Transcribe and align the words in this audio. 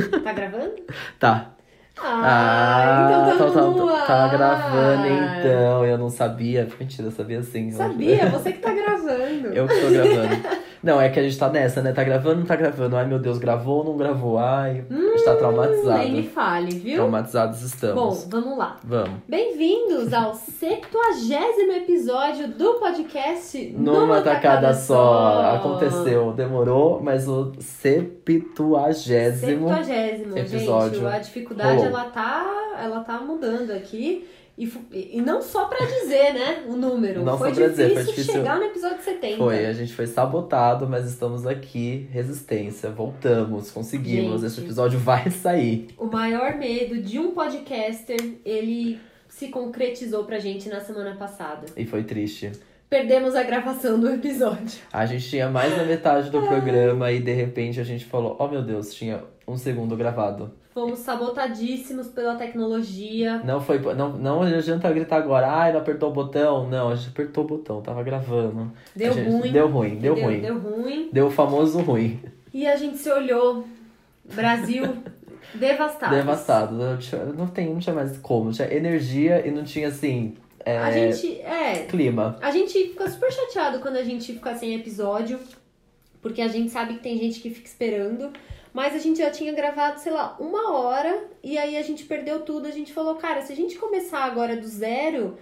Tá 0.24 0.32
gravando? 0.32 0.72
Tá. 1.18 1.54
Ah, 2.00 3.04
então 3.04 3.52
tá, 3.52 3.60
tá, 3.60 3.86
tá, 3.86 3.92
ar. 3.92 4.06
tá 4.06 4.28
gravando 4.28 5.06
então. 5.08 5.84
Eu 5.84 5.98
não 5.98 6.08
sabia. 6.10 6.68
Mentira, 6.78 7.08
eu 7.08 7.12
sabia 7.12 7.42
sim. 7.42 7.72
Sabia, 7.72 8.26
você 8.26 8.52
que 8.52 8.60
tá 8.60 8.72
gravando. 8.72 9.48
Eu 9.48 9.66
que 9.66 9.80
tô 9.80 9.90
gravando. 9.90 10.36
Não, 10.82 11.00
é 11.00 11.08
que 11.08 11.18
a 11.18 11.22
gente 11.22 11.36
tá 11.36 11.48
nessa, 11.48 11.82
né? 11.82 11.92
Tá 11.92 12.04
gravando, 12.04 12.40
não 12.40 12.46
tá 12.46 12.54
gravando. 12.54 12.96
Ai, 12.96 13.06
meu 13.06 13.18
Deus, 13.18 13.38
gravou 13.38 13.78
ou 13.78 13.84
não 13.84 13.96
gravou? 13.96 14.38
Ai, 14.38 14.84
a 14.88 14.94
gente 14.94 15.24
tá 15.24 15.34
traumatizado. 15.34 15.98
Nem 15.98 16.12
me 16.12 16.22
fale, 16.22 16.70
viu? 16.70 16.94
Traumatizados 16.94 17.62
estamos. 17.62 18.24
Bom, 18.24 18.30
vamos 18.30 18.58
lá. 18.58 18.76
Vamos. 18.84 19.18
Bem-vindos 19.28 20.12
ao 20.12 20.34
70 20.34 20.88
episódio 21.78 22.48
do 22.48 22.74
podcast 22.74 23.74
Numa 23.76 24.20
tacada 24.20 24.72
só. 24.72 25.56
Aconteceu, 25.56 26.32
demorou, 26.32 27.00
mas 27.02 27.26
o 27.26 27.52
septuagésimo. 27.58 29.68
Septuagésimo, 29.68 30.38
episódio 30.38 31.00
gente. 31.00 31.14
A 31.14 31.18
dificuldade, 31.18 31.76
rolou. 31.76 31.86
ela 31.86 32.04
tá, 32.04 32.78
ela 32.82 33.00
tá 33.00 33.18
mudando 33.18 33.72
aqui. 33.72 34.28
E, 34.58 35.16
e 35.18 35.20
não 35.20 35.40
só 35.40 35.66
pra 35.66 35.86
dizer, 35.86 36.34
né, 36.34 36.64
o 36.66 36.72
número. 36.72 37.22
Não 37.22 37.38
foi, 37.38 37.52
difícil 37.52 37.70
dizer, 37.70 37.94
foi 37.94 38.04
difícil. 38.04 38.32
chegar 38.34 38.58
no 38.58 38.64
episódio 38.64 39.00
70. 39.00 39.36
Foi, 39.36 39.66
a 39.66 39.72
gente 39.72 39.94
foi 39.94 40.06
sabotado, 40.08 40.88
mas 40.88 41.06
estamos 41.06 41.46
aqui. 41.46 42.08
Resistência, 42.10 42.90
voltamos, 42.90 43.70
conseguimos. 43.70 44.40
Gente. 44.40 44.50
Esse 44.50 44.60
episódio 44.60 44.98
vai 44.98 45.30
sair. 45.30 45.86
O 45.96 46.06
maior 46.06 46.56
medo 46.56 47.00
de 47.00 47.20
um 47.20 47.30
podcaster, 47.30 48.18
ele 48.44 48.98
se 49.28 49.46
concretizou 49.46 50.24
pra 50.24 50.40
gente 50.40 50.68
na 50.68 50.80
semana 50.80 51.14
passada. 51.14 51.66
E 51.76 51.86
foi 51.86 52.02
triste. 52.02 52.50
Perdemos 52.90 53.36
a 53.36 53.44
gravação 53.44 54.00
do 54.00 54.08
episódio. 54.08 54.80
A 54.92 55.06
gente 55.06 55.28
tinha 55.28 55.48
mais 55.48 55.76
da 55.76 55.84
metade 55.84 56.30
do 56.30 56.40
programa 56.42 57.12
e 57.12 57.20
de 57.20 57.32
repente 57.32 57.78
a 57.78 57.84
gente 57.84 58.06
falou: 58.06 58.34
Oh 58.40 58.48
meu 58.48 58.62
Deus, 58.62 58.92
tinha 58.92 59.22
um 59.46 59.56
segundo 59.56 59.94
gravado. 59.94 60.50
Fomos 60.78 61.00
sabotadíssimos 61.00 62.06
pela 62.06 62.36
tecnologia. 62.36 63.38
Não 63.44 63.60
foi. 63.60 63.80
Não, 63.96 64.10
não 64.16 64.42
adianta 64.42 64.88
gritar 64.92 65.16
agora, 65.16 65.50
ai, 65.50 65.72
não 65.72 65.80
apertou 65.80 66.10
o 66.10 66.12
botão. 66.12 66.68
Não, 66.68 66.90
a 66.90 66.94
gente 66.94 67.08
apertou 67.08 67.42
o 67.42 67.46
botão, 67.48 67.82
tava 67.82 68.00
gravando. 68.04 68.70
Deu 68.94 69.12
gente- 69.12 69.28
ruim. 69.28 69.50
Deu 69.50 69.68
ruim, 69.68 69.96
deu 69.96 70.14
ruim. 70.14 70.40
Deu 70.40 70.56
ruim. 70.58 71.08
Deu 71.12 71.26
o 71.26 71.30
famoso 71.32 71.80
ruim. 71.80 72.20
E 72.54 72.64
a 72.64 72.76
gente 72.76 72.96
se 72.96 73.10
olhou. 73.10 73.66
Brasil 74.32 74.84
devastado. 75.52 76.14
Devastado. 76.14 76.74
Não, 76.76 76.96
tinha, 76.96 77.24
não, 77.24 77.48
tem, 77.48 77.72
não 77.72 77.80
tinha 77.80 77.94
mais 77.96 78.16
como. 78.18 78.52
Tinha 78.52 78.72
energia 78.72 79.44
e 79.44 79.50
não 79.50 79.64
tinha 79.64 79.88
assim. 79.88 80.34
é, 80.64 80.78
A 80.78 80.92
gente. 80.92 81.40
É. 81.40 81.86
Clima. 81.88 82.36
A 82.40 82.52
gente 82.52 82.72
fica 82.72 83.10
super 83.10 83.32
chateado 83.32 83.80
quando 83.80 83.96
a 83.96 84.04
gente 84.04 84.32
fica 84.32 84.54
sem 84.54 84.76
episódio. 84.76 85.40
Porque 86.22 86.40
a 86.40 86.46
gente 86.48 86.70
sabe 86.70 86.94
que 86.94 87.00
tem 87.00 87.18
gente 87.18 87.40
que 87.40 87.50
fica 87.50 87.66
esperando. 87.66 88.30
Mas 88.78 88.94
a 88.94 88.98
gente 88.98 89.18
já 89.18 89.28
tinha 89.28 89.52
gravado, 89.52 89.98
sei 89.98 90.12
lá, 90.12 90.36
uma 90.38 90.72
hora. 90.72 91.28
E 91.42 91.58
aí 91.58 91.76
a 91.76 91.82
gente 91.82 92.04
perdeu 92.04 92.42
tudo. 92.42 92.68
A 92.68 92.70
gente 92.70 92.92
falou, 92.92 93.16
cara, 93.16 93.42
se 93.42 93.52
a 93.52 93.56
gente 93.56 93.76
começar 93.76 94.20
agora 94.20 94.56
do 94.56 94.68
zero. 94.68 95.36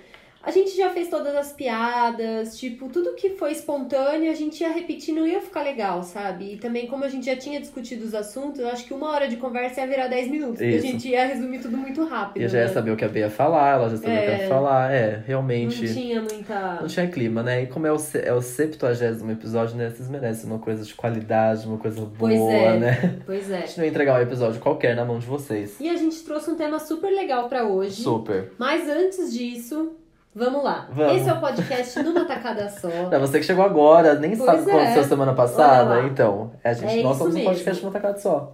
A 0.47 0.51
gente 0.53 0.77
já 0.77 0.89
fez 0.91 1.09
todas 1.11 1.35
as 1.35 1.53
piadas, 1.53 2.59
tipo, 2.59 2.89
tudo 2.89 3.15
que 3.15 3.31
foi 3.31 3.53
espontâneo 3.53 4.31
a 4.31 4.35
gente 4.35 4.61
ia 4.61 4.71
repetir, 4.71 5.13
não 5.15 5.27
ia 5.27 5.41
ficar 5.41 5.63
legal, 5.63 6.03
sabe? 6.03 6.55
E 6.55 6.57
também, 6.57 6.87
como 6.87 7.05
a 7.05 7.09
gente 7.09 7.27
já 7.27 7.37
tinha 7.37 7.61
discutido 7.61 8.05
os 8.05 8.15
assuntos, 8.15 8.61
eu 8.61 8.69
acho 8.69 8.85
que 8.85 8.95
uma 8.95 9.11
hora 9.11 9.29
de 9.29 9.37
conversa 9.37 9.81
ia 9.81 9.87
virar 9.87 10.07
10 10.09 10.29
minutos, 10.31 10.59
porque 10.59 10.75
a 10.77 10.81
gente 10.81 11.09
ia 11.09 11.27
resumir 11.27 11.59
tudo 11.59 11.77
muito 11.77 12.05
rápido. 12.05 12.41
E 12.41 12.45
eu 12.45 12.49
já 12.49 12.59
ia 12.59 12.67
né? 12.67 12.73
saber 12.73 12.91
o 12.93 12.97
que 12.97 13.05
a 13.05 13.09
Bia 13.09 13.23
ia 13.23 13.31
falar, 13.31 13.75
ela 13.75 13.91
já 13.91 13.97
sabia 13.97 14.15
o 14.15 14.19
que 14.23 14.25
É. 14.31 14.43
ia 14.43 14.49
falar. 14.49 14.93
É, 14.93 15.17
Não 15.17 15.23
realmente. 15.27 15.93
tinha 15.93 16.21
muita. 16.21 16.79
Não 16.81 16.87
tinha 16.87 17.09
clima, 17.09 17.43
né? 17.43 17.65
E 17.65 17.67
como 17.67 17.87
é 17.87 17.93
o, 17.93 17.97
é 18.23 18.33
o 18.33 18.41
70 18.41 19.33
episódio, 19.33 19.77
né? 19.77 19.91
Vocês 19.91 20.09
merecem 20.09 20.49
uma 20.49 20.59
coisa 20.61 20.85
de 20.85 20.95
qualidade, 20.95 21.67
uma 21.67 21.79
coisa 21.79 22.01
boa, 22.03 22.11
Pois 22.19 22.41
é. 22.41 22.79
né? 22.79 23.19
Pois 23.27 23.51
é. 23.51 23.57
A 23.59 23.67
gente 23.67 23.79
não 23.79 23.85
ia 23.85 23.91
entregar 23.91 24.19
um 24.19 24.23
episódio 24.23 24.61
qualquer 24.61 24.95
na 24.95 25.05
mão 25.05 25.19
de 25.19 25.27
vocês. 25.27 25.77
E 25.81 25.89
a 25.89 25.97
gente 25.97 26.23
trouxe 26.23 26.49
um 26.51 26.55
tema 26.55 26.79
super 26.79 27.11
legal 27.11 27.49
pra 27.49 27.65
hoje. 27.65 28.03
Super. 28.03 28.53
Mas 28.59 28.89
antes 28.89 29.33
disso, 29.33 29.93
vamos 30.37 30.63
lá. 30.63 30.87
Vamos. 30.93 31.17
Esse 31.17 31.29
é 31.29 31.33
o 31.33 31.41
podcast 31.41 32.03
numa 32.03 32.25
tacada 32.27 32.69
só. 32.69 32.89
Pra 33.09 33.19
você 33.21 33.39
que 33.41 33.47
chegou 33.47 33.65
agora, 33.65 34.15
nem 34.15 34.37
Pois 34.37 34.45
sabe 34.45 34.63
o 34.63 34.65
que 34.67 34.71
é. 34.71 34.75
aconteceu 34.75 35.05
semana 35.05 35.33
passada, 35.33 36.03
então. 36.03 36.53
É, 36.63 36.71
a 36.71 36.73
gente, 36.75 37.01
É 37.01 37.03
nós 37.03 37.17
somos 37.17 37.35
um 37.35 37.45
podcast 37.45 37.83
numa 37.83 37.93
tacada 37.93 38.19
só. 38.19 38.53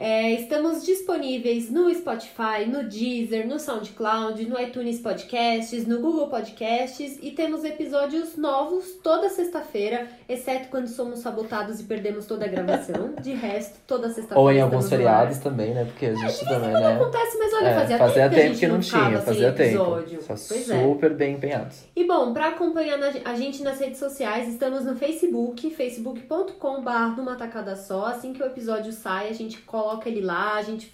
É, 0.00 0.30
estamos 0.30 0.86
disponíveis 0.86 1.68
no 1.72 1.92
Spotify, 1.92 2.64
no 2.68 2.84
Deezer, 2.84 3.48
no 3.48 3.58
SoundCloud, 3.58 4.46
no 4.46 4.56
iTunes 4.60 5.00
Podcasts, 5.00 5.88
no 5.88 5.98
Google 6.00 6.28
Podcasts 6.28 7.18
e 7.20 7.32
temos 7.32 7.64
episódios 7.64 8.36
novos 8.36 8.92
toda 9.02 9.28
sexta-feira, 9.28 10.06
exceto 10.28 10.68
quando 10.68 10.86
somos 10.86 11.18
sabotados 11.18 11.80
e 11.80 11.82
perdemos 11.82 12.26
toda 12.26 12.44
a 12.44 12.48
gravação. 12.48 13.12
De 13.20 13.32
resto, 13.32 13.80
toda 13.88 14.06
sexta-feira. 14.06 14.38
Ou 14.40 14.52
em 14.52 14.60
alguns 14.60 14.88
feriados 14.88 15.38
também, 15.38 15.74
né? 15.74 15.84
Porque 15.84 16.06
a 16.06 16.14
gente 16.14 16.44
também, 16.44 16.70
né? 16.70 16.92
Acontece, 16.94 17.36
mas 17.36 17.52
olha, 17.54 17.66
É, 17.66 17.74
fazia, 17.74 17.98
fazia 17.98 18.30
tempo, 18.30 18.34
que 18.34 18.40
a 18.40 18.46
gente 18.46 18.60
que 18.60 18.66
não 18.68 18.80
tinha, 18.80 19.20
fazia 19.20 19.52
tempo. 19.52 19.68
episódio. 19.82 20.22
Só 20.22 20.34
Pois 20.48 20.70
é. 20.70 20.82
super 20.84 21.14
bem 21.14 21.34
empenhados. 21.34 21.82
E 21.96 22.04
bom, 22.06 22.32
para 22.32 22.50
acompanhar 22.50 23.00
a 23.24 23.34
gente 23.34 23.64
nas 23.64 23.80
redes 23.80 23.98
sociais, 23.98 24.48
estamos 24.48 24.84
no 24.84 24.94
Facebook, 24.94 25.68
facebook.com.br 25.70 27.16
numa 27.16 27.34
tacada 27.34 27.74
só. 27.74 28.06
Assim 28.06 28.32
que 28.32 28.40
o 28.40 28.46
episódio 28.46 28.92
sai, 28.92 29.28
a 29.28 29.32
gente 29.32 29.58
coloca 29.88 30.08
ele 30.08 30.20
lá, 30.20 30.56
a 30.56 30.62
gente 30.62 30.92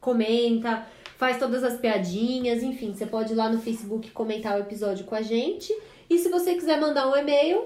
comenta, 0.00 0.86
faz 1.16 1.38
todas 1.38 1.64
as 1.64 1.78
piadinhas, 1.80 2.62
enfim, 2.62 2.94
você 2.94 3.04
pode 3.06 3.32
ir 3.32 3.36
lá 3.36 3.48
no 3.48 3.58
Facebook 3.58 4.10
comentar 4.12 4.56
o 4.56 4.60
episódio 4.60 5.04
com 5.04 5.14
a 5.16 5.22
gente. 5.22 5.72
E 6.08 6.18
se 6.18 6.28
você 6.28 6.54
quiser 6.54 6.80
mandar 6.80 7.08
um 7.08 7.16
e-mail, 7.16 7.64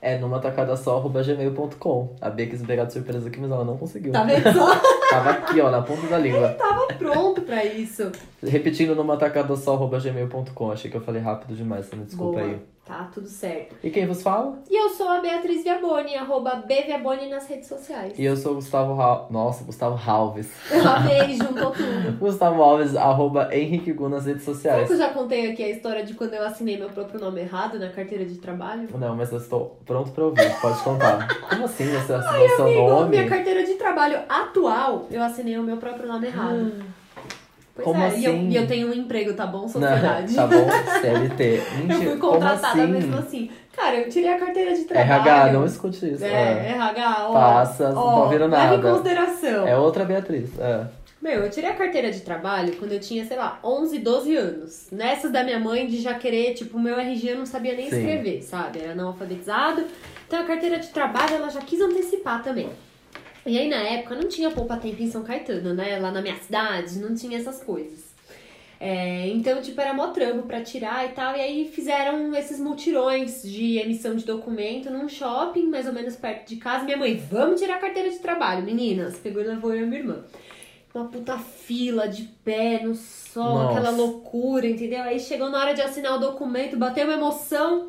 É 0.00 0.16
numa 0.18 0.38
tacada 0.38 0.76
só, 0.76 0.96
arroba 0.96 1.22
gmail.com. 1.22 2.14
A 2.20 2.30
Bia 2.30 2.46
quis 2.46 2.62
pegar 2.62 2.84
de 2.84 2.92
surpresa 2.94 3.28
aqui, 3.28 3.38
mas 3.40 3.50
ela 3.50 3.64
não 3.64 3.76
conseguiu. 3.76 4.12
tá 4.12 4.22
vendo 4.24 4.50
só? 4.52 4.80
Tava 5.10 5.30
aqui, 5.30 5.60
ó, 5.60 5.70
na 5.70 5.82
ponta 5.82 6.06
da 6.06 6.16
língua. 6.16 6.50
Tava 6.50 6.86
pronto 6.94 7.42
pra 7.42 7.64
isso. 7.64 8.10
Repetindo 8.42 8.94
numa 8.94 9.16
tacada 9.16 9.54
só, 9.56 9.74
arroba 9.74 9.98
gmail.com. 9.98 10.70
Achei 10.70 10.90
que 10.90 10.96
eu 10.96 11.00
falei 11.02 11.20
rápido 11.20 11.54
demais, 11.56 11.86
você 11.86 11.96
me 11.96 12.04
desculpa 12.04 12.38
Boa. 12.38 12.50
aí. 12.52 12.58
Tá, 12.84 13.08
tudo 13.14 13.26
certo. 13.26 13.76
E 13.82 13.88
quem 13.90 14.06
vos 14.06 14.22
fala? 14.22 14.58
E 14.70 14.76
eu 14.78 14.90
sou 14.90 15.08
a 15.08 15.18
Beatriz 15.18 15.62
Viaboni, 15.64 16.16
arroba 16.16 16.56
Bviaboni 16.56 17.30
nas 17.30 17.46
redes 17.48 17.66
sociais. 17.66 18.12
E 18.18 18.22
eu 18.22 18.36
sou 18.36 18.52
o 18.52 18.54
Gustavo 18.56 18.94
Ra... 18.94 19.26
Nossa, 19.30 19.64
Gustavo 19.64 19.98
Alves. 20.10 20.50
Eu 20.70 20.86
amei, 20.86 21.34
juntou 21.34 21.70
tudo. 21.70 22.18
Gustavo 22.20 22.62
Alves, 22.62 22.94
arroba 22.94 23.48
Henrique 23.56 23.90
Gu 23.90 24.10
nas 24.10 24.26
redes 24.26 24.42
Será 24.42 24.54
sociais. 24.54 24.86
que 24.88 24.92
eu 24.92 24.98
já 24.98 25.08
contei 25.14 25.50
aqui 25.50 25.64
a 25.64 25.70
história 25.70 26.04
de 26.04 26.12
quando 26.12 26.34
eu 26.34 26.44
assinei 26.44 26.76
meu 26.76 26.90
próprio 26.90 27.18
nome 27.18 27.40
errado 27.40 27.78
na 27.78 27.88
carteira 27.88 28.26
de 28.26 28.36
trabalho? 28.36 28.86
Não, 28.98 29.16
mas 29.16 29.32
eu 29.32 29.38
estou 29.38 29.78
pronto 29.86 30.10
pra 30.12 30.24
ouvir, 30.24 30.60
pode 30.60 30.78
contar. 30.82 31.26
Como 31.48 31.64
assim 31.64 31.86
você 31.86 32.12
assinou 32.12 32.48
seu 32.56 32.64
Amigo, 32.66 32.88
nome? 32.88 33.08
minha 33.16 33.26
carteira 33.28 33.64
de 33.64 33.74
trabalho 33.74 34.18
atual, 34.28 35.06
eu 35.10 35.22
assinei 35.22 35.56
o 35.56 35.62
meu 35.62 35.78
próprio 35.78 36.06
nome 36.06 36.26
errado. 36.26 36.70
Pois 37.74 37.84
Como 37.84 38.00
é, 38.00 38.16
e, 38.16 38.24
eu, 38.24 38.32
assim? 38.32 38.48
e 38.50 38.56
eu 38.56 38.66
tenho 38.68 38.88
um 38.88 38.94
emprego, 38.94 39.34
tá 39.34 39.46
bom, 39.46 39.62
Não, 39.62 39.68
sociedade? 39.68 40.34
tá 40.34 40.46
bom, 40.46 40.66
CLT. 41.00 41.62
Eu 41.90 41.96
fui 42.02 42.16
contratada 42.18 42.82
assim? 42.82 42.86
mesmo 42.92 43.16
assim. 43.18 43.50
Cara, 43.74 43.96
eu 43.96 44.08
tirei 44.08 44.32
a 44.32 44.38
carteira 44.38 44.72
de 44.72 44.84
trabalho. 44.84 45.10
RH, 45.12 45.52
não 45.52 45.66
escute 45.66 46.12
isso. 46.12 46.24
É, 46.24 46.28
É, 46.28 46.70
RH, 46.76 47.26
ó. 47.28 47.32
Passa, 47.32 47.90
não 47.90 48.00
ó, 48.00 48.12
tá 48.14 48.20
ouvindo 48.22 48.46
Leva 48.46 48.74
em 48.74 48.78
nada. 48.78 48.90
consideração. 48.90 49.66
É 49.66 49.76
outra 49.76 50.04
Beatriz. 50.04 50.56
É. 50.60 50.86
Meu, 51.20 51.40
eu 51.42 51.50
tirei 51.50 51.70
a 51.70 51.74
carteira 51.74 52.12
de 52.12 52.20
trabalho 52.20 52.76
quando 52.76 52.92
eu 52.92 53.00
tinha, 53.00 53.24
sei 53.24 53.36
lá, 53.36 53.58
11, 53.64 53.98
12 53.98 54.36
anos. 54.36 54.86
Nessas 54.92 55.32
da 55.32 55.42
minha 55.42 55.58
mãe 55.58 55.86
de 55.88 56.00
já 56.00 56.14
querer, 56.14 56.54
tipo, 56.54 56.78
meu 56.78 56.96
RG 57.00 57.30
eu 57.30 57.38
não 57.38 57.46
sabia 57.46 57.74
nem 57.74 57.90
Sim. 57.90 57.96
escrever, 57.96 58.42
sabe? 58.42 58.78
Era 58.80 58.94
não 58.94 59.08
alfabetizado. 59.08 59.84
Então 60.28 60.38
a 60.40 60.44
carteira 60.44 60.78
de 60.78 60.88
trabalho 60.90 61.34
ela 61.34 61.48
já 61.48 61.60
quis 61.60 61.80
antecipar 61.80 62.40
também. 62.44 62.68
E 63.46 63.58
aí 63.58 63.68
na 63.68 63.82
época 63.82 64.14
não 64.14 64.28
tinha 64.28 64.50
poupa 64.50 64.76
tempo 64.76 65.02
em 65.02 65.10
São 65.10 65.22
Caetano, 65.22 65.74
né? 65.74 65.98
Lá 65.98 66.10
na 66.10 66.22
minha 66.22 66.36
cidade 66.36 66.98
não 66.98 67.14
tinha 67.14 67.38
essas 67.38 67.62
coisas. 67.62 68.14
É, 68.80 69.28
então, 69.28 69.62
tipo, 69.62 69.80
era 69.80 69.94
mó 69.94 70.08
trampo 70.08 70.42
pra 70.46 70.60
tirar 70.62 71.06
e 71.06 71.12
tal. 71.12 71.36
E 71.36 71.40
aí 71.40 71.68
fizeram 71.68 72.34
esses 72.34 72.58
multirões 72.58 73.42
de 73.42 73.78
emissão 73.78 74.14
de 74.14 74.24
documento 74.24 74.90
num 74.90 75.08
shopping, 75.08 75.68
mais 75.68 75.86
ou 75.86 75.92
menos 75.92 76.16
perto 76.16 76.48
de 76.48 76.56
casa. 76.56 76.84
Minha 76.84 76.96
mãe, 76.96 77.16
vamos 77.16 77.60
tirar 77.60 77.76
a 77.76 77.78
carteira 77.78 78.10
de 78.10 78.18
trabalho, 78.18 78.64
meninas. 78.64 79.16
Pegou 79.18 79.42
e 79.42 79.46
levou 79.46 79.72
eu 79.74 79.84
e 79.84 79.86
minha 79.86 80.00
irmã. 80.00 80.24
Uma 80.94 81.06
puta 81.06 81.38
fila 81.38 82.06
de 82.08 82.24
pé 82.44 82.82
no 82.82 82.94
sol, 82.94 83.54
Nossa. 83.58 83.78
aquela 83.78 83.90
loucura, 83.90 84.66
entendeu? 84.66 85.02
Aí 85.02 85.18
chegou 85.18 85.50
na 85.50 85.58
hora 85.58 85.74
de 85.74 85.80
assinar 85.80 86.16
o 86.16 86.20
documento, 86.20 86.76
bateu 86.76 87.04
uma 87.04 87.14
emoção. 87.14 87.88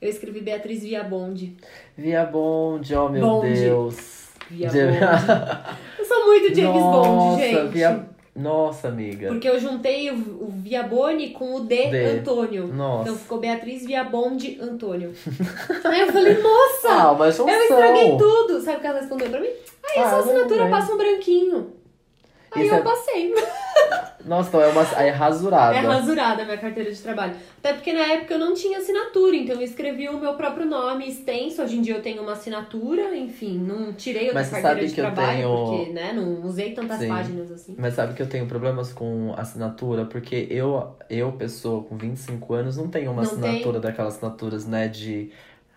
Eu 0.00 0.08
escrevi 0.08 0.40
Beatriz 0.40 0.82
Via 0.82 1.02
Bonde. 1.02 1.56
Via 1.96 2.24
Bond, 2.24 2.94
oh 2.94 3.08
meu 3.08 3.26
Bonde. 3.26 3.60
Deus. 3.60 4.15
Via 4.50 4.68
Bonde. 4.68 4.98
Eu 5.98 6.04
sou 6.04 6.26
muito 6.26 6.54
James 6.54 6.82
Bond, 6.82 7.08
Nossa, 7.08 7.40
gente. 7.42 7.68
Via... 7.72 8.06
Nossa, 8.36 8.88
amiga. 8.88 9.28
Porque 9.28 9.48
eu 9.48 9.58
juntei 9.58 10.10
o, 10.10 10.14
o 10.14 10.52
Viaboni 10.58 11.30
com 11.30 11.54
o 11.54 11.60
D, 11.60 11.86
D. 11.88 12.04
Antônio. 12.04 12.66
Nossa. 12.66 13.02
Então 13.08 13.16
ficou 13.16 13.38
Beatriz 13.38 13.86
Viabonde 13.86 14.58
Antônio. 14.60 15.14
Aí 15.84 16.00
eu 16.02 16.12
falei, 16.12 16.36
moça, 16.42 16.88
Ah, 16.90 17.30
junção. 17.30 17.48
eu 17.48 17.62
estraguei 17.62 18.16
tudo. 18.18 18.60
Sabe 18.60 18.76
o 18.76 18.80
que 18.80 18.86
ela 18.86 19.00
respondeu 19.00 19.30
pra 19.30 19.40
mim? 19.40 19.46
Aí 19.48 19.96
Ah, 19.96 20.02
essa 20.02 20.16
assinatura 20.18 20.68
passa 20.68 20.92
um 20.92 20.98
branquinho. 20.98 21.72
Aí 22.60 22.68
eu 22.68 22.74
é- 22.74 22.82
passei. 22.82 23.34
Nossa, 24.26 24.48
então 24.48 24.60
é 24.60 24.66
uma 24.66 24.82
é 24.82 25.10
rasurada. 25.10 25.76
É 25.76 25.80
rasurada 25.80 26.42
a 26.42 26.44
minha 26.44 26.58
carteira 26.58 26.90
de 26.90 27.00
trabalho. 27.00 27.34
Até 27.58 27.74
porque 27.74 27.92
na 27.92 28.00
época 28.00 28.34
eu 28.34 28.38
não 28.40 28.54
tinha 28.54 28.78
assinatura, 28.78 29.36
então 29.36 29.54
eu 29.54 29.62
escrevi 29.62 30.08
o 30.08 30.18
meu 30.18 30.34
próprio 30.34 30.66
nome 30.66 31.08
extenso. 31.08 31.62
Hoje 31.62 31.76
em 31.76 31.80
dia 31.82 31.94
eu 31.94 32.02
tenho 32.02 32.22
uma 32.22 32.32
assinatura, 32.32 33.16
enfim, 33.16 33.56
não 33.56 33.92
tirei 33.92 34.22
outra 34.24 34.40
Mas 34.40 34.50
carteira 34.50 34.74
sabe 34.78 34.86
de 34.88 34.94
que 34.94 35.00
eu 35.00 35.04
trabalho, 35.04 35.36
tenho- 35.36 35.64
porque, 35.78 35.92
né, 35.92 36.12
não 36.12 36.44
usei 36.44 36.72
tantas 36.72 36.98
Sim. 36.98 37.08
páginas 37.08 37.52
assim. 37.52 37.76
Mas 37.78 37.94
sabe 37.94 38.14
que 38.14 38.22
eu 38.22 38.28
tenho 38.28 38.46
problemas 38.46 38.92
com 38.92 39.32
assinatura, 39.36 40.04
porque 40.06 40.48
eu, 40.50 40.96
eu 41.08 41.30
pessoa 41.32 41.84
com 41.84 41.96
25 41.96 42.52
anos, 42.52 42.76
não 42.76 42.88
tenho 42.88 43.12
uma 43.12 43.22
Não 43.22 43.30
assinatura 43.30 43.78
daquelas 43.78 44.14
assinaturas, 44.16 44.66
né, 44.66 44.88
de 44.88 45.30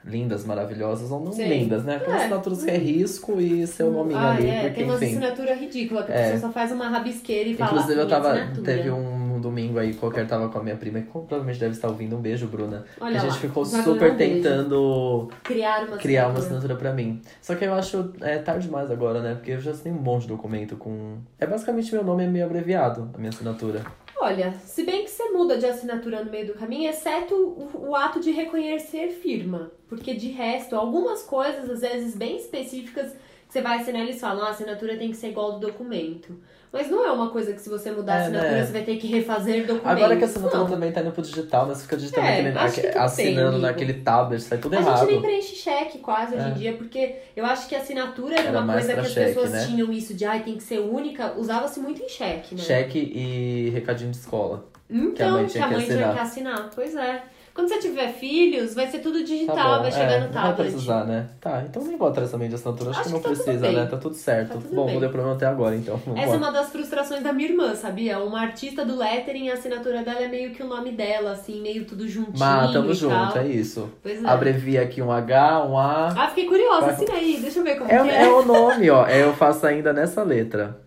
lindas, 0.04 0.46
maravilhosas, 0.46 1.12
ou 1.12 1.20
não 1.20 1.32
Sim. 1.32 1.48
lindas, 1.48 1.84
né? 1.84 1.98
Aquelas 1.98 2.22
É. 2.22 2.24
assinaturas 2.26 2.64
que 2.64 2.72
é 2.72 2.78
risco 2.78 3.40
e 3.40 3.68
seu 3.68 3.92
nominho 3.92 4.18
ah, 4.20 4.36
ali, 4.36 4.48
é, 4.48 4.62
porque 4.62 4.76
tem 4.76 4.84
umas 4.86 5.02
enfim. 5.02 5.12
assinaturas 5.18 5.60
ridículas, 5.60 6.06
que 6.06 6.12
a 6.12 6.16
É. 6.16 6.32
pessoa 6.32 6.40
só 6.50 6.54
faz 6.54 6.72
uma 6.72 6.88
rabisqueira 6.88 7.50
e 7.50 7.54
fala. 7.56 7.72
Inclusive, 7.72 8.00
eu 8.00 8.06
"Minha 8.06 8.18
tava. 8.18 8.32
assinatura". 8.34 8.64
Teve 8.66 8.92
um 8.92 9.40
domingo 9.42 9.78
aí, 9.80 9.94
qualquer 9.94 10.26
tava 10.28 10.50
com 10.50 10.60
a 10.60 10.64
minha 10.64 10.76
prima, 10.76 11.00
que 11.02 11.08
provavelmente 11.08 11.60
deve 11.60 11.74
estar 11.74 11.88
ouvindo. 11.90 12.16
Um 12.16 12.22
beijo, 12.22 12.48
Bruna. 12.48 12.86
Olha 13.00 13.18
a 13.18 13.20
gente 13.20 13.32
lá, 13.32 13.38
ficou 13.38 13.66
super 13.66 14.12
um 14.12 14.16
tentando 14.16 15.30
Criar 15.44 15.86
uma 15.86 15.98
criar 15.98 16.22
uma 16.28 16.40
assinatura. 16.40 16.40
assinatura 16.58 16.76
pra 16.76 16.94
mim. 16.94 17.22
Só 17.42 17.56
que 17.56 17.66
eu 17.66 17.74
acho 17.74 18.14
é 18.22 18.38
tarde 18.40 18.66
demais 18.68 18.90
agora, 18.92 19.22
né? 19.22 19.36
Porque 19.36 19.52
eu 19.52 19.62
já 19.62 19.72
assinei 19.72 19.98
um 19.98 20.02
monte 20.02 20.24
de 20.24 20.28
documento 20.30 20.76
com. 20.78 21.18
É 21.40 21.46
basicamente 21.46 21.94
meu 21.94 22.04
nome 22.04 22.24
é 22.24 22.28
meio 22.28 22.46
abreviado, 22.46 23.10
a 23.14 23.18
minha 23.18 23.30
assinatura. 23.30 23.82
Olha, 24.22 24.54
se 24.66 24.84
bem 24.84 25.06
que 25.06 25.10
você 25.10 25.30
muda 25.32 25.58
de 25.58 25.66
assinatura 25.66 26.24
no 26.24 26.30
meio 26.30 26.48
do 26.48 26.54
caminho, 26.54 26.90
exceto 26.90 27.34
o, 27.34 27.90
o 27.90 27.96
ato 27.96 28.20
de 28.20 28.32
reconhecer 28.32 29.12
firma. 29.12 29.72
Porque 29.88 30.14
de 30.14 30.28
resto, 30.28 30.76
algumas 30.76 31.24
coisas, 31.24 31.70
às 31.70 31.80
vezes 31.80 32.18
bem 32.18 32.36
específicas, 32.36 33.14
que 33.14 33.54
você 33.54 33.62
vai 33.62 33.80
assinar, 33.80 34.02
eles 34.02 34.20
falam, 34.20 34.44
ah, 34.44 34.48
a 34.48 34.52
assinatura 34.52 34.98
tem 34.98 35.10
que 35.10 35.16
ser 35.16 35.30
igual 35.30 35.54
do 35.54 35.68
documento. 35.68 36.38
Mas 36.72 36.88
não 36.88 37.04
é 37.04 37.12
uma 37.12 37.32
coisa 37.32 37.52
que 37.52 37.60
se 37.60 37.68
você 37.68 37.90
mudar 37.92 38.14
a 38.14 38.18
É, 38.18 38.22
assinatura, 38.22 38.52
né? 38.52 38.66
você 38.66 38.72
vai 38.72 38.84
ter 38.84 38.98
que 38.98 39.08
refazer 39.08 39.62
documento. 39.66 39.88
Agora 39.88 40.16
que 40.16 40.24
a 40.24 40.28
assinatura 40.28 40.58
não. 40.60 40.70
também 40.70 40.92
tá 40.92 41.02
indo 41.02 41.12
pro 41.12 41.22
digital, 41.24 41.66
né? 41.66 41.74
Você 41.74 41.82
fica 41.82 41.98
digitando 41.98 42.28
É, 42.28 42.52
naquele, 42.52 42.88
que 42.90 42.98
assinando 42.98 43.52
tem, 43.54 43.62
naquele 43.62 43.94
tablet, 43.96 44.42
sai 44.44 44.58
tudo 44.60 44.76
A 44.76 44.80
errado. 44.80 45.00
gente 45.00 45.12
nem 45.12 45.22
preenche 45.22 45.56
cheque 45.56 45.98
quase 45.98 46.36
hoje 46.36 46.46
É. 46.46 46.50
em 46.50 46.54
dia, 46.54 46.74
porque 46.74 47.16
eu 47.36 47.44
acho 47.46 47.68
que 47.68 47.76
a 47.76 47.80
assinatura 47.80 48.36
era, 48.36 48.50
Era 48.50 48.60
uma 48.62 48.74
coisa 48.74 48.94
que 48.94 49.00
as 49.00 49.08
cheque, 49.12 49.28
pessoas 49.34 49.52
né? 49.52 49.66
tinham 49.66 49.92
isso 49.92 50.14
de, 50.14 50.26
ai, 50.26 50.44
tem 50.44 50.58
que 50.58 50.64
ser 50.64 50.80
única, 50.80 51.34
usava-se 51.38 51.80
muito 51.80 52.04
em 52.04 52.10
cheque, 52.10 52.54
né? 52.54 52.62
Cheque 52.62 53.00
e 53.00 53.72
recadinho 53.72 54.12
de 54.12 54.18
escola. 54.18 54.66
Então, 54.88 55.14
Que 55.14 55.24
a 55.24 55.32
mãe 55.32 55.46
tinha 55.48 55.68
que 55.68 55.74
assinar. 55.76 56.14
que 56.14 56.20
assinar. 56.20 56.70
Pois 56.76 56.96
é. 56.96 57.24
Quando 57.60 57.68
você 57.68 57.80
tiver 57.80 58.14
filhos, 58.14 58.74
vai 58.74 58.88
ser 58.88 59.00
tudo 59.00 59.22
digital, 59.22 59.54
Tá 59.54 59.64
bom, 59.76 59.82
vai 59.82 59.92
chegar 59.92 60.12
é, 60.14 60.20
no 60.22 60.26
não 60.28 60.32
vai 60.32 60.44
tablet. 60.44 60.72
precisar, 60.72 61.04
né? 61.04 61.28
Tá, 61.42 61.62
então 61.68 61.84
nem 61.84 61.98
vou 61.98 62.08
atrás 62.08 62.32
também 62.32 62.48
de 62.48 62.56
assinatura. 62.56 62.92
Acho, 62.92 63.00
Acho 63.02 63.10
que 63.10 63.14
não 63.16 63.20
que 63.22 63.28
tá 63.28 63.36
precisa, 63.36 63.72
né? 63.74 63.86
Tá 63.86 63.98
tudo 63.98 64.16
certo. 64.16 64.48
Tá 64.48 64.54
tudo 64.54 64.74
bom, 64.74 64.86
bem. 64.86 64.94
não 64.94 65.02
deu 65.02 65.10
problema 65.10 65.36
até 65.36 65.46
agora, 65.46 65.76
então. 65.76 66.00
Essa 66.16 66.36
é 66.36 66.38
uma 66.38 66.52
das 66.54 66.70
frustrações 66.70 67.22
da 67.22 67.34
minha 67.34 67.50
irmã, 67.50 67.76
sabia? 67.76 68.18
Uma 68.20 68.40
artista 68.40 68.86
do 68.86 68.96
lettering, 68.96 69.50
a 69.50 69.56
assinatura 69.56 70.04
dela 70.04 70.22
é 70.22 70.30
meio 70.30 70.52
que 70.52 70.64
o 70.64 70.68
nome 70.68 70.94
dela, 70.94 71.32
assim, 71.34 71.62
meio 71.62 71.84
tudo 71.84 72.08
juntinho 72.08 72.40
Mas 72.40 72.72
tamo 72.72 72.94
junto, 72.94 73.34
tal. 73.34 73.38
é 73.44 73.48
isso. 73.50 73.90
Pois 74.02 74.24
é. 74.24 74.26
Abrevia 74.30 74.82
aqui 74.82 75.02
um 75.02 75.12
H, 75.12 75.66
um 75.66 75.78
A. 75.78 76.08
Ah, 76.18 76.28
fiquei 76.30 76.46
curiosa, 76.46 76.86
Vai- 76.86 76.94
assina 76.96 77.14
aí, 77.16 77.40
deixa 77.42 77.60
eu 77.60 77.64
ver 77.66 77.78
como 77.78 77.92
É, 77.92 78.02
que 78.02 78.10
é. 78.10 78.24
é 78.24 78.30
o 78.30 78.46
nome, 78.46 78.90
ó. 78.90 79.06
É, 79.06 79.22
eu 79.22 79.34
faço 79.34 79.68
ainda 79.68 79.92
nessa 79.92 80.24
letra. 80.24 80.80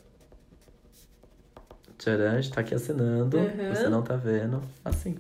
Tcharam, 1.99 2.41
tá 2.51 2.63
aqui 2.63 2.75
assinando. 2.75 3.37
Uhum. 3.37 3.75
Você 3.75 3.89
não 3.91 4.01
tá 4.01 4.17
vendo. 4.17 4.63
Assim. 4.83 5.17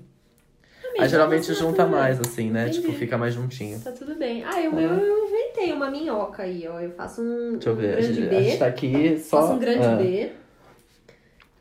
Aí 0.99 1.09
geralmente 1.09 1.53
junta 1.55 1.87
mais, 1.87 2.21
assim, 2.21 2.51
né? 2.51 2.63
Entendi. 2.69 2.81
Tipo, 2.83 2.93
fica 2.93 3.17
mais 3.19 3.35
juntinho. 3.35 3.81
Tá 3.81 3.91
tudo 3.93 4.15
bem. 4.15 4.45
Ah, 4.45 4.57
o 4.69 4.75
meu 4.75 4.91
eu 4.91 5.27
inventei 5.27 5.73
uma 5.73 5.91
minhoca 5.91 6.43
aí, 6.43 6.67
ó. 6.69 6.79
Eu 6.81 6.91
faço 6.93 7.23
um, 7.23 7.53
Deixa 7.53 7.69
eu 7.71 7.73
um 7.73 7.77
ver. 7.77 7.89
A 7.93 7.97
grande 7.97 8.15
gente, 8.15 8.29
B. 8.29 8.37
a 8.37 8.43
gente 8.43 8.59
tá 8.59 8.67
aqui 8.67 9.19
só. 9.19 9.41
Faço 9.41 9.53
um 9.55 9.59
grande 9.59 9.87
ah, 9.87 9.97
B. 9.97 10.33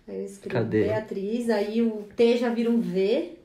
Aí 0.08 0.20
eu 0.20 0.26
escrevo 0.26 0.56
Cadê? 0.56 0.84
Beatriz, 0.84 1.50
aí 1.50 1.82
o 1.82 2.04
T 2.16 2.38
já 2.38 2.50
vira 2.50 2.70
um 2.70 2.82
V. 2.82 3.38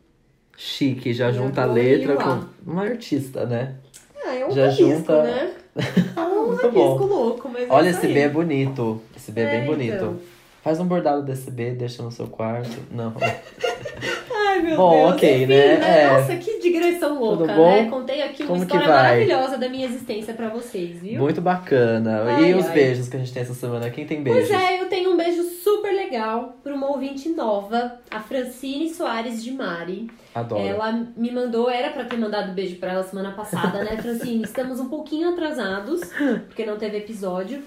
Chique, 0.57 1.13
já 1.13 1.31
E 1.31 1.35
junta 1.35 1.63
a 1.63 1.67
letra 1.67 2.15
A. 2.15 2.17
com. 2.17 2.71
Uma 2.71 2.83
artista, 2.85 3.47
né? 3.47 3.77
Ah, 4.25 4.35
é 4.35 4.47
um 4.47 4.51
Já 4.51 4.63
rabisco, 4.65 4.83
junta- 4.91 5.23
né? 5.23 5.55
É 6.17 6.21
um 6.21 6.47
muito 6.49 6.71
bom. 6.71 6.97
louco, 6.97 7.49
mas 7.49 7.69
Olha, 7.71 7.89
é 7.89 7.91
esse 7.91 8.07
aí. 8.07 8.15
B 8.15 8.21
é 8.21 8.29
bonito. 8.29 9.03
Esse 9.15 9.31
B 9.31 9.41
é, 9.43 9.45
É, 9.45 9.51
bem 9.59 9.67
bonito. 9.67 9.95
então. 9.95 10.19
Faz 10.63 10.81
um 10.81 10.87
bordado 10.87 11.23
desse 11.23 11.51
B, 11.51 11.73
deixa 11.73 12.03
no 12.03 12.11
seu 12.11 12.27
quarto. 12.27 12.77
Não. 12.91 13.13
Ai, 14.47 14.61
meu 14.63 14.77
Bom, 14.77 14.91
Deus. 14.91 15.13
ok, 15.15 15.35
Enfim, 15.37 15.47
né? 15.47 16.03
É. 16.03 16.13
Nossa, 16.13 16.37
que 16.37 16.59
digressão 16.61 17.19
louca, 17.19 17.47
né? 17.47 17.89
Contei 17.91 18.23
aqui 18.23 18.43
uma 18.43 18.49
Como 18.49 18.63
história 18.63 18.89
maravilhosa 18.89 19.59
da 19.59 19.69
minha 19.69 19.87
existência 19.87 20.35
pra 20.35 20.49
vocês, 20.49 21.01
viu? 21.01 21.21
Muito 21.21 21.41
bacana. 21.41 22.23
Ai, 22.25 22.51
e 22.51 22.55
os 22.55 22.67
ai. 22.67 22.73
beijos 22.75 23.09
que 23.09 23.17
a 23.17 23.19
gente 23.19 23.33
tem 23.33 23.43
essa 23.43 23.55
semana? 23.55 23.91
Quem 23.91 24.07
tem 24.07 24.23
beijos? 24.23 24.49
Pois 24.49 24.63
é, 24.63 24.81
eu 24.81 24.89
tenho 24.89 25.13
um 25.13 25.17
beijo 25.17 25.43
super 25.43 25.93
legal 25.93 26.57
pra 26.63 26.75
uma 26.75 26.89
ouvinte 26.91 27.29
nova, 27.29 27.99
a 28.11 28.21
Francine 28.21 28.89
Soares 28.91 29.43
de 29.43 29.53
Mari. 29.53 30.11
Adoro. 30.35 30.61
Ela 30.63 30.93
me 31.17 31.31
mandou, 31.33 31.71
era 31.71 31.91
pra 31.91 32.05
ter 32.05 32.19
mandado 32.19 32.53
beijo 32.53 32.77
pra 32.77 32.93
ela 32.93 33.03
semana 33.03 33.33
passada, 33.33 33.83
né, 33.83 33.97
Francine? 34.03 34.45
Estamos 34.45 34.79
um 34.81 34.89
pouquinho 34.89 35.31
atrasados, 35.31 36.01
porque 36.47 36.67
não 36.67 36.77
teve 36.77 36.99
episódio. 36.99 37.63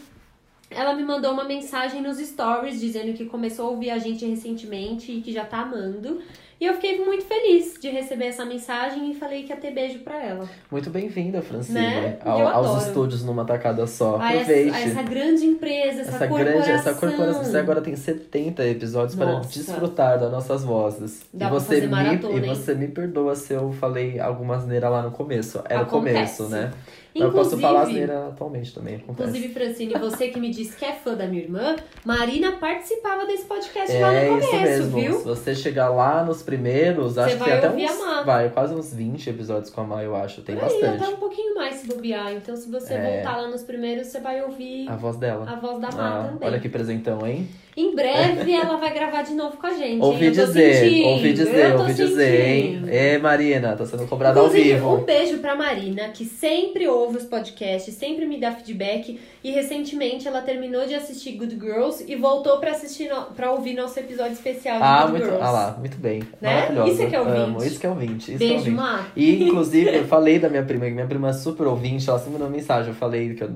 Ela 0.71 0.94
me 0.94 1.04
mandou 1.04 1.31
uma 1.33 1.44
mensagem 1.45 2.01
nos 2.01 2.18
stories 2.19 2.80
dizendo 2.80 3.13
que 3.13 3.25
começou 3.25 3.68
a 3.68 3.69
ouvir 3.71 3.89
a 3.89 3.98
gente 3.98 4.25
recentemente 4.25 5.12
e 5.12 5.21
que 5.21 5.31
já 5.33 5.44
tá 5.44 5.62
amando. 5.62 6.19
E 6.62 6.66
eu 6.66 6.74
fiquei 6.74 7.04
muito 7.04 7.24
feliz 7.24 7.75
de 7.81 7.89
receber 7.89 8.25
essa 8.25 8.44
mensagem 8.44 9.10
e 9.10 9.16
falei 9.16 9.44
que 9.44 9.50
ia 9.50 9.56
ter 9.56 9.71
beijo 9.71 10.00
pra 10.00 10.21
ela. 10.21 10.48
Muito 10.69 10.89
bem-vinda, 10.89 11.42
Francine, 11.42 11.80
Né? 11.80 12.18
ao- 12.24 12.48
aos 12.50 12.86
estúdios 12.86 13.24
numa 13.24 13.45
tacada 13.45 13.88
só. 13.88 14.18
A 14.19 14.33
essa, 14.33 14.42
Aproveite. 14.42 14.75
a 14.75 14.80
essa 14.81 15.01
grande 15.04 15.45
empresa, 15.45 16.01
essa, 16.01 16.12
essa 16.16 16.27
corporação. 16.27 16.54
grande, 16.62 16.72
essa 16.72 16.94
corporação. 16.94 17.44
Você 17.45 17.57
agora 17.57 17.80
tem 17.81 17.95
70 17.95 18.65
episódios 18.68 19.15
para 19.15 19.31
Nossa. 19.38 19.50
desfrutar 19.57 20.19
das 20.19 20.30
nossas 20.30 20.62
vozes. 20.65 21.22
Dá 21.33 21.48
e 21.48 21.50
você 21.50 21.65
fazer 21.75 21.81
me 21.83 21.88
maratona, 21.88 22.36
e 22.45 22.50
você 22.50 22.75
me 22.75 22.89
perdoa 22.89 23.36
se 23.36 23.54
eu 23.54 23.72
falei 23.72 24.19
alguma 24.19 24.57
asneira 24.57 24.89
lá 24.89 25.01
no 25.01 25.12
começo. 25.12 25.62
Era 25.68 25.81
Acontece. 25.83 26.44
o 26.44 26.45
começo, 26.45 26.50
né? 26.50 26.72
Mas 27.19 27.27
eu 27.27 27.31
posso 27.33 27.56
Inclusive- 27.56 27.62
falar 27.62 27.81
asneira 27.81 28.27
atualmente 28.27 28.74
também, 28.74 28.95
acontece. 28.95 29.30
Inclusive, 29.30 29.54
Francine, 29.54 29.94
você 29.95 30.27
que 30.30 30.39
me 30.39 30.50
disse 30.50 30.75
que 30.77 30.86
é 30.86 30.94
fã 30.94 31.13
da 31.16 31.25
minha 31.27 31.44
irmã, 31.44 31.75
Marina 32.06 32.54
participava 32.54 33.25
desse 33.25 33.45
podcast 33.45 33.92
lá 33.98 34.13
É 34.13 34.30
no 34.30 34.38
isso 34.39 34.48
começo, 34.50 34.69
mesmo. 34.83 35.00
viu? 35.00 35.13
Se 35.19 35.25
você 35.25 35.56
chegar 35.56 35.89
lá 35.89 36.24
nos 36.24 36.42
primeiros, 36.42 37.18
acho 37.18 37.38
que 37.38 37.44
tem 37.44 37.54
até 37.54 37.69
uns. 37.69 37.92
a 37.92 38.06
Má. 38.06 38.21
Vai, 38.24 38.50
quase 38.50 38.74
uns 38.74 38.94
20 38.94 39.30
episódios 39.30 39.69
com 39.69 39.81
a 39.81 39.83
Má, 39.83 40.04
eu 40.04 40.16
acho. 40.16 40.42
Tem 40.42 40.56
aí, 40.56 40.62
bastante. 40.62 41.04
até 41.04 41.07
um 41.13 41.18
pouquinho 41.18 41.56
mais 41.56 41.75
se 41.75 41.88
bobear. 41.88 42.31
Então, 42.33 42.56
se 42.56 42.69
você 42.69 42.94
É. 42.94 43.16
voltar 43.24 43.38
lá 43.42 43.48
nos 43.48 43.63
primeiros, 43.63 44.07
você 44.07 44.19
vai 44.19 44.42
ouvir 44.44 44.88
A 44.89 44.95
voz 44.95 45.18
dela. 45.18 45.45
a 45.50 45.56
voz 45.56 45.80
da 45.80 45.89
Má 45.92 46.19
Ah, 46.19 46.27
também. 46.31 46.48
olha 46.50 46.60
que 46.60 46.69
presentão, 46.69 47.25
hein? 47.27 47.48
Em 47.79 47.95
breve 47.95 48.51
ela 48.51 48.75
vai 48.75 48.93
gravar 48.93 49.21
de 49.21 49.33
novo 49.33 49.55
com 49.55 49.67
a 49.67 49.73
gente. 49.73 50.01
Ouvi 50.01 50.25
tô 50.31 50.45
dizer, 50.45 50.75
sentindo, 50.75 51.07
ouvi 51.07 51.31
dizer, 51.31 51.71
tô 51.71 51.79
ouvi 51.79 51.93
dizer, 51.93 52.45
hein? 52.45 52.73
sentindo. 52.73 52.89
Ê, 52.89 53.17
Marina, 53.17 53.73
tá 53.73 53.85
sendo 53.85 54.05
cobrada 54.05 54.37
ao 54.37 54.49
vivo. 54.49 54.95
um 54.95 55.03
beijo 55.05 55.37
pra 55.37 55.55
Marina, 55.55 56.09
que 56.09 56.25
sempre 56.25 56.86
ouve 56.89 57.15
os 57.15 57.24
podcasts, 57.24 57.95
sempre 57.95 58.25
me 58.25 58.38
dá 58.38 58.51
feedback. 58.51 59.17
E 59.43 59.51
recentemente 59.51 60.27
ela 60.27 60.41
terminou 60.41 60.86
de 60.86 60.93
assistir 60.93 61.31
Good 61.38 61.58
Girls 61.60 62.03
e 62.08 62.15
voltou 62.15 62.58
pra 62.58 62.72
assistir 62.72 63.10
no, 63.10 63.22
pra 63.27 63.51
ouvir 63.51 63.74
nosso 63.74 63.98
episódio 64.00 64.34
especial 64.34 64.77
de 64.77 64.84
Ah, 64.84 65.00
Good 65.01 65.12
muito, 65.12 65.24
Girls. 65.25 65.43
ah 65.43 65.51
lá, 65.51 65.75
muito 65.79 65.98
bem. 65.98 66.24
Né? 66.41 66.67
Isso 66.88 67.01
é 67.03 67.05
que 67.05 67.15
é 67.15 67.19
ouvinte. 67.22 67.38
Amo, 67.39 67.63
isso 67.63 67.79
que 67.79 67.86
é 67.86 67.89
ouvinte. 67.89 68.29
Isso 68.31 68.38
que 68.38 68.43
é 68.43 68.48
Beijo, 68.48 68.55
ouvinte. 68.58 68.75
Má. 68.75 69.05
E, 69.15 69.43
inclusive, 69.46 69.96
eu 69.98 70.05
falei 70.05 70.39
da 70.39 70.50
minha 70.50 70.63
prima, 70.63 70.86
que 70.86 70.91
minha 70.91 71.08
prima 71.08 71.29
é 71.29 71.34
super 71.34 71.67
ouvinte, 71.67 72.10
ela 72.10 72.17
sempre 72.19 72.34
mandou 72.34 72.48
uma 72.48 72.55
mensagem. 72.55 72.89
Eu 72.91 72.96
falei 72.96 73.34
que 73.34 73.43
eu- 73.43 73.50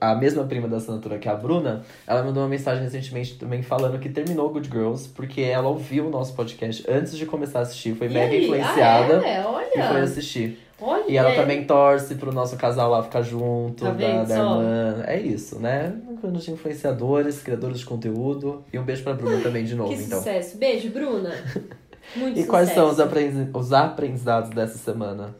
a 0.00 0.14
mesma 0.14 0.44
prima 0.44 0.66
da 0.68 0.78
assinatura 0.78 1.18
que 1.18 1.28
é 1.28 1.32
a 1.32 1.34
Bruna, 1.34 1.82
ela 2.06 2.22
mandou 2.22 2.42
uma 2.42 2.48
mensagem 2.48 2.82
recentemente 2.82 3.34
também 3.38 3.62
falando 3.62 3.98
que 3.98 4.08
terminou 4.08 4.48
Good 4.48 4.70
Girls, 4.70 5.08
porque 5.14 5.42
ela 5.42 5.68
ouviu 5.68 6.06
o 6.06 6.10
nosso 6.10 6.34
podcast 6.34 6.82
antes 6.88 7.16
de 7.16 7.26
começar 7.26 7.58
a 7.58 7.62
assistir, 7.62 7.94
foi 7.94 8.06
E 8.06 8.10
mega 8.10 8.32
aí? 8.32 8.44
influenciada 8.44 9.20
Ah, 9.22 9.28
é? 9.28 9.40
e 9.40 9.72
foi 9.82 9.82
Olha. 9.96 10.02
assistir. 10.02 10.65
Olha. 10.80 11.04
E 11.08 11.16
ela 11.16 11.34
também 11.34 11.64
torce 11.64 12.16
pro 12.16 12.32
nosso 12.32 12.56
casal 12.56 12.90
lá 12.90 13.02
ficar 13.02 13.22
junto, 13.22 13.84
Tá 13.84 13.92
da, 13.92 14.24
da 14.24 14.34
irmã. 14.36 15.02
É 15.06 15.18
isso, 15.18 15.58
né? 15.58 15.94
Um 16.08 16.16
grande 16.16 16.40
de 16.44 16.50
influenciadores, 16.50 17.40
criadores 17.42 17.78
de 17.80 17.86
conteúdo. 17.86 18.62
E 18.72 18.78
um 18.78 18.82
beijo 18.84 19.02
pra 19.02 19.14
Bruna 19.14 19.40
também 19.42 19.64
de 19.64 19.74
novo, 19.74 19.94
Que 19.94 20.02
então. 20.02 20.18
sucesso. 20.18 20.58
Beijo, 20.58 20.90
Bruna. 20.90 21.32
Muito 22.14 22.38
E 22.38 22.44
quais 22.44 22.68
são 22.70 22.84
os, 22.84 22.90
sucesso. 22.90 23.08
aprendiz- 23.08 23.48
os 23.54 23.72
aprendizados 23.72 24.50
dessa 24.50 24.78
semana? 24.78 25.34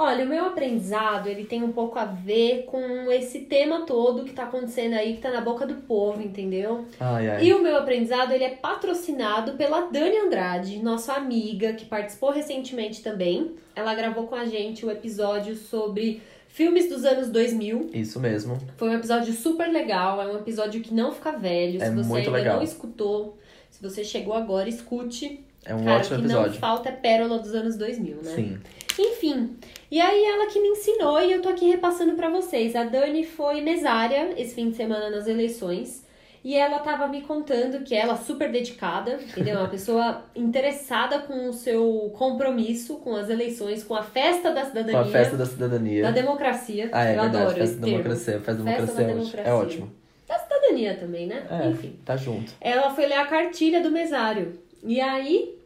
Olha, 0.00 0.24
o 0.24 0.28
meu 0.28 0.44
aprendizado, 0.44 1.28
ele 1.28 1.42
tem 1.42 1.60
um 1.60 1.72
pouco 1.72 1.98
a 1.98 2.04
ver 2.04 2.66
com 2.66 3.10
esse 3.10 3.40
tema 3.40 3.84
todo 3.84 4.22
que 4.24 4.32
tá 4.32 4.44
acontecendo 4.44 4.94
aí, 4.94 5.14
que 5.14 5.20
tá 5.20 5.28
na 5.32 5.40
boca 5.40 5.66
do 5.66 5.74
povo, 5.74 6.22
entendeu? 6.22 6.84
Ai, 7.00 7.28
ai. 7.28 7.44
E 7.44 7.52
o 7.52 7.60
meu 7.60 7.76
aprendizado, 7.76 8.30
ele 8.30 8.44
é 8.44 8.50
patrocinado 8.50 9.54
pela 9.54 9.90
Dani 9.90 10.16
Andrade, 10.18 10.80
nossa 10.80 11.14
amiga, 11.14 11.72
que 11.72 11.84
participou 11.84 12.30
recentemente 12.30 13.02
também. 13.02 13.56
Ela 13.74 13.92
gravou 13.92 14.28
com 14.28 14.36
a 14.36 14.44
gente 14.44 14.86
o 14.86 14.90
episódio 14.92 15.56
sobre 15.56 16.22
filmes 16.46 16.88
dos 16.88 17.04
anos 17.04 17.28
2000. 17.28 17.90
Isso 17.92 18.20
mesmo. 18.20 18.56
Foi 18.76 18.90
um 18.90 18.94
episódio 18.94 19.32
super 19.32 19.66
legal, 19.66 20.22
é 20.22 20.28
um 20.28 20.36
episódio 20.36 20.80
que 20.80 20.94
não 20.94 21.10
fica 21.10 21.32
velho. 21.32 21.82
É 21.82 21.86
Se 21.86 21.96
você 21.96 22.18
ainda 22.18 22.30
legal. 22.30 22.56
não 22.58 22.62
escutou, 22.62 23.36
se 23.68 23.82
você 23.82 24.04
chegou 24.04 24.34
agora, 24.34 24.68
escute. 24.68 25.44
É 25.64 25.74
um 25.74 25.82
Cara, 25.84 25.98
ótimo 25.98 26.18
o 26.18 26.22
que 26.22 26.28
não 26.28 26.40
episódio. 26.42 26.60
falta 26.60 26.88
é 26.88 26.92
pérola 26.92 27.40
dos 27.40 27.52
anos 27.52 27.76
2000, 27.76 28.16
né? 28.22 28.34
Sim. 28.36 28.58
Enfim, 28.98 29.56
e 29.90 30.00
aí 30.00 30.24
ela 30.24 30.46
que 30.46 30.60
me 30.60 30.68
ensinou 30.68 31.20
e 31.20 31.32
eu 31.32 31.40
tô 31.42 31.48
aqui 31.48 31.68
repassando 31.68 32.14
pra 32.14 32.28
vocês. 32.28 32.74
A 32.74 32.84
Dani 32.84 33.24
foi 33.24 33.60
mesária 33.60 34.32
esse 34.36 34.54
fim 34.54 34.70
de 34.70 34.76
semana 34.76 35.08
nas 35.10 35.26
eleições. 35.26 36.06
E 36.44 36.54
ela 36.54 36.78
tava 36.78 37.08
me 37.08 37.22
contando 37.22 37.82
que 37.84 37.94
ela 37.94 38.14
é 38.14 38.16
super 38.16 38.50
dedicada, 38.50 39.18
entendeu? 39.20 39.56
Uma 39.58 39.68
pessoa 39.68 40.22
interessada 40.36 41.18
com 41.18 41.48
o 41.48 41.52
seu 41.52 42.12
compromisso 42.16 42.96
com 42.98 43.16
as 43.16 43.28
eleições, 43.28 43.82
com 43.82 43.94
a 43.94 44.02
festa 44.04 44.52
da 44.52 44.64
cidadania. 44.64 44.92
Com 44.92 45.08
a 45.08 45.12
festa 45.12 45.36
da 45.36 45.44
cidadania. 45.44 46.02
Da 46.04 46.10
democracia. 46.12 46.88
Ah, 46.92 47.04
é 47.04 47.16
Eu 47.16 47.20
verdade. 47.22 47.36
adoro 47.36 47.48
Festa 47.56 47.64
esse 47.64 47.74
da 47.74 47.80
termo. 47.86 47.96
democracia. 48.02 48.40
Festa 48.40 48.54
da 48.54 48.70
Festa 48.70 48.86
democracia, 48.94 48.94
da 48.94 49.02
é 49.02 49.14
ótimo. 49.14 49.24
democracia. 49.24 49.50
é 49.50 49.54
ótimo. 49.54 49.92
Da 50.28 50.38
cidadania 50.38 50.94
também, 50.94 51.26
né? 51.26 51.46
É, 51.50 51.68
Enfim. 51.68 51.98
tá 52.04 52.16
junto. 52.16 52.52
Ela 52.60 52.90
foi 52.94 53.06
ler 53.06 53.14
a 53.18 53.26
cartilha 53.26 53.82
do 53.82 53.90
mesário. 53.90 54.58
E 54.84 55.00
aí, 55.00 55.57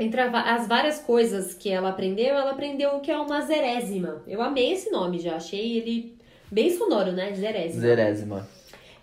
entre 0.00 0.20
as 0.20 0.66
várias 0.66 0.98
coisas 0.98 1.54
que 1.54 1.68
ela 1.68 1.90
aprendeu, 1.90 2.34
ela 2.34 2.50
aprendeu 2.50 2.96
o 2.96 3.00
que 3.00 3.10
é 3.10 3.18
uma 3.18 3.42
zerésima. 3.42 4.22
Eu 4.26 4.40
amei 4.40 4.72
esse 4.72 4.90
nome 4.90 5.18
já, 5.18 5.36
achei 5.36 5.76
ele 5.76 6.16
bem 6.50 6.70
sonoro, 6.70 7.12
né? 7.12 7.32
Zerésima. 7.34 7.80
Zerésima. 7.80 8.48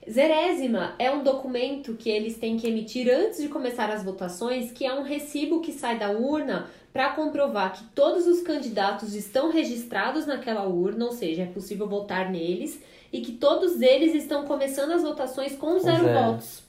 Zerésima 0.09 0.95
é 0.97 1.11
um 1.11 1.21
documento 1.21 1.93
que 1.95 2.09
eles 2.09 2.37
têm 2.37 2.57
que 2.57 2.67
emitir 2.67 3.09
antes 3.13 3.39
de 3.41 3.49
começar 3.49 3.89
as 3.89 4.03
votações, 4.03 4.71
que 4.71 4.85
é 4.85 4.93
um 4.93 5.03
recibo 5.03 5.61
que 5.61 5.71
sai 5.71 5.99
da 5.99 6.09
urna 6.11 6.67
para 6.91 7.09
comprovar 7.09 7.73
que 7.73 7.83
todos 7.93 8.25
os 8.25 8.41
candidatos 8.41 9.13
estão 9.13 9.51
registrados 9.51 10.25
naquela 10.25 10.65
urna, 10.65 11.05
ou 11.05 11.11
seja, 11.11 11.43
é 11.43 11.45
possível 11.45 11.87
votar 11.87 12.31
neles, 12.31 12.81
e 13.13 13.21
que 13.21 13.33
todos 13.33 13.81
eles 13.81 14.15
estão 14.15 14.45
começando 14.45 14.91
as 14.91 15.03
votações 15.03 15.55
com 15.55 15.77
zero 15.77 16.05
zero. 16.05 16.31
votos. 16.31 16.66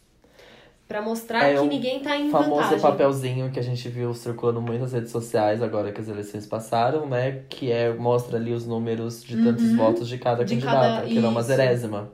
Para 0.89 1.03
mostrar 1.03 1.45
É 1.45 1.53
que 1.53 1.61
o 1.61 1.67
ninguém 1.67 2.01
tá 2.01 2.17
em 2.17 2.31
famoso 2.31 2.51
vantagem. 2.63 2.81
papelzinho 2.81 3.51
que 3.51 3.59
a 3.61 3.63
gente 3.63 3.87
viu 3.91 4.15
circulando 4.15 4.63
muito 4.63 4.81
nas 4.81 4.93
redes 4.95 5.11
sociais 5.13 5.63
agora 5.63 5.93
que 5.93 6.01
as 6.01 6.09
eleições 6.09 6.47
passaram, 6.47 7.07
né? 7.07 7.43
Que 7.51 7.71
é, 7.71 7.93
mostra 7.93 8.39
ali 8.39 8.55
os 8.55 8.67
números 8.67 9.23
de 9.23 9.37
tantos 9.45 9.71
votos 9.75 10.09
de 10.09 10.17
cada 10.17 10.39
Uhum. 10.41 10.45
De 10.47 10.55
candidato. 10.55 10.75
cada- 10.81 10.99
Aquilo 11.01 11.27
é 11.27 11.29
uma 11.29 11.43
zerésima. 11.43 12.11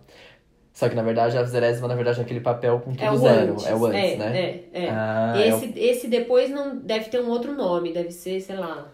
Só 0.72 0.88
que 0.88 0.96
na 0.96 1.02
verdade 1.04 1.38
a 1.38 1.44
zerésima, 1.44 1.86
na 1.86 1.94
verdade, 1.94 2.18
é 2.18 2.22
aquele 2.24 2.40
papel 2.40 2.80
com 2.80 2.90
tudo 2.92 3.04
É 3.04 3.16
zero. 3.16 3.52
antes. 3.52 3.64
É 3.66 3.74
o 3.76 3.86
antes, 3.86 4.00
é, 4.12 4.16
né? 4.16 4.36
É, 4.36 4.64
é. 4.86 4.88
Ah, 4.90 5.32
é 5.36 5.54
o- 5.54 5.56
esse, 5.56 5.78
esse 5.78 6.08
depois 6.08 6.50
não 6.50 6.76
deve 6.76 7.08
ter 7.10 7.20
um 7.20 7.28
outro 7.30 7.54
nome, 7.54 7.92
deve 7.92 8.10
ser, 8.10 8.40
sei 8.40 8.56
lá, 8.56 8.88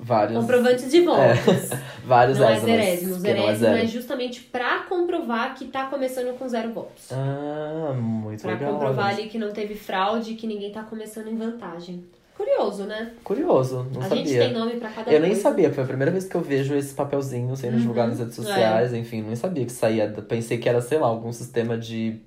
vários. 0.00 0.38
comprovantes 0.38 0.90
de 0.90 1.00
votos. 1.00 1.70
vários 2.04 2.38
Não 2.38 2.48
é 2.48 2.52
ésimas, 2.54 2.70
zerésimo. 2.70 3.10
não 3.10 3.16
é 3.16 3.20
Zerésimo 3.20 3.50
é 3.50 3.54
zero. 3.76 3.88
justamente 3.88 4.40
pra 4.42 4.80
comprovar 4.88 5.54
que 5.54 5.66
tá 5.66 5.86
começando 5.86 6.36
com 6.38 6.48
zero 6.48 6.72
votos. 6.72 7.10
Ah, 7.12 7.94
muito 7.98 8.42
Pra 8.42 8.52
legal. 8.52 8.72
comprovar 8.72 9.06
olha. 9.06 9.16
ali 9.18 9.28
que 9.28 9.38
não 9.38 9.50
teve 9.52 9.74
fraude 9.74 10.32
e 10.32 10.34
que 10.34 10.46
ninguém 10.46 10.70
tá 10.72 10.82
começando 10.82 11.28
em 11.28 11.36
vantagem. 11.36 12.04
Curioso, 12.36 12.84
né? 12.84 13.10
Curioso, 13.24 13.84
não 13.92 14.00
a 14.00 14.04
sabia. 14.04 14.24
gente 14.24 14.38
tem 14.38 14.52
nome 14.52 14.76
pra 14.76 14.88
cada 14.90 15.10
Eu 15.12 15.18
nem 15.18 15.30
coisa. 15.30 15.42
sabia, 15.42 15.72
foi 15.72 15.82
a 15.82 15.86
primeira 15.88 16.12
vez 16.12 16.24
que 16.24 16.36
eu 16.36 16.40
vejo 16.40 16.72
esse 16.76 16.94
papelzinho 16.94 17.56
sendo 17.56 17.72
Uhum, 17.74 17.80
divulgado 17.80 18.10
nas 18.10 18.20
redes 18.20 18.36
sociais, 18.36 18.94
enfim, 18.94 19.22
nem 19.22 19.34
sabia 19.34 19.64
que 19.66 19.72
saía. 19.72 20.08
Pensei 20.28 20.56
que 20.58 20.68
era, 20.68 20.80
sei 20.80 20.98
lá, 20.98 21.08
algum 21.08 21.32
sistema 21.32 21.76
de 21.76 22.20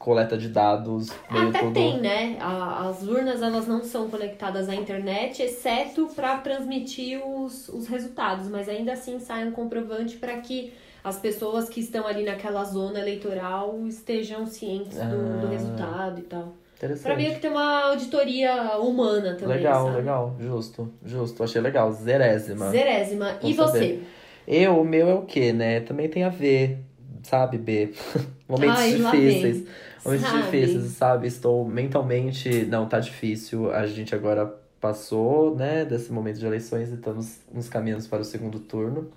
coleta 0.00 0.36
de 0.36 0.48
dados, 0.48 1.10
meio 1.30 1.48
Até 1.50 1.58
tudo. 1.60 1.74
tem, 1.74 2.00
né? 2.00 2.36
A- 2.40 2.88
As 2.88 3.02
urnas 3.02 3.42
elas 3.42 3.68
não 3.68 3.84
são 3.84 4.08
conectadas 4.10 4.68
à 4.68 4.74
internet, 4.74 5.42
exceto 5.42 6.08
para 6.16 6.38
transmitir 6.38 7.20
os, 7.24 7.68
os 7.68 7.86
resultados, 7.86 8.48
mas 8.48 8.68
ainda 8.68 8.94
assim 8.94 9.20
sai 9.20 9.46
um 9.46 9.52
comprovante 9.52 10.16
para 10.16 10.38
que 10.40 10.72
as 11.04 11.18
pessoas 11.18 11.68
que 11.68 11.80
estão 11.80 12.06
ali 12.06 12.24
naquela 12.24 12.64
zona 12.64 12.98
eleitoral 12.98 13.86
estejam 13.86 14.46
cientes 14.46 14.96
do, 14.98 15.40
do 15.40 15.46
Ah, 15.46 15.50
resultado 15.50 16.18
e 16.18 16.22
tal. 16.22 16.44
Pra 16.44 16.86
Interessante. 16.88 17.16
meio 17.18 17.34
que 17.34 17.40
ter 17.40 17.48
uma 17.48 17.84
auditoria 17.90 18.78
humana 18.78 19.34
também. 19.34 19.58
legal, 19.58 19.84
sabe? 19.84 19.96
legal, 19.98 20.36
justo, 20.40 20.90
justo, 21.04 21.44
achei 21.44 21.60
legal. 21.60 21.92
Zerésima. 21.92 22.70
Zerésima. 22.70 23.36
E 23.42 23.52
Vou 23.52 23.66
você? 23.66 23.78
saber. 23.78 24.06
Eu, 24.48 24.80
o 24.80 24.84
meu 24.84 25.08
é 25.08 25.14
o 25.14 25.22
quê, 25.22 25.52
né? 25.52 25.80
Também 25.80 26.08
tem 26.08 26.24
a 26.24 26.30
ver, 26.30 26.78
sabe, 27.22 27.58
B? 27.58 27.92
Momentos 28.48 28.80
Ai, 28.80 28.90
difíceis. 28.96 29.64
Momentos 30.04 30.26
Sabe? 30.28 30.42
difíceis, 30.42 30.84
sabe? 30.92 31.26
Estou 31.28 31.64
mentalmente. 31.68 32.64
Não, 32.64 32.86
tá 32.86 32.98
difícil. 33.00 33.72
A 33.72 33.86
gente 33.86 34.14
agora 34.14 34.52
passou, 34.80 35.54
né, 35.54 35.84
desse 35.84 36.10
momento 36.12 36.38
de 36.38 36.46
eleições 36.46 36.90
e 36.90 36.94
estamos 36.94 37.36
nos 37.52 37.68
caminhos 37.68 38.06
para 38.06 38.20
o 38.22 38.24
segundo 38.24 38.58
turno. 38.58 39.08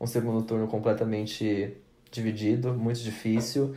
Um 0.00 0.06
segundo 0.06 0.42
turno 0.42 0.66
completamente 0.66 1.72
dividido, 2.10 2.74
muito 2.74 3.00
difícil. 3.00 3.74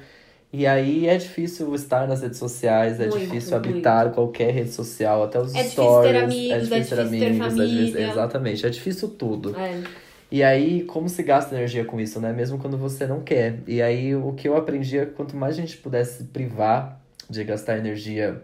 E 0.52 0.66
aí 0.66 1.08
é 1.08 1.16
difícil 1.16 1.74
estar 1.76 2.08
nas 2.08 2.22
redes 2.24 2.40
sociais, 2.40 3.00
é 3.00 3.08
Muito, 3.08 3.20
difícil 3.20 3.56
habitar 3.56 4.10
qualquer 4.12 4.52
rede 4.52 4.72
social, 4.72 5.24
até 5.24 5.40
os 5.40 5.54
É 5.54 5.60
difícil 5.62 5.84
stories. 5.84 6.12
ter 6.12 6.18
amigos, 6.18 6.52
é 6.52 6.60
difícil 6.80 6.98
ter 6.98 7.02
é 7.02 7.30
difícil- 7.30 7.40
família. 7.50 8.10
exatamente, 8.12 8.66
é 8.66 8.70
difícil 8.70 9.10
tudo. 9.10 9.56
É. 9.56 9.84
E 10.32 10.44
aí, 10.44 10.84
como 10.84 11.10
se 11.10 11.24
gasta 11.24 11.56
energia 11.56 11.84
com 11.84 12.00
isso, 12.00 12.20
né? 12.20 12.32
Mesmo 12.32 12.60
quando 12.60 12.78
você 12.78 13.08
não 13.08 13.22
quer. 13.22 13.60
E 13.68 13.82
aí, 13.82 14.16
o 14.16 14.34
que 14.34 14.48
eu 14.48 14.56
aprendi 14.56 14.98
é 14.98 15.06
que 15.06 15.14
quanto 15.14 15.36
mais 15.36 15.58
a 15.58 15.62
gente 15.62 15.78
pudesse 15.78 16.26
privar 16.26 17.02
de 17.30 17.44
gastar 17.44 17.78
energia 17.78 18.42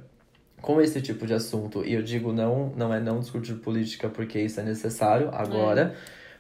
com 0.62 0.82
esse 0.82 1.00
tipo 1.00 1.28
de 1.28 1.34
assunto, 1.34 1.86
e 1.86 1.94
eu 1.94 2.02
digo 2.02 2.34
não, 2.34 2.74
não 2.76 2.92
é 2.92 3.00
não 3.00 3.20
discutir 3.20 3.54
política 3.54 4.10
porque 4.10 4.40
isso 4.40 4.60
é 4.60 4.64
necessário 4.64 5.30
agora, 5.32 5.94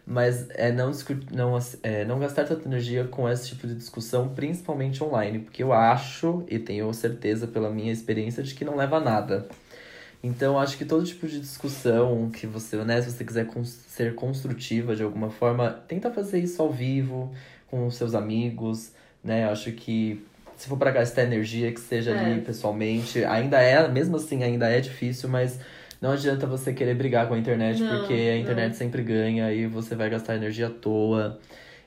mas 0.05 0.47
é 0.51 0.71
não, 0.71 0.91
não, 1.31 1.59
é 1.83 2.05
não 2.05 2.19
gastar 2.19 2.45
tanta 2.45 2.67
energia 2.67 3.03
com 3.05 3.29
esse 3.29 3.49
tipo 3.49 3.67
de 3.67 3.75
discussão, 3.75 4.29
principalmente 4.29 5.03
online, 5.03 5.39
porque 5.39 5.61
eu 5.61 5.71
acho, 5.71 6.43
e 6.47 6.57
tenho 6.57 6.91
certeza 6.91 7.45
pela 7.45 7.69
minha 7.69 7.91
experiência, 7.91 8.41
de 8.41 8.55
que 8.55 8.65
não 8.65 8.75
leva 8.75 8.97
a 8.97 8.99
nada. 8.99 9.47
Então, 10.23 10.59
acho 10.59 10.77
que 10.77 10.85
todo 10.85 11.05
tipo 11.05 11.27
de 11.27 11.39
discussão 11.39 12.29
que 12.31 12.47
você, 12.47 12.77
né, 12.77 13.01
se 13.01 13.11
você 13.11 13.23
quiser 13.23 13.47
ser 13.63 14.15
construtiva 14.15 14.95
de 14.95 15.03
alguma 15.03 15.29
forma, 15.29 15.69
tenta 15.87 16.09
fazer 16.11 16.39
isso 16.39 16.61
ao 16.61 16.71
vivo, 16.71 17.31
com 17.69 17.85
os 17.85 17.95
seus 17.95 18.15
amigos, 18.15 18.91
né? 19.23 19.45
Acho 19.49 19.71
que 19.71 20.23
se 20.57 20.67
for 20.67 20.77
para 20.77 20.91
gastar 20.91 21.23
energia, 21.23 21.71
que 21.71 21.79
seja 21.79 22.11
É. 22.11 22.31
ali 22.33 22.41
pessoalmente, 22.41 23.23
ainda 23.25 23.61
é, 23.61 23.87
mesmo 23.87 24.15
assim, 24.15 24.43
ainda 24.43 24.67
é 24.69 24.79
difícil, 24.79 25.29
mas 25.29 25.59
não 26.01 26.11
adianta 26.11 26.47
você 26.47 26.73
querer 26.73 26.95
brigar 26.95 27.27
com 27.27 27.33
a 27.33 27.37
internet, 27.37 27.81
Não, 27.81 27.87
porque 27.89 28.13
a 28.13 28.35
não. 28.35 28.41
internet 28.41 28.75
sempre 28.75 29.03
ganha 29.03 29.51
e 29.51 29.67
você 29.67 29.95
vai 29.95 30.09
gastar 30.09 30.35
energia 30.35 30.67
à 30.67 30.69
toa. 30.69 31.39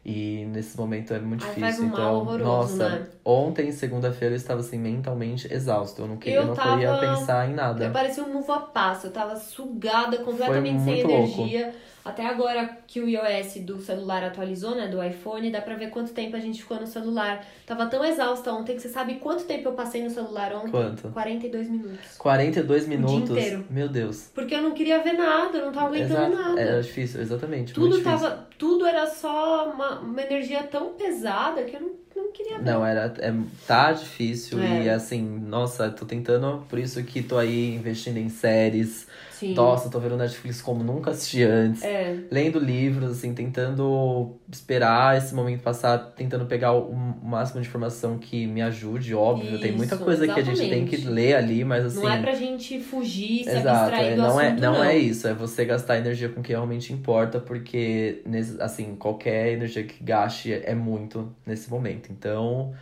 E 0.05 0.47
nesse 0.47 0.77
momento 0.77 1.13
é 1.13 1.19
muito 1.19 1.45
Aí 1.45 1.55
difícil. 1.55 1.85
um 1.85 1.87
então, 1.89 2.39
nossa, 2.39 2.89
né? 2.89 3.07
Ontem, 3.31 3.71
segunda-feira, 3.73 4.35
eu 4.35 4.37
estava 4.39 4.61
assim 4.61 4.79
mentalmente 4.79 5.53
exausto. 5.53 6.03
Eu 6.03 6.09
não 6.09 6.17
queria, 6.17 6.39
Eu 6.39 6.47
não 6.47 6.55
queria 6.57 6.89
tava- 6.89 7.01
pensar 7.17 7.49
em 7.51 7.55
nada. 7.55 7.85
Eu 7.85 7.93
parecia 7.93 8.25
um 8.25 8.39
uva 8.39 8.61
passa, 8.61 9.09
eu 9.09 9.11
tava 9.13 9.37
sugada, 9.37 10.17
completamente 10.19 10.81
sem 10.83 10.95
muito 10.95 11.07
louco. 11.09 11.41
energia. 11.43 11.75
Até 12.05 12.25
agora 12.25 12.79
que 12.87 13.01
o 13.01 13.07
iOS 13.09 13.59
do 13.67 13.83
celular 13.83 14.25
atualizou, 14.25 14.75
né, 14.75 14.89
do 14.89 15.03
iPhone, 15.03 15.51
dá 15.51 15.61
pra 15.61 15.75
ver 15.75 15.91
quanto 15.91 16.13
tempo 16.15 16.37
a 16.37 16.41
gente 16.41 16.63
ficou 16.63 16.81
no 16.81 16.87
celular. 16.87 17.45
Tava 17.67 17.85
tão 17.85 18.03
exausta 18.03 18.51
ontem 18.51 18.77
que 18.77 18.81
você 18.81 18.89
sabe 18.89 19.17
quanto 19.17 19.45
tempo 19.45 19.69
eu 19.69 19.73
passei 19.73 20.03
no 20.03 20.09
celular 20.09 20.55
ontem? 20.55 20.71
Quanto? 20.71 21.09
42 21.11 21.69
minutos. 21.69 22.17
42 22.17 22.89
minutos. 22.89 23.31
inteiro. 23.31 23.67
Meu 23.69 23.91
Deus. 23.91 24.31
Porque 24.35 24.55
eu 24.55 24.63
não 24.63 24.71
queria 24.71 25.03
ver 25.03 25.13
nada, 25.13 25.59
eu 25.59 25.67
não 25.67 25.73
tava 25.73 25.89
aguentando 25.89 26.33
Exato. 26.33 26.35
nada. 26.35 26.59
Era 26.61 26.83
difícil, 26.83 27.21
exatamente. 27.21 27.75
tudo 27.75 28.03
tava. 28.03 28.47
Tudo 28.57 28.87
era 28.87 29.07
só 29.07 29.71
uma, 29.71 30.01
uma 30.01 30.23
energia 30.23 30.63
tão 30.63 30.95
pesada 30.95 31.63
que 31.65 31.77
eu 31.77 31.81
não, 31.83 31.91
não 32.23 32.33
queria 32.33 32.59
ver. 32.59 32.65
Não, 32.65 32.85
era, 32.85 33.15
é, 33.19 33.33
tá 33.67 33.93
difícil 33.93 34.61
É. 34.61 34.85
e 34.85 34.89
assim, 34.91 35.23
nossa, 35.23 35.91
tô 35.91 36.05
tentando, 36.05 36.65
por 36.69 36.79
isso 36.79 37.03
que 37.05 37.23
tô 37.23 37.39
aí 37.39 37.75
investindo 37.75 38.17
em 38.19 38.29
séries. 38.29 39.07
Sim. 39.39 39.55
Nossa, 39.55 39.89
tô 39.91 40.01
vendo 40.01 40.17
Netflix 40.17 40.61
como 40.61 40.83
nunca 40.83 41.11
assisti 41.13 41.43
antes. 41.43 41.85
É. 41.85 42.15
Lendo 42.31 42.59
livros, 42.59 43.11
assim, 43.13 43.33
tentando 43.35 44.39
esperar 44.53 45.17
esse 45.17 45.35
momento 45.35 45.63
passar, 45.63 45.99
tentando 46.15 46.45
pegar 46.47 46.73
o, 46.73 46.95
máximo 46.95 47.61
de 47.61 47.67
informação 47.69 48.19
que 48.19 48.47
me 48.47 48.61
ajude, 48.61 49.15
óbvio. 49.15 49.59
Tem 49.59 49.73
muita 49.73 49.95
Isso, 49.95 50.05
coisa 50.05 50.29
que 50.29 50.39
a 50.39 50.43
gente 50.43 50.69
tem 50.69 50.85
que 50.85 50.97
exatamente. 50.97 51.09
ler 51.11 51.35
ali, 51.37 51.65
mas 51.65 51.85
assim. 51.87 52.07
Não 52.07 52.09
é 52.09 52.21
pra 52.21 52.35
gente 52.35 52.81
fugir, 52.81 53.45
se 53.45 53.51
Exato, 53.51 53.91
abstrair 53.93 54.13
é, 54.13 54.17
do 54.17 54.21
não, 54.23 54.41
é, 54.41 54.49
assunto, 54.49 54.61
não, 54.61 54.73
não. 54.75 54.85
é 54.85 54.99
isso, 54.99 55.27
é 55.29 55.33
você 55.35 55.65
gastar 55.65 55.99
energia 55.99 56.29
com 56.29 56.41
o 56.41 56.43
que 56.43 56.51
realmente 56.53 56.93
importa, 56.93 57.41
porque, 57.41 58.23
nesse- 58.27 58.61
assim, 58.61 58.95
qualquer 58.97 59.53
energia 59.53 59.85
que 59.85 60.03
gaste 60.05 60.53
é 60.53 60.75
muito 60.75 61.35
nesse 61.47 61.71
momento. 61.71 62.11
Então, 62.13 62.75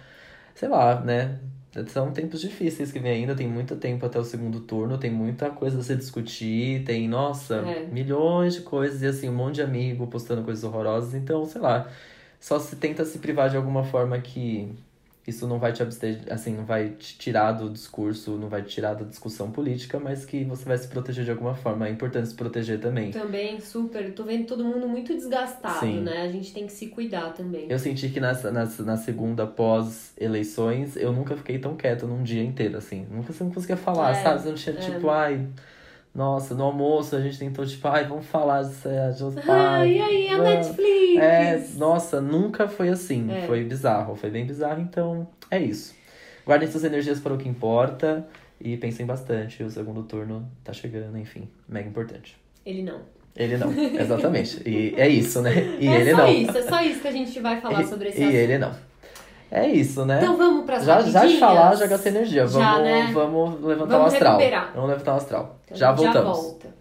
sei 0.54 0.68
lá, 0.68 1.00
né? 1.00 1.40
São 1.88 2.12
tempos 2.12 2.40
difíceis 2.40 2.92
que 2.92 2.98
vem 2.98 3.12
ainda, 3.12 3.34
tem 3.34 3.48
muito 3.48 3.76
tempo 3.76 4.06
até 4.06 4.18
o 4.18 4.24
segundo 4.24 4.60
turno, 4.60 4.98
tem 4.98 5.10
muita 5.10 5.50
coisa 5.50 5.78
a 5.80 5.82
se 5.82 5.96
discutir, 5.96 6.84
tem, 6.84 7.08
nossa, 7.08 7.56
É. 7.56 7.86
milhões 7.86 8.54
de 8.54 8.62
coisas, 8.62 9.02
e 9.02 9.06
assim, 9.06 9.28
um 9.28 9.34
monte 9.34 9.56
de 9.56 9.62
amigo 9.62 10.06
postando 10.06 10.42
coisas 10.42 10.64
horrorosas, 10.64 11.14
então, 11.14 11.44
sei 11.46 11.60
lá, 11.60 11.90
só 12.40 12.58
se 12.58 12.76
tenta 12.76 13.04
se 13.04 13.18
privar 13.18 13.50
de 13.50 13.56
alguma 13.56 13.84
forma 13.84 14.20
que 14.20 14.72
isso 15.26 15.46
não 15.46 15.58
vai 15.58 15.72
te 15.72 15.82
abster, 15.82 16.20
assim, 16.30 16.54
não 16.54 16.64
vai 16.64 16.90
te 16.90 17.18
tirar 17.18 17.52
do 17.52 17.68
discurso, 17.68 18.32
não 18.32 18.48
vai 18.48 18.62
te 18.62 18.68
tirar 18.68 18.94
da 18.94 19.04
discussão 19.04 19.50
política, 19.50 19.98
mas 19.98 20.24
que 20.24 20.44
você 20.44 20.64
vai 20.64 20.78
se 20.78 20.86
proteger 20.88 21.24
de 21.24 21.30
alguma 21.30 21.54
forma. 21.54 21.88
É 21.88 21.90
importante 21.90 22.28
se 22.28 22.34
proteger 22.34 22.78
também. 22.78 23.10
Também, 23.10 23.60
super. 23.60 24.12
Tô 24.12 24.24
vendo 24.24 24.46
todo 24.46 24.64
mundo 24.64 24.88
muito 24.88 25.14
desgastado, 25.14 25.80
Sim. 25.80 26.00
né? 26.00 26.22
A 26.22 26.30
gente 26.30 26.52
tem 26.52 26.66
que 26.66 26.72
se 26.72 26.86
cuidar 26.88 27.32
também. 27.32 27.66
Eu 27.68 27.78
senti 27.78 28.08
que 28.08 28.20
nessa, 28.20 28.50
nessa, 28.50 28.82
na 28.84 28.96
segunda 28.96 29.46
pós-eleições, 29.46 30.96
eu 30.96 31.12
nunca 31.12 31.36
fiquei 31.36 31.58
tão 31.58 31.76
quieto 31.76 32.06
num 32.06 32.22
dia 32.22 32.42
inteiro, 32.42 32.76
assim. 32.78 33.06
Nunca 33.10 33.32
você 33.32 33.42
não 33.42 33.50
conseguia 33.50 33.76
falar, 33.76 34.12
É, 34.12 34.22
sabe? 34.22 34.42
Você 34.42 34.48
não 34.48 34.54
tinha, 34.56 34.76
é. 34.76 34.78
tipo, 34.78 35.10
ai... 35.10 35.46
Nossa, 36.16 36.54
no 36.54 36.64
almoço 36.64 37.14
a 37.14 37.20
gente 37.20 37.38
tentou, 37.38 37.66
tipo, 37.66 37.86
ai, 37.88 38.06
vamos 38.06 38.24
falar 38.24 38.62
disso, 38.62 38.88
de 39.16 39.22
outros 39.22 39.44
Ah, 39.46 39.52
pais, 39.52 39.94
e 39.94 40.00
aí, 40.00 40.28
a 40.30 40.36
vamos. 40.38 40.50
Netflix? 40.50 41.22
É, 41.22 41.66
nossa, 41.76 42.20
nunca 42.22 42.66
foi 42.66 42.88
assim. 42.88 43.30
É. 43.30 43.46
Foi 43.46 43.62
bizarro, 43.64 44.16
foi 44.16 44.30
bem 44.30 44.46
bizarro, 44.46 44.80
então 44.80 45.28
é 45.50 45.58
isso. 45.60 45.94
Guardem 46.46 46.70
suas 46.70 46.84
energias 46.84 47.20
para 47.20 47.34
o 47.34 47.36
que 47.36 47.46
importa 47.46 48.26
e 48.58 48.78
pensem 48.78 49.04
bastante. 49.04 49.62
O 49.62 49.70
segundo 49.70 50.02
turno 50.04 50.48
tá 50.64 50.72
chegando, 50.72 51.18
enfim, 51.18 51.48
mega 51.68 51.86
importante. 51.88 52.34
Ele 52.64 52.82
não. 52.82 53.00
Ele 53.36 53.58
não, 53.58 53.70
exatamente. 54.00 54.62
E 54.66 54.94
é 54.96 55.06
isso, 55.08 55.42
né? 55.42 55.52
E 55.78 55.86
é 55.86 56.00
ele 56.00 56.10
só 56.12 56.16
não. 56.16 56.28
isso, 56.32 56.56
é 56.56 56.62
só 56.62 56.80
isso 56.82 57.00
que 57.02 57.08
a 57.08 57.12
gente 57.12 57.38
vai 57.40 57.60
falar 57.60 57.84
sobre 57.84 58.08
esse 58.08 58.20
E 58.20 58.22
assunto. 58.24 58.34
ele 58.36 58.56
não. 58.58 58.74
É 59.50 59.68
isso, 59.68 60.04
né? 60.04 60.18
Então 60.20 60.36
vamos 60.36 60.64
para 60.64 60.78
já, 60.80 61.00
já 61.02 61.24
de 61.26 61.38
falar, 61.38 61.74
já 61.76 61.86
gastei 61.86 62.12
energia. 62.12 62.46
Já, 62.46 62.58
Vamos, 62.72 62.84
né? 62.84 63.10
vamos 63.14 63.62
levantar 63.62 63.96
Vamos 63.98 64.12
o 64.12 64.16
astral. 64.16 64.38
recuperar. 64.38 64.72
Vamos 64.74 64.90
levantar 64.90 65.14
o 65.14 65.16
astral. 65.16 65.56
Então, 65.64 65.76
já 65.76 65.92
voltamos. 65.92 66.36
Já 66.36 66.42
volta. 66.42 66.75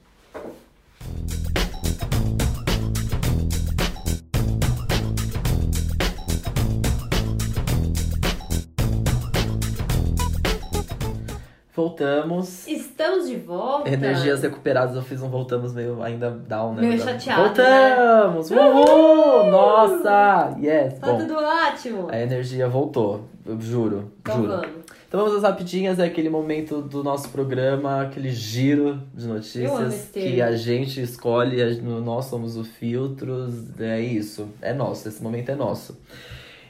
Voltamos. 11.76 12.66
Estamos 12.68 13.28
de 13.28 13.36
volta. 13.36 13.90
Energias 13.90 14.42
recuperadas, 14.42 14.96
eu 14.96 15.02
fiz 15.02 15.22
um 15.22 15.28
voltamos 15.28 15.74
meio 15.74 16.02
ainda 16.02 16.32
down, 16.32 16.74
né? 16.74 16.82
Meio 16.84 17.02
chateado, 17.02 17.44
Voltamos! 17.44 18.50
Uhul! 18.50 19.52
Nossa! 19.52 20.56
Yes! 20.58 20.98
Tá 21.00 21.08
Bom, 21.08 21.18
tudo 21.18 21.36
ótimo. 21.36 22.08
a 22.10 22.18
energia 22.18 22.70
voltou, 22.70 23.26
eu 23.46 23.60
juro, 23.60 24.10
então 24.22 24.38
juro. 24.38 24.48
vamos. 24.48 24.86
Então 25.08 25.20
vamos 25.20 25.36
às 25.36 25.44
rapidinhas, 25.44 26.00
é 26.00 26.06
aquele 26.06 26.30
momento 26.30 26.82
do 26.82 27.04
nosso 27.04 27.28
programa, 27.30 28.04
aquele 28.04 28.30
giro 28.30 29.02
de 29.14 29.28
notícias 29.28 30.10
que 30.14 30.42
a 30.42 30.56
gente 30.56 31.02
escolhe, 31.02 31.58
nós 31.82 32.26
somos 32.26 32.56
o 32.56 32.64
filtros, 32.64 33.80
é 33.82 34.00
isso, 34.00 34.48
é 34.62 34.74
nosso, 34.74 35.10
esse 35.10 35.22
momento 35.22 35.50
é 35.50 35.56
nosso. 35.56 35.98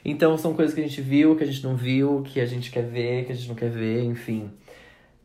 Então 0.04 0.36
são 0.36 0.52
coisas 0.52 0.74
que 0.74 0.80
a 0.80 0.84
gente 0.84 1.00
viu, 1.00 1.36
que 1.36 1.44
a 1.44 1.46
gente 1.46 1.62
não 1.64 1.76
viu, 1.76 2.22
que 2.24 2.40
a 2.40 2.46
gente 2.46 2.70
quer 2.70 2.84
ver, 2.84 3.24
que 3.24 3.32
a 3.32 3.34
gente 3.34 3.48
não 3.48 3.56
quer 3.56 3.70
ver, 3.70 4.02
enfim. 4.04 4.50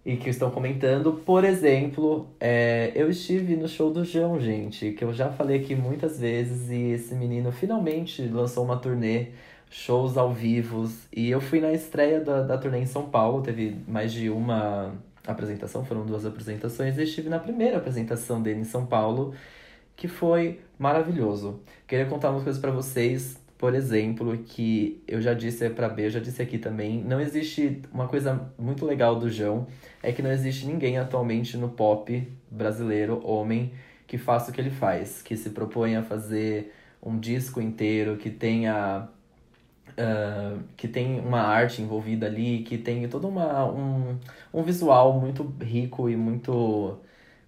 E 0.04 0.18
que 0.18 0.30
estão 0.30 0.50
comentando, 0.50 1.14
por 1.14 1.44
exemplo, 1.44 2.28
é, 2.40 2.92
eu 2.96 3.08
estive 3.10 3.56
no 3.56 3.68
show 3.68 3.94
do 3.94 4.04
João, 4.04 4.40
gente, 4.40 4.94
que 4.94 5.04
eu 5.04 5.14
já 5.14 5.32
falei 5.32 5.60
aqui 5.60 5.76
muitas 5.76 6.20
vezes, 6.20 6.72
e 6.72 6.92
esse 6.94 7.14
menino 7.14 7.52
finalmente 7.52 8.24
lançou 8.24 8.66
uma 8.66 8.78
turnê, 8.78 9.28
shows 9.70 10.18
ao 10.18 10.34
vivo, 10.34 10.90
e 11.16 11.30
eu 11.30 11.40
fui 11.40 11.60
na 11.62 11.72
estreia 11.72 12.20
da, 12.20 12.42
da 12.42 12.58
turnê 12.58 12.80
em 12.80 12.86
São 12.88 13.10
Paulo, 13.10 13.44
teve 13.44 13.78
mais 13.88 14.12
de 14.12 14.30
uma 14.30 14.94
apresentação, 15.26 15.86
foram 15.86 16.04
duas 16.04 16.26
apresentações, 16.26 16.98
e 16.98 17.04
estive 17.04 17.30
na 17.30 17.38
primeira 17.38 17.78
apresentação 17.78 18.42
dele 18.42 18.62
em 18.62 18.66
São 18.66 18.88
Paulo, 18.88 19.36
que 19.96 20.08
foi 20.08 20.62
maravilhoso. 20.80 21.60
Queria 21.88 22.08
contar 22.08 22.32
umas 22.32 22.44
coisas 22.44 22.60
pra 22.60 22.72
vocês, 22.72 23.38
por 23.62 23.76
exemplo, 23.76 24.38
que 24.40 25.04
eu 25.08 25.22
já 25.22 25.34
disse 25.36 25.70
pra 25.70 25.88
B, 25.88 26.08
eu 26.08 26.10
já 26.10 26.20
disse 26.20 26.42
aqui 26.42 26.58
também, 26.58 27.04
não 27.04 27.22
existe 27.22 27.82
uma 27.94 28.08
coisa 28.08 28.52
muito 28.58 28.86
legal 28.86 29.18
do 29.20 29.30
João, 29.30 29.68
é 30.02 30.12
que 30.12 30.22
não 30.24 30.32
existe 30.32 30.66
ninguém 30.66 30.98
atualmente 30.98 31.56
no 31.58 31.70
pop 31.70 32.28
brasileiro, 32.50 33.22
homem, 33.26 33.72
que 34.08 34.18
faça 34.18 34.52
o 34.52 34.54
que 34.54 34.60
ele 34.60 34.72
faz, 34.72 35.22
que 35.22 35.38
se 35.38 35.52
propõe 35.52 35.96
a 35.96 36.04
fazer 36.04 36.74
um 37.04 37.20
disco 37.20 37.62
inteiro, 37.62 38.18
que 38.18 38.32
tenha 38.32 39.08
ah, 39.98 40.58
que 40.78 40.88
tem 40.88 41.20
uma 41.20 41.42
arte 41.42 41.82
envolvida 41.82 42.26
ali, 42.26 42.64
que 42.64 42.78
tem 42.78 43.08
todo 43.08 43.28
uma, 43.28 43.66
um, 43.72 44.18
um 44.54 44.64
visual 44.64 45.20
muito 45.20 45.44
rico 45.62 46.10
e 46.10 46.16
muito, 46.16 47.00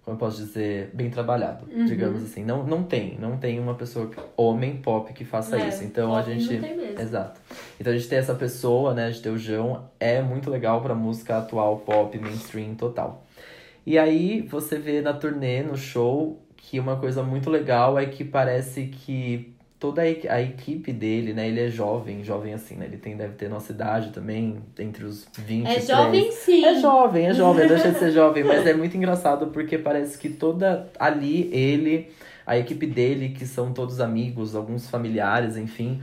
como 0.04 0.16
eu 0.16 0.18
posso 0.18 0.36
dizer, 0.36 0.90
bem 0.92 1.08
trabalhado, 1.08 1.66
Uhum. 1.72 1.86
digamos 1.86 2.22
assim. 2.22 2.44
Não, 2.44 2.62
não 2.62 2.82
tem, 2.82 3.16
não 3.18 3.38
tem 3.38 3.58
uma 3.58 3.74
pessoa, 3.74 4.10
homem 4.36 4.76
pop, 4.76 5.10
que 5.14 5.24
faça 5.24 5.56
É, 5.58 5.68
isso. 5.68 5.82
Então 5.82 6.14
a 6.14 6.20
gente. 6.20 6.52
Não 6.54 6.60
tem 6.62 6.76
mesmo. 6.76 7.00
Exato. 7.00 7.40
Então 7.80 7.90
a 7.92 7.96
gente 7.96 8.08
ter 8.08 8.16
essa 8.16 8.34
pessoa, 8.34 8.92
né, 8.92 9.10
de 9.10 9.20
ter 9.20 9.30
o 9.30 9.38
João, 9.38 9.88
é 9.98 10.20
muito 10.20 10.50
legal 10.50 10.82
pra 10.82 10.94
música 10.94 11.38
atual, 11.38 11.78
pop, 11.78 12.18
mainstream, 12.18 12.74
total. 12.74 13.24
E 13.86 13.98
aí 13.98 14.42
você 14.42 14.78
vê 14.78 15.00
na 15.00 15.12
turnê, 15.14 15.62
no 15.62 15.76
show, 15.76 16.42
que 16.56 16.78
uma 16.78 16.96
coisa 16.96 17.22
muito 17.22 17.48
legal 17.50 17.98
é 17.98 18.04
que 18.06 18.24
parece 18.24 18.86
que 18.86 19.53
toda 19.84 20.00
a, 20.00 20.08
equi- 20.08 20.26
a 20.28 20.40
equipe 20.40 20.90
dele, 20.94 21.34
né, 21.34 21.46
ele 21.46 21.60
é 21.60 21.68
jovem, 21.68 22.24
jovem 22.24 22.54
assim, 22.54 22.74
né, 22.74 22.86
ele 22.86 22.96
tem, 22.96 23.14
deve 23.18 23.34
ter 23.34 23.50
nossa 23.50 23.70
idade 23.70 24.08
também, 24.12 24.56
entre 24.78 25.04
os 25.04 25.26
20 25.36 25.66
É 25.66 25.78
jovem 25.78 26.32
sim. 26.32 26.64
é 26.64 26.80
jovem, 26.80 27.26
é 27.26 27.34
jovem, 27.34 27.68
deixa 27.68 27.90
de 27.92 27.98
ser 27.98 28.10
jovem, 28.10 28.42
mas 28.44 28.66
é 28.66 28.72
muito 28.72 28.96
engraçado 28.96 29.48
porque 29.48 29.76
parece 29.76 30.16
que 30.16 30.30
toda 30.30 30.88
ali, 30.98 31.50
ele, 31.52 32.08
a 32.46 32.56
equipe 32.56 32.86
dele, 32.86 33.28
que 33.28 33.44
são 33.44 33.74
todos 33.74 34.00
amigos, 34.00 34.56
alguns 34.56 34.88
familiares, 34.88 35.58
enfim, 35.58 36.00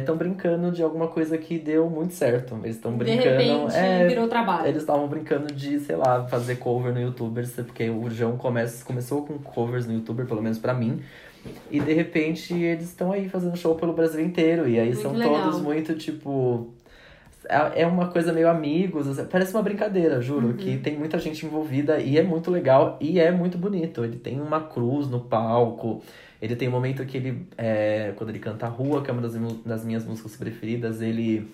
estão 0.00 0.16
brincando 0.16 0.72
de 0.72 0.82
alguma 0.82 1.06
coisa 1.08 1.38
que 1.38 1.58
deu 1.58 1.88
muito 1.88 2.12
certo. 2.12 2.58
Eles 2.62 2.76
estão 2.76 2.92
De 2.92 2.98
brincando. 2.98 3.28
repente 3.38 3.76
é, 3.76 4.06
virou 4.06 4.28
trabalho. 4.28 4.66
eles 4.68 4.82
estavam 4.82 5.06
brincando 5.08 5.52
de, 5.52 5.78
sei 5.80 5.96
lá, 5.96 6.26
fazer 6.28 6.56
cover 6.56 6.92
no 6.92 7.00
YouTuber, 7.00 7.46
porque 7.64 7.88
o 7.88 8.10
João 8.10 8.36
começa, 8.36 8.84
começou 8.84 9.24
com 9.24 9.38
covers 9.38 9.86
no 9.86 9.94
YouTuber, 9.94 10.26
pelo 10.26 10.42
menos 10.42 10.58
pra 10.58 10.74
mim. 10.74 11.00
E 11.70 11.80
de 11.80 11.92
repente 11.92 12.54
eles 12.54 12.84
estão 12.88 13.12
aí 13.12 13.28
fazendo 13.28 13.56
show 13.56 13.74
pelo 13.74 13.92
Brasil 13.92 14.24
inteiro. 14.24 14.68
E 14.68 14.78
aí 14.78 14.86
Muito 14.88 15.02
são 15.02 15.12
legal. 15.12 15.42
todos 15.42 15.60
muito, 15.60 15.94
tipo. 15.94 16.72
É 17.48 17.82
é 17.82 17.86
uma 17.86 18.08
coisa 18.08 18.32
meio 18.32 18.48
amigos, 18.48 19.06
assim, 19.06 19.24
parece 19.30 19.54
uma 19.54 19.62
brincadeira, 19.62 20.20
juro, 20.20 20.48
Uhum. 20.48 20.56
que 20.56 20.78
tem 20.78 20.98
muita 20.98 21.16
gente 21.18 21.46
envolvida 21.46 21.98
e 22.00 22.18
é 22.18 22.22
muito 22.24 22.50
legal 22.50 22.96
e 23.00 23.20
é 23.20 23.30
muito 23.30 23.56
bonito. 23.56 24.04
Ele 24.04 24.16
tem 24.16 24.40
uma 24.40 24.60
cruz 24.62 25.08
no 25.08 25.20
palco, 25.20 26.02
ele 26.42 26.56
tem 26.56 26.66
um 26.66 26.72
momento 26.72 27.04
que 27.06 27.16
ele, 27.16 27.46
é, 27.56 28.12
quando 28.16 28.30
ele 28.30 28.40
canta 28.40 28.66
a 28.66 28.68
rua, 28.68 29.00
que 29.00 29.10
é 29.10 29.12
uma 29.12 29.22
das, 29.22 29.34
das 29.64 29.84
minhas 29.84 30.04
músicas 30.04 30.34
preferidas, 30.36 31.00
ele 31.00 31.48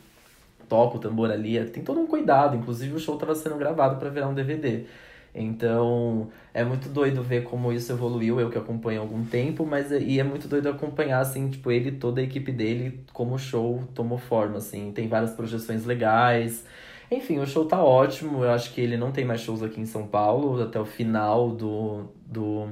toca 0.66 0.96
o 0.96 0.98
tambor 0.98 1.31
ali, 1.31 1.62
tem 1.66 1.83
todo 1.85 2.00
um 2.00 2.07
cuidado, 2.07 2.57
inclusive 2.57 2.94
o 2.94 2.98
show 2.98 3.14
estava 3.16 3.35
sendo 3.35 3.57
gravado 3.57 3.96
para 3.96 4.09
virar 4.09 4.28
um 4.28 4.35
DVD. 4.35 4.85
Então, 5.35 6.29
é 6.53 6.62
muito 6.64 6.88
doido 6.90 7.23
ver 7.23 7.45
como 7.45 7.73
isso 7.73 7.90
evoluiu, 7.90 8.38
eu 8.38 8.51
que 8.51 8.59
acompanho 8.59 9.01
há 9.01 9.03
algum 9.05 9.25
tempo, 9.25 9.64
mas 9.64 9.90
é- 9.90 9.99
e 10.01 10.21
é 10.21 10.25
muito 10.25 10.47
doido 10.47 10.68
acompanhar, 10.68 11.21
assim, 11.21 11.49
tipo, 11.49 11.71
ele 11.71 11.92
toda 11.92 12.21
a 12.21 12.25
equipe 12.25 12.53
dele, 12.53 13.03
como 13.14 13.35
o 13.37 13.38
show 13.38 13.83
tomou 13.95 14.18
forma, 14.18 14.59
assim. 14.59 14.92
Tem 14.92 15.09
várias 15.09 15.33
projeções 15.33 15.85
legais. 15.87 16.64
Enfim, 17.11 17.38
o 17.38 17.47
show 17.47 17.64
tá 17.66 17.83
ótimo, 17.83 18.45
eu 18.45 18.51
acho 18.51 18.73
que 18.75 18.81
ele 18.81 18.97
não 18.97 19.11
tem 19.12 19.25
mais 19.25 19.40
shows 19.40 19.62
aqui 19.62 19.81
em 19.81 19.87
São 19.87 20.07
Paulo, 20.07 20.62
até 20.62 20.79
o 20.81 20.85
final 20.85 21.51
do, 21.51 22.05
do, 22.27 22.68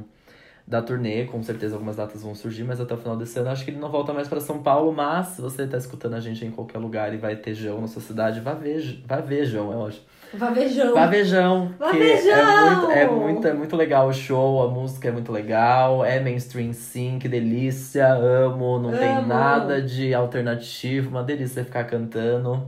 da 0.66 0.80
turnê, 0.82 1.24
com 1.26 1.42
certeza 1.42 1.74
algumas 1.76 1.96
datas 1.96 2.22
vão 2.22 2.34
surgir, 2.34 2.64
mas 2.64 2.80
até 2.80 2.94
o 2.94 2.96
final 2.98 3.16
desse 3.16 3.38
ano 3.38 3.50
acho 3.50 3.64
que 3.64 3.70
ele 3.70 3.78
não 3.80 3.90
volta 3.90 4.12
mais 4.14 4.28
para 4.28 4.40
São 4.40 4.62
Paulo, 4.62 4.92
mas 4.92 5.28
se 5.28 5.42
você 5.42 5.66
tá 5.66 5.76
escutando 5.78 6.14
a 6.14 6.20
gente 6.20 6.44
em 6.44 6.50
qualquer 6.50 6.78
lugar 6.78 7.12
e 7.14 7.16
vai 7.18 7.36
ter 7.36 7.54
João 7.54 7.80
na 7.82 7.88
sua 7.88 8.02
cidade, 8.02 8.40
vá 8.40 8.54
ver, 8.54 9.02
vá 9.06 9.16
ver 9.20 9.44
João, 9.46 9.72
eu 9.72 9.86
acho. 9.86 10.02
Vavejão. 10.32 10.94
Vavejão, 10.94 11.68
que 11.68 11.78
Vavejão! 11.78 12.38
é 12.38 12.70
muito, 12.70 12.90
é, 12.92 13.06
muito, 13.08 13.48
é 13.48 13.52
muito 13.52 13.76
legal 13.76 14.08
o 14.08 14.12
show, 14.12 14.62
a 14.62 14.68
música 14.68 15.08
é 15.08 15.10
muito 15.10 15.32
legal, 15.32 16.04
é 16.04 16.20
mainstream 16.20 16.72
sim, 16.72 17.18
que 17.18 17.28
delícia, 17.28 18.06
amo, 18.12 18.78
não 18.78 18.96
tem 18.96 19.08
Amo. 19.08 19.26
nada 19.26 19.82
de 19.82 20.14
alternativo, 20.14 21.10
uma 21.10 21.22
delícia 21.22 21.64
ficar 21.64 21.84
cantando. 21.84 22.66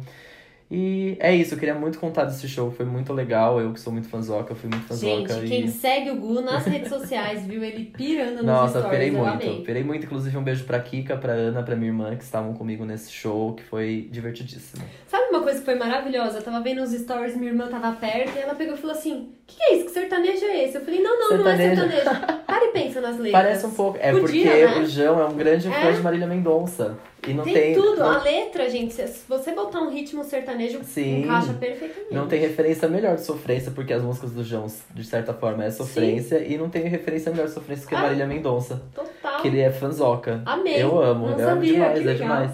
E 0.75 1.19
é 1.21 1.35
isso, 1.37 1.53
eu 1.53 1.59
queria 1.59 1.75
muito 1.75 1.99
contar 1.99 2.25
desse 2.25 2.49
show, 2.49 2.71
foi 2.71 2.87
muito 2.87 3.13
legal, 3.13 3.61
eu 3.61 3.75
que 3.75 3.79
sou 3.81 3.93
muito 3.93 4.09
fanzoca, 4.09 4.55
fui 4.55 4.71
muito 4.71 4.87
fanzoca. 4.87 5.35
Gente, 5.35 5.45
e... 5.45 5.49
quem 5.49 5.69
segue 5.69 6.11
o 6.11 6.17
Gu 6.17 6.41
nas 6.41 6.65
redes 6.65 6.89
sociais 6.89 7.45
viu 7.45 7.63
ele 7.63 7.85
pirando 7.95 8.37
nos 8.37 8.47
Nossa, 8.47 8.79
stories, 8.81 8.91
pirei 8.91 9.11
muito. 9.11 9.29
amei. 9.35 9.63
Pirei 9.63 9.85
muito. 9.85 10.07
Inclusive, 10.07 10.35
um 10.39 10.43
beijo 10.43 10.65
pra 10.65 10.81
Kika, 10.81 11.15
pra 11.19 11.35
Ana, 11.35 11.63
pra 11.63 11.77
minha 11.77 11.91
irmã, 11.91 12.17
que 12.17 12.25
estavam 12.25 12.55
comigo 12.55 12.87
nesse 12.87 13.13
show, 13.13 13.53
que 13.53 13.63
foi 13.63 14.09
divertidíssimo. 14.11 14.83
Sabe 15.07 15.25
uma 15.29 15.43
coisa 15.43 15.59
que 15.59 15.65
foi 15.67 15.75
maravilhosa? 15.75 16.39
Eu 16.39 16.43
tava 16.43 16.61
vendo 16.63 16.81
os 16.83 16.91
stories, 16.93 17.37
minha 17.37 17.51
irmã 17.53 17.69
tava 17.69 17.93
perto, 17.93 18.35
e 18.35 18.41
ela 18.41 18.55
pegou 18.55 18.73
e 18.73 18.79
falou 18.79 18.97
assim: 18.97 19.13
O 19.13 19.29
que, 19.47 19.57
que 19.57 19.63
é 19.63 19.75
isso? 19.77 19.85
Que 19.85 19.91
sertanejo 19.91 20.47
é 20.47 20.65
esse? 20.65 20.79
Eu 20.79 20.85
falei: 20.87 21.03
Não, 21.03 21.19
não, 21.19 21.37
não 21.37 21.49
é 21.51 21.57
Sertanejo. 21.59 22.01
sertanejo. 22.01 22.43
Para 22.47 22.65
e 22.65 22.69
pensa 22.73 23.01
nas 23.03 23.17
letras. 23.21 23.33
Parece 23.43 23.67
um 23.67 23.73
pouco. 23.73 23.99
É 24.01 24.11
Podia, 24.11 24.23
porque 24.23 24.45
né? 24.79 24.79
o 24.79 24.87
João 24.87 25.21
é 25.21 25.25
um 25.27 25.35
grande 25.37 25.69
fã 25.69 25.75
É. 25.89 25.93
de 25.93 26.01
Marília 26.01 26.27
Mendonça. 26.27 26.97
E 27.27 27.33
não 27.33 27.45
tem, 27.45 27.55
tem. 27.55 27.75
tudo. 27.75 28.01
não- 28.01 28.11
A 28.11 28.23
letra, 28.23 28.69
gente, 28.69 28.95
se 28.95 29.25
você 29.29 29.53
botar 29.53 29.81
um 29.81 29.91
ritmo 29.91 30.25
sertanejo, 30.25 30.81
Sim. 30.83 31.21
encaixa 31.23 31.53
perfeitamente. 31.55 32.13
Não 32.13 32.27
tem 32.27 32.41
referência 32.41 32.89
melhor 32.89 33.15
de 33.15 33.23
sofrência, 33.23 33.71
porque 33.71 33.93
as 33.93 34.03
músicas 34.03 34.33
do 34.33 34.43
João, 34.43 34.67
de 34.93 35.05
certa 35.05 35.33
forma, 35.33 35.65
é 35.65 35.71
sofrência. 35.71 36.39
E 36.45 36.59
não 36.59 36.69
tem 36.69 36.83
referência 36.83 37.31
melhor 37.31 37.47
de 37.47 37.53
sofrência 37.53 37.87
que 37.87 37.95
Ah. 37.95 38.03
Marília 38.03 38.27
Mendonça. 38.27 38.83
Total. 38.95 39.41
Que 39.41 39.49
ele 39.49 39.61
é 39.61 39.71
fanzoca. 39.71 40.43
Amei. 40.45 40.83
Eu 40.83 41.01
amo, 41.01 41.29
Não 41.29 41.39
eu 41.39 41.49
amo 41.49 41.55
sabia, 41.57 41.73
demais, 41.75 42.03
que 42.03 42.09
é 42.09 42.15
demais. 42.15 42.51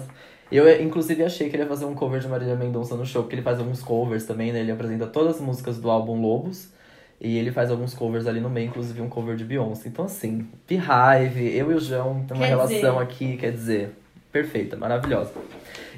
Eu, 0.51 0.81
inclusive, 0.81 1.23
achei 1.23 1.49
que 1.49 1.55
ele 1.55 1.63
ia 1.63 1.69
fazer 1.69 1.85
um 1.85 1.93
cover 1.95 2.19
de 2.19 2.27
Marília 2.27 2.55
Mendonça 2.55 2.95
no 2.95 3.05
show, 3.05 3.23
porque 3.23 3.35
ele 3.35 3.43
faz 3.43 3.59
alguns 3.59 3.81
covers 3.81 4.25
também, 4.25 4.51
né? 4.51 4.59
Ele 4.59 4.71
apresenta 4.71 5.05
todas 5.07 5.35
as 5.35 5.41
músicas 5.41 5.77
do 5.79 5.89
álbum 5.89 6.19
Lobos. 6.21 6.69
E 7.21 7.37
ele 7.37 7.51
faz 7.51 7.69
alguns 7.69 7.93
covers 7.93 8.25
ali 8.27 8.39
no 8.39 8.49
meio, 8.49 8.67
inclusive 8.67 9.01
um 9.01 9.09
cover 9.09 9.35
de 9.35 9.43
Beyoncé. 9.43 9.89
Então, 9.89 10.05
assim, 10.05 10.47
Beehive, 10.67 11.57
eu 11.57 11.71
e 11.71 11.75
o 11.75 11.79
João 11.79 12.23
tem 12.25 12.37
uma 12.37 12.45
Quer 12.45 12.49
relação 12.49 12.75
dizer- 12.75 12.97
aqui, 12.97 13.35
quer 13.37 13.51
dizer, 13.51 13.91
perfeita, 14.31 14.75
maravilhosa. 14.75 15.31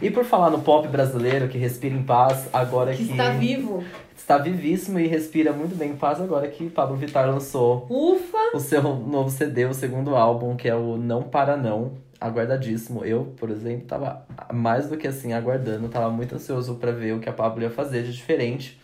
E 0.02 0.10
por 0.10 0.24
falar 0.24 0.50
no 0.50 0.62
pop 0.62 0.88
brasileiro 0.88 1.48
que 1.48 1.58
respira 1.58 1.96
em 1.96 2.04
paz, 2.04 2.50
agora 2.52 2.92
que. 2.92 3.06
Que 3.06 3.12
está 3.12 3.30
vivo. 3.32 3.84
Está 4.16 4.38
vivíssimo 4.38 5.00
e 5.00 5.08
respira 5.08 5.52
muito 5.52 5.76
bem 5.76 5.92
em 5.92 5.96
paz 5.96 6.22
agora 6.22 6.48
que 6.48 6.70
Pablo 6.70 6.96
Vittar 6.96 7.28
lançou 7.28 7.88
Ufa! 7.90 8.56
o 8.56 8.60
seu 8.60 8.82
novo 8.82 9.30
CD, 9.30 9.66
o 9.66 9.74
segundo 9.74 10.16
álbum, 10.16 10.56
que 10.56 10.70
é 10.70 10.76
o 10.76 10.96
Não 10.96 11.24
Para 11.24 11.58
Não, 11.58 11.94
aguardadíssimo. 12.20 13.04
Eu, 13.04 13.34
por 13.38 13.50
exemplo, 13.50 13.88
tava 13.88 14.26
mais 14.54 14.88
do 14.88 14.96
que 14.96 15.08
assim 15.08 15.34
aguardando, 15.34 15.90
tava 15.90 16.10
muito 16.12 16.36
ansioso 16.36 16.76
para 16.76 16.92
ver 16.92 17.14
o 17.16 17.20
que 17.20 17.28
a 17.28 17.34
Pablo 17.34 17.64
ia 17.64 17.72
fazer 17.72 18.04
de 18.04 18.14
diferente 18.14 18.81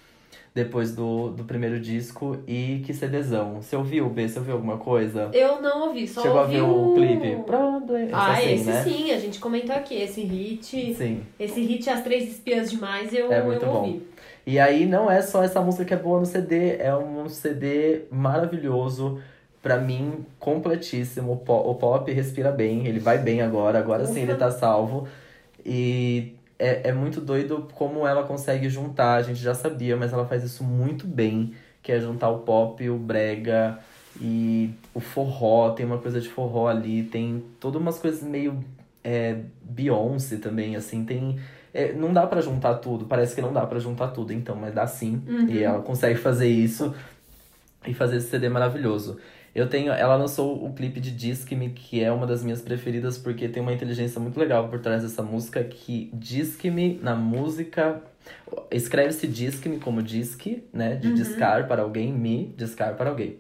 depois 0.58 0.92
do, 0.96 1.30
do 1.30 1.44
primeiro 1.44 1.80
disco 1.80 2.38
e 2.48 2.82
que 2.86 2.94
CDzão. 2.94 3.62
Você 3.62 3.76
ouviu, 3.76 4.10
B? 4.10 4.28
Você 4.28 4.40
ouviu 4.40 4.56
alguma 4.56 4.78
coisa? 4.78 5.30
Eu 5.32 5.62
não 5.62 5.88
ouvi, 5.90 6.08
só 6.08 6.22
Chegou 6.24 6.40
a 6.40 6.42
ouvi 6.42 6.56
ver 6.56 6.62
o 6.64 6.94
clipe? 6.96 7.44
Pronto, 7.46 7.96
esse 7.96 8.12
Ah, 8.14 8.32
assim, 8.34 8.54
esse 8.54 8.66
né? 8.66 8.84
sim, 8.84 9.12
a 9.12 9.20
gente 9.20 9.40
comentou 9.40 9.76
aqui, 9.76 9.94
esse 9.96 10.22
hit. 10.22 10.96
Sim. 10.96 11.22
Esse 11.40 11.62
hit 11.62 11.88
As 11.90 12.02
Três 12.04 12.28
Espiãs 12.30 12.72
Demais 12.72 13.14
eu, 13.14 13.32
É 13.32 13.42
muito 13.44 13.64
eu 13.66 13.72
bom. 13.72 13.86
ouvi. 13.86 14.02
E 14.48 14.58
aí 14.60 14.86
não 14.88 15.12
é 15.12 15.22
só 15.22 15.44
essa 15.44 15.62
música 15.62 15.86
que 15.86 15.94
é 15.94 15.98
boa 15.98 16.20
no 16.20 16.26
CD, 16.26 16.78
é 16.78 16.96
um 16.96 17.30
CD 17.30 18.02
maravilhoso. 18.12 19.20
Pra 19.62 19.78
mim, 19.78 20.26
completíssimo. 20.40 21.34
O 21.34 21.38
po- 21.38 21.70
o 21.70 21.76
pop 21.76 22.12
respira 22.12 22.52
bem, 22.52 22.88
ele 22.88 23.00
vai 23.00 23.18
bem 23.18 23.42
agora, 23.42 23.78
agora 23.78 24.06
sim 24.06 24.22
ele 24.22 24.36
tá 24.36 24.50
salvo. 24.50 25.08
E 25.66 26.34
é, 26.60 26.90
é 26.90 26.94
muito 26.94 27.22
doido 27.22 27.68
como 27.74 28.08
ela 28.08 28.24
consegue 28.24 28.70
juntar, 28.70 29.16
a 29.16 29.22
gente 29.22 29.40
já 29.40 29.54
sabia, 29.54 29.96
mas 29.96 30.14
ela 30.14 30.26
faz 30.26 30.44
isso 30.44 30.64
muito 30.64 31.06
bem, 31.06 31.54
que 31.82 31.92
é 31.92 32.00
juntar 32.00 32.30
o 32.30 32.40
pop, 32.40 32.90
o 32.90 32.98
brega 32.98 33.80
e 34.20 34.72
o 34.94 35.00
forró, 35.00 35.72
tem 35.72 35.86
uma 35.86 36.00
coisa 36.00 36.20
de 36.20 36.28
forró 36.28 36.68
ali, 36.68 37.04
tem 37.04 37.44
todas 37.60 37.80
umas 37.80 38.00
coisas 38.00 38.24
meio 38.24 38.64
é, 39.04 39.38
Beyoncé 39.62 40.38
também, 40.38 40.76
assim, 40.76 41.06
tem... 41.06 41.40
é, 41.74 41.94
não 41.94 42.12
dá 42.12 42.26
pra 42.26 42.42
juntar 42.42 42.76
tudo, 42.76 43.06
parece 43.06 43.36
que 43.36 43.42
não 43.42 43.54
dá 43.54 43.66
pra 43.66 43.80
juntar 43.80 44.08
tudo, 44.10 44.34
então, 44.34 44.56
mas 44.56 44.74
dá 44.74 44.88
sim. 44.88 45.22
Uhum. 45.28 45.48
E 45.48 45.64
ela 45.64 45.82
consegue 45.82 46.20
fazer 46.20 46.48
isso 46.48 46.94
e 47.86 47.94
fazer 47.94 48.18
esse 48.18 48.30
CD 48.30 48.50
maravilhoso. 48.50 49.18
Eu 49.58 49.68
tenho, 49.68 49.92
ela 49.92 50.16
lançou 50.16 50.64
o 50.64 50.72
clipe 50.72 51.00
de 51.00 51.10
Disque-me, 51.10 51.72
que 51.72 52.04
é 52.04 52.12
uma 52.12 52.28
das 52.28 52.44
minhas 52.44 52.62
preferidas, 52.62 53.18
porque 53.18 53.50
tem 53.50 53.60
uma 53.60 53.74
inteligência 53.74 54.22
muito 54.22 54.40
legal 54.40 54.70
por 54.70 54.80
trás 54.80 55.02
dessa 55.02 55.24
música, 55.24 55.64
que 55.64 56.12
Disque-me 56.14 57.00
na 57.02 57.16
música. 57.16 58.00
Escreve-se 58.70 59.26
Disque-me 59.28 59.80
como 59.80 60.04
disque, 60.04 60.64
né? 60.72 60.94
De 60.96 61.08
Uhum. 61.08 61.14
discar 61.16 61.68
para 61.68 61.82
alguém, 61.82 62.14
me, 62.14 62.54
discar 62.56 62.94
para 62.96 63.10
alguém. 63.10 63.38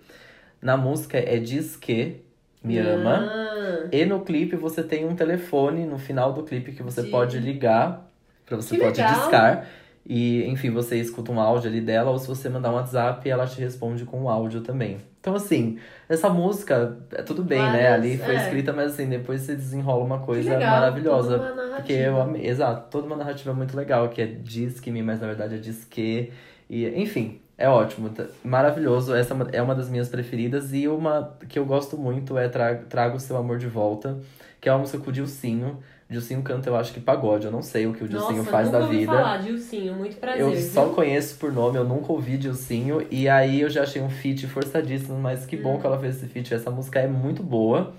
Na 0.60 0.76
música 0.76 1.20
é 1.20 1.38
diz 1.38 1.76
que 1.76 2.22
me 2.64 2.80
ama. 2.80 3.32
Ah, 3.32 3.88
E 3.92 4.04
no 4.04 4.22
clipe 4.22 4.56
você 4.56 4.82
tem 4.82 5.06
um 5.06 5.16
telefone 5.16 5.86
no 5.86 6.00
final 6.00 6.34
do 6.34 6.42
clipe 6.42 6.72
que 6.72 6.82
você 6.82 7.04
Sim. 7.04 7.12
pode 7.12 7.38
ligar, 7.38 8.10
pra 8.44 8.58
você 8.58 8.76
Que 8.76 8.82
pode 8.82 9.00
legal. 9.02 9.20
discar. 9.20 9.68
E, 10.10 10.46
enfim, 10.48 10.70
você 10.72 10.96
escuta 10.98 11.34
um 11.34 11.40
áudio 11.40 11.70
ali 11.70 11.82
dela, 11.82 12.10
ou 12.12 12.18
se 12.18 12.28
você 12.28 12.48
mandar 12.48 12.72
um 12.72 12.76
WhatsApp, 12.76 13.30
ela 13.30 13.46
te 13.46 13.60
responde 13.60 14.06
com 14.06 14.22
um 14.22 14.30
áudio 14.30 14.62
também. 14.62 14.98
Então, 15.20 15.36
assim, 15.36 15.78
essa 16.08 16.30
música, 16.30 16.98
é 17.12 17.22
tudo 17.22 17.44
bem, 17.44 17.60
né? 17.62 17.92
Ali 17.92 18.18
foi 18.18 18.36
é. 18.36 18.44
escrita, 18.44 18.72
mas 18.72 18.94
assim, 18.94 19.10
depois 19.10 19.42
você 19.42 19.54
desenrola 19.54 20.06
uma 20.06 20.20
coisa 20.20 20.52
legal, 20.52 20.72
maravilhosa. 20.72 21.32
toda 21.38 21.52
uma 21.52 21.56
narrativa. 21.56 21.76
Porque 21.76 21.94
eu 21.94 22.22
amei, 22.22 22.48
exato, 22.48 22.90
toda 22.90 23.06
uma 23.06 23.18
narrativa 23.18 23.54
muito 23.54 23.76
legal, 23.76 24.08
que 24.08 24.22
é 24.22 24.26
diz 24.26 24.80
que 24.80 24.90
me, 24.90 25.04
mas 25.04 25.20
na 25.20 25.28
verdade 25.28 25.56
é 25.56 25.58
diz 25.58 25.84
que. 25.84 26.32
E, 26.70 26.88
enfim, 27.02 27.42
é 27.58 27.68
ótimo, 27.68 28.10
tá- 28.10 28.28
maravilhoso. 28.46 29.14
Essa 29.14 29.34
é 29.34 29.36
uma- 29.36 29.50
é 29.52 29.62
uma 29.62 29.76
das 29.76 29.90
minhas 29.90 30.08
preferidas. 30.08 30.72
E 30.74 30.88
uma 30.88 31.36
que 31.50 31.60
eu 31.60 31.66
gosto 31.66 31.98
muito 31.98 32.38
é 32.38 32.48
Tra 32.48 32.76
Traga 32.76 33.18
o 33.18 33.20
Seu 33.20 33.36
Amor 33.36 33.58
de 33.58 33.68
Volta, 33.68 34.18
que 34.62 34.70
é 34.70 34.72
uma 34.72 34.80
música 34.80 35.00
com 35.00 35.10
o 35.10 35.14
Dilcinho. 35.14 35.80
Dilcinho 36.10 36.42
canta, 36.42 36.70
eu 36.70 36.76
acho 36.76 36.94
que 36.94 37.00
pagode, 37.02 37.46
eu 37.46 37.52
não 37.52 37.62
sei 37.62 37.86
o 37.86 37.94
que 37.94 38.04
o 38.04 38.08
Dilcinho 38.08 38.38
Nossa, 38.38 38.50
faz 38.50 38.68
nunca 38.68 38.78
da 38.80 38.84
ouvi 38.86 39.00
vida. 39.00 39.12
falar, 39.18 39.38
Dilcinho, 39.38 39.94
muito 39.94 40.16
prazer, 40.18 40.42
Eu 40.42 40.52
viu? 40.52 40.62
só 40.62 40.90
conheço 40.90 41.38
por 41.38 41.52
nome, 41.52 41.78
eu 41.78 41.84
nunca 41.84 42.12
ouvi 42.14 42.38
Dilcinho. 42.38 43.06
E 43.12 43.28
aí 43.28 43.60
eu 43.62 43.70
já 43.70 43.84
achei 43.84 44.02
um 44.02 44.10
feat 44.10 44.48
forçadíssimo, 44.48 45.18
mas 45.20 45.46
que 45.46 45.58
Hum. 45.58 45.62
bom 45.64 45.80
que 45.80 45.86
ela 45.86 46.00
fez 46.00 46.16
esse 46.18 46.28
feat. 46.28 46.54
Essa 46.54 46.72
música 46.72 47.00
é 47.00 47.08
muito 47.08 47.44
boa. 47.44 47.94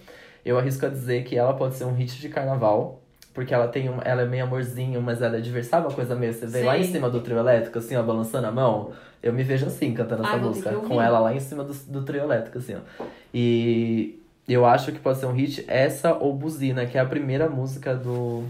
Eu 0.44 0.58
arrisco 0.58 0.86
a 0.86 0.88
dizer 0.88 1.24
que 1.24 1.36
ela 1.36 1.52
pode 1.52 1.74
ser 1.74 1.84
um 1.84 1.92
hit 1.92 2.18
de 2.18 2.28
carnaval. 2.30 3.02
Porque 3.34 3.54
ela 3.54 3.68
tem 3.68 3.88
um, 3.88 3.98
ela 4.02 4.22
é 4.22 4.26
meio 4.26 4.44
amorzinho, 4.44 5.00
mas 5.00 5.22
ela 5.22 5.36
é 5.36 5.40
diversa. 5.40 5.70
Sabe 5.70 5.86
uma 5.86 5.94
coisa 5.94 6.16
meio? 6.16 6.32
Você 6.32 6.46
vem 6.46 6.64
lá 6.64 6.76
em 6.76 6.82
cima 6.82 7.08
do 7.08 7.20
trio 7.20 7.38
elétrico, 7.38 7.78
assim, 7.78 7.94
ó, 7.94 8.02
balançando 8.02 8.46
a 8.48 8.50
mão. 8.50 8.90
Eu 9.22 9.32
me 9.32 9.44
vejo 9.44 9.66
assim, 9.66 9.92
cantando 9.94 10.22
Ah, 10.24 10.26
essa 10.28 10.38
música. 10.38 10.72
Com 10.74 11.00
ela 11.00 11.20
lá 11.20 11.32
em 11.32 11.38
cima 11.38 11.62
do, 11.62 11.72
do 11.72 12.02
trio 12.02 12.22
elétrico, 12.22 12.58
assim, 12.58 12.74
ó. 12.74 13.04
E 13.32 14.18
eu 14.54 14.64
acho 14.66 14.92
que 14.92 14.98
pode 14.98 15.18
ser 15.18 15.26
um 15.26 15.32
hit 15.32 15.64
essa 15.68 16.14
ou 16.14 16.34
Buzina, 16.34 16.86
que 16.86 16.96
é 16.96 17.00
a 17.00 17.06
primeira 17.06 17.48
música 17.48 17.94
do, 17.94 18.44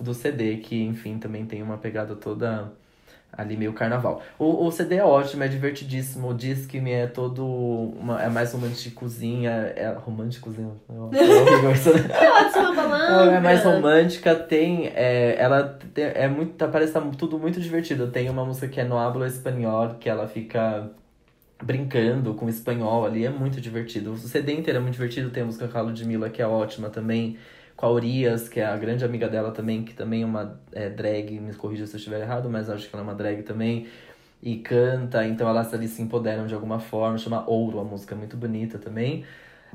do 0.00 0.14
CD, 0.14 0.56
que, 0.58 0.82
enfim, 0.82 1.18
também 1.18 1.44
tem 1.46 1.62
uma 1.62 1.76
pegada 1.78 2.14
toda 2.14 2.72
ali 3.32 3.56
meio 3.56 3.72
carnaval. 3.72 4.20
O, 4.38 4.66
o 4.66 4.70
CD 4.70 4.96
é 4.96 5.04
ótimo, 5.04 5.42
é 5.42 5.48
divertidíssimo. 5.48 6.28
O 6.28 6.34
Disque-me 6.34 6.90
é 6.92 7.06
todo. 7.06 7.46
Uma, 7.46 8.22
é 8.22 8.28
mais 8.28 8.52
românticozinho. 8.52 9.48
É, 9.48 9.72
é 9.76 9.96
românticozinho. 9.98 10.78
É. 10.90 10.92
Ela 13.10 13.36
é 13.36 13.40
mais 13.40 13.64
romântica, 13.64 14.34
tem. 14.34 14.88
É, 14.94 15.36
ela 15.38 15.78
é 15.96 16.28
muito. 16.28 16.54
tá- 16.54 16.68
Parece 16.68 16.92
tá 16.92 17.00
tudo 17.16 17.38
muito 17.38 17.60
divertido. 17.60 18.08
Tem 18.08 18.28
uma 18.28 18.44
música 18.44 18.68
que 18.68 18.80
é 18.80 18.84
no 18.84 18.98
Hablo 18.98 19.24
Espanhol, 19.24 19.94
que 19.98 20.08
ela 20.08 20.26
fica 20.28 20.90
brincando 21.62 22.34
com 22.34 22.48
espanhol 22.48 23.06
ali, 23.06 23.24
é 23.24 23.30
muito 23.30 23.60
divertido. 23.60 24.12
O 24.12 24.16
CD 24.16 24.52
inteiro 24.52 24.78
é 24.78 24.82
muito 24.82 24.94
divertido, 24.94 25.30
tem 25.30 25.42
a 25.42 25.46
música 25.46 25.68
com 25.68 25.78
a 25.78 25.80
Ludmilla, 25.82 26.28
que 26.30 26.42
é 26.42 26.46
ótima 26.46 26.90
também. 26.90 27.38
Com 27.76 27.86
a 27.86 27.90
Urias, 27.90 28.48
que 28.48 28.60
é 28.60 28.66
a 28.66 28.76
grande 28.76 29.04
amiga 29.04 29.28
dela 29.28 29.50
também, 29.52 29.82
que 29.82 29.94
também 29.94 30.22
é 30.22 30.26
uma 30.26 30.60
é, 30.72 30.90
drag, 30.90 31.40
me 31.40 31.54
corrija 31.54 31.86
se 31.86 31.94
eu 31.94 31.98
estiver 31.98 32.20
errado, 32.20 32.50
mas 32.50 32.68
acho 32.68 32.88
que 32.88 32.94
ela 32.94 33.02
é 33.02 33.06
uma 33.06 33.14
drag 33.14 33.42
também. 33.42 33.86
E 34.42 34.56
canta, 34.56 35.26
então 35.26 35.48
elas 35.48 35.72
ali 35.72 35.88
se 35.88 36.02
empoderam 36.02 36.46
de 36.46 36.54
alguma 36.54 36.80
forma, 36.80 37.16
chama 37.16 37.48
Ouro, 37.48 37.78
a 37.78 37.84
música 37.84 38.14
é 38.14 38.18
muito 38.18 38.36
bonita 38.36 38.78
também. 38.78 39.24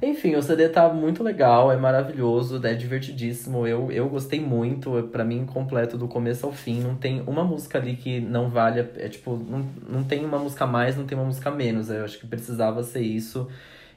Enfim, 0.01 0.35
o 0.35 0.43
CD 0.43 0.69
tá 0.69 0.93
muito 0.93 1.23
legal, 1.23 1.71
é 1.71 1.75
maravilhoso, 1.77 2.63
é 2.65 2.75
divertidíssimo. 2.75 3.65
Eu, 3.65 3.91
eu 3.91 4.07
gostei 4.07 4.39
muito, 4.39 4.95
é, 4.97 5.01
pra 5.01 5.23
mim, 5.25 5.45
completo 5.45 5.97
do 5.97 6.07
começo 6.07 6.45
ao 6.45 6.51
fim. 6.53 6.81
Não 6.81 6.95
tem 6.95 7.21
uma 7.21 7.43
música 7.43 7.79
ali 7.79 7.95
que 7.95 8.19
não 8.21 8.47
vale. 8.49 8.79
a- 8.81 8.87
É 8.97 9.09
tipo, 9.09 9.35
não, 9.37 9.59
não 9.89 10.03
tem 10.03 10.23
uma 10.23 10.37
música 10.37 10.67
mais, 10.67 10.95
não 10.95 11.05
tem 11.07 11.17
uma 11.17 11.25
música 11.25 11.49
menos. 11.49 11.89
Eu 11.89 12.03
acho 12.05 12.19
que 12.19 12.27
precisava 12.27 12.83
ser 12.83 13.01
isso. 13.01 13.49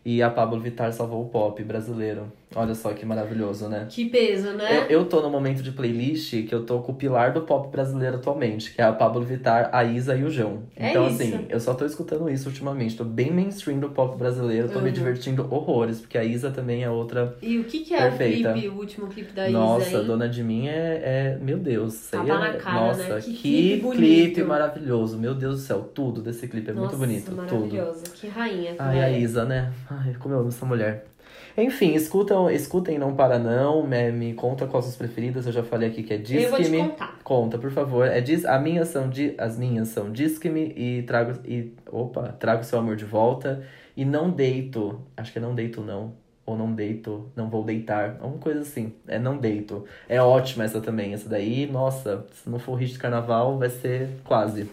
E 0.05 0.23
a 0.23 0.31
Pablo 0.31 0.59
Vittar 0.61 0.91
salvou 0.93 1.23
o 1.25 1.29
pop 1.29 1.63
brasileiro. 1.65 2.33
Olha 2.55 2.75
só 2.75 2.93
que 2.93 3.07
maravilhoso, 3.07 3.69
né? 3.69 3.87
Que 3.89 4.07
peso, 4.07 4.51
né? 4.55 4.79
Eu, 4.89 5.01
eu 5.01 5.05
tô 5.05 5.21
no 5.23 5.31
momento 5.31 5.63
de 5.63 5.71
playlist 5.71 6.31
que 6.49 6.53
eu 6.53 6.65
tô 6.67 6.81
com 6.81 6.91
o 6.91 6.95
pilar 6.97 7.33
do 7.33 7.43
pop 7.43 7.71
brasileiro 7.71 8.17
atualmente, 8.17 8.73
que 8.75 8.81
é 8.83 8.85
a 8.85 8.93
Pablo 8.93 9.23
Vittar, 9.23 9.71
a 9.73 9.85
Isa 9.85 10.17
e 10.17 10.25
o 10.25 10.31
João. 10.31 10.65
É 10.77 10.91
então, 10.91 11.07
isso. 11.07 11.23
assim, 11.23 11.47
eu 11.49 11.61
só 11.61 11.75
tô 11.75 11.87
escutando 11.87 12.29
isso 12.29 12.49
ultimamente. 12.49 12.97
Tô 12.97 13.05
bem 13.05 13.31
mainstream 13.31 13.79
do 13.79 13.91
pop 13.91 14.19
brasileiro, 14.19 14.69
tô 14.69 14.81
me 14.81 14.89
Uhum. 14.89 14.93
divertindo 14.95 15.47
horrores, 15.49 16.01
porque 16.01 16.19
a 16.19 16.25
Isa 16.25 16.51
também 16.51 16.83
é 16.83 16.91
outra. 16.91 17.37
E 17.41 17.57
o 17.59 17.65
que, 17.65 17.81
que 17.81 17.95
é 17.95 17.99
Perfeita. 18.11 18.51
o 18.51 18.53
clipe, 18.55 18.69
o 18.69 18.75
último 18.79 19.07
clipe 19.07 19.33
da 19.33 19.49
Isa, 19.49 19.57
Nossa? 19.59 20.03
Dona 20.03 20.29
de 20.29 20.43
Mim 20.43 20.67
é, 20.67 21.01
é. 21.05 21.39
Meu 21.41 21.57
Deus, 21.59 22.13
aí 22.13 22.27
Tapa 22.27 22.47
é- 22.47 22.53
na 22.53 22.59
cara, 22.59 22.81
Nossa, 22.81 23.15
né? 23.15 23.21
Que 23.21 23.33
que, 23.33 23.81
clipe 23.81 23.91
clipe 23.97 24.43
maravilhoso. 24.43 25.17
Meu 25.17 25.37
Deus 25.37 25.55
do 25.55 25.61
céu, 25.61 25.89
tudo 25.95 26.21
desse 26.21 26.49
clipe 26.49 26.69
é 26.71 26.75
Nossa, 26.75 26.97
muito 26.97 26.99
bonito. 26.99 27.27
Tudo. 27.27 27.37
maravilhosa. 27.37 28.03
Que 28.13 28.27
rainha. 28.27 28.75
Ai, 28.77 28.97
ela 28.99 29.07
a 29.07 29.11
é. 29.13 29.21
Isa, 29.21 29.45
né? 29.45 29.73
Ai, 29.89 30.17
como 30.19 30.35
eu 30.35 30.41
amo 30.41 30.49
essa 30.49 30.67
mulher. 30.67 31.05
Enfim, 31.57 31.95
escutam, 31.95 32.51
escutem 32.51 32.99
Não 32.99 33.15
Para 33.15 33.39
Não, 33.39 33.87
me, 33.87 34.11
me 34.13 34.35
conta 34.35 34.67
quais 34.67 34.85
suas 34.87 34.97
preferidas, 34.97 35.47
eu 35.47 35.53
já 35.53 35.63
falei 35.63 35.89
aqui 35.89 36.03
que 36.03 36.13
é 36.13 36.17
Eu 36.17 36.49
vou 36.51 36.59
te 36.59 36.63
Disque-me. 36.63 36.79
contar. 36.89 37.19
Conta, 37.23 37.59
por 37.59 37.71
favor. 37.71 38.07
É, 38.07 38.21
diz, 38.21 38.45
a 38.45 38.59
minha 38.59 38.85
são, 38.85 39.09
di- 39.09 39.35
as 39.39 39.59
minhas 39.59 39.89
são 39.89 40.11
Disque-me 40.11 40.73
e 40.77 41.03
trago, 41.03 41.39
e, 41.45 41.73
opa, 41.91 42.29
trago 42.39 42.65
seu 42.65 42.79
amor 42.79 42.97
de 42.97 43.05
volta. 43.05 43.63
E 43.97 44.05
Não 44.05 44.31
Deito, 44.31 45.01
acho 45.17 45.33
que 45.33 45.39
é 45.39 45.43
Não 45.43 45.55
Deito 45.55 45.81
Não, 45.83 46.13
ou 46.47 46.57
Não 46.57 46.73
Deito, 46.73 47.29
Não 47.37 47.51
Vou 47.51 47.63
Deitar, 47.65 48.17
alguma 48.21 48.39
coisa 48.41 48.61
assim. 48.61 48.93
É 49.07 49.19
Não 49.19 49.37
Deito. 49.37 49.85
É 50.09 50.21
ótima 50.23 50.65
essa 50.65 50.81
também, 50.81 51.13
essa 51.13 51.29
daí, 51.29 51.67
nossa, 51.71 52.25
se 52.33 52.49
não 52.49 52.59
for 52.59 52.75
hit 52.77 52.93
de 52.93 52.99
carnaval, 52.99 53.59
vai 53.59 53.69
ser 53.71 54.09
quase. 54.25 54.69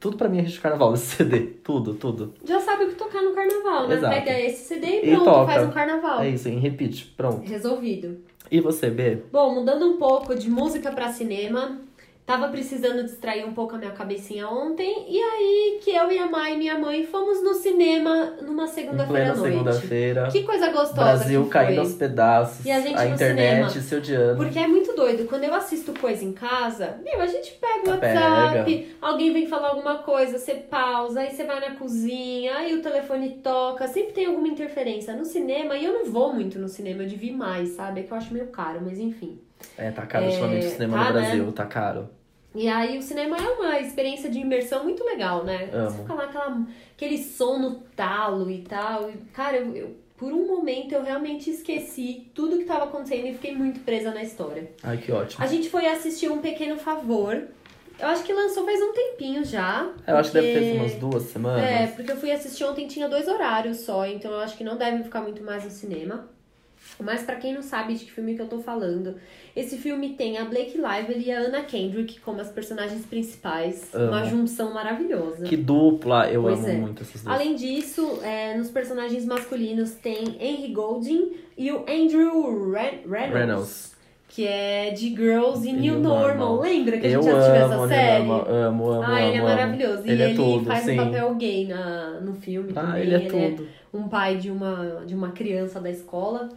Tudo 0.00 0.16
pra 0.16 0.28
mim 0.28 0.38
é 0.38 0.40
hit 0.40 0.52
de 0.54 0.60
carnaval, 0.60 0.92
esse 0.94 1.16
CD. 1.16 1.40
Tudo, 1.62 1.94
tudo. 1.94 2.34
Já 2.44 2.58
sabe 2.60 2.84
o 2.84 2.88
que 2.88 2.94
tocar 2.94 3.22
no 3.22 3.32
carnaval, 3.32 3.86
né? 3.86 3.96
Exato. 3.96 4.14
Pega 4.14 4.40
esse 4.40 4.64
CD 4.66 4.86
e 4.86 4.98
E 5.10 5.10
pronto, 5.14 5.24
toca. 5.24 5.52
faz 5.52 5.68
um 5.68 5.70
carnaval. 5.70 6.20
É 6.22 6.28
isso, 6.30 6.48
em 6.48 6.58
repeat, 6.58 7.12
pronto. 7.16 7.46
Resolvido. 7.46 8.18
E 8.50 8.60
você, 8.60 8.90
B? 8.90 9.18
Bom, 9.30 9.54
mudando 9.54 9.86
um 9.86 9.96
pouco 9.98 10.34
de 10.34 10.50
música 10.50 10.90
pra 10.90 11.12
cinema. 11.12 11.78
Tava 12.30 12.46
precisando 12.46 13.02
distrair 13.02 13.44
um 13.44 13.52
pouco 13.52 13.74
a 13.74 13.78
minha 13.78 13.90
cabecinha 13.90 14.48
ontem. 14.48 15.04
E 15.08 15.18
aí 15.20 15.80
que 15.82 15.90
eu 15.90 16.12
e 16.12 16.16
a 16.16 16.28
Mai, 16.28 16.56
minha 16.56 16.78
mãe, 16.78 17.04
fomos 17.04 17.42
no 17.42 17.54
cinema 17.54 18.36
numa 18.40 18.68
segunda-feira 18.68 19.32
à 19.32 19.34
noite. 19.34 19.52
segunda-feira. 19.52 20.28
Que 20.30 20.44
coisa 20.44 20.70
gostosa 20.70 20.94
Brasil 20.94 21.44
caindo 21.46 21.80
aos 21.80 21.94
pedaços. 21.94 22.64
E 22.64 22.70
a 22.70 22.78
gente 22.78 22.94
no 22.94 23.14
internet 23.14 23.70
cinema. 23.70 23.70
se 23.70 23.94
odiando. 23.96 24.36
Porque 24.36 24.60
é 24.60 24.68
muito 24.68 24.94
doido. 24.94 25.26
Quando 25.26 25.42
eu 25.42 25.52
assisto 25.52 25.92
coisa 25.98 26.24
em 26.24 26.32
casa, 26.32 27.00
meu, 27.02 27.20
a 27.20 27.26
gente 27.26 27.50
pega 27.60 27.96
o 27.96 27.98
Pega. 27.98 28.20
WhatsApp, 28.20 28.96
alguém 29.02 29.32
vem 29.32 29.48
falar 29.48 29.70
alguma 29.70 29.98
coisa, 29.98 30.38
você 30.38 30.54
pausa, 30.54 31.22
aí 31.22 31.32
você 31.32 31.42
vai 31.42 31.58
na 31.58 31.74
cozinha, 31.74 32.58
aí 32.58 32.76
o 32.76 32.80
telefone 32.80 33.40
toca, 33.42 33.88
sempre 33.88 34.12
tem 34.12 34.26
alguma 34.26 34.46
interferência. 34.46 35.16
No 35.16 35.24
cinema, 35.24 35.76
e 35.76 35.84
eu 35.84 35.92
não 35.92 36.04
vou 36.04 36.32
muito 36.32 36.60
no 36.60 36.68
cinema, 36.68 37.02
eu 37.02 37.08
devia 37.08 37.36
mais, 37.36 37.70
sabe? 37.70 38.02
É 38.02 38.02
que 38.04 38.12
eu 38.12 38.16
acho 38.16 38.32
meio 38.32 38.46
caro, 38.46 38.78
mas 38.84 39.00
enfim. 39.00 39.40
É, 39.76 39.90
tá 39.90 40.06
caro 40.06 40.26
ultimamente 40.26 40.66
o 40.66 40.70
cinema 40.70 40.96
tá, 40.96 40.98
no 40.98 41.04
né? 41.04 41.20
Brasil, 41.20 41.52
tá 41.52 41.66
caro. 41.66 42.19
E 42.54 42.68
aí 42.68 42.98
o 42.98 43.02
cinema 43.02 43.36
é 43.36 43.48
uma 43.48 43.78
experiência 43.80 44.28
de 44.28 44.38
imersão 44.40 44.82
muito 44.84 45.04
legal, 45.04 45.44
né? 45.44 45.70
Amo. 45.72 45.90
Você 45.90 45.98
fica 45.98 46.14
lá, 46.14 46.24
aquela, 46.24 46.66
aquele 46.96 47.18
som 47.18 47.58
no 47.58 47.74
talo 47.94 48.50
e 48.50 48.62
tal. 48.62 49.08
E, 49.10 49.14
cara, 49.32 49.56
eu, 49.58 49.76
eu- 49.76 49.96
por 50.16 50.32
um 50.32 50.46
momento 50.46 50.92
eu 50.92 51.02
realmente 51.02 51.48
esqueci 51.48 52.26
tudo 52.34 52.58
que 52.58 52.64
tava 52.64 52.84
acontecendo 52.84 53.26
e 53.26 53.32
fiquei 53.32 53.54
muito 53.54 53.80
presa 53.80 54.10
na 54.12 54.22
história. 54.22 54.70
Ai, 54.82 54.98
que 54.98 55.10
ótimo. 55.10 55.42
A 55.42 55.46
gente 55.46 55.70
foi 55.70 55.86
assistir 55.86 56.30
Um 56.30 56.38
Pequeno 56.38 56.76
Favor. 56.76 57.42
Eu 57.98 58.06
acho 58.08 58.22
que 58.24 58.32
lançou 58.32 58.64
faz 58.64 58.80
um 58.82 58.92
tempinho 58.92 59.44
já. 59.44 59.90
Eu 60.06 60.16
acho 60.16 60.30
que 60.32 60.40
deve 60.40 60.52
ter 60.52 60.60
porque- 60.60 60.78
umas 60.78 60.94
duas 60.94 61.22
semanas. 61.24 61.62
É, 61.62 61.86
porque 61.86 62.10
eu 62.12 62.16
fui 62.16 62.30
assistir 62.32 62.64
ontem, 62.64 62.86
tinha 62.86 63.08
dois 63.08 63.28
horários 63.28 63.78
só, 63.80 64.06
então 64.06 64.30
eu 64.30 64.40
acho 64.40 64.56
que 64.56 64.64
não 64.64 64.76
deve 64.76 65.04
ficar 65.04 65.20
muito 65.22 65.42
mais 65.42 65.64
no 65.64 65.70
cinema. 65.70 66.28
Mas 67.02 67.22
pra 67.22 67.36
quem 67.36 67.54
não 67.54 67.62
sabe 67.62 67.94
de 67.94 68.04
que 68.04 68.10
filme 68.12 68.34
que 68.34 68.42
eu 68.42 68.46
tô 68.48 68.58
falando, 68.58 69.14
esse 69.56 69.76
filme 69.76 70.10
tem 70.10 70.38
a 70.38 70.44
Blake 70.44 70.76
Lively 70.78 71.24
e 71.26 71.32
a 71.32 71.40
Anna 71.40 71.62
Kendrick 71.62 72.20
como 72.20 72.40
as 72.40 72.48
personagens 72.50 73.04
principais. 73.06 73.88
Amo. 73.94 74.08
Uma 74.08 74.24
junção 74.24 74.72
maravilhosa. 74.74 75.44
Que 75.44 75.56
dupla, 75.56 76.28
eu 76.30 76.42
Pois 76.42 76.58
amo 76.58 76.68
é. 76.68 76.72
muito 76.74 77.02
essas 77.02 77.22
duas. 77.22 77.34
Além 77.34 77.54
disso, 77.54 78.20
é, 78.22 78.56
nos 78.56 78.70
personagens 78.70 79.24
masculinos 79.24 79.92
tem 79.92 80.36
Henry 80.40 80.72
Golding 80.72 81.32
e 81.56 81.70
o 81.72 81.84
Andrew 81.88 82.70
Ren- 82.70 83.00
Reynolds, 83.08 83.32
Reynolds. 83.34 83.96
que 84.28 84.46
é 84.46 84.90
de 84.90 85.08
Girls 85.10 85.66
e 85.68 85.72
New 85.72 85.80
New 85.94 86.00
Normal. 86.00 86.28
Normal. 86.56 86.60
Lembra 86.60 86.98
que 86.98 87.06
a 87.06 87.10
Eu 87.10 87.22
gente 87.22 87.32
assistiu 87.34 87.54
essa 87.54 87.88
série? 87.88 88.22
amo, 88.22 88.32
amo, 88.48 88.90
amo, 88.90 89.02
Ah, 89.04 89.22
ele 89.22 89.36
é 89.36 89.38
amo, 89.38 89.46
amo. 89.48 89.56
maravilhoso. 89.56 90.02
E 90.06 90.10
Ele 90.10 90.22
ele, 90.22 90.32
é 90.32 90.36
tudo, 90.36 90.64
faz 90.66 90.84
sim. 90.84 90.92
um 91.00 91.04
papel 91.04 91.34
gay 91.34 91.66
na, 91.66 92.20
no 92.20 92.34
filme 92.34 92.70
Ah, 92.76 92.80
também. 92.82 93.02
ele 93.02 93.14
é 93.14 93.20
tudo. 93.20 93.66
um 93.92 94.08
pai 94.08 94.36
de 94.36 94.50
uma, 94.50 95.02
de 95.06 95.14
uma 95.14 95.30
criança 95.32 95.80
da 95.80 95.90
escola. 95.90 96.48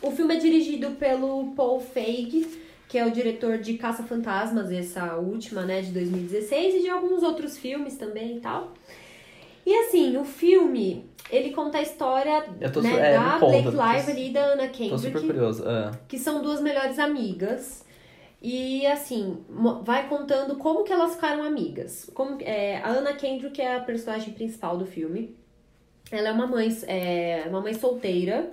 O 0.00 0.10
filme 0.10 0.34
é 0.34 0.38
dirigido 0.38 0.92
pelo 0.92 1.52
Paul 1.54 1.80
Feig, 1.80 2.60
que 2.88 2.98
é 2.98 3.06
o 3.06 3.10
diretor 3.10 3.58
de 3.58 3.74
Caça-Fantasmas, 3.74 4.70
essa 4.70 5.16
última, 5.16 5.62
né, 5.62 5.80
de 5.80 5.92
2016, 5.92 6.74
e 6.74 6.80
de 6.80 6.88
alguns 6.88 7.22
outros 7.22 7.56
filmes 7.56 7.96
também 7.96 8.36
e 8.36 8.40
tal. 8.40 8.72
E 9.64 9.74
assim, 9.74 10.16
o 10.16 10.24
filme, 10.24 11.08
ele 11.30 11.52
conta 11.52 11.78
a 11.78 11.82
história 11.82 12.44
tô 12.72 12.82
né, 12.82 13.12
é, 13.12 13.12
da 13.16 13.38
Blake 13.38 13.68
Lively 13.68 14.28
e 14.28 14.32
da 14.32 14.44
Anna 14.52 14.68
Kendrick 14.68 15.20
curioso. 15.26 15.64
Ah, 15.66 15.92
que 16.08 16.18
são 16.18 16.42
duas 16.42 16.60
melhores 16.60 16.98
amigas. 16.98 17.84
E 18.42 18.84
assim, 18.86 19.38
vai 19.84 20.08
contando 20.08 20.56
como 20.56 20.82
que 20.82 20.92
elas 20.92 21.14
ficaram 21.14 21.44
amigas. 21.44 22.10
Como, 22.12 22.38
é, 22.40 22.78
a 22.78 22.90
Anna 22.90 23.12
Kendrick 23.12 23.60
é 23.60 23.76
a 23.76 23.80
personagem 23.80 24.34
principal 24.34 24.76
do 24.76 24.84
filme. 24.84 25.36
Ela 26.10 26.30
é 26.30 26.32
uma 26.32 26.48
mãe, 26.48 26.68
é, 26.88 27.44
uma 27.48 27.60
mãe 27.60 27.72
solteira 27.72 28.50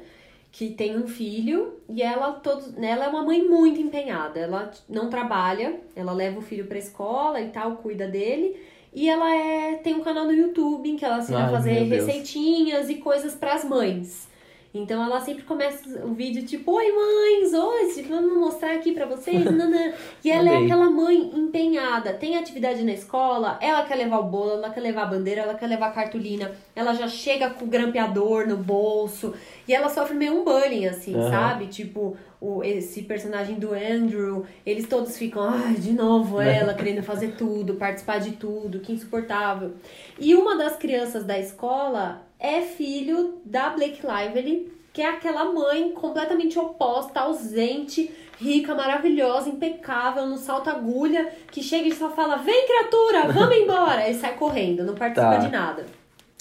que 0.52 0.72
tem 0.72 0.98
um 0.98 1.08
filho 1.08 1.76
e 1.88 2.02
ela 2.02 2.34
todos, 2.34 2.76
ela 2.78 3.06
é 3.06 3.08
uma 3.08 3.24
mãe 3.24 3.48
muito 3.48 3.80
empenhada. 3.80 4.40
Ela 4.40 4.72
não 4.88 5.10
trabalha, 5.10 5.80
ela 5.96 6.12
leva 6.12 6.40
o 6.40 6.42
filho 6.42 6.66
pra 6.66 6.78
escola 6.78 7.42
e 7.42 7.50
tal, 7.50 7.78
cuida 7.78 8.08
dele. 8.08 8.56
E 8.94 9.08
ela 9.08 9.34
é, 9.36 9.76
tem 9.76 9.96
um 9.96 10.02
canal 10.02 10.26
no 10.26 10.34
YouTube 10.34 10.90
em 10.90 10.96
que 10.96 11.06
ela 11.06 11.20
ensina 11.20 11.46
a 11.46 11.52
fazer 11.52 11.84
receitinhas 11.84 12.90
e 12.90 12.96
coisas 12.96 13.36
pras 13.36 13.64
mães. 13.64 14.29
Então 14.74 15.04
ela 15.04 15.20
sempre 15.20 15.44
começa 15.44 16.06
o 16.06 16.14
vídeo 16.14 16.46
tipo, 16.46 16.72
oi 16.72 16.92
mães, 16.92 17.54
hoje 17.54 18.04
vamos 18.04 18.38
mostrar 18.38 18.76
aqui 18.76 18.92
pra 18.92 19.06
vocês. 19.06 19.46
nanã." 19.52 19.94
E 20.24 20.30
ela 20.30 20.50
é 20.50 20.58
aquela 20.58 20.90
mãe 20.90 21.32
empenhada, 21.34 22.14
tem 22.14 22.38
atividade 22.38 22.84
na 22.84 22.92
escola, 22.92 23.58
ela 23.62 23.84
quer 23.86 23.96
levar 23.96 24.20
o 24.20 24.24
bolo, 24.24 24.52
ela 24.52 24.70
quer 24.70 24.82
levar 24.82 25.04
a 25.04 25.08
bandeira, 25.08 25.42
ela 25.42 25.56
quer 25.56 25.68
levar 25.68 25.88
a 25.88 25.92
cartolina, 25.92 26.52
ela 26.76 26.94
já 26.94 27.08
chega 27.08 27.50
com 27.50 27.66
o 27.66 27.68
grampeador 27.68 28.48
no 28.48 28.58
bolso 28.58 29.34
e 29.68 29.74
ela 29.74 29.90
sofre 29.90 30.16
meio 30.16 30.40
um 30.40 30.44
bullying, 30.44 30.86
assim, 30.86 31.16
Aham. 31.16 31.30
sabe? 31.30 31.68
Tipo, 31.68 32.16
o, 32.40 32.64
esse 32.64 33.04
personagem 33.04 33.56
do 33.56 33.74
Andrew, 33.74 34.46
eles 34.66 34.88
todos 34.88 35.18
ficam, 35.18 35.44
ai, 35.44 35.74
de 35.76 35.92
novo 35.92 36.38
Né? 36.38 36.58
ela 36.58 36.74
querendo 36.74 37.04
fazer 37.04 37.36
tudo, 37.38 37.76
participar 37.76 38.20
de 38.20 38.32
tudo, 38.32 38.80
que 38.80 38.94
insuportável. 38.94 39.74
E 40.20 40.36
uma 40.36 40.56
das 40.58 40.76
crianças 40.78 41.26
da 41.26 41.38
escola 41.38 42.29
é 42.40 42.62
filho 42.62 43.42
da 43.46 43.70
Blake 43.72 44.02
Lively, 44.06 44.72
que 44.94 45.02
é 45.02 45.10
aquela 45.10 45.46
mãe 45.46 45.92
completamente 45.92 46.58
oposta, 46.58 47.20
ausente, 47.20 48.10
rica, 48.40 48.74
maravilhosa, 48.74 49.50
impecável, 49.50 50.26
no 50.26 50.38
salto 50.38 50.70
agulha, 50.70 51.32
que 51.52 51.62
chega 51.62 51.88
e 51.88 51.94
só 51.96 52.10
fala: 52.10 52.38
Vem, 52.38 52.66
criatura, 52.66 53.32
vamos 53.32 53.56
embora! 53.58 54.10
E 54.10 54.14
sai 54.16 54.36
correndo, 54.36 54.84
não 54.84 54.96
participa 54.96 55.32
Tá. 55.32 55.38
de 55.38 55.52
nada. 55.52 55.86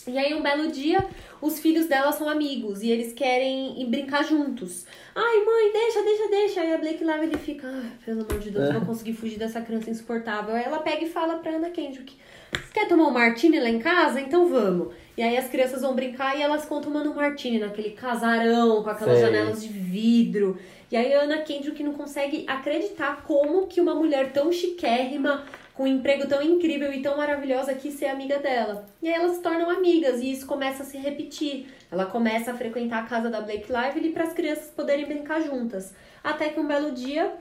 E 0.07 0.17
aí, 0.17 0.33
um 0.33 0.41
belo 0.41 0.69
dia, 0.73 1.05
os 1.39 1.59
filhos 1.59 1.87
dela 1.87 2.11
são 2.13 2.31
amigos 2.31 2.83
e 2.83 2.91
eles 2.91 3.13
querem 3.13 3.79
ir 3.83 3.85
brincar 3.87 4.25
juntos. 4.25 4.87
Ai, 5.15 5.45
mãe, 5.45 5.71
deixa, 5.71 6.03
deixa, 6.03 6.29
deixa. 6.29 6.61
Aí 6.63 6.73
a 6.73 6.79
Blake 6.79 7.05
Lively 7.05 7.37
fica, 7.37 7.67
ai, 7.69 7.91
pelo 8.07 8.23
amor 8.23 8.39
de 8.39 8.51
Deus, 8.51 8.73
não 8.73 8.87
consegui 8.87 9.13
fugir 9.13 9.39
dessa 9.39 9.61
criança 9.61 9.91
insuportável. 9.91 10.55
Aí 10.55 10.65
ela 10.65 10.79
pega 10.79 11.05
e 11.05 11.11
fala 11.11 11.37
pra 11.37 11.53
Ana 11.53 11.69
Kendrick: 11.69 12.17
Você 12.53 12.73
quer 12.73 12.89
tomar 12.89 13.09
um 13.09 13.11
martini 13.11 13.61
lá 13.61 13.69
em 13.69 13.79
casa? 13.81 14.19
Então 14.21 14.49
vamos. 14.49 14.95
E 15.19 15.23
aí 15.23 15.37
as 15.37 15.49
crianças 15.49 15.83
vão 15.83 15.97
brincar 15.97 16.39
e 16.39 16.43
elas 16.43 16.63
ficam 16.63 16.81
tomando 16.81 17.11
um 17.11 17.15
martini 17.15 17.59
naquele 17.59 17.91
casarão 17.91 18.85
com 18.85 18.91
aquelas 18.91 19.19
Sei. 19.19 19.27
janelas 19.27 19.61
de 19.61 19.69
vidro. 19.69 20.57
E 20.93 20.97
aí 20.97 21.13
a 21.13 21.23
Ana 21.23 21.39
Kendrick 21.39 21.83
não 21.83 21.93
consegue 21.93 22.45
acreditar 22.47 23.25
como 23.25 23.67
que 23.67 23.81
uma 23.81 23.97
mulher 23.97 24.31
tão 24.31 24.53
chiquérrima, 24.53 25.45
com 25.75 25.83
um 25.83 25.87
emprego 25.89 26.29
tão 26.29 26.41
incrível 26.41 26.93
e 26.93 27.03
tão 27.03 27.17
maravilhosa 27.17 27.75
quis 27.75 27.95
ser 27.95 28.07
amiga 28.07 28.39
dela. 28.39 28.89
E 29.03 29.09
aí 29.09 29.15
elas 29.15 29.33
se 29.33 29.43
tornam 29.43 29.69
amigas 29.69 30.21
e 30.21 30.31
isso 30.31 30.47
começa 30.47 30.85
a 30.85 30.87
se 30.87 30.97
repetir. 30.97 31.67
Ela 31.91 32.07
começa 32.07 32.53
a 32.53 32.55
frequentar 32.55 33.03
a 33.03 33.07
casa 33.07 33.29
da 33.29 33.41
Blake 33.41 33.67
Lively 33.73 34.11
para 34.11 34.23
as 34.23 34.33
crianças 34.33 34.71
poderem 34.71 35.05
brincar 35.05 35.43
juntas. 35.43 35.93
Até 36.23 36.51
que 36.51 36.61
um 36.61 36.67
belo 36.69 36.93
dia 36.93 37.33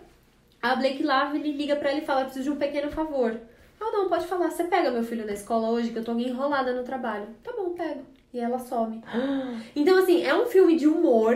a 0.59 0.75
Blake 0.75 1.03
Lively 1.03 1.51
liga 1.51 1.75
pra 1.75 1.91
ela 1.91 1.99
e 1.99 2.05
fala: 2.05 2.23
preciso 2.23 2.45
de 2.45 2.49
um 2.49 2.55
pequeno 2.55 2.89
favor. 2.89 3.39
Ah, 3.79 3.91
não, 3.91 4.09
pode 4.09 4.27
falar. 4.27 4.49
Você 4.49 4.63
pega 4.65 4.91
meu 4.91 5.03
filho 5.03 5.25
na 5.25 5.33
escola 5.33 5.69
hoje 5.69 5.91
que 5.91 5.99
eu 5.99 6.03
tô 6.03 6.17
enrolada 6.17 6.73
no 6.73 6.83
trabalho. 6.83 7.27
Tá 7.43 7.51
bom, 7.51 7.71
pego. 7.71 8.01
E 8.33 8.39
ela 8.39 8.59
some. 8.59 9.01
Então, 9.75 9.97
assim, 9.97 10.23
é 10.23 10.35
um 10.35 10.45
filme 10.45 10.75
de 10.75 10.87
humor. 10.87 11.35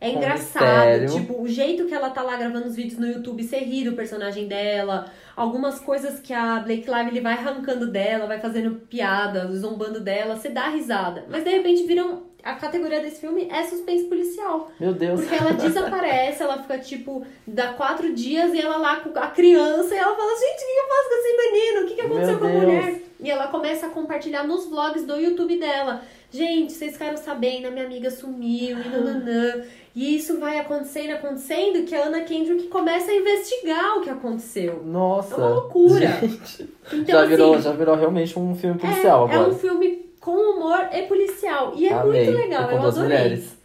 É 0.00 0.10
Com 0.12 0.18
engraçado. 0.18 1.06
Tipo, 1.12 1.42
o 1.42 1.48
jeito 1.48 1.86
que 1.86 1.94
ela 1.94 2.10
tá 2.10 2.22
lá 2.22 2.36
gravando 2.36 2.68
os 2.68 2.76
vídeos 2.76 3.00
no 3.00 3.06
YouTube, 3.06 3.42
você 3.42 3.58
ri 3.58 3.82
do 3.84 3.94
personagem 3.96 4.46
dela. 4.46 5.10
Algumas 5.34 5.80
coisas 5.80 6.20
que 6.20 6.32
a 6.32 6.60
Blake 6.60 6.88
Lively 6.88 7.20
vai 7.20 7.32
arrancando 7.32 7.90
dela, 7.90 8.26
vai 8.26 8.40
fazendo 8.40 8.76
piada, 8.88 9.48
zombando 9.56 10.00
dela, 10.00 10.36
você 10.36 10.48
dá 10.48 10.68
risada. 10.68 11.24
Mas 11.28 11.42
de 11.42 11.50
repente 11.50 11.82
viram. 11.84 12.27
A 12.48 12.54
categoria 12.54 13.00
desse 13.00 13.20
filme 13.20 13.46
é 13.50 13.62
suspense 13.64 14.04
policial. 14.04 14.70
Meu 14.80 14.94
Deus. 14.94 15.20
Porque 15.20 15.34
ela 15.34 15.52
desaparece, 15.52 16.42
ela 16.42 16.58
fica 16.62 16.78
tipo, 16.78 17.22
dá 17.46 17.74
quatro 17.74 18.14
dias 18.14 18.54
e 18.54 18.60
ela 18.60 18.78
lá 18.78 18.96
com 18.96 19.10
a 19.18 19.26
criança 19.26 19.94
e 19.94 19.98
ela 19.98 20.16
fala: 20.16 20.30
Gente, 20.30 20.62
o 20.62 20.66
que 20.66 20.80
eu 20.80 20.88
faço 20.88 21.08
com 21.08 21.14
esse 21.14 21.36
menino? 21.36 21.80
O 21.80 21.86
que, 21.86 21.94
que 21.94 22.00
aconteceu 22.00 22.28
Meu 22.28 22.38
com 22.38 22.46
a 22.46 22.48
Deus. 22.48 22.64
mulher? 22.64 23.02
E 23.20 23.30
ela 23.30 23.48
começa 23.48 23.86
a 23.86 23.90
compartilhar 23.90 24.44
nos 24.44 24.66
vlogs 24.66 25.04
do 25.04 25.16
YouTube 25.16 25.58
dela. 25.58 26.02
Gente, 26.30 26.72
vocês 26.72 26.92
ficaram 26.92 27.16
sabendo, 27.16 27.68
a 27.68 27.70
minha 27.70 27.84
amiga 27.84 28.10
sumiu 28.10 28.78
e 28.78 28.88
nananã. 28.88 29.62
E 29.94 30.16
isso 30.16 30.38
vai 30.38 30.58
acontecendo, 30.58 31.12
acontecendo, 31.12 31.84
que 31.84 31.94
a 31.94 32.04
Ana 32.06 32.20
Kendrick 32.22 32.68
começa 32.68 33.10
a 33.10 33.14
investigar 33.14 33.98
o 33.98 34.00
que 34.02 34.08
aconteceu. 34.10 34.82
Nossa. 34.84 35.34
É 35.34 35.38
uma 35.38 35.48
loucura. 35.48 36.06
Gente, 36.06 36.68
Então, 36.92 37.20
já, 37.20 37.24
virou, 37.26 37.54
assim, 37.54 37.64
já 37.64 37.72
virou 37.72 37.96
realmente 37.96 38.38
um 38.38 38.54
filme 38.54 38.78
policial 38.78 39.28
é, 39.28 39.34
agora. 39.34 39.50
é 39.50 39.52
um 39.52 39.58
filme 39.58 40.07
com 40.28 40.56
humor 40.56 40.88
e 40.92 41.02
policial. 41.02 41.72
E 41.76 41.88
é 41.88 41.92
Amei. 41.92 42.24
muito 42.26 42.38
legal, 42.38 42.70
eu 42.70 42.80
duas 42.80 42.98
adorei. 42.98 43.18
mulheres. 43.18 43.58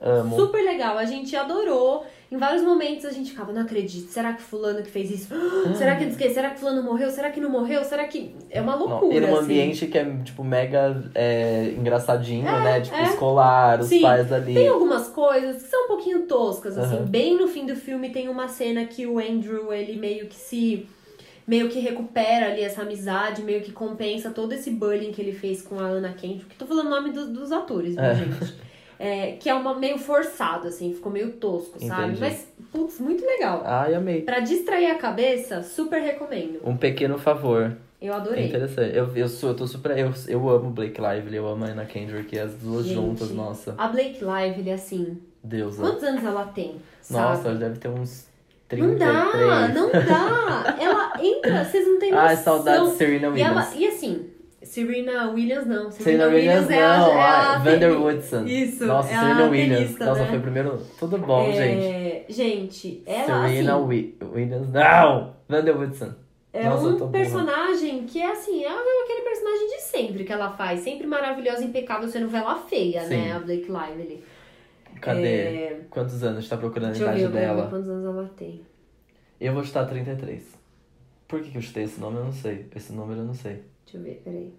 Amo. 0.00 0.34
Super 0.36 0.62
legal, 0.64 0.98
a 0.98 1.04
gente 1.04 1.34
adorou. 1.36 2.04
Em 2.30 2.36
vários 2.36 2.62
momentos 2.62 3.04
a 3.04 3.10
gente 3.10 3.30
ficava, 3.30 3.52
não 3.52 3.60
acredito, 3.62 4.08
será 4.10 4.32
que 4.32 4.40
fulano 4.42 4.82
que 4.82 4.90
fez 4.90 5.10
isso? 5.10 5.28
Será 5.76 5.96
que 5.96 6.16
quê? 6.16 6.30
Será 6.30 6.48
que 6.50 6.58
fulano 6.60 6.82
morreu? 6.82 7.10
Será 7.10 7.30
que 7.30 7.38
não 7.38 7.50
morreu? 7.50 7.84
Será 7.84 8.04
que... 8.04 8.34
É 8.50 8.60
uma 8.60 8.74
Não, 8.74 8.86
loucura, 8.86 9.14
e 9.14 9.20
num 9.20 9.34
assim. 9.34 9.44
ambiente 9.44 9.86
que 9.86 9.98
é, 9.98 10.16
tipo, 10.24 10.42
mega 10.42 11.02
é, 11.14 11.74
engraçadinho, 11.76 12.48
É, 12.48 12.64
né? 12.64 12.80
Tipo, 12.80 12.96
é. 12.96 13.02
escolar, 13.04 13.80
os 13.80 13.86
Sim. 13.88 14.00
pais 14.00 14.32
ali. 14.32 14.54
Tem 14.54 14.66
algumas 14.66 15.08
coisas 15.08 15.62
que 15.62 15.68
são 15.68 15.84
um 15.84 15.88
pouquinho 15.88 16.22
toscas, 16.22 16.78
assim. 16.78 16.96
Aham. 16.96 17.04
Bem 17.06 17.36
no 17.38 17.46
fim 17.46 17.66
do 17.66 17.76
filme 17.76 18.08
tem 18.10 18.30
uma 18.30 18.48
cena 18.48 18.86
que 18.86 19.06
o 19.06 19.18
Andrew, 19.18 19.72
ele 19.72 19.96
meio 19.98 20.26
que 20.26 20.34
se... 20.34 20.88
Meio 21.46 21.68
que 21.68 21.80
recupera 21.80 22.46
ali 22.52 22.62
essa 22.62 22.82
amizade, 22.82 23.42
meio 23.42 23.60
que 23.62 23.72
compensa 23.72 24.30
todo 24.30 24.52
esse 24.52 24.70
bullying 24.70 25.10
que 25.12 25.20
ele 25.20 25.32
fez 25.32 25.60
com 25.62 25.78
a 25.80 25.84
Anna 25.84 26.12
Kendrick. 26.12 26.54
Tô 26.56 26.66
falando 26.66 26.86
o 26.86 26.90
nome 26.90 27.10
do- 27.10 27.32
dos 27.32 27.50
atores, 27.50 27.94
viu, 27.94 28.04
É. 28.04 28.14
gente? 28.14 28.54
É, 28.98 29.32
que 29.32 29.48
é 29.48 29.54
uma, 29.54 29.74
meio 29.76 29.98
forçado, 29.98 30.68
assim, 30.68 30.94
ficou 30.94 31.10
meio 31.10 31.32
tosco, 31.32 31.76
sabe? 31.84 32.02
Entendi. 32.12 32.20
Mas, 32.20 32.46
putz, 32.70 33.00
muito 33.00 33.24
legal. 33.26 33.62
Ai, 33.66 33.94
amei. 33.96 34.22
Pra 34.22 34.38
distrair 34.38 34.86
a 34.92 34.94
cabeça, 34.94 35.60
super 35.64 36.00
recomendo. 36.00 36.60
Um 36.64 36.76
pequeno 36.76 37.18
favor. 37.18 37.76
Eu 38.00 38.12
É 38.12 38.16
adorei. 38.16 38.46
interessante. 38.46 38.96
Eu, 38.96 39.10
eu, 39.16 39.28
sou, 39.28 39.50
eu 39.50 39.56
tô 39.56 39.66
super. 39.66 39.96
Eu, 39.98 40.12
eu 40.28 40.48
amo 40.48 40.70
Blake 40.70 41.00
Lively, 41.00 41.36
eu 41.36 41.48
amo 41.48 41.64
a 41.64 41.68
Anna 41.68 41.84
Kendrick, 41.84 42.32
e 42.34 42.38
as 42.38 42.54
duas 42.54 42.84
Gente, 42.86 42.94
juntas, 42.94 43.30
nossa. 43.32 43.74
A 43.76 43.88
Blake 43.88 44.20
Lively, 44.24 44.70
assim, 44.70 45.18
Deusa. 45.42 45.82
quantos 45.82 46.04
anos 46.04 46.22
ela 46.24 46.44
tem? 46.46 46.76
Nossa, 47.10 47.36
sabe? 47.42 47.48
ela 47.48 47.58
deve 47.58 47.78
ter 47.80 47.88
uns 47.88 48.26
33. 48.76 48.88
Não 48.90 48.96
dá, 48.98 49.68
não 49.68 49.90
dá. 49.90 50.76
Ela 50.80 51.12
entra, 51.22 51.64
vocês 51.64 51.86
não 51.86 51.98
têm 51.98 52.10
noção. 52.12 52.26
Ai, 52.26 52.36
saudade 52.36 52.90
de 52.90 52.96
Serena 52.96 53.26
E, 53.26 53.30
Williams. 53.30 53.50
ela, 53.50 53.74
e 53.76 53.86
assim, 53.86 54.26
Serena 54.62 55.30
Williams 55.30 55.66
não. 55.66 55.90
Serena 55.90 56.26
Williams, 56.26 56.70
é 56.70 56.82
a, 56.84 56.98
não. 56.98 57.12
é 57.12 57.20
a 57.20 57.52
ah, 57.54 57.58
Vander 57.58 57.90
teni- 57.90 57.94
Woodson. 58.02 58.44
Isso, 58.46 58.86
Nossa, 58.86 59.10
é 59.12 59.16
a 59.16 59.20
Serena 59.20 59.44
Williams. 59.50 59.78
tenista, 59.78 60.06
Nossa, 60.06 60.20
né? 60.22 60.26
foi 60.28 60.38
o 60.38 60.42
primeiro. 60.42 60.82
Tudo 60.98 61.18
bom, 61.18 61.46
gente. 61.52 61.84
É, 61.84 62.24
gente, 62.28 63.02
ela 63.06 63.48
Serena 63.48 63.74
assim, 63.76 63.84
Wi- 63.86 64.14
Williams. 64.34 64.68
Não! 64.70 65.34
Vander 65.48 65.76
Woodson. 65.76 66.12
é 66.52 66.64
Nossa, 66.64 66.86
um 66.86 66.96
burra. 66.96 67.10
personagem 67.12 68.04
que 68.04 68.20
é 68.22 68.30
assim, 68.30 68.64
é 68.64 68.68
aquele 68.68 69.22
personagem 69.22 69.66
de 69.68 69.82
sempre 69.82 70.24
que 70.24 70.32
ela 70.32 70.50
faz. 70.50 70.80
Sempre 70.80 71.06
maravilhosa, 71.06 71.64
impecável, 71.64 72.08
sendo 72.08 72.28
vela 72.28 72.54
feia, 72.68 73.02
Sim. 73.02 73.16
né? 73.16 73.32
A 73.34 73.38
Blake 73.40 73.66
Lively. 73.70 74.22
Cadê? 75.00 75.26
É, 75.28 75.80
Quantos 75.90 76.22
anos? 76.22 76.38
A 76.38 76.40
gente 76.40 76.50
tá 76.50 76.56
procurando 76.56 76.90
a 76.90 76.92
deixa 76.92 77.04
ver, 77.04 77.10
idade 77.18 77.22
eu 77.24 77.30
ver 77.30 77.40
dela. 77.40 77.68
quantos 77.68 77.88
anos 77.88 78.04
ela 78.04 78.28
tem. 78.36 78.62
Eu 79.40 79.52
vou 79.54 79.64
chutar 79.64 79.86
33. 79.86 80.42
Por 81.26 81.40
que, 81.40 81.50
que 81.50 81.58
eu 81.58 81.62
chutei 81.62 81.84
esse 81.84 82.00
nome? 82.00 82.18
Eu 82.18 82.24
não 82.24 82.32
sei. 82.32 82.66
Esse 82.74 82.92
número 82.92 83.20
eu 83.20 83.24
não 83.24 83.34
sei. 83.34 83.62
Deixa 83.84 83.98
eu 83.98 84.02
ver, 84.02 84.20
peraí. 84.24 84.52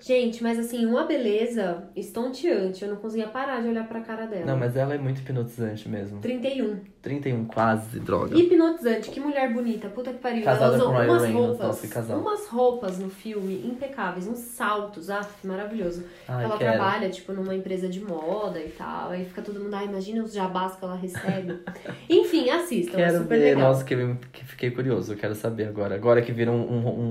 Gente, 0.00 0.42
mas 0.42 0.58
assim, 0.58 0.84
uma 0.86 1.04
beleza 1.04 1.88
estonteante. 1.94 2.82
Eu 2.84 2.90
não 2.90 2.96
conseguia 2.96 3.28
parar 3.28 3.60
de 3.60 3.68
olhar 3.68 3.86
pra 3.86 4.00
cara 4.00 4.26
dela. 4.26 4.46
Não, 4.46 4.56
mas 4.56 4.76
ela 4.76 4.94
é 4.94 4.98
muito 4.98 5.20
hipnotizante 5.20 5.88
mesmo. 5.88 6.20
31. 6.20 6.80
31, 7.02 7.44
quase, 7.46 7.98
droga. 7.98 8.36
Hipnotizante, 8.38 9.10
que 9.10 9.18
mulher 9.18 9.52
bonita, 9.52 9.88
puta 9.88 10.12
que 10.12 10.18
pariu. 10.20 10.44
Casada 10.44 10.76
Ela 10.76 10.76
usou 10.76 10.90
umas 10.92 11.22
Reynolds, 11.22 11.32
roupas, 11.34 11.66
nossa, 11.66 11.88
casal. 11.88 12.20
umas 12.20 12.46
roupas 12.46 12.98
no 13.00 13.10
filme 13.10 13.54
impecáveis, 13.66 14.28
uns 14.28 14.38
saltos, 14.38 15.10
ah, 15.10 15.20
maravilhoso. 15.42 16.04
Ai, 16.28 16.44
ela 16.44 16.56
quero. 16.56 16.72
trabalha, 16.76 17.10
tipo, 17.10 17.32
numa 17.32 17.54
empresa 17.56 17.88
de 17.88 18.00
moda 18.00 18.60
e 18.60 18.68
tal, 18.68 19.10
aí 19.10 19.24
fica 19.24 19.42
todo 19.42 19.58
mundo, 19.58 19.74
ah, 19.74 19.82
imagina 19.82 20.22
os 20.22 20.32
jabás 20.32 20.76
que 20.76 20.84
ela 20.84 20.94
recebe. 20.94 21.58
Enfim, 22.08 22.48
assistam, 22.50 22.98
é 22.98 23.06
Quero 23.06 23.18
super 23.22 23.38
ver, 23.38 23.44
legal. 23.56 23.68
nossa, 23.72 23.84
que, 23.84 23.96
que 24.32 24.44
fiquei 24.44 24.70
curioso, 24.70 25.12
eu 25.12 25.16
quero 25.16 25.34
saber 25.34 25.66
agora. 25.66 25.96
Agora 25.96 26.22
que 26.22 26.30
vira 26.30 26.52
um, 26.52 26.62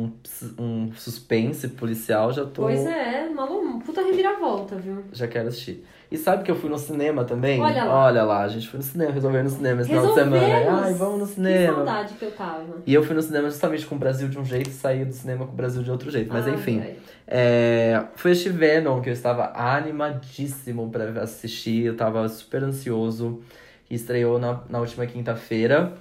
um, 0.07 0.13
um, 0.57 0.91
suspense 0.93 1.67
policial, 1.67 2.31
já 2.31 2.45
tô. 2.45 2.61
Pois 2.61 2.85
é, 2.85 3.27
uma 3.29 3.43
lu- 3.43 3.81
puta 3.81 4.01
reviravolta, 4.01 4.77
viu? 4.77 5.03
Já 5.11 5.27
quero 5.27 5.49
assistir. 5.49 5.83
E 6.11 6.17
sabe 6.17 6.43
que 6.43 6.51
eu 6.51 6.55
fui 6.55 6.69
no 6.69 6.77
cinema 6.77 7.23
também? 7.23 7.61
Olha 7.61 7.85
lá. 7.85 8.05
Olha 8.05 8.23
lá, 8.23 8.41
a 8.43 8.47
gente 8.49 8.67
foi 8.67 8.77
no 8.79 8.83
cinema, 8.83 9.11
resolveu 9.11 9.39
ir 9.39 9.43
no 9.43 9.49
cinema 9.49 9.79
esse 9.79 9.89
final 9.89 10.07
de 10.07 10.13
semana. 10.13 10.81
Ai, 10.83 10.93
vamos 10.93 11.19
no 11.21 11.25
Que 11.27 11.33
cinema. 11.35 11.73
saudade 11.75 12.13
que 12.15 12.25
eu 12.25 12.31
tava. 12.31 12.65
E 12.85 12.93
eu 12.93 13.01
fui 13.03 13.15
no 13.15 13.21
cinema 13.21 13.49
justamente 13.49 13.85
com 13.85 13.95
o 13.95 13.97
Brasil 13.97 14.27
de 14.27 14.37
um 14.37 14.43
jeito 14.43 14.69
e 14.69 14.73
saí 14.73 15.05
do 15.05 15.13
cinema 15.13 15.45
com 15.45 15.53
o 15.53 15.55
Brasil 15.55 15.81
de 15.81 15.89
outro 15.89 16.11
jeito. 16.11 16.31
Mas 16.33 16.45
Ai, 16.47 16.53
enfim. 16.55 16.83
É, 17.25 18.03
foi 18.15 18.31
este 18.31 18.49
Venom 18.49 18.99
que 18.99 19.07
eu 19.09 19.13
estava 19.13 19.53
animadíssimo 19.55 20.89
pra 20.89 21.05
assistir, 21.21 21.85
eu 21.85 21.95
tava 21.95 22.27
super 22.27 22.61
ansioso. 22.63 23.41
E 23.89 23.95
estreou 23.95 24.37
na, 24.39 24.61
na 24.69 24.79
última 24.79 25.05
quinta-feira, 25.05 25.93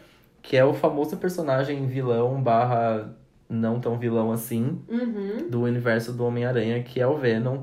que 0.42 0.56
é 0.56 0.64
o 0.64 0.72
famoso 0.74 1.16
personagem 1.16 1.86
vilão 1.86 2.40
barra 2.42 3.12
não 3.48 3.80
tão 3.80 3.98
vilão 3.98 4.30
assim 4.32 4.80
Uhum. 4.88 5.48
do 5.50 5.62
universo 5.62 6.12
do 6.12 6.24
Homem-Aranha, 6.24 6.82
que 6.84 7.00
é 7.00 7.06
o 7.06 7.16
Venom. 7.16 7.62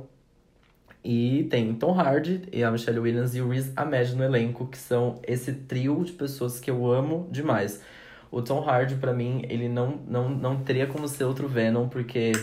E 1.10 1.46
tem 1.46 1.74
Tom 1.74 1.98
Hardy 1.98 2.42
e 2.52 2.66
a 2.66 2.70
Michelle 2.70 3.00
Williams 3.00 3.34
e 3.34 3.40
o 3.40 3.48
Riz 3.48 3.72
Ahmed 3.78 4.14
no 4.14 4.26
elenco, 4.26 4.68
que 4.68 4.78
são 4.78 5.22
esse 5.26 5.54
trio 5.54 6.04
de 6.04 6.12
pessoas 6.12 6.60
que 6.60 6.70
eu 6.70 6.86
amo 6.92 7.30
demais. 7.32 7.82
O 8.30 8.42
Tom 8.42 8.60
Hardy, 8.60 8.96
pra 8.96 9.14
mim, 9.14 9.42
ele 9.48 9.70
não, 9.70 10.02
não, 10.06 10.28
não 10.28 10.58
teria 10.58 10.86
como 10.86 11.08
ser 11.08 11.24
outro 11.24 11.48
Venom, 11.48 11.88
porque 11.88 12.34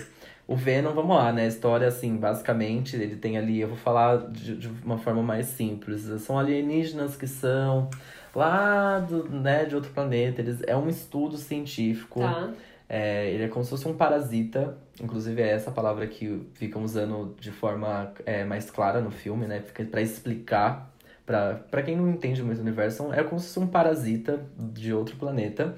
o 0.48 0.57
Venom, 0.57 0.94
vamos 0.94 1.14
lá, 1.14 1.31
né? 1.31 1.44
A 1.44 1.46
história, 1.46 1.87
assim, 1.87 2.16
basicamente, 2.16 2.96
ele 2.96 3.16
tem 3.16 3.37
ali, 3.37 3.61
eu 3.61 3.68
vou 3.68 3.77
falar 3.77 4.31
de, 4.31 4.57
de 4.57 4.68
uma 4.83 4.96
forma 4.96 5.22
mais 5.22 5.44
simples. 5.44 6.00
São 6.22 6.38
alienígenas 6.38 7.16
que 7.16 7.27
são 7.27 7.90
lá 8.35 8.98
do, 8.98 9.29
né, 9.29 9.66
de 9.66 9.77
outro 9.77 9.90
planeta. 9.90 10.40
Eles, 10.40 10.62
é 10.66 10.74
um 10.74 10.88
estudo 10.88 11.37
científico. 11.37 12.20
Tá. 12.20 12.50
É, 12.88 13.31
ele 13.31 13.44
é 13.44 13.48
como 13.48 13.62
se 13.62 13.68
fosse 13.68 13.87
um 13.87 13.92
parasita. 13.92 14.74
Inclusive, 15.02 15.42
é 15.42 15.50
essa 15.50 15.70
palavra 15.70 16.07
que 16.07 16.46
ficam 16.54 16.83
usando 16.85 17.35
de 17.40 17.50
forma 17.50 18.12
é, 18.24 18.44
mais 18.44 18.70
clara 18.70 19.00
no 19.00 19.11
filme, 19.11 19.46
né? 19.46 19.61
Fica 19.61 19.85
pra 19.85 20.00
explicar. 20.00 20.92
Pra, 21.26 21.54
pra 21.70 21.83
quem 21.83 21.96
não 21.96 22.11
entende 22.11 22.42
muito 22.42 22.59
o 22.59 22.61
universo, 22.61 23.11
é 23.12 23.24
como 23.24 23.40
se 23.40 23.46
fosse 23.46 23.59
um 23.59 23.66
parasita 23.66 24.40
de 24.59 24.92
outro 24.92 25.16
planeta. 25.16 25.74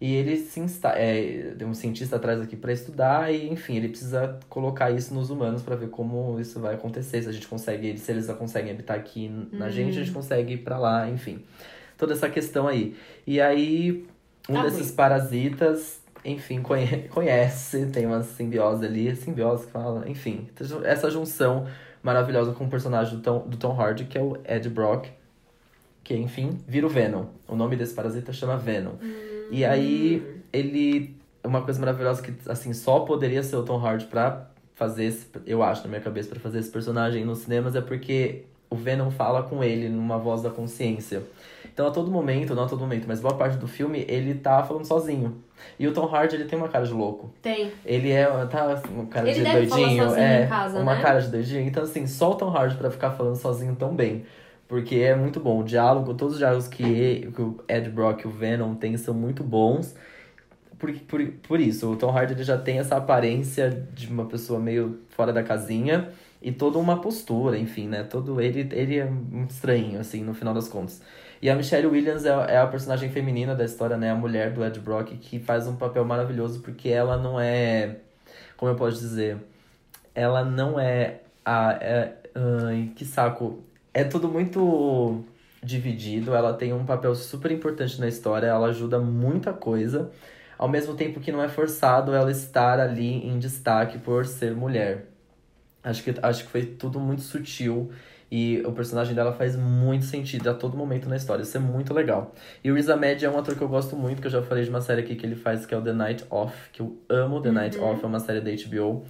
E 0.00 0.14
ele 0.14 0.36
se 0.36 0.60
insta 0.60 0.90
é, 0.90 1.54
tem 1.56 1.66
um 1.66 1.72
cientista 1.72 2.16
atrás 2.16 2.40
aqui 2.40 2.54
para 2.56 2.72
estudar 2.72 3.32
e, 3.32 3.48
enfim, 3.48 3.76
ele 3.76 3.88
precisa 3.88 4.38
colocar 4.48 4.90
isso 4.90 5.14
nos 5.14 5.30
humanos 5.30 5.62
para 5.62 5.74
ver 5.76 5.88
como 5.88 6.38
isso 6.38 6.60
vai 6.60 6.74
acontecer. 6.74 7.22
Se 7.22 7.28
a 7.28 7.32
gente 7.32 7.46
consegue, 7.48 7.96
se 7.96 8.10
eles 8.10 8.26
conseguem 8.32 8.72
habitar 8.72 8.96
aqui 8.96 9.28
na 9.52 9.66
Hum. 9.66 9.70
gente, 9.70 9.98
a 9.98 10.02
gente 10.02 10.12
consegue 10.12 10.54
ir 10.54 10.58
para 10.58 10.78
lá, 10.78 11.08
enfim. 11.08 11.42
Toda 11.96 12.12
essa 12.12 12.28
questão 12.28 12.68
aí. 12.68 12.94
E 13.26 13.40
aí, 13.40 14.06
um 14.48 14.54
Tá 14.54 14.62
desses 14.64 14.90
parasitas, 14.90 16.00
enfim, 16.32 16.60
conhe- 16.60 17.08
conhece, 17.08 17.86
tem 17.86 18.06
uma 18.06 18.22
simbiose 18.22 18.84
ali, 18.84 19.14
simbiose 19.16 19.66
que 19.66 19.72
fala, 19.72 20.08
enfim, 20.08 20.48
essa 20.84 21.10
junção 21.10 21.66
maravilhosa 22.02 22.52
com 22.52 22.64
o 22.64 22.68
personagem 22.68 23.16
do 23.16 23.22
Tom, 23.22 23.46
do 23.46 23.56
Tom 23.56 23.72
Hardy, 23.80 24.04
que 24.04 24.18
é 24.18 24.22
o 24.22 24.36
Ed 24.44 24.68
Brock, 24.68 25.06
que, 26.04 26.14
enfim, 26.14 26.58
vira 26.68 26.86
o 26.86 26.88
Venom. 26.88 27.26
O 27.48 27.56
nome 27.56 27.76
desse 27.76 27.94
parasita 27.94 28.32
chama 28.32 28.56
Venom. 28.56 28.92
E 29.50 29.64
aí, 29.64 30.42
ele. 30.52 31.16
Uma 31.42 31.62
coisa 31.62 31.78
maravilhosa 31.78 32.22
que, 32.22 32.32
assim, 32.48 32.72
só 32.72 33.00
poderia 33.00 33.42
ser 33.42 33.56
o 33.56 33.62
Tom 33.62 33.78
Hardy 33.78 34.06
pra 34.06 34.48
fazer 34.74 35.04
esse. 35.04 35.26
Eu 35.44 35.62
acho, 35.62 35.82
na 35.82 35.88
minha 35.88 36.00
cabeça, 36.00 36.28
pra 36.28 36.38
fazer 36.40 36.58
esse 36.58 36.70
personagem 36.70 37.24
nos 37.24 37.38
cinemas 37.38 37.74
é 37.74 37.80
porque 37.80 38.44
o 38.70 38.76
Venom 38.76 39.10
fala 39.10 39.42
com 39.42 39.62
ele 39.62 39.88
numa 39.88 40.18
voz 40.18 40.42
da 40.42 40.50
consciência. 40.50 41.22
Então, 41.72 41.86
a 41.86 41.90
todo 41.90 42.10
momento, 42.10 42.54
não 42.54 42.64
a 42.64 42.68
todo 42.68 42.80
momento, 42.80 43.04
mas 43.06 43.20
boa 43.20 43.34
parte 43.34 43.58
do 43.58 43.68
filme, 43.68 44.04
ele 44.08 44.34
tá 44.34 44.62
falando 44.64 44.84
sozinho. 44.86 45.36
E 45.78 45.86
o 45.86 45.92
Tom 45.92 46.06
Hardy, 46.06 46.36
ele 46.36 46.44
tem 46.46 46.58
uma 46.58 46.68
cara 46.68 46.86
de 46.86 46.92
louco. 46.92 47.30
Tem. 47.42 47.70
Ele 47.84 48.10
é, 48.10 48.24
tá, 48.46 48.80
uma 48.90 49.06
cara 49.06 49.28
Ele 49.28 49.44
de 49.44 49.52
doidinho. 49.52 50.14
é, 50.14 50.46
casa, 50.46 50.78
uma 50.80 50.94
né? 50.94 51.02
cara 51.02 51.20
de 51.20 51.28
doidinho. 51.28 51.60
Então, 51.66 51.82
assim, 51.82 52.06
só 52.06 52.30
o 52.32 52.34
Tom 52.34 52.48
Hardy 52.50 52.76
pra 52.76 52.90
ficar 52.90 53.10
falando 53.10 53.36
sozinho 53.36 53.76
tão 53.76 53.94
bem. 53.94 54.24
Porque 54.66 54.96
é 54.96 55.14
muito 55.14 55.38
bom. 55.38 55.60
O 55.60 55.64
diálogo, 55.64 56.14
todos 56.14 56.34
os 56.34 56.38
diálogos 56.38 56.66
que, 56.66 56.82
e- 56.82 57.30
que 57.30 57.42
o 57.42 57.58
Ed 57.68 57.90
Brock 57.90 58.24
e 58.24 58.26
o 58.26 58.30
Venom 58.30 58.74
têm 58.74 58.96
são 58.96 59.14
muito 59.14 59.44
bons. 59.44 59.94
Por, 60.78 60.92
por, 60.92 61.26
por 61.48 61.60
isso, 61.60 61.90
o 61.92 61.96
Tom 61.96 62.10
Hardy 62.10 62.34
ele 62.34 62.42
já 62.42 62.58
tem 62.58 62.78
essa 62.78 62.96
aparência 62.96 63.70
de 63.94 64.08
uma 64.08 64.26
pessoa 64.26 64.58
meio 64.60 65.00
fora 65.10 65.32
da 65.32 65.42
casinha 65.42 66.10
e 66.46 66.52
toda 66.52 66.78
uma 66.78 67.00
postura, 67.00 67.58
enfim, 67.58 67.88
né? 67.88 68.04
Todo 68.04 68.40
ele, 68.40 68.68
ele 68.72 69.00
é 69.00 69.12
estranho, 69.50 69.98
assim, 69.98 70.22
no 70.22 70.32
final 70.32 70.54
das 70.54 70.68
contas. 70.68 71.02
E 71.42 71.50
a 71.50 71.56
Michelle 71.56 71.88
Williams 71.88 72.24
é, 72.24 72.30
é 72.30 72.58
a 72.58 72.66
personagem 72.68 73.10
feminina 73.10 73.52
da 73.52 73.64
história, 73.64 73.96
né? 73.96 74.12
A 74.12 74.14
mulher 74.14 74.52
do 74.52 74.64
Ed 74.64 74.78
Brock, 74.78 75.08
que 75.18 75.40
faz 75.40 75.66
um 75.66 75.74
papel 75.74 76.04
maravilhoso 76.04 76.60
porque 76.60 76.88
ela 76.88 77.16
não 77.16 77.40
é. 77.40 77.96
Como 78.56 78.70
eu 78.70 78.76
posso 78.76 79.00
dizer? 79.00 79.38
Ela 80.14 80.44
não 80.44 80.78
é 80.78 81.22
a. 81.44 81.72
É, 81.80 82.14
ai, 82.36 82.92
que 82.94 83.04
saco. 83.04 83.64
É 83.92 84.04
tudo 84.04 84.28
muito 84.28 85.24
dividido. 85.60 86.32
Ela 86.32 86.54
tem 86.54 86.72
um 86.72 86.86
papel 86.86 87.12
super 87.16 87.50
importante 87.50 88.00
na 88.00 88.06
história. 88.06 88.46
Ela 88.46 88.68
ajuda 88.68 89.00
muita 89.00 89.52
coisa. 89.52 90.12
Ao 90.56 90.68
mesmo 90.68 90.94
tempo 90.94 91.18
que 91.18 91.32
não 91.32 91.42
é 91.42 91.48
forçado 91.48 92.14
ela 92.14 92.30
estar 92.30 92.78
ali 92.78 93.26
em 93.26 93.36
destaque 93.40 93.98
por 93.98 94.24
ser 94.26 94.54
mulher. 94.54 95.15
Acho 95.88 96.02
que, 96.02 96.14
acho 96.22 96.44
que 96.44 96.50
foi 96.50 96.64
tudo 96.64 97.00
muito 97.00 97.22
sutil. 97.22 97.90
E 98.30 98.60
o 98.66 98.72
personagem 98.72 99.14
dela 99.14 99.32
faz 99.32 99.54
muito 99.54 100.04
sentido 100.04 100.50
a 100.50 100.54
todo 100.54 100.76
momento 100.76 101.08
na 101.08 101.16
história. 101.16 101.42
Isso 101.42 101.56
é 101.56 101.60
muito 101.60 101.94
legal. 101.94 102.34
E 102.62 102.70
o 102.70 102.74
Riz 102.74 102.88
Ahmed 102.88 103.24
é 103.24 103.30
um 103.30 103.38
ator 103.38 103.54
que 103.54 103.62
eu 103.62 103.68
gosto 103.68 103.94
muito, 103.94 104.20
que 104.20 104.26
eu 104.26 104.30
já 104.32 104.42
falei 104.42 104.64
de 104.64 104.70
uma 104.70 104.80
série 104.80 105.02
aqui 105.02 105.14
que 105.14 105.24
ele 105.24 105.36
faz, 105.36 105.64
que 105.64 105.72
é 105.72 105.78
o 105.78 105.82
The 105.82 105.92
Night 105.92 106.24
Off, 106.28 106.70
que 106.72 106.80
eu 106.82 106.98
amo 107.08 107.40
The 107.40 107.52
Night 107.52 107.78
Off, 107.78 108.02
é 108.02 108.06
uma 108.06 108.18
série 108.18 108.40
da 108.40 108.50
HBO. 108.50 109.04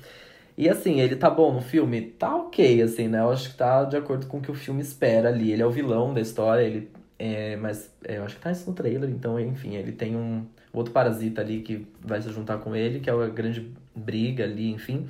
E 0.59 0.69
assim, 0.69 1.01
ele 1.01 1.17
tá 1.17 1.31
bom 1.31 1.53
no 1.53 1.63
filme? 1.63 2.03
Tá 2.03 2.37
ok, 2.37 2.83
assim, 2.83 3.09
né? 3.09 3.21
Eu 3.21 3.31
acho 3.31 3.51
que 3.51 3.57
tá 3.57 3.85
de 3.85 3.97
acordo 3.97 4.27
com 4.27 4.39
o 4.39 4.41
que 4.43 4.51
o 4.51 4.55
filme 4.55 4.83
espera 4.83 5.31
ali. 5.31 5.53
Ele 5.53 5.63
é 5.63 5.67
o 5.67 5.71
vilão 5.71 6.13
da 6.13 6.21
história, 6.21 6.63
ele 6.63 6.91
é, 7.19 7.57
mas 7.57 7.91
é, 8.05 8.19
eu 8.19 8.25
acho 8.25 8.37
que 8.37 8.43
tá 8.43 8.51
isso 8.51 8.69
no 8.69 8.77
trailer, 8.77 9.09
então, 9.09 9.41
enfim, 9.41 9.75
ele 9.75 9.93
tem 9.93 10.15
um 10.17 10.45
outro 10.73 10.93
parasita 10.93 11.41
ali 11.41 11.63
que 11.63 11.87
vai 12.01 12.21
se 12.21 12.31
juntar 12.31 12.59
com 12.59 12.77
ele, 12.77 13.01
que 13.01 13.09
é 13.09 13.13
a 13.13 13.29
grande 13.29 13.73
briga 13.95 14.45
ali, 14.45 14.71
enfim. 14.71 15.09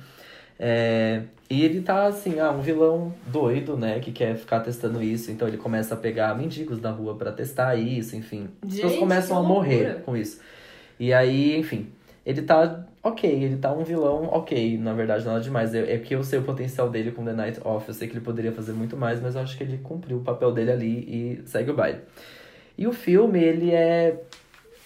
É, 0.59 1.21
e 1.49 1.63
ele 1.63 1.81
tá 1.81 2.07
assim, 2.07 2.39
ah, 2.39 2.51
um 2.51 2.61
vilão 2.61 3.13
doido, 3.27 3.77
né, 3.77 3.99
que 3.99 4.11
quer 4.11 4.35
ficar 4.35 4.59
testando 4.59 5.01
isso, 5.01 5.31
então 5.31 5.47
ele 5.47 5.57
começa 5.57 5.93
a 5.93 5.97
pegar 5.97 6.35
mendigos 6.35 6.81
na 6.81 6.91
rua 6.91 7.15
pra 7.15 7.31
testar 7.31 7.75
isso, 7.75 8.15
enfim. 8.15 8.49
As 8.61 8.73
pessoas 8.73 8.91
Gente, 8.93 8.99
começam 8.99 9.37
a 9.37 9.41
que 9.41 9.47
morrer 9.47 10.01
com 10.03 10.17
isso. 10.17 10.41
E 10.99 11.13
aí, 11.13 11.57
enfim, 11.57 11.87
ele 12.25 12.41
tá 12.41 12.85
ok, 13.01 13.29
ele 13.29 13.57
tá 13.57 13.71
um 13.71 13.83
vilão 13.83 14.25
ok, 14.25 14.77
na 14.77 14.93
verdade, 14.93 15.25
nada 15.25 15.39
demais. 15.39 15.73
É, 15.73 15.93
é 15.93 15.97
porque 15.97 16.15
eu 16.15 16.23
sei 16.23 16.39
o 16.39 16.43
potencial 16.43 16.89
dele 16.89 17.11
com 17.11 17.23
The 17.23 17.33
Night 17.33 17.61
Off, 17.63 17.87
eu 17.87 17.93
sei 17.93 18.07
que 18.07 18.13
ele 18.13 18.25
poderia 18.25 18.51
fazer 18.51 18.73
muito 18.73 18.97
mais, 18.97 19.21
mas 19.21 19.35
eu 19.35 19.41
acho 19.41 19.57
que 19.57 19.63
ele 19.63 19.77
cumpriu 19.77 20.17
o 20.17 20.23
papel 20.23 20.51
dele 20.51 20.71
ali 20.71 20.87
e 21.07 21.41
segue 21.45 21.71
o 21.71 21.73
baile. 21.73 21.99
E 22.77 22.85
o 22.85 22.93
filme, 22.93 23.39
ele 23.39 23.71
é. 23.71 24.21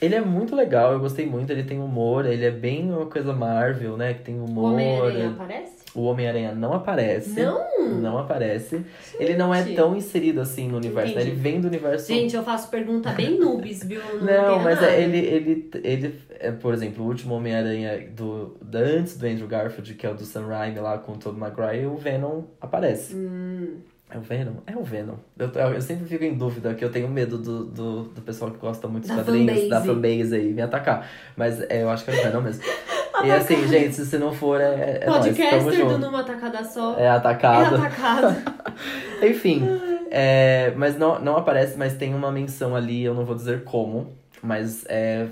Ele 0.02 0.16
é 0.16 0.22
muito 0.22 0.56
legal, 0.56 0.94
eu 0.94 1.00
gostei 1.00 1.28
muito, 1.28 1.52
ele 1.52 1.64
tem 1.64 1.80
humor, 1.80 2.26
ele 2.26 2.44
é 2.44 2.50
bem 2.50 2.92
uma 2.92 3.06
coisa 3.06 3.34
Marvel, 3.34 3.96
né? 3.96 4.16
Que 4.16 4.24
tem 4.24 4.40
O 4.40 4.46
humor. 4.46 4.74
Homem-Aranha 4.74 5.30
aparece? 5.30 5.76
O 5.94 6.02
Homem-Aranha 6.04 6.56
não 6.56 6.74
aparece. 6.74 7.40
Não? 7.40 8.02
Não 8.02 8.18
aparece. 8.18 8.82
Ele 9.20 9.36
não 9.36 9.54
é 9.54 9.64
Gente. 9.64 9.76
tão 9.76 9.96
inserido 9.96 10.42
assim 10.42 10.68
no 10.68 10.78
universo, 10.78 11.14
né? 11.14 11.22
Ele 11.22 11.32
vem 11.32 11.62
do 11.62 11.68
universo. 11.68 12.08
Gente, 12.08 12.36
eu 12.36 12.44
faço 12.44 12.70
pergunta 12.70 13.12
bem 13.12 13.38
noobs, 13.38 13.84
viu? 13.84 14.02
Não, 14.22 14.58
Não, 14.58 14.60
mas 14.60 14.82
é, 14.82 15.04
ele, 15.04 15.18
ele, 15.20 15.70
ele, 15.84 16.20
é, 16.40 16.52
por 16.52 16.74
exemplo, 16.74 17.04
o 17.04 17.08
último 17.08 17.36
Homem-Aranha 17.36 18.10
do, 18.10 18.58
da, 18.62 18.80
antes 18.80 19.18
do 19.18 19.28
Andrew 19.28 19.48
Garfield, 19.48 19.94
que 19.94 20.08
é 20.08 20.10
o 20.10 20.16
do 20.16 20.24
Sam 20.26 20.48
Raimi 20.48 20.80
lá 20.80 20.98
com 20.98 21.12
o 21.12 21.18
Tobey 21.18 21.40
Maguire, 21.40 21.86
o 21.86 21.96
Venom 21.96 22.44
aparece. 22.60 23.14
Hum, 23.16 23.76
É 24.14 24.18
o 24.18 24.22
Venom? 24.22 24.54
É 24.68 24.76
o 24.76 24.84
Venom. 24.84 25.16
Eu, 25.40 25.48
eu, 25.48 25.82
sempre 25.82 26.06
fico 26.06 26.24
em 26.24 26.34
dúvida, 26.34 26.74
que 26.74 26.84
eu 26.84 26.92
tenho 26.92 27.08
medo 27.08 27.38
do, 27.38 27.64
do, 27.64 28.04
do 28.04 28.22
pessoal 28.22 28.52
que 28.52 28.58
gosta 28.58 28.86
muito 28.88 29.08
dos 29.08 29.16
Da 29.16 29.24
quadrinhos, 29.24 29.70
da 29.70 29.80
fanbase. 29.82 29.88
fanbase 29.88 30.36
aí, 30.36 30.54
me 30.54 30.62
atacar. 30.62 31.08
Mas 31.38 31.62
é, 31.62 31.82
eu 31.82 31.90
acho 31.90 32.04
que 32.04 32.12
é 32.12 32.14
o 32.14 32.24
Venom 32.24 32.42
mesmo. 32.42 32.62
e 33.24 33.32
assim, 33.32 33.66
gente, 33.70 33.96
se 33.96 34.06
você 34.06 34.18
não 34.18 34.34
for, 34.34 34.60
é, 34.60 35.00
é 35.02 35.06
podcaster 35.06 35.64
do 35.64 35.72
junto. 35.72 35.98
Numa 35.98 36.24
Tacada 36.26 36.64
Só. 36.66 36.98
É 36.98 37.04
É 37.04 37.10
atacado. 37.10 37.76
atacado. 37.76 38.36
Enfim, 39.24 39.64
é, 40.10 40.74
mas 40.76 40.98
não, 40.98 41.18
não 41.20 41.38
aparece, 41.38 41.78
mas 41.78 41.94
tem 41.94 42.14
uma 42.14 42.32
menção 42.32 42.76
ali, 42.76 43.02
eu 43.04 43.14
não 43.14 43.24
vou 43.24 43.34
dizer 43.36 43.64
como, 43.64 44.12
mas 44.44 44.84
é, 44.90 45.28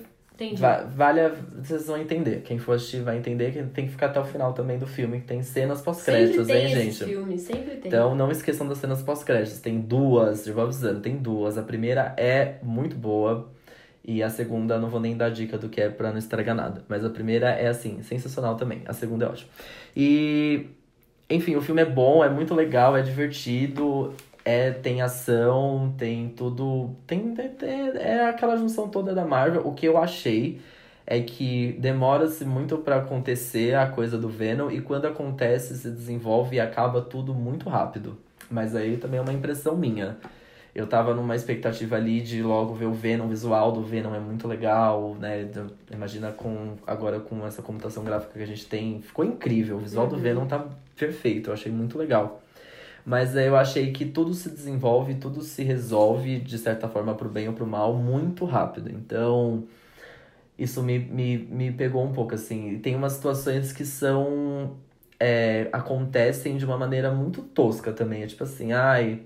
Entendi. 0.45 0.61
va- 0.61 0.83
vale 0.95 1.19
a, 1.19 1.29
vocês 1.61 1.87
vão 1.87 1.97
entender. 1.97 2.41
Quem 2.43 2.57
for 2.57 2.75
assistir 2.75 3.01
vai 3.01 3.17
entender 3.17 3.51
que 3.51 3.61
tem 3.63 3.85
que 3.85 3.91
ficar 3.91 4.07
até 4.07 4.19
o 4.19 4.23
final 4.23 4.53
também 4.53 4.77
do 4.77 4.87
filme, 4.87 5.19
que 5.19 5.27
tem 5.27 5.43
cenas 5.43 5.79
Sempre 5.79 5.85
pós-créditos, 5.85 6.49
hein, 6.49 6.67
gente? 6.69 7.03
filme, 7.03 7.37
sempre 7.37 7.71
tem. 7.75 7.87
Então 7.87 8.15
não 8.15 8.31
esqueçam 8.31 8.67
das 8.67 8.77
cenas 8.77 9.01
pós-créditos. 9.03 9.59
Tem 9.59 9.79
duas, 9.79 10.45
já 10.45 10.53
vou 10.53 10.63
avisando, 10.63 11.01
tem 11.01 11.17
duas. 11.17 11.57
A 11.57 11.63
primeira 11.63 12.13
é 12.17 12.55
muito 12.63 12.95
boa. 12.95 13.51
E 14.03 14.23
a 14.23 14.29
segunda, 14.29 14.79
não 14.79 14.89
vou 14.89 14.99
nem 14.99 15.15
dar 15.15 15.29
dica 15.29 15.57
do 15.57 15.67
que 15.69 15.81
é 15.81 15.89
pra 15.89 16.09
não 16.11 16.17
estragar 16.17 16.55
nada. 16.55 16.83
Mas 16.87 17.03
a 17.03 17.09
primeira 17.09 17.49
é 17.49 17.67
assim, 17.67 18.01
sensacional 18.01 18.55
também. 18.55 18.81
A 18.87 18.93
segunda 18.93 19.25
é 19.25 19.29
ótima. 19.29 19.49
E, 19.95 20.67
enfim, 21.29 21.55
o 21.55 21.61
filme 21.61 21.81
é 21.81 21.85
bom, 21.85 22.23
é 22.23 22.29
muito 22.29 22.55
legal, 22.55 22.95
é 22.97 23.01
divertido, 23.01 24.13
é, 24.45 24.71
tem 24.71 25.01
ação, 25.01 25.93
tem 25.97 26.29
tudo. 26.29 26.91
Tem, 27.05 27.33
tem- 27.35 27.49
tem- 27.49 27.89
é 27.97 28.27
aquela 28.29 28.55
junção 28.57 28.87
toda 28.87 29.13
da 29.13 29.25
Marvel. 29.25 29.65
O 29.67 29.73
que 29.73 29.85
eu 29.85 29.97
achei 29.97 30.59
é 31.05 31.19
que 31.21 31.73
demora-se 31.79 32.45
muito 32.45 32.77
pra 32.77 32.97
acontecer 32.97 33.75
a 33.75 33.87
coisa 33.87 34.17
do 34.17 34.29
Venom, 34.29 34.69
e 34.69 34.79
quando 34.81 35.05
acontece, 35.05 35.75
se 35.77 35.89
desenvolve 35.89 36.55
e 36.57 36.59
acaba 36.59 37.01
tudo 37.01 37.33
muito 37.33 37.67
rápido. 37.69 38.17
Mas 38.49 38.75
aí 38.75 38.97
também 38.97 39.19
é 39.19 39.21
uma 39.21 39.33
impressão 39.33 39.75
minha. 39.75 40.17
Eu 40.73 40.85
tava 40.85 41.15
numa 41.15 41.35
expectativa 41.35 41.95
ali 41.95 42.21
de 42.21 42.43
logo 42.43 42.75
ver 42.75 42.85
o 42.85 42.93
Venom, 42.93 43.25
o 43.25 43.29
visual 43.29 43.71
do 43.71 43.81
Venom 43.83 44.13
é 44.13 44.19
muito 44.19 44.47
legal, 44.47 45.15
né? 45.19 45.47
Imagina 45.91 46.31
com 46.31 46.75
agora 46.85 47.19
com 47.19 47.45
essa 47.45 47.61
computação 47.61 48.03
gráfica 48.03 48.33
que 48.35 48.43
a 48.43 48.47
gente 48.47 48.65
tem, 48.67 49.01
ficou 49.01 49.25
incrível. 49.25 49.77
O 49.77 49.79
visual 49.79 50.05
do 50.07 50.15
Uhum. 50.15 50.21
Venom 50.21 50.45
tá 50.45 50.63
perfeito, 50.95 51.49
eu 51.49 51.53
achei 51.55 51.71
muito 51.71 51.97
legal. 51.97 52.39
Mas 53.05 53.35
aí 53.35 53.47
eu 53.47 53.55
achei 53.57 53.91
que 53.91 54.05
tudo 54.05 54.33
se 54.33 54.49
desenvolve, 54.49 55.15
tudo 55.15 55.41
se 55.41 55.63
resolve, 55.63 56.39
de 56.39 56.57
certa 56.57 56.87
forma, 56.87 57.15
pro 57.15 57.29
bem 57.29 57.47
ou 57.47 57.53
pro 57.53 57.65
mal, 57.67 57.95
muito 57.95 58.45
rápido. 58.45 58.89
Então, 58.91 59.67
isso 60.57 60.83
me, 60.83 60.99
me, 60.99 61.37
me 61.37 61.71
pegou 61.71 62.03
um 62.03 62.13
pouco, 62.13 62.35
assim. 62.35 62.79
Tem 62.79 62.95
umas 62.95 63.13
situações 63.13 63.71
que 63.73 63.85
são. 63.85 64.77
é, 65.19 65.69
acontecem 65.73 66.57
de 66.57 66.65
uma 66.65 66.77
maneira 66.77 67.11
muito 67.11 67.41
tosca 67.43 67.93
também. 67.93 68.23
É 68.23 68.27
tipo 68.27 68.43
assim, 68.43 68.73
ai, 68.73 69.23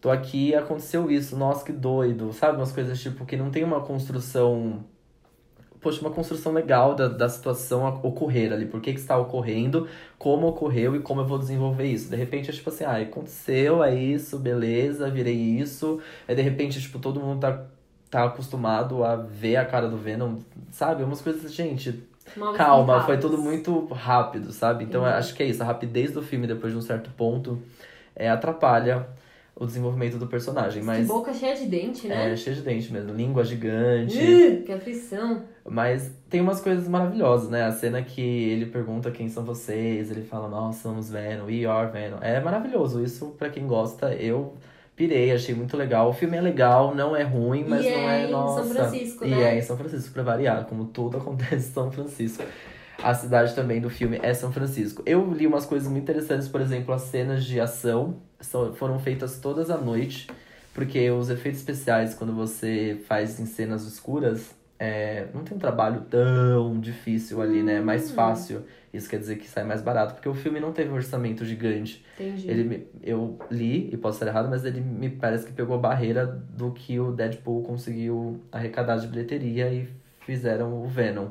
tô 0.00 0.10
aqui 0.10 0.54
aconteceu 0.54 1.10
isso, 1.10 1.36
nossa, 1.36 1.64
que 1.64 1.72
doido. 1.72 2.32
Sabe? 2.32 2.58
Umas 2.58 2.72
coisas 2.72 3.00
tipo 3.00 3.26
que 3.26 3.36
não 3.36 3.50
tem 3.50 3.64
uma 3.64 3.80
construção. 3.82 4.84
Poxa, 5.80 6.00
uma 6.02 6.10
construção 6.10 6.52
legal 6.52 6.94
da, 6.94 7.08
da 7.08 7.28
situação 7.28 7.86
ocorrer 8.02 8.52
ali. 8.52 8.66
Por 8.66 8.80
que, 8.80 8.92
que 8.92 9.00
está 9.00 9.16
ocorrendo, 9.16 9.88
como 10.18 10.46
ocorreu 10.48 10.94
e 10.94 11.00
como 11.00 11.22
eu 11.22 11.26
vou 11.26 11.38
desenvolver 11.38 11.86
isso. 11.86 12.10
De 12.10 12.16
repente 12.16 12.50
é 12.50 12.52
tipo 12.52 12.68
assim, 12.68 12.84
ah, 12.84 12.98
aconteceu, 12.98 13.82
é 13.82 13.94
isso, 13.94 14.38
beleza, 14.38 15.08
virei 15.10 15.34
isso. 15.36 16.00
Aí 16.28 16.34
de 16.34 16.42
repente, 16.42 16.80
tipo, 16.80 16.98
todo 16.98 17.18
mundo 17.20 17.40
tá, 17.40 17.64
tá 18.10 18.24
acostumado 18.24 19.02
a 19.04 19.16
ver 19.16 19.56
a 19.56 19.64
cara 19.64 19.88
do 19.88 19.96
Venom, 19.96 20.38
sabe? 20.70 21.02
Umas 21.02 21.20
coisas, 21.22 21.52
gente, 21.52 22.02
calma, 22.56 23.00
foi 23.00 23.18
tudo 23.18 23.38
muito 23.38 23.86
rápido, 23.86 24.52
sabe? 24.52 24.84
Então 24.84 25.02
Uhum. 25.02 25.08
acho 25.08 25.34
que 25.34 25.42
é 25.42 25.46
isso, 25.46 25.62
a 25.62 25.66
rapidez 25.66 26.12
do 26.12 26.22
filme 26.22 26.46
depois 26.46 26.72
de 26.72 26.78
um 26.78 26.82
certo 26.82 27.10
ponto 27.10 27.60
é, 28.14 28.28
atrapalha 28.30 29.08
o 29.54 29.66
desenvolvimento 29.66 30.16
do 30.16 30.26
personagem. 30.26 30.80
Que 30.80 30.86
Mas 30.86 31.06
boca 31.06 31.32
cheia 31.34 31.54
de 31.54 31.66
dente, 31.66 32.06
né? 32.08 32.32
é 32.32 32.36
cheio 32.36 32.56
de 32.56 32.62
dente 32.62 32.92
mesmo, 32.92 33.12
língua 33.12 33.44
gigante. 33.44 34.18
Uh, 34.18 34.62
que 34.62 34.72
aflição. 34.72 35.42
Mas 35.68 36.10
tem 36.28 36.40
umas 36.40 36.60
coisas 36.60 36.88
maravilhosas, 36.88 37.50
né? 37.50 37.64
A 37.64 37.72
cena 37.72 38.02
que 38.02 38.20
ele 38.20 38.66
pergunta 38.66 39.10
quem 39.10 39.28
são 39.28 39.44
vocês, 39.44 40.10
ele 40.10 40.22
fala, 40.22 40.48
nós 40.48 40.76
somos 40.76 41.10
Venom, 41.10 41.44
we 41.44 41.64
are 41.66 41.90
Venom. 41.92 42.18
É 42.20 42.40
maravilhoso, 42.40 43.02
isso 43.02 43.34
pra 43.38 43.50
quem 43.50 43.66
gosta, 43.66 44.14
eu 44.14 44.54
pirei, 44.96 45.32
achei 45.32 45.54
muito 45.54 45.76
legal. 45.76 46.10
O 46.10 46.12
filme 46.12 46.36
é 46.36 46.40
legal, 46.40 46.94
não 46.94 47.16
é 47.16 47.22
ruim, 47.22 47.64
mas 47.66 47.84
E 47.84 47.90
não 47.90 48.10
é 48.10 48.22
é, 48.22 48.28
em 48.28 48.30
nossa. 48.30 48.62
São 48.62 48.74
Francisco, 48.74 49.24
e 49.24 49.30
né? 49.30 49.54
é 49.54 49.58
em 49.58 49.62
São 49.62 49.76
Francisco, 49.76 50.12
pra 50.12 50.22
variar, 50.22 50.66
como 50.66 50.84
tudo 50.86 51.16
acontece 51.18 51.54
em 51.70 51.72
São 51.72 51.90
Francisco. 51.90 52.44
A 53.02 53.14
cidade 53.14 53.54
também 53.54 53.80
do 53.80 53.88
filme 53.88 54.18
é 54.22 54.34
São 54.34 54.52
Francisco. 54.52 55.02
Eu 55.06 55.32
li 55.32 55.46
umas 55.46 55.64
coisas 55.64 55.88
muito 55.90 56.02
interessantes, 56.04 56.48
por 56.48 56.60
exemplo, 56.60 56.92
as 56.94 57.02
cenas 57.02 57.44
de 57.44 57.58
ação 57.58 58.16
são- 58.40 58.74
foram 58.74 58.98
feitas 58.98 59.38
todas 59.38 59.70
à 59.70 59.78
noite, 59.78 60.28
porque 60.74 61.10
os 61.10 61.30
efeitos 61.30 61.60
especiais, 61.60 62.14
quando 62.14 62.34
você 62.34 63.00
faz 63.06 63.40
em 63.40 63.46
cenas 63.46 63.84
escuras, 63.86 64.54
é, 64.78 65.26
não 65.34 65.42
tem 65.44 65.56
um 65.56 65.60
trabalho 65.60 66.02
tão 66.10 66.78
difícil 66.80 67.40
ali, 67.40 67.62
né? 67.62 67.76
É 67.76 67.80
mais 67.80 68.10
Hum. 68.10 68.14
fácil. 68.14 68.62
Isso 68.92 69.08
quer 69.08 69.18
dizer 69.18 69.36
que 69.36 69.48
sai 69.48 69.64
mais 69.64 69.80
barato, 69.82 70.14
porque 70.14 70.28
o 70.28 70.34
filme 70.34 70.58
não 70.60 70.72
teve 70.72 70.90
um 70.90 70.94
orçamento 70.94 71.44
gigante. 71.44 72.04
Entendi. 72.18 72.50
Ele, 72.50 72.86
eu 73.02 73.38
li, 73.50 73.88
e 73.92 73.96
posso 73.96 74.16
estar 74.16 74.26
errado, 74.26 74.48
mas 74.50 74.64
ele 74.64 74.80
me 74.80 75.08
parece 75.08 75.46
que 75.46 75.52
pegou 75.52 75.76
a 75.76 75.78
barreira 75.78 76.26
do 76.26 76.70
que 76.72 76.98
o 76.98 77.12
Deadpool 77.12 77.62
conseguiu 77.62 78.40
arrecadar 78.50 78.96
de 78.96 79.06
bilheteria 79.06 79.70
e 79.72 79.88
fizeram 80.20 80.82
o 80.82 80.86
Venom. 80.86 81.28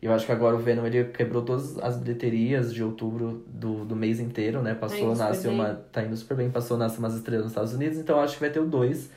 Eu 0.00 0.12
acho 0.12 0.24
que 0.24 0.30
agora 0.32 0.54
o 0.54 0.58
Venom 0.60 0.86
ele 0.86 1.04
quebrou 1.06 1.42
todas 1.42 1.76
as 1.78 1.96
bilheterias 1.96 2.72
de 2.72 2.84
outubro 2.84 3.44
do, 3.48 3.84
do 3.84 3.96
mês 3.96 4.20
inteiro, 4.20 4.62
né? 4.62 4.74
Passou, 4.74 5.14
super 5.14 5.16
nasce 5.16 5.48
uma. 5.48 5.74
Tá 5.90 6.02
indo 6.02 6.16
super 6.16 6.36
bem, 6.36 6.50
passou, 6.50 6.76
nasce 6.76 6.98
umas 6.98 7.14
estrelas 7.14 7.44
nos 7.44 7.52
Estados 7.52 7.74
Unidos, 7.74 7.98
então 7.98 8.16
eu 8.16 8.22
acho 8.22 8.34
que 8.34 8.40
vai 8.40 8.50
ter 8.50 8.60
o 8.60 8.66
2. 8.66 9.10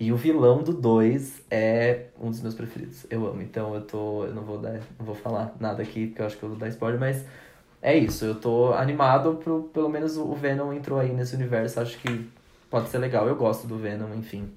E 0.00 0.10
o 0.10 0.16
vilão 0.16 0.62
do 0.62 0.72
2 0.72 1.42
é 1.50 2.06
um 2.18 2.30
dos 2.30 2.40
meus 2.40 2.54
preferidos. 2.54 3.06
Eu 3.10 3.26
amo. 3.26 3.42
Então 3.42 3.74
eu 3.74 3.82
tô. 3.82 4.24
Eu 4.24 4.34
não 4.34 4.42
vou 4.42 4.58
dar. 4.58 4.80
Não 4.98 5.04
vou 5.04 5.14
falar 5.14 5.54
nada 5.60 5.82
aqui, 5.82 6.06
porque 6.06 6.22
eu 6.22 6.26
acho 6.26 6.38
que 6.38 6.42
eu 6.42 6.48
vou 6.48 6.58
dar 6.58 6.68
spoiler, 6.68 6.98
mas 6.98 7.24
é 7.82 7.96
isso. 7.96 8.24
Eu 8.24 8.34
tô 8.34 8.72
animado 8.72 9.34
pro. 9.36 9.64
Pelo 9.74 9.90
menos 9.90 10.16
o 10.16 10.32
Venom 10.34 10.72
entrou 10.72 10.98
aí 10.98 11.12
nesse 11.12 11.36
universo. 11.36 11.80
Acho 11.80 11.98
que 11.98 12.28
pode 12.70 12.88
ser 12.88 12.98
legal. 12.98 13.28
Eu 13.28 13.36
gosto 13.36 13.66
do 13.68 13.76
Venom, 13.76 14.14
enfim. 14.14 14.50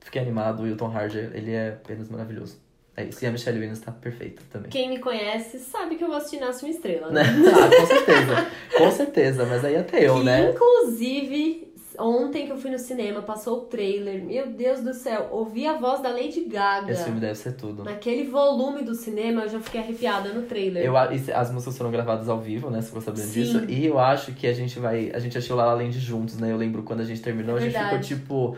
Fiquei 0.00 0.20
animado. 0.20 0.60
O 0.60 0.62
Wilton 0.64 0.90
Harder, 0.90 1.30
ele 1.34 1.52
é 1.52 1.68
apenas 1.68 2.08
maravilhoso. 2.08 2.58
É 2.98 3.04
isso. 3.04 3.24
E 3.24 3.28
a 3.28 3.30
Michelle 3.30 3.56
Williams 3.60 3.78
tá 3.78 3.92
perfeita 3.92 4.42
também. 4.50 4.68
Quem 4.70 4.88
me 4.88 4.98
conhece 4.98 5.60
sabe 5.60 5.94
que 5.94 6.02
eu 6.02 6.08
vou 6.08 6.16
assistir 6.16 6.40
Nasce 6.40 6.64
uma 6.64 6.70
Estrela, 6.70 7.12
Né? 7.12 7.22
ah, 7.54 7.80
com 7.80 7.86
certeza. 7.86 8.46
Com 8.76 8.90
certeza. 8.90 9.46
Mas 9.46 9.64
aí 9.64 9.76
até 9.76 10.04
eu, 10.04 10.16
que, 10.16 10.24
né? 10.24 10.50
inclusive, 10.50 11.72
ontem 11.96 12.46
que 12.46 12.50
eu 12.50 12.56
fui 12.56 12.72
no 12.72 12.78
cinema, 12.78 13.22
passou 13.22 13.58
o 13.58 13.60
trailer. 13.66 14.24
Meu 14.24 14.48
Deus 14.48 14.80
do 14.80 14.92
céu, 14.92 15.28
ouvi 15.30 15.64
a 15.64 15.74
voz 15.74 16.02
da 16.02 16.08
Lady 16.08 16.40
Gaga. 16.40 16.90
Esse 16.90 17.04
filme 17.04 17.20
deve 17.20 17.36
ser 17.36 17.52
tudo. 17.52 17.84
Naquele 17.84 18.24
volume 18.24 18.82
do 18.82 18.96
cinema, 18.96 19.42
eu 19.42 19.48
já 19.48 19.60
fiquei 19.60 19.80
arrepiada 19.80 20.32
no 20.32 20.42
trailer. 20.42 20.84
Eu, 20.84 20.96
as 20.96 21.52
músicas 21.52 21.78
foram 21.78 21.92
gravadas 21.92 22.28
ao 22.28 22.40
vivo, 22.40 22.68
né? 22.68 22.82
Se 22.82 22.90
você 22.90 23.06
sabendo 23.06 23.26
Sim. 23.26 23.40
disso. 23.40 23.64
E 23.68 23.86
eu 23.86 24.00
acho 24.00 24.32
que 24.32 24.44
a 24.44 24.52
gente 24.52 24.76
vai. 24.80 25.12
A 25.14 25.20
gente 25.20 25.38
assistiu 25.38 25.54
La 25.54 25.66
La 25.66 25.74
Land 25.74 25.96
juntos, 26.00 26.36
né? 26.36 26.50
Eu 26.50 26.56
lembro 26.56 26.82
quando 26.82 27.02
a 27.02 27.04
gente 27.04 27.22
terminou, 27.22 27.54
a 27.54 27.60
gente 27.60 27.78
ficou 27.78 28.00
tipo. 28.00 28.56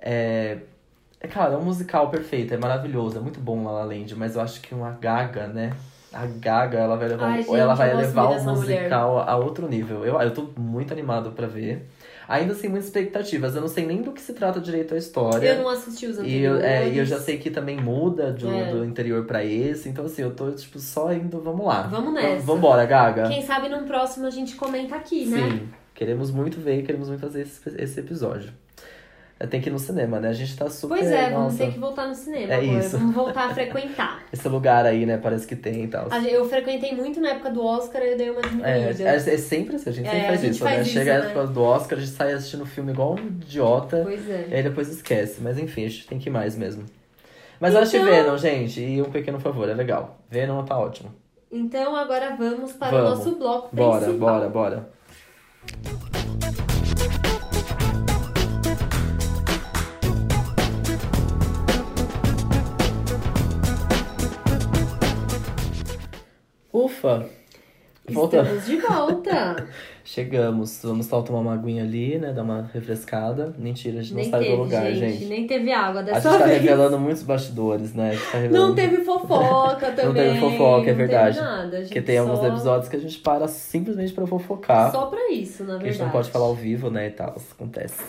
É... 0.00 0.58
é, 1.20 1.26
Cara, 1.28 1.54
é 1.54 1.56
um 1.56 1.62
musical 1.64 2.08
perfeito, 2.10 2.52
é 2.54 2.56
maravilhoso, 2.56 3.18
é 3.18 3.20
muito 3.20 3.40
bom 3.40 3.64
La 3.64 3.72
La 3.72 3.84
Land, 3.84 4.14
mas 4.16 4.36
eu 4.36 4.42
acho 4.42 4.60
que 4.60 4.74
uma 4.74 4.90
Gaga, 5.00 5.46
né? 5.48 5.72
A 6.12 6.24
Gaga, 6.26 6.78
ela 6.78 6.96
vai 6.96 7.08
levar, 7.08 7.26
Ai, 7.26 7.42
gente, 7.42 7.54
ela 7.56 7.74
vai 7.74 7.94
levar 7.94 8.24
o 8.24 8.34
dessa 8.34 8.52
mulher. 8.52 8.78
musical 8.82 9.18
a 9.18 9.36
outro 9.36 9.68
nível. 9.68 10.04
Eu, 10.04 10.18
eu 10.20 10.30
tô 10.30 10.48
muito 10.56 10.92
animado 10.92 11.32
pra 11.32 11.46
ver. 11.46 11.86
Ainda 12.28 12.54
sem 12.54 12.68
muitas 12.70 12.86
expectativas, 12.88 13.54
eu 13.54 13.60
não 13.60 13.68
sei 13.68 13.84
nem 13.86 14.02
do 14.02 14.12
que 14.12 14.20
se 14.20 14.32
trata 14.32 14.58
direito 14.60 14.94
a 14.94 14.96
história. 14.96 15.46
Eu 15.46 15.62
não 15.62 15.68
assisti 15.68 16.06
os 16.06 16.16
E 16.16 16.20
anteriores. 16.20 16.60
eu, 16.64 16.66
é, 16.68 16.88
e 16.88 16.98
eu 16.98 17.04
já 17.04 17.20
sei 17.20 17.38
que 17.38 17.50
também 17.50 17.76
muda 17.80 18.32
do, 18.32 18.50
É. 18.50 18.70
do 18.72 18.84
interior 18.84 19.24
pra 19.26 19.44
esse, 19.44 19.88
então 19.88 20.06
assim, 20.06 20.22
eu 20.22 20.34
tô 20.34 20.50
tipo 20.52 20.78
só 20.78 21.12
indo, 21.12 21.40
vamos 21.40 21.66
lá. 21.66 21.82
Vamos 21.82 22.14
nessa. 22.14 22.42
Vambora, 22.46 22.84
Gaga. 22.86 23.28
Quem 23.28 23.42
sabe 23.42 23.68
num 23.68 23.84
próximo 23.84 24.26
a 24.26 24.30
gente 24.30 24.56
comenta 24.56 24.96
aqui, 24.96 25.26
né? 25.26 25.38
Sim, 25.50 25.68
queremos 25.94 26.30
muito 26.30 26.60
ver 26.60 26.80
e 26.80 26.82
queremos 26.82 27.08
muito 27.08 27.20
fazer 27.20 27.42
esse, 27.42 27.60
esse 27.78 28.00
episódio. 28.00 28.52
É, 29.38 29.46
Tem 29.46 29.60
que 29.60 29.68
ir 29.68 29.72
no 29.72 29.78
cinema, 29.78 30.18
né? 30.18 30.30
A 30.30 30.32
gente 30.32 30.56
tá 30.56 30.70
super. 30.70 30.96
Pois 30.96 31.10
é, 31.10 31.24
vamos 31.30 31.52
nossa, 31.52 31.58
ter 31.58 31.72
que 31.72 31.78
voltar 31.78 32.06
no 32.08 32.14
cinema 32.14 32.54
É 32.54 32.56
agora. 32.56 32.78
isso. 32.78 32.96
Vamos 32.96 33.14
voltar 33.14 33.50
a 33.50 33.54
frequentar. 33.54 34.22
Esse 34.32 34.48
lugar 34.48 34.86
aí, 34.86 35.04
né? 35.04 35.18
Parece 35.18 35.46
que 35.46 35.54
tem 35.54 35.84
e 35.84 35.88
tal. 35.88 36.06
A 36.10 36.18
Eu 36.22 36.48
frequentei 36.48 36.94
muito 36.94 37.20
na 37.20 37.28
época 37.32 37.50
do 37.50 37.62
Oscar 37.62 38.00
e 38.02 38.12
eu 38.12 38.16
dei 38.16 38.30
uma 38.30 38.40
É, 38.40 38.48
diminuída. 38.48 39.02
é, 39.04 39.14
é 39.16 39.18
sempre 39.38 39.76
assim, 39.76 39.90
a 39.90 39.92
gente 39.92 40.06
É, 40.06 40.10
sempre 40.10 40.24
a 40.24 40.28
faz 40.28 40.40
gente 40.40 40.50
isso, 40.54 40.64
faz 40.64 40.76
né? 40.76 40.82
isso, 40.84 40.92
Chega 40.92 41.14
a 41.14 41.18
né? 41.18 41.26
época 41.26 41.46
do 41.48 41.62
Oscar, 41.62 41.98
a 41.98 42.00
gente 42.00 42.12
sai 42.14 42.32
assistindo 42.32 42.64
filme 42.64 42.92
igual 42.92 43.12
um 43.14 43.18
idiota. 43.18 44.00
Pois 44.04 44.30
é. 44.30 44.46
E 44.48 44.54
aí 44.54 44.62
depois 44.62 44.88
esquece. 44.88 45.40
Mas 45.42 45.58
enfim, 45.58 45.84
a 45.84 45.88
gente 45.90 46.06
tem 46.06 46.18
que 46.18 46.30
ir 46.30 46.32
mais 46.32 46.56
mesmo. 46.56 46.84
Mas 47.60 47.74
eu 47.74 47.80
acho 47.80 47.94
Então- 47.94 48.08
Venom, 48.10 48.36
gente. 48.38 48.80
E 48.80 49.02
um 49.02 49.10
pequeno 49.10 49.38
favor, 49.38 49.68
é 49.68 49.74
legal. 49.74 50.18
Venom 50.30 50.64
tá 50.64 50.78
ótimo. 50.78 51.14
Então 51.52 51.94
agora 51.94 52.34
vamos 52.36 52.72
para 52.72 52.90
Vamos. 52.90 53.12
o 53.12 53.16
nosso 53.16 53.36
bloco 53.38 53.68
Bora, 53.76 54.00
principal. 54.06 54.28
bora, 54.28 54.48
bora. 54.48 54.96
Ufa! 66.84 67.26
Voltamos. 68.08 68.52
Estamos 68.64 68.66
de 68.66 68.76
volta. 68.86 69.66
Chegamos. 70.04 70.78
Vamos 70.84 71.06
só 71.06 71.22
tomar 71.22 71.40
uma 71.40 71.54
aguinha 71.54 71.82
ali, 71.82 72.16
né? 72.18 72.32
Dar 72.32 72.42
uma 72.44 72.70
refrescada. 72.72 73.52
Mentira, 73.58 73.98
a 73.98 74.02
gente 74.02 74.14
não 74.14 74.20
nem 74.22 74.30
saiu 74.30 74.42
teve, 74.44 74.56
do 74.56 74.62
lugar, 74.62 74.92
gente, 74.92 75.12
gente. 75.18 75.24
Nem 75.24 75.46
teve 75.48 75.72
água 75.72 76.00
A 76.00 76.04
dessa 76.04 76.30
gente 76.30 76.38
tá 76.40 76.46
vez. 76.46 76.62
revelando 76.62 76.98
muitos 77.00 77.22
bastidores, 77.24 77.92
né? 77.94 78.10
A 78.10 78.14
gente 78.14 78.30
tá 78.30 78.38
revelando... 78.38 78.66
Não 78.68 78.74
teve 78.76 78.96
fofoca 78.98 79.90
também. 79.90 80.04
Não 80.06 80.14
teve 80.14 80.38
fofoca, 80.38 80.86
é 80.86 80.90
não 80.92 80.98
verdade. 80.98 81.36
Teve 81.38 81.48
nada, 81.50 81.80
Porque 81.80 82.02
tem 82.02 82.18
alguns 82.18 82.38
só- 82.38 82.46
episódios 82.46 82.88
que 82.88 82.96
a 82.96 83.00
gente 83.00 83.18
para 83.18 83.48
simplesmente 83.48 84.12
pra 84.12 84.26
fofocar. 84.26 84.92
Só 84.92 85.06
pra 85.06 85.32
isso, 85.32 85.64
na 85.64 85.70
que 85.70 85.72
a 85.72 85.78
verdade. 85.78 85.92
gente 85.94 86.02
não 86.04 86.10
pode 86.12 86.30
falar 86.30 86.44
ao 86.46 86.54
vivo, 86.54 86.88
né? 86.90 87.08
E 87.08 87.10
tal. 87.10 87.34
Isso 87.36 87.48
acontece. 87.58 88.00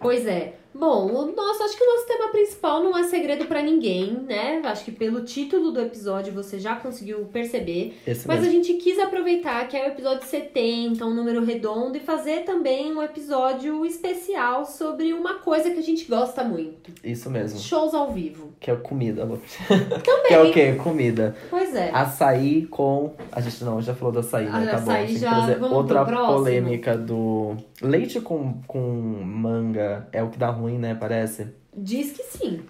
Pois 0.00 0.26
é. 0.26 0.54
Bom, 0.74 1.04
o 1.06 1.32
nosso, 1.36 1.62
acho 1.64 1.76
que 1.76 1.84
o 1.84 1.86
nosso 1.94 2.06
tema 2.06 2.28
principal 2.30 2.82
não 2.82 2.96
é 2.96 3.02
segredo 3.04 3.44
pra 3.44 3.60
ninguém, 3.60 4.14
né? 4.26 4.62
Acho 4.64 4.86
que 4.86 4.90
pelo 4.90 5.20
título 5.22 5.70
do 5.70 5.78
episódio 5.78 6.32
você 6.32 6.58
já 6.58 6.74
conseguiu 6.74 7.26
perceber. 7.26 7.94
Esse 8.06 8.26
Mas 8.26 8.38
a 8.38 8.42
mesmo. 8.46 8.54
gente 8.64 8.72
quis 8.82 8.98
aproveitar 8.98 9.68
que 9.68 9.76
é 9.76 9.84
o 9.84 9.88
episódio 9.88 10.26
70, 10.26 11.04
um 11.04 11.12
número 11.14 11.44
redondo, 11.44 11.98
e 11.98 12.00
fazer 12.00 12.44
também 12.44 12.90
um 12.96 13.02
episódio 13.02 13.84
especial 13.84 14.64
sobre 14.64 15.12
uma 15.12 15.34
coisa 15.34 15.70
que 15.70 15.78
a 15.78 15.82
gente 15.82 16.06
gosta 16.06 16.42
muito: 16.42 16.90
Isso 17.04 17.28
mesmo. 17.28 17.58
shows 17.60 17.92
ao 17.92 18.10
vivo. 18.10 18.54
Que 18.58 18.70
é 18.70 18.74
comida, 18.76 19.24
Lu. 19.24 19.38
Também. 19.68 20.24
Que 20.26 20.34
é 20.34 20.40
o 20.42 20.52
quê? 20.52 20.72
Comida. 20.82 21.36
Pois 21.50 21.74
é. 21.74 21.90
Açaí 21.90 22.64
com. 22.66 23.12
A 23.30 23.42
gente 23.42 23.62
não, 23.62 23.82
já 23.82 23.94
falou 23.94 24.10
do 24.10 24.20
açaí, 24.20 24.46
né? 24.46 24.50
Ah, 24.54 24.70
tá 24.70 24.78
bom. 24.80 24.90
açaí 24.90 25.06
que 25.08 25.18
já- 25.18 25.30
trazer 25.34 25.58
vamos 25.58 25.76
outra 25.76 26.02
polêmica 26.06 26.96
do. 26.96 27.56
Leite 27.82 28.20
com, 28.20 28.54
com 28.66 28.80
manga 28.80 29.71
é 29.80 30.22
o 30.22 30.30
que 30.30 30.38
dá 30.38 30.50
ruim, 30.50 30.78
né? 30.78 30.94
Parece. 30.94 31.48
Diz 31.76 32.12
que 32.12 32.22
sim. 32.22 32.60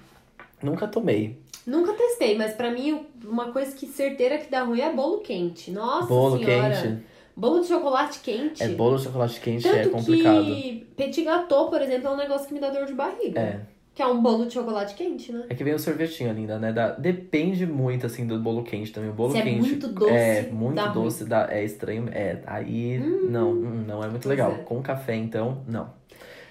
Nunca 0.62 0.86
tomei. 0.86 1.38
Nunca 1.66 1.92
testei, 1.92 2.36
mas 2.36 2.54
pra 2.54 2.70
mim 2.70 3.06
uma 3.24 3.52
coisa 3.52 3.74
que 3.74 3.86
certeira 3.86 4.38
que 4.38 4.50
dá 4.50 4.62
ruim 4.64 4.80
é 4.80 4.92
bolo 4.92 5.18
quente. 5.20 5.70
Nossa 5.70 6.06
Bolo 6.06 6.38
senhora. 6.38 6.74
quente. 6.74 7.02
Bolo 7.36 7.60
de 7.60 7.68
chocolate 7.68 8.18
quente. 8.20 8.62
É 8.62 8.68
bolo 8.68 8.96
de 8.98 9.04
chocolate 9.04 9.40
quente, 9.40 9.62
Tanto 9.62 9.76
é 9.76 9.86
complicado. 9.88 10.44
que 10.44 10.86
petit 10.96 11.24
gâteau, 11.24 11.70
por 11.70 11.80
exemplo, 11.80 12.08
é 12.08 12.10
um 12.10 12.16
negócio 12.16 12.46
que 12.48 12.54
me 12.54 12.60
dá 12.60 12.68
dor 12.70 12.84
de 12.86 12.92
barriga. 12.94 13.40
É. 13.40 13.60
Que 13.94 14.00
é 14.02 14.06
um 14.06 14.22
bolo 14.22 14.46
de 14.46 14.54
chocolate 14.54 14.94
quente, 14.94 15.30
né? 15.32 15.44
É 15.50 15.54
que 15.54 15.62
vem 15.62 15.74
o 15.74 15.78
sorvetinho 15.78 16.30
ainda, 16.30 16.58
né? 16.58 16.72
Dá- 16.72 16.92
depende 16.92 17.66
muito, 17.66 18.06
assim, 18.06 18.26
do 18.26 18.38
bolo 18.38 18.62
quente 18.62 18.90
também. 18.92 19.10
O 19.10 19.12
bolo 19.12 19.32
Se 19.32 19.38
é 19.38 19.42
quente. 19.42 19.60
muito 19.60 19.88
doce, 19.88 20.10
É, 20.12 20.48
muito 20.50 20.74
dá 20.76 20.86
doce, 20.88 21.24
dá, 21.26 21.46
é 21.50 21.62
estranho. 21.64 22.08
É, 22.10 22.40
aí. 22.46 22.98
não, 22.98 23.50
hum, 23.52 23.84
não 23.86 24.02
é 24.02 24.08
muito 24.08 24.26
legal. 24.28 24.52
é. 24.52 24.54
Com 24.58 24.82
café, 24.82 25.14
então, 25.14 25.62
não. 25.68 25.90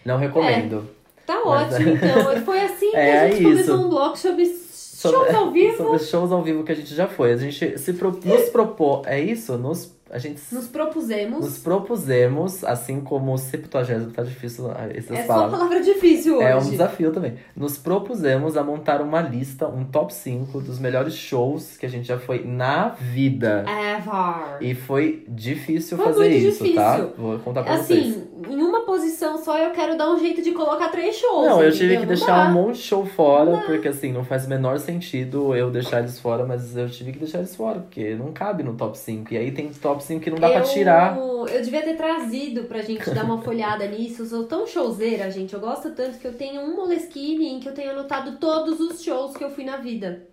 Não 0.05 0.17
recomendo. 0.17 0.87
Tá 1.25 1.39
Mas 1.45 1.73
ótimo, 1.73 1.89
então. 1.91 2.41
Foi 2.43 2.59
assim 2.61 2.91
que 2.91 2.95
É, 2.97 3.19
a 3.21 3.29
gente 3.29 3.39
é 3.39 3.43
começou 3.43 3.75
isso. 3.75 3.85
um 3.85 3.89
bloco 3.89 4.17
sobre 4.17 4.45
Sobre- 4.45 5.17
shows 5.17 5.35
ao 5.35 5.51
vivo. 5.51 5.77
Sobre 5.83 5.99
shows 5.99 6.31
ao 6.31 6.41
vivo 6.43 6.63
que 6.63 6.71
a 6.71 6.75
gente 6.75 6.93
já 6.93 7.07
foi. 7.07 7.31
A 7.33 7.37
gente 7.37 7.77
se 7.79 7.93
pro- 7.93 8.19
nos 8.23 8.49
propôs. 8.49 9.07
É 9.07 9.19
isso? 9.19 9.57
Nos, 9.57 9.95
a 10.11 10.17
gente 10.19 10.39
Nos 10.51 10.67
propusemos. 10.67 11.39
nos 11.39 11.57
propusemos, 11.57 12.63
assim 12.63 12.99
como 13.01 13.33
o 13.33 13.37
70 13.37 14.11
tá 14.13 14.23
difícil 14.23 14.69
ah, 14.69 14.87
essas 14.93 15.11
É 15.17 15.21
só 15.21 15.27
palavras. 15.27 15.51
palavra 15.59 15.81
difícil 15.81 16.37
hoje. 16.37 16.45
É 16.45 16.55
um 16.55 16.69
desafio 16.69 17.11
também. 17.11 17.33
Nos 17.55 17.77
propusemos 17.77 18.55
a 18.57 18.63
montar 18.63 19.01
uma 19.01 19.21
lista, 19.21 19.67
um 19.67 19.83
top 19.85 20.13
5 20.13 20.59
dos 20.61 20.77
melhores 20.79 21.15
shows 21.15 21.77
que 21.77 21.85
a 21.85 21.89
gente 21.89 22.07
já 22.07 22.19
foi 22.19 22.43
na 22.45 22.89
vida. 22.89 23.65
Ever. 23.67 24.57
E 24.61 24.75
foi 24.75 25.23
difícil 25.27 25.97
Foi 25.97 26.05
fazer 26.07 26.27
isso, 26.29 26.59
tá? 26.75 26.97
difícil. 26.97 27.13
Vou 27.17 27.39
contar 27.39 27.63
pra 27.63 27.77
vocês. 27.77 28.07
Assim, 28.17 28.27
em 28.49 28.55
uma 28.61 28.61
posição 28.91 29.41
só 29.41 29.57
eu 29.57 29.71
quero 29.71 29.97
dar 29.97 30.11
um 30.11 30.19
jeito 30.19 30.41
de 30.41 30.51
colocar 30.51 30.89
três 30.89 31.15
shows. 31.15 31.47
Não, 31.47 31.63
eu 31.63 31.71
tive 31.71 31.93
entendeu? 31.93 32.01
que 32.01 32.05
Não 32.07 32.13
deixar 32.15 32.43
dá. 32.43 32.49
um 32.49 32.53
monte 32.53 32.75
de 32.75 32.81
show 32.81 33.05
fora, 33.05 33.63
porque 33.65 33.87
assim, 33.87 34.11
não 34.11 34.25
faz 34.25 34.45
o 34.45 34.49
menor 34.49 34.79
sentido 34.79 35.55
eu 35.55 35.71
deixar 35.71 35.99
eles 35.99 36.19
fora, 36.19 36.45
mas 36.45 36.75
eu 36.75 36.89
tive 36.89 37.13
que 37.13 37.19
deixar 37.19 37.37
eles 37.37 37.55
fora, 37.55 37.79
porque 37.79 38.15
não 38.15 38.33
cabe 38.33 38.63
no 38.63 38.73
top 38.73 38.97
5. 38.97 39.33
E 39.33 39.37
aí 39.37 39.51
tem 39.53 39.71
top 39.71 40.03
5 40.03 40.19
que 40.19 40.29
não 40.29 40.37
dá 40.37 40.49
pra 40.49 40.59
eu, 40.59 40.63
tirar. 40.65 41.17
Eu 41.17 41.61
devia 41.61 41.81
ter 41.83 41.95
trazido 41.95 42.65
pra 42.65 42.81
gente 42.81 43.09
dar 43.11 43.23
uma 43.23 43.37
folhada 43.41 43.87
nisso. 43.87 44.23
Eu 44.23 44.25
sou 44.25 44.43
tão 44.43 44.67
showzeira, 44.67 45.31
gente. 45.31 45.53
Eu 45.53 45.61
gosto 45.61 45.91
tanto 45.91 46.19
que 46.19 46.27
eu 46.27 46.33
tenho 46.33 46.61
um 46.61 46.75
Moleskine 46.75 47.47
em 47.47 47.59
que 47.61 47.69
eu 47.69 47.73
tenho 47.73 47.91
anotado 47.91 48.39
todos 48.39 48.81
os 48.81 49.01
shows 49.01 49.37
que 49.37 49.43
eu 49.43 49.51
fui 49.51 49.63
na 49.63 49.77
vida. 49.77 50.27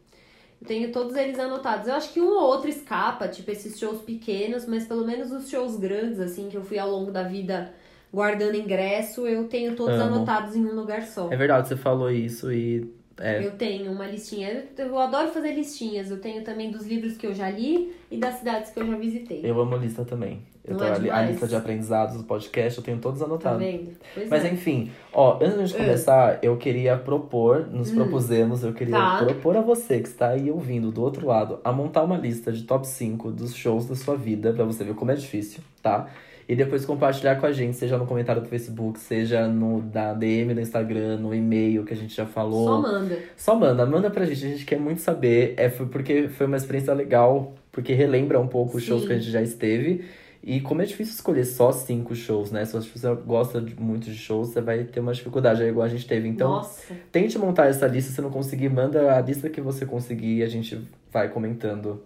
Eu 0.61 0.67
tenho 0.67 0.91
todos 0.91 1.15
eles 1.15 1.39
anotados. 1.39 1.87
Eu 1.87 1.95
acho 1.95 2.13
que 2.13 2.21
um 2.21 2.27
ou 2.29 2.43
outro 2.43 2.69
escapa, 2.69 3.29
tipo 3.29 3.49
esses 3.53 3.79
shows 3.79 4.01
pequenos, 4.01 4.67
mas 4.67 4.85
pelo 4.85 5.07
menos 5.07 5.31
os 5.31 5.49
shows 5.49 5.77
grandes, 5.77 6.19
assim, 6.19 6.49
que 6.49 6.57
eu 6.57 6.65
fui 6.65 6.77
ao 6.77 6.91
longo 6.91 7.13
da 7.13 7.23
vida 7.23 7.73
guardando 8.13 8.55
ingresso, 8.57 9.27
eu 9.27 9.45
tenho 9.45 9.75
todos 9.77 9.95
Amo. 9.99 10.17
anotados 10.17 10.55
em 10.57 10.65
um 10.65 10.75
lugar 10.75 11.03
só. 11.03 11.31
É 11.33 11.37
verdade, 11.37 11.69
você 11.69 11.77
falou 11.77 12.11
isso 12.11 12.53
e. 12.53 12.91
É, 13.21 13.45
Eu 13.45 13.51
tenho 13.53 13.91
uma 13.91 14.07
listinha. 14.07 14.65
Eu, 14.79 14.97
adoro 14.97 15.31
fazer 15.31 15.53
listinhas. 15.53 16.09
Eu 16.09 16.21
tenho 16.21 16.45
também 16.45 16.71
dos 16.71 16.87
livros 16.87 17.17
que 17.17 17.27
eu 17.27 17.35
já 17.35 17.51
li 17.51 17.93
e 18.13 18.17
das 18.17 18.37
cidades 18.37 18.71
que 18.71 18.79
eu 18.79 18.87
já 18.87 18.97
visitei. 18.97 19.41
eu 19.43 19.59
amo 19.61 19.77
lista 19.77 20.05
também. 20.05 20.41
Eu 20.65 20.73
Não 20.75 20.79
tô 20.81 20.85
é 20.85 21.11
a 21.11 21.23
lista 21.23 21.49
de 21.49 21.57
aprendizados 21.57 22.19
do 22.19 22.25
podcast, 22.25 22.79
eu 22.79 22.85
tenho 22.85 22.99
todos 22.99 23.19
Tá 23.21 23.25
anotados. 23.25 23.59
vendo? 23.59 23.91
Pois 24.15 24.29
Mas 24.29 24.45
é. 24.45 24.51
enfim, 24.53 24.91
ó, 25.13 25.37
antes 25.43 25.57
gente 25.71 25.75
É. 25.75 25.79
começar, 25.79 26.39
eu 26.43 26.57
queria 26.59 26.95
propor, 26.97 27.67
nos 27.73 27.91
Hum. 27.91 27.95
propusemos, 27.97 28.63
eu 28.63 28.75
queria 28.75 28.95
Tá. 28.95 29.17
propor 29.25 29.57
a 29.57 29.63
você 29.63 29.99
que 30.01 30.09
está 30.09 30.29
aí 30.29 30.51
ouvindo 30.51 30.93
do 30.93 31.03
outro 31.03 31.27
lado, 31.27 31.59
a 31.65 31.73
montar 31.73 32.03
uma 32.05 32.19
lista 32.19 32.53
de 32.53 32.65
top 32.65 32.87
5 32.87 33.33
dos 33.33 33.55
shows 33.55 33.87
da 33.89 33.97
sua 33.97 34.15
vida, 34.15 34.53
pra 34.53 34.65
você 34.65 34.85
ver 34.85 34.95
como 34.95 35.11
é 35.11 35.15
difícil, 35.15 35.63
tá? 35.83 36.07
E 36.49 36.57
depois 36.57 36.87
compartilhar 36.87 37.37
com 37.37 37.45
a 37.45 37.53
gente, 37.53 37.77
seja 37.77 37.99
no 37.99 38.07
comentário 38.07 38.41
do 38.41 38.49
Facebook, 38.49 38.99
seja 38.99 39.47
no 39.47 39.83
da 39.83 40.15
DM 40.15 40.55
do 40.55 40.61
Instagram, 40.63 41.19
no 41.19 41.35
e-mail 41.35 41.85
que 41.85 41.93
a 41.93 41.97
gente 41.97 42.17
já 42.17 42.25
falou. 42.25 42.65
Só 42.67 42.81
manda. 42.81 43.19
Só 43.37 43.55
manda, 43.55 43.85
manda 43.85 44.11
pra 44.11 44.25
gente, 44.25 44.47
a 44.47 44.49
gente 44.49 44.65
quer 44.65 44.81
muito 44.81 45.03
saber. 45.03 45.53
É, 45.59 45.69
porque 45.69 46.29
foi 46.29 46.47
uma 46.47 46.57
experiência 46.57 46.95
legal, 46.95 47.53
porque 47.71 47.93
relembra 47.93 48.41
um 48.41 48.47
pouco 48.49 48.79
os 48.79 48.83
shows 48.83 49.03
Sim. 49.03 49.09
que 49.09 49.13
a 49.13 49.19
gente 49.19 49.31
já 49.31 49.43
esteve. 49.43 50.05
E 50.43 50.61
como 50.61 50.81
é 50.81 50.87
difícil 50.87 51.13
escolher 51.15 51.45
só 51.45 51.71
cinco 51.71 52.15
shows, 52.15 52.51
né? 52.51 52.65
Se 52.65 52.73
você 52.73 53.15
gosta 53.27 53.61
de- 53.61 53.79
muito 53.79 54.05
de 54.11 54.17
shows, 54.17 54.49
você 54.49 54.61
vai 54.63 54.85
ter 54.85 55.01
uma 55.01 55.13
dificuldade 55.13 55.63
aí, 55.63 55.69
igual 55.69 55.85
a 55.85 55.89
gente 55.91 56.07
teve. 56.07 56.29
Então, 56.29 56.49
Nossa. 56.53 56.95
tente 57.13 57.37
montar 57.39 57.67
essa 57.67 57.87
lista. 57.87 58.11
Se 58.13 58.23
não 58.23 58.31
conseguir, 58.31 58.71
manda 58.71 59.15
a 59.15 59.21
lista 59.21 59.51
que 59.51 59.61
você 59.61 59.85
conseguir 59.85 60.37
e 60.39 60.43
a 60.43 60.49
gente 60.49 60.81
vai 61.13 61.29
comentando 61.29 62.01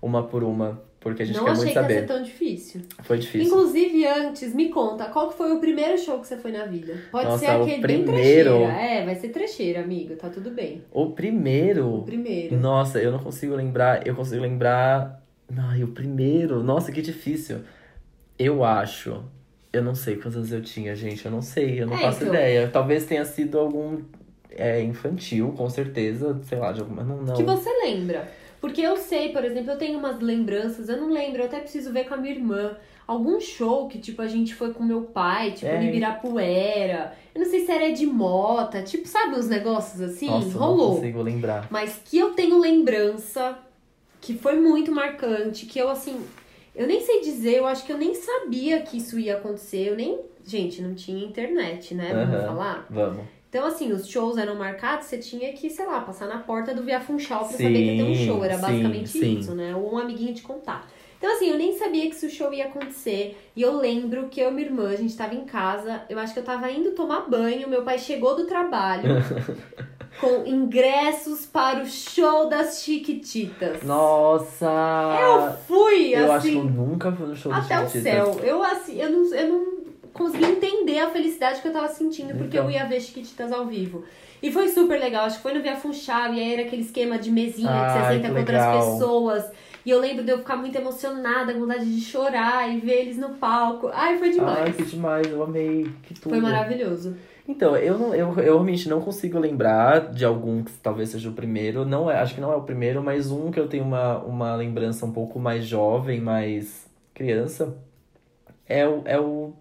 uma 0.00 0.22
por 0.22 0.44
uma. 0.44 0.80
Porque 1.00 1.22
a 1.22 1.26
gente 1.26 1.36
Não 1.36 1.44
quer 1.44 1.50
achei 1.52 1.64
muito 1.64 1.72
que 1.74 1.78
ia 1.80 1.86
ser 1.86 1.94
saber. 1.94 2.06
tão 2.08 2.22
difícil. 2.24 2.80
Foi 3.04 3.18
difícil. 3.18 3.46
Inclusive, 3.46 4.04
antes, 4.06 4.52
me 4.52 4.68
conta, 4.68 5.04
qual 5.06 5.28
que 5.28 5.36
foi 5.36 5.52
o 5.52 5.60
primeiro 5.60 5.96
show 5.96 6.18
que 6.18 6.26
você 6.26 6.36
foi 6.36 6.50
na 6.50 6.64
vida? 6.64 6.96
Pode 7.12 7.26
Nossa, 7.26 7.38
ser 7.38 7.50
o 7.52 7.62
aquele 7.62 7.86
bem 7.86 8.02
primeiro- 8.02 8.12
trecheira. 8.12 8.50
É, 8.72 9.04
vai 9.04 9.14
ser 9.14 9.28
trecheira, 9.28 9.80
amigo. 9.80 10.16
Tá 10.16 10.28
tudo 10.28 10.50
bem. 10.50 10.82
O 10.90 11.02
O 11.04 11.10
primeiro. 11.12 12.02
primeiro. 12.04 12.56
Nossa, 12.58 12.98
eu 12.98 13.12
não 13.12 13.20
consigo 13.20 13.54
lembrar. 13.54 14.04
Eu 14.06 14.14
consigo 14.16 14.42
lembrar. 14.42 15.22
Ai, 15.56 15.84
o 15.84 15.88
primeiro. 15.88 16.62
Nossa, 16.64 16.90
que 16.90 17.00
difícil. 17.00 17.58
Eu 18.36 18.64
acho. 18.64 19.22
Eu 19.72 19.82
não 19.84 19.94
sei 19.94 20.16
quantas 20.16 20.50
eu 20.50 20.60
tinha, 20.62 20.96
gente. 20.96 21.24
Eu 21.24 21.30
não 21.30 21.42
sei, 21.42 21.80
eu 21.80 21.86
não 21.86 21.94
É, 21.94 21.98
faço 22.00 22.22
então. 22.24 22.34
ideia. 22.34 22.68
Talvez 22.68 23.04
tenha 23.06 23.24
sido 23.24 23.58
algum 23.58 24.00
é, 24.50 24.82
infantil, 24.82 25.52
com 25.56 25.68
certeza. 25.70 26.40
Sei 26.42 26.58
lá, 26.58 26.72
de 26.72 26.80
alguma. 26.80 27.04
Não, 27.04 27.22
não. 27.22 27.34
Que 27.34 27.42
você 27.44 27.70
lembra? 27.84 28.28
Porque 28.60 28.80
eu 28.80 28.96
sei, 28.96 29.30
por 29.32 29.44
exemplo, 29.44 29.70
eu 29.70 29.78
tenho 29.78 29.98
umas 29.98 30.20
lembranças, 30.20 30.88
eu 30.88 30.96
não 30.96 31.10
lembro, 31.10 31.42
eu 31.42 31.46
até 31.46 31.60
preciso 31.60 31.92
ver 31.92 32.04
com 32.08 32.14
a 32.14 32.16
minha 32.16 32.34
irmã. 32.34 32.76
Algum 33.06 33.40
show 33.40 33.88
que, 33.88 33.98
tipo, 33.98 34.20
a 34.20 34.26
gente 34.26 34.54
foi 34.54 34.74
com 34.74 34.82
meu 34.82 35.02
pai, 35.02 35.52
tipo, 35.52 35.66
É. 35.66 35.82
Ibirapuera. 35.84 37.16
Eu 37.34 37.42
não 37.42 37.48
sei 37.48 37.64
se 37.64 37.70
era 37.72 37.90
de 37.92 38.04
mota, 38.06 38.82
tipo, 38.82 39.06
sabe 39.08 39.36
uns 39.36 39.48
negócios 39.48 40.00
assim? 40.00 40.26
Nossa, 40.26 40.58
Rolou. 40.58 40.88
não 40.88 40.94
consigo 40.96 41.22
lembrar. 41.22 41.66
Mas 41.70 42.00
que 42.04 42.18
eu 42.18 42.32
tenho 42.34 42.58
lembrança, 42.60 43.58
que 44.20 44.34
foi 44.36 44.58
muito 44.58 44.92
marcante, 44.92 45.64
que 45.66 45.78
eu, 45.78 45.88
assim, 45.88 46.20
eu 46.74 46.86
nem 46.86 47.00
sei 47.00 47.20
dizer, 47.20 47.56
eu 47.56 47.66
acho 47.66 47.84
que 47.86 47.92
eu 47.92 47.98
nem 47.98 48.14
sabia 48.14 48.82
que 48.82 48.98
isso 48.98 49.18
ia 49.18 49.36
acontecer. 49.36 49.88
Eu 49.88 49.96
nem. 49.96 50.18
Gente, 50.44 50.80
não 50.80 50.94
tinha 50.94 51.24
internet, 51.24 51.94
né? 51.94 52.12
Vamos 52.14 52.44
falar? 52.44 52.86
Vamos. 52.88 53.24
Então, 53.48 53.66
assim, 53.66 53.92
os 53.92 54.06
shows 54.06 54.36
eram 54.36 54.54
marcados, 54.56 55.06
você 55.06 55.16
tinha 55.16 55.52
que, 55.54 55.70
sei 55.70 55.86
lá, 55.86 56.00
passar 56.00 56.26
na 56.28 56.38
porta 56.38 56.74
do 56.74 56.82
Via 56.82 57.00
Funchal 57.00 57.46
pra 57.46 57.56
saber 57.56 57.72
que 57.72 57.94
ia 57.94 58.04
ter 58.04 58.10
um 58.10 58.14
Sim, 58.14 58.26
show. 58.26 58.44
Era 58.44 58.56
sim, 58.56 58.60
basicamente 58.60 59.08
sim. 59.08 59.38
isso, 59.38 59.54
né? 59.54 59.74
Ou 59.74 59.94
um 59.94 59.98
amiguinho 59.98 60.34
te 60.34 60.42
contar. 60.42 60.86
Então, 61.16 61.32
assim, 61.34 61.48
eu 61.48 61.56
nem 61.56 61.76
sabia 61.76 62.02
que 62.08 62.14
esse 62.14 62.28
show 62.30 62.52
ia 62.52 62.66
acontecer. 62.66 63.36
E 63.56 63.62
eu 63.62 63.76
lembro 63.76 64.28
que 64.28 64.38
eu 64.40 64.50
e 64.50 64.52
minha 64.52 64.66
irmã, 64.66 64.90
a 64.90 64.96
gente 64.96 65.16
tava 65.16 65.34
em 65.34 65.44
casa, 65.46 66.02
eu 66.10 66.18
acho 66.18 66.32
que 66.34 66.38
eu 66.40 66.44
tava 66.44 66.70
indo 66.70 66.92
tomar 66.92 67.22
banho, 67.28 67.68
meu 67.68 67.82
pai 67.82 67.98
chegou 67.98 68.36
do 68.36 68.44
trabalho 68.46 69.08
com 70.20 70.46
ingressos 70.46 71.46
para 71.46 71.82
o 71.82 71.86
show 71.86 72.48
das 72.48 72.82
Chiquititas. 72.82 73.82
Nossa! 73.82 74.66
Eu 75.20 75.52
fui, 75.66 76.14
Eu 76.14 76.30
acho 76.32 76.46
que 76.48 76.54
eu 76.54 76.60
assim, 76.60 76.70
nunca 76.70 77.10
fui 77.10 77.26
no 77.26 77.34
show 77.36 77.50
do 77.52 77.58
até 77.58 77.78
o 77.80 77.86
Chiquititas. 77.88 78.02
céu. 78.36 78.40
Eu, 78.44 78.62
assim, 78.62 79.00
eu 79.00 79.10
não, 79.10 79.34
eu 79.34 79.48
não 79.48 79.66
consegui 80.18 80.44
entender 80.44 80.98
a 80.98 81.10
felicidade 81.10 81.62
que 81.62 81.68
eu 81.68 81.72
tava 81.72 81.88
sentindo, 81.88 82.34
porque 82.36 82.56
Então. 82.58 82.64
eu 82.64 82.70
ia 82.70 82.84
ver 82.84 83.00
Chiquititas 83.00 83.52
ao 83.52 83.66
vivo. 83.66 84.04
E 84.42 84.52
foi 84.52 84.68
super 84.68 85.00
legal, 85.00 85.24
acho 85.24 85.36
que 85.36 85.42
foi 85.42 85.54
no 85.54 85.62
Via 85.62 85.76
Funchal, 85.76 86.34
e 86.34 86.40
aí 86.40 86.52
era 86.52 86.62
aquele 86.62 86.82
esquema 86.82 87.18
de 87.18 87.30
mesinha, 87.30 87.70
Ah, 87.70 87.86
que 87.86 87.98
você 88.06 88.14
senta 88.14 88.30
com 88.32 88.38
outras 88.38 88.66
pessoas. 88.66 89.44
E 89.86 89.90
eu 89.90 89.98
lembro 90.00 90.22
de 90.22 90.30
eu 90.30 90.38
ficar 90.38 90.56
muito 90.56 90.76
emocionada, 90.76 91.52
com 91.54 91.60
vontade 91.60 91.84
de 91.92 92.00
chorar 92.02 92.68
e 92.68 92.78
ver 92.78 93.00
eles 93.02 93.16
no 93.16 93.30
palco. 93.30 93.88
Ai, 93.92 94.18
foi 94.18 94.30
demais. 94.30 94.58
Ai, 94.58 94.72
que 94.72 94.82
demais, 94.84 95.26
eu 95.26 95.42
amei. 95.42 95.90
Que 96.02 96.14
tudo. 96.14 96.28
Foi 96.30 96.40
maravilhoso. 96.40 97.16
Então, 97.48 97.74
eu, 97.76 97.96
não, 97.98 98.14
eu, 98.14 98.28
eu 98.28 98.32
realmente 98.34 98.88
não 98.90 99.00
consigo 99.00 99.38
lembrar 99.38 100.10
de 100.12 100.22
algum 100.24 100.62
que 100.62 100.72
talvez 100.72 101.08
seja 101.08 101.30
o 101.30 101.32
primeiro. 101.32 101.86
Não 101.86 102.10
é, 102.10 102.18
acho 102.18 102.34
que 102.34 102.40
não 102.40 102.52
é 102.52 102.56
o 102.56 102.62
primeiro, 102.62 103.02
mas 103.02 103.30
um 103.30 103.50
que 103.50 103.58
eu 103.58 103.66
tenho 103.66 103.84
uma, 103.84 104.18
uma 104.18 104.54
lembrança 104.54 105.06
um 105.06 105.12
pouco 105.12 105.38
mais 105.38 105.64
jovem, 105.64 106.20
mais 106.20 106.86
criança, 107.14 107.74
é 108.68 108.86
o, 108.86 109.00
é 109.06 109.18
o 109.18 109.54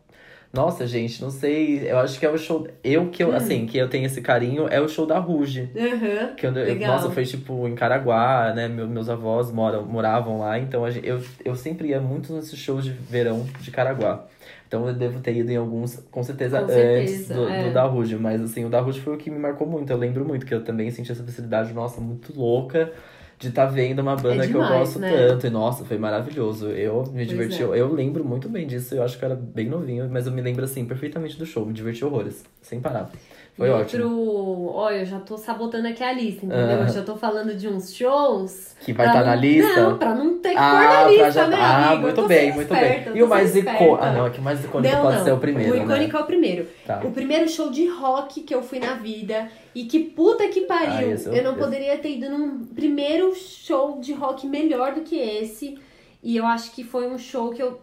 nossa, 0.57 0.85
gente, 0.87 1.21
não 1.21 1.29
sei. 1.29 1.89
Eu 1.89 1.99
acho 1.99 2.19
que 2.19 2.25
é 2.25 2.29
o 2.29 2.37
show. 2.37 2.67
Eu 2.83 3.09
que 3.09 3.23
eu, 3.23 3.29
Hum. 3.29 3.35
assim, 3.35 3.65
que 3.65 3.77
eu 3.77 3.87
tenho 3.87 4.05
esse 4.05 4.21
carinho, 4.21 4.67
é 4.67 4.81
o 4.81 4.87
show 4.89 5.05
da 5.05 5.19
Ruge. 5.19 5.69
Aham. 5.75 6.33
Que 6.35 6.45
eu, 6.47 6.51
Legal. 6.51 6.91
nossa, 6.93 7.09
foi 7.11 7.23
tipo 7.25 7.67
em 7.67 7.75
Caraguá, 7.75 8.51
né? 8.55 8.67
Meu- 8.67 8.87
meus 8.87 9.07
avós 9.09 9.51
moram, 9.51 9.85
moravam 9.85 10.39
lá, 10.39 10.59
então 10.59 10.89
gente- 10.91 11.07
eu, 11.07 11.21
eu 11.45 11.55
sempre 11.55 11.89
ia 11.89 12.01
muito 12.01 12.33
nesses 12.33 12.57
shows 12.59 12.83
de 12.83 12.91
verão 12.91 13.45
de 13.61 13.71
Caraguá. 13.71 14.25
Então 14.67 14.85
eu 14.85 14.93
devo 14.93 15.19
ter 15.21 15.33
ido 15.35 15.49
em 15.49 15.55
alguns, 15.55 15.95
com 16.11 16.21
certeza, 16.23 16.57
Com 16.57 16.63
antes 16.65 16.75
certeza, 16.75 17.33
do, 17.33 17.47
é. 17.49 17.63
do 17.63 17.73
da 17.73 17.83
Ruge. 17.83 18.17
Mas 18.17 18.41
assim, 18.41 18.65
o 18.65 18.69
da 18.69 18.81
Ruge 18.81 18.99
foi 18.99 19.13
o 19.13 19.17
que 19.17 19.29
me 19.29 19.39
marcou 19.39 19.65
muito. 19.65 19.89
Eu 19.93 19.97
lembro 19.97 20.25
muito 20.25 20.45
que 20.45 20.53
eu 20.53 20.61
também 20.63 20.91
senti 20.91 21.11
essa 21.11 21.23
facilidade, 21.23 21.71
nossa, 21.73 22.01
muito 22.01 22.37
louca 22.37 22.91
de 23.39 23.49
estar 23.49 23.67
vendo 23.67 23.99
uma 23.99 24.15
banda 24.15 24.47
que 24.47 24.53
eu 24.53 24.61
demais, 24.63 24.79
gosto 24.79 24.99
né? 24.99 25.27
tanto. 25.27 25.45
E 25.45 25.49
nossa, 25.49 25.85
foi 25.85 25.97
maravilhoso. 25.97 26.69
Eu 26.69 27.03
me 27.03 27.11
Pois 27.13 27.27
diverti. 27.27 27.61
é. 27.61 27.65
Eu, 27.65 27.75
eu 27.75 27.93
lembro 27.93 28.25
muito 28.25 28.49
bem 28.49 28.65
disso. 28.65 28.95
Eu 28.95 29.03
acho 29.03 29.17
que 29.17 29.23
eu 29.23 29.29
era 29.31 29.35
bem 29.39 29.67
novinho, 29.69 30.09
mas 30.09 30.25
eu 30.25 30.31
me 30.33 30.41
lembro 30.41 30.65
assim 30.65 30.85
perfeitamente 30.85 31.37
do 31.37 31.45
show. 31.45 31.65
Me 31.65 31.73
diverti 31.73 32.03
horrores, 32.03 32.43
sem 32.61 32.79
parar. 32.81 33.11
Foi 33.57 33.67
e 33.67 33.71
ótimo. 33.71 34.03
outro. 34.05 34.75
Olha, 34.75 34.97
eu 34.97 35.05
já 35.05 35.19
tô 35.19 35.35
sabotando 35.35 35.87
aqui 35.87 36.03
a 36.03 36.13
lista, 36.13 36.45
entendeu? 36.45 36.79
Ah. 36.81 36.85
Eu 36.87 36.89
já 36.89 37.01
tô 37.01 37.15
falando 37.15 37.55
de 37.55 37.67
uns 37.67 37.91
shows. 37.93 38.75
Que 38.81 38.93
vai 38.93 39.07
estar 39.07 39.25
na 39.25 39.33
não- 39.35 39.41
lista? 39.41 39.81
Não, 39.81 39.97
pra 39.97 40.13
não 40.13 40.37
ter 40.37 40.49
que 40.49 40.55
pôr 40.55 40.61
Ah, 40.61 40.73
na 40.73 40.89
pra 41.01 41.07
lista, 41.09 41.31
já... 41.31 41.47
né, 41.47 41.57
ah 41.59 41.87
amigo? 41.87 42.01
Muito 42.03 42.27
bem, 42.27 42.53
muito 42.53 42.71
esperta, 42.73 43.09
bem. 43.09 43.19
E 43.19 43.23
o 43.23 43.27
mais 43.27 43.55
icônico. 43.55 43.97
Ah, 43.99 44.11
não, 44.11 44.27
é 44.27 44.29
que 44.29 44.39
o 44.39 44.43
mais 44.43 44.63
icônico 44.63 44.93
Não, 44.95 45.01
pode 45.01 45.17
não. 45.17 45.23
ser 45.23 45.31
o 45.31 45.37
primeiro. 45.39 45.73
O 45.73 45.75
né? 45.77 45.83
icônico 45.85 46.17
é 46.17 46.19
o 46.19 46.25
primeiro. 46.25 46.67
Tá. 46.85 47.01
O 47.03 47.11
primeiro 47.11 47.49
show 47.49 47.71
de 47.71 47.87
rock 47.87 48.41
que 48.41 48.53
eu 48.53 48.61
fui 48.61 48.77
na 48.79 48.93
vida. 48.93 49.49
E 49.73 49.85
que 49.85 49.99
puta 50.01 50.47
que 50.49 50.61
pariu. 50.61 51.17
Ah, 51.31 51.35
eu- 51.35 51.43
não 51.43 51.55
poderia 51.55 51.97
ter 51.97 52.11
ido 52.11 52.29
num 52.29 52.63
primeiro 52.65 53.33
show 53.35 53.99
de 53.99 54.13
rock 54.13 54.45
melhor 54.45 54.93
do 54.93 55.01
que 55.01 55.15
esse. 55.17 55.79
E 56.23 56.35
eu 56.37 56.45
acho 56.45 56.71
que 56.71 56.83
foi 56.83 57.07
um 57.07 57.17
show 57.17 57.49
que 57.51 57.61
eu. 57.61 57.79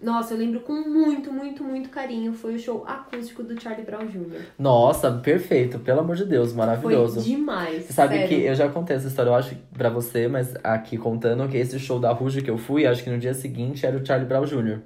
Nossa, 0.00 0.34
eu 0.34 0.38
lembro 0.38 0.60
com 0.60 0.72
muito, 0.72 1.32
muito, 1.32 1.64
muito 1.64 1.88
carinho. 1.88 2.32
Foi 2.32 2.54
o 2.54 2.58
show 2.58 2.84
acústico 2.86 3.42
do 3.42 3.60
Charlie 3.60 3.84
Brown 3.84 4.06
Jr. 4.06 4.40
Nossa, 4.58 5.10
perfeito. 5.10 5.78
Pelo 5.78 6.00
amor 6.00 6.16
de 6.16 6.24
Deus, 6.24 6.50
Foi 6.50 6.58
maravilhoso. 6.58 7.20
demais. 7.20 7.84
Você 7.86 7.92
sabe 7.92 8.14
sério. 8.14 8.28
que 8.28 8.44
eu 8.44 8.54
já 8.54 8.68
contei 8.68 8.96
essa 8.96 9.08
história, 9.08 9.30
eu 9.30 9.34
acho, 9.34 9.56
pra 9.76 9.88
você, 9.90 10.28
mas 10.28 10.54
aqui 10.62 10.96
contando 10.96 11.46
que 11.48 11.56
esse 11.56 11.78
show 11.78 11.98
da 11.98 12.12
Ruge 12.12 12.42
que 12.42 12.50
eu 12.50 12.58
fui, 12.58 12.86
acho 12.86 13.02
que 13.02 13.10
no 13.10 13.18
dia 13.18 13.34
seguinte 13.34 13.84
era 13.84 13.96
o 13.96 14.04
Charlie 14.06 14.28
Brown 14.28 14.44
Jr. 14.44 14.78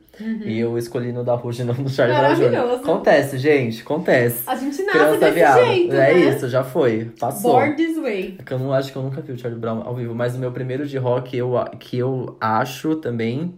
E 0.44 0.58
eu 0.58 0.76
escolhi 0.78 1.12
no 1.12 1.24
da 1.24 1.34
Ruge, 1.34 1.64
não 1.64 1.74
no 1.74 1.88
Charlie 1.88 2.16
Brown 2.16 2.34
Jr. 2.34 2.42
Uhum. 2.44 2.50
Maravilhoso. 2.50 2.82
Acontece, 2.82 3.38
gente, 3.38 3.82
acontece. 3.82 4.42
A 4.46 4.56
gente 4.56 4.82
nasce 4.82 4.98
Criança 4.98 5.18
desse 5.18 5.34
viada. 5.34 5.64
jeito, 5.64 5.92
é 5.94 5.96
né? 5.96 6.20
isso, 6.28 6.48
já 6.48 6.64
foi. 6.64 7.10
Passou. 7.18 7.52
Born 7.52 7.76
this 7.76 7.98
way. 7.98 8.38
É 8.38 8.52
eu 8.52 8.58
não 8.58 8.72
acho 8.72 8.92
que 8.92 8.96
eu 8.98 9.02
nunca 9.02 9.20
vi 9.20 9.32
o 9.32 9.38
Charlie 9.38 9.60
Brown 9.60 9.82
ao 9.84 9.94
vivo, 9.94 10.14
mas 10.14 10.34
o 10.34 10.38
meu 10.38 10.52
primeiro 10.52 10.86
de 10.86 10.98
rock 10.98 11.36
eu, 11.36 11.52
que 11.78 11.96
eu 11.98 12.36
acho 12.40 12.96
também 12.96 13.54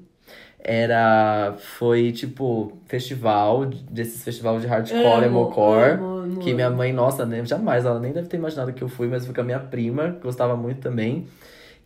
era. 0.65 1.55
Foi 1.59 2.11
tipo 2.11 2.73
festival, 2.87 3.67
desses 3.67 4.25
festivais 4.25 4.63
de 4.63 4.67
hardcore, 4.67 5.25
Amo, 5.25 5.27
emocore. 5.27 6.39
Que 6.41 6.55
minha 6.55 6.71
mãe, 6.71 6.93
nossa, 6.93 7.25
nem, 7.27 7.45
jamais, 7.45 7.85
ela 7.85 8.01
nem 8.01 8.13
deve 8.13 8.27
ter 8.29 8.39
imaginado 8.39 8.73
que 8.73 8.83
eu 8.83 8.89
fui, 8.89 9.07
mas 9.07 9.25
fui 9.27 9.35
com 9.35 9.43
a 9.43 9.45
minha 9.45 9.61
prima, 9.61 10.13
que 10.13 10.23
gostava 10.23 10.57
muito 10.57 10.81
também. 10.81 11.27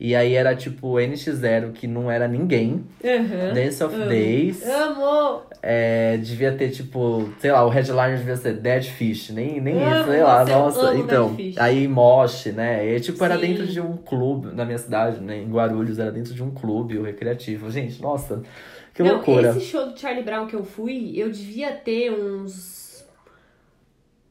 E 0.01 0.15
aí 0.15 0.35
era 0.35 0.55
tipo 0.55 0.93
NX0, 0.95 1.73
que 1.73 1.89
não 1.89 2.09
era 2.09 2.29
ninguém. 2.29 2.85
Aham. 3.05 3.53
Dance 3.53 3.83
of 3.83 3.95
Amo. 3.97 4.09
Days. 4.09 4.65
Amo! 4.65 5.43
É, 5.61 6.17
devia 6.19 6.53
ter, 6.53 6.71
tipo, 6.71 7.29
sei 7.41 7.51
lá, 7.51 7.67
o 7.67 7.69
headliner 7.69 8.17
devia 8.17 8.37
ser 8.37 8.55
Dead 8.55 8.85
Fish, 8.85 9.31
nem, 9.31 9.61
nem 9.61 9.75
Amo, 9.83 9.95
isso, 9.97 10.11
sei 10.11 10.23
lá, 10.23 10.45
nossa, 10.45 10.95
Então, 10.95 11.37
aí 11.57 11.89
Mosh, 11.89 12.47
né? 12.47 12.87
E 12.95 13.01
tipo, 13.01 13.25
era 13.25 13.35
Sim. 13.35 13.41
dentro 13.41 13.67
de 13.67 13.81
um 13.81 13.97
clube 13.97 14.55
na 14.55 14.65
minha 14.65 14.79
cidade, 14.79 15.21
né? 15.21 15.39
Em 15.39 15.51
Guarulhos, 15.51 15.99
era 15.99 16.13
dentro 16.13 16.33
de 16.33 16.43
um 16.45 16.51
clube, 16.53 16.97
o 16.97 17.03
recreativo. 17.03 17.69
Gente, 17.69 18.01
nossa, 18.01 18.41
que 18.95 19.03
Não, 19.03 19.15
loucura. 19.17 19.51
esse 19.51 19.63
show 19.63 19.87
do 19.91 19.99
Charlie 19.99 20.23
Brown 20.23 20.47
que 20.47 20.55
eu 20.55 20.63
fui, 20.65 21.13
eu 21.17 21.29
devia 21.29 21.73
ter 21.73 22.13
uns. 22.13 22.88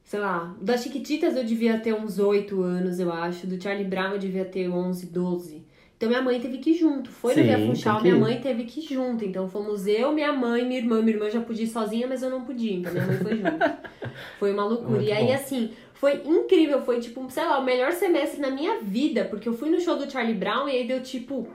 Sei 0.08 0.22
lá, 0.22 0.55
das 0.62 0.84
Chiquititas 0.84 1.36
eu 1.36 1.43
devia 1.43 1.78
ter 1.80 1.93
uns 1.93 2.18
8 2.18 2.62
anos, 2.62 2.97
eu 2.97 3.12
acho. 3.12 3.45
Do 3.45 3.62
Charlie 3.62 3.84
Brown 3.84 4.14
eu 4.14 4.18
devia 4.18 4.45
ter 4.45 4.70
11, 4.70 5.05
12. 5.08 5.66
Então 5.97 6.08
minha 6.08 6.22
mãe 6.22 6.39
teve 6.39 6.60
que 6.60 6.70
ir 6.70 6.76
junto. 6.76 7.12
Foi 7.12 7.36
no 7.36 7.41
Sim, 7.41 7.43
Via 7.45 7.58
tem 7.58 7.68
Funchal, 7.68 8.01
minha 8.01 8.16
mãe 8.16 8.39
teve 8.39 8.64
que 8.64 8.80
ir 8.80 8.84
junto. 8.84 9.26
Então 9.26 9.49
fomos 9.49 9.86
eu, 9.86 10.14
minha 10.14 10.32
mãe, 10.32 10.66
minha 10.66 10.80
irmã. 10.80 11.01
Minha 11.01 11.18
irmã 11.18 11.30
já 11.30 11.41
podia 11.41 11.66
ir 11.66 11.68
sozinha, 11.68 12.08
mas 12.08 12.24
eu 12.24 12.30
não 12.30 12.45
podia. 12.45 12.74
Então 12.74 12.93
minha 12.93 13.05
mãe 13.05 13.18
foi 13.18 13.36
junto. 13.36 13.88
Foi 14.39 14.53
uma 14.53 14.64
loucura. 14.64 14.91
Muito 14.91 15.10
e 15.10 15.12
aí, 15.12 15.28
bom. 15.28 15.34
assim, 15.34 15.72
foi 15.93 16.24
incrível. 16.26 16.82
Foi, 16.82 16.99
tipo, 16.99 17.30
sei 17.30 17.43
lá, 17.43 17.60
o 17.60 17.66
melhor 17.66 17.91
semestre 17.91 18.39
na 18.39 18.49
minha 18.49 18.80
vida. 18.80 19.26
Porque 19.26 19.47
eu 19.47 19.53
fui 19.53 19.70
no 19.70 19.80
show 19.80 19.97
do 19.97 20.10
Charlie 20.10 20.34
Brown 20.34 20.70
e 20.70 20.72
aí 20.72 20.88
deu, 20.88 21.03
tipo, 21.03 21.47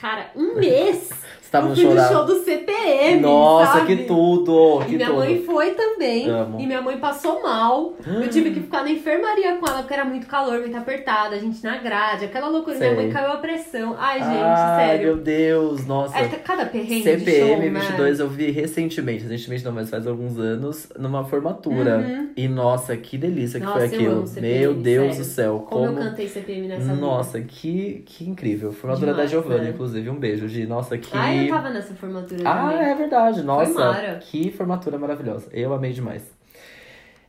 cara, 0.00 0.30
um 0.36 0.54
mês. 0.54 1.10
Você 1.48 1.52
tava 1.52 1.66
eu 1.68 1.70
no 1.70 1.76
fui 1.76 1.84
no 1.94 2.08
show 2.08 2.26
do 2.26 2.44
CPM. 2.44 3.20
Nossa, 3.22 3.72
sabe? 3.78 3.96
que 3.96 4.04
tudo! 4.04 4.82
E 4.82 4.84
Que 4.84 4.96
minha 4.96 5.06
tudo. 5.06 5.16
mãe 5.20 5.42
foi 5.46 5.70
também. 5.70 6.28
Amo. 6.28 6.60
E 6.60 6.66
minha 6.66 6.82
mãe 6.82 6.98
passou 6.98 7.42
mal. 7.42 7.94
Eu 8.06 8.28
tive 8.28 8.50
que 8.50 8.60
ficar 8.68 8.82
na 8.82 8.90
enfermaria 8.90 9.56
com 9.56 9.66
ela, 9.66 9.78
porque 9.78 9.94
era 9.94 10.04
muito 10.04 10.26
calor, 10.26 10.58
muito 10.60 10.76
apertada, 10.76 11.36
a 11.36 11.38
gente 11.38 11.64
na 11.64 11.78
grade, 11.78 12.26
aquela 12.26 12.48
loucura. 12.48 12.76
Minha 12.76 12.90
Sei. 12.94 12.96
mãe 13.02 13.10
caiu 13.10 13.32
a 13.32 13.36
pressão. 13.38 13.96
Ai, 13.98 14.18
gente, 14.18 14.28
Ai, 14.44 14.86
sério. 14.88 15.06
meu 15.06 15.16
Deus, 15.16 15.86
nossa. 15.86 16.18
É 16.18 16.28
cada 16.28 16.66
perrengue 16.66 17.02
CPM 17.02 17.62
show, 17.62 17.72
né? 17.72 17.80
22 17.80 18.20
eu 18.20 18.28
vi 18.28 18.50
recentemente, 18.50 19.22
recentemente 19.24 19.64
não, 19.64 19.72
mas 19.72 19.88
faz 19.88 20.06
alguns 20.06 20.38
anos, 20.38 20.86
numa 20.98 21.24
formatura. 21.24 21.96
Uhum. 21.96 22.28
E 22.36 22.46
nossa, 22.46 22.94
que 22.94 23.16
delícia 23.16 23.58
que 23.58 23.64
Nossa, 23.64 23.78
foi 23.78 23.86
aquilo. 23.86 24.26
CPM, 24.26 24.58
Meu 24.58 24.74
Deus 24.74 25.06
sério. 25.14 25.18
do 25.18 25.24
céu, 25.24 25.66
Como, 25.66 25.86
como. 25.86 25.98
eu 25.98 26.04
cantei 26.10 26.28
CPM 26.28 26.68
nessa 26.68 26.94
Nossa, 26.94 27.40
que, 27.40 28.02
que 28.04 28.28
incrível. 28.28 28.70
Formatura 28.70 29.12
Demais, 29.12 29.30
da 29.30 29.34
Giovanna, 29.34 29.62
né? 29.64 29.70
inclusive. 29.70 29.87
Um 30.10 30.14
beijo, 30.16 30.48
Gi. 30.48 30.66
Nossa, 30.66 30.96
que. 30.98 31.16
Ai, 31.16 31.44
eu 31.44 31.48
tava 31.54 31.70
nessa 31.70 31.94
formatura 31.94 32.40
Ah, 32.44 32.70
também. 32.70 32.90
é 32.90 32.94
verdade. 32.94 33.42
Nossa, 33.42 34.18
que 34.22 34.50
formatura 34.50 34.98
maravilhosa. 34.98 35.48
Eu 35.52 35.72
amei 35.72 35.92
demais. 35.92 36.22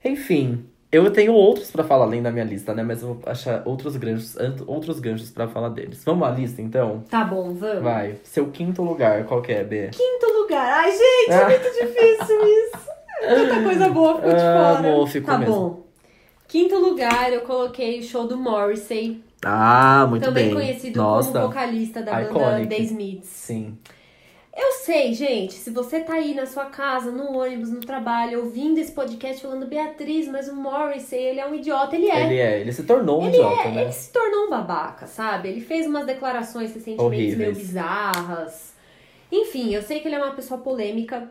Enfim, 0.03 0.65
eu 0.91 1.11
tenho 1.11 1.33
outros 1.33 1.69
pra 1.71 1.83
falar 1.83 2.05
além 2.05 2.21
da 2.21 2.31
minha 2.31 2.45
lista, 2.45 2.73
né? 2.73 2.83
Mas 2.83 3.01
eu 3.01 3.09
vou 3.15 3.19
achar 3.25 3.61
outros 3.65 3.95
ganchos, 3.97 4.35
outros 4.65 4.99
ganchos 4.99 5.29
pra 5.29 5.47
falar 5.47 5.69
deles. 5.69 6.03
Vamos 6.05 6.27
à 6.27 6.31
lista, 6.31 6.61
então? 6.61 7.03
Tá 7.09 7.23
bom, 7.23 7.53
vamos. 7.53 7.83
Vai. 7.83 8.15
Seu 8.23 8.47
quinto 8.49 8.81
lugar, 8.81 9.25
qual 9.25 9.41
que 9.41 9.51
é, 9.51 9.63
B? 9.63 9.89
Quinto 9.91 10.25
lugar. 10.41 10.83
Ai, 10.83 10.91
gente, 10.91 11.31
é 11.31 11.41
Ah. 11.43 11.49
muito 11.49 11.63
difícil 11.73 12.41
isso. 12.47 12.89
Tanta 13.21 13.61
coisa 13.63 13.89
boa 13.89 14.15
ficou 14.15 14.29
de 14.33 14.35
Ah, 14.41 14.75
fora. 14.75 14.89
amor, 14.89 15.07
ficou 15.07 15.33
tá 15.33 15.37
mesmo. 15.39 15.53
bom. 15.55 15.85
Quinto 16.47 16.75
lugar, 16.79 17.31
eu 17.33 17.41
coloquei 17.41 17.99
o 17.99 18.03
show 18.03 18.25
do 18.25 18.37
Morrissey. 18.37 19.21
Ah, 19.45 20.05
muito 20.09 20.23
também 20.25 20.45
bem. 20.45 20.53
conhecido 20.53 20.97
Nossa, 20.97 21.31
como 21.31 21.47
vocalista 21.47 22.01
da 22.01 22.11
banda 22.13 22.29
iconic. 22.29 22.67
The 22.67 22.81
Smiths. 22.83 23.29
sim. 23.29 23.77
Eu 24.61 24.73
sei, 24.73 25.13
gente, 25.13 25.53
se 25.53 25.69
você 25.69 26.01
tá 26.01 26.15
aí 26.15 26.33
na 26.33 26.45
sua 26.45 26.65
casa, 26.65 27.11
no 27.11 27.37
ônibus, 27.37 27.71
no 27.71 27.79
trabalho, 27.79 28.39
ouvindo 28.43 28.77
esse 28.77 28.91
podcast 28.91 29.41
falando 29.41 29.65
Beatriz, 29.67 30.27
mas 30.27 30.49
o 30.49 30.55
Morrissey, 30.55 31.17
ele 31.17 31.39
é 31.39 31.47
um 31.47 31.55
idiota, 31.55 31.95
ele 31.95 32.09
é. 32.09 32.25
Ele 32.25 32.37
é, 32.39 32.59
ele 32.59 32.73
se 32.73 32.83
tornou 32.83 33.21
um 33.21 33.27
Ele 33.27 33.37
idiota, 33.37 33.61
é, 33.69 33.71
né? 33.71 33.81
ele 33.83 33.91
se 33.93 34.11
tornou 34.11 34.47
um 34.47 34.49
babaca, 34.49 35.07
sabe? 35.07 35.47
Ele 35.47 35.61
fez 35.61 35.87
umas 35.87 36.05
declarações 36.05 36.73
recentemente 36.73 37.01
Horríveis. 37.01 37.37
meio 37.37 37.55
bizarras. 37.55 38.73
Enfim, 39.31 39.73
eu 39.73 39.81
sei 39.81 40.01
que 40.01 40.09
ele 40.09 40.15
é 40.15 40.21
uma 40.21 40.33
pessoa 40.33 40.59
polêmica, 40.59 41.29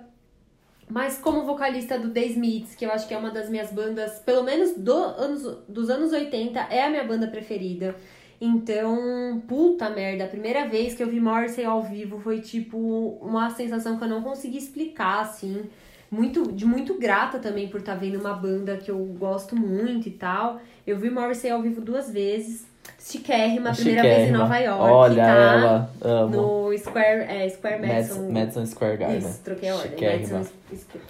mas 0.89 1.19
como 1.19 1.45
vocalista 1.45 1.99
do 1.99 2.11
The 2.11 2.25
Smiths, 2.27 2.75
que 2.75 2.85
eu 2.87 2.91
acho 2.91 3.07
que 3.07 3.15
é 3.15 3.19
uma 3.19 3.31
das 3.31 3.51
minhas 3.51 3.71
bandas, 3.71 4.19
pelo 4.21 4.43
menos 4.43 4.75
do 4.77 4.93
anos, 4.93 5.59
dos 5.69 5.91
anos 5.91 6.13
80, 6.13 6.59
é 6.71 6.85
a 6.85 6.91
minha 6.91 7.05
banda 7.05 7.27
preferida. 7.27 7.95
Então, 8.41 9.43
puta 9.49 9.91
merda, 9.91 10.25
a 10.25 10.29
primeira 10.29 10.67
vez 10.69 10.95
que 10.95 11.03
eu 11.03 11.09
vi 11.09 11.21
Morrissey 11.21 11.65
ao 11.65 11.83
vivo 11.83 12.21
foi 12.21 12.41
tipo 12.41 12.79
uma 13.21 13.51
sensação 13.51 13.99
que 13.99 14.05
eu 14.05 14.09
não 14.09 14.23
consegui 14.23 14.59
explicar, 14.59 15.23
assim. 15.23 15.65
Muito, 16.11 16.53
de 16.53 16.65
muito 16.65 16.95
grata 16.95 17.39
também 17.39 17.69
por 17.69 17.81
estar 17.81 17.95
vendo 17.95 18.19
uma 18.19 18.33
banda 18.33 18.79
que 18.79 18.91
eu 18.91 18.99
gosto 19.19 19.57
muito 19.57 20.09
e 20.09 20.13
tal. 20.13 20.61
Eu 20.87 20.99
vi 20.99 21.11
Morrissey 21.11 21.51
ao 21.51 21.61
vivo 21.61 21.81
duas 21.81 22.11
vezes. 22.11 22.67
Chiquérrima, 22.99 23.73
primeira 23.73 24.03
vez 24.03 24.15
em 24.15 24.19
Chiquérrima. 24.27 24.39
Nova 24.39 24.59
York, 24.59 24.83
Olha 24.93 25.25
tá? 25.25 25.31
ela, 25.31 25.91
amo. 26.03 26.37
No 26.69 26.79
Square, 26.79 27.23
é, 27.23 27.49
Square 27.49 27.81
Madison, 27.87 28.31
Madison. 28.31 28.67
Square 28.67 28.97
Garden. 28.99 29.19
Isso, 29.19 29.41
troquei 29.43 29.69
a 29.71 29.75
ordem. 29.75 29.91
Chiquérrima. 29.93 30.39
Madison 30.39 30.53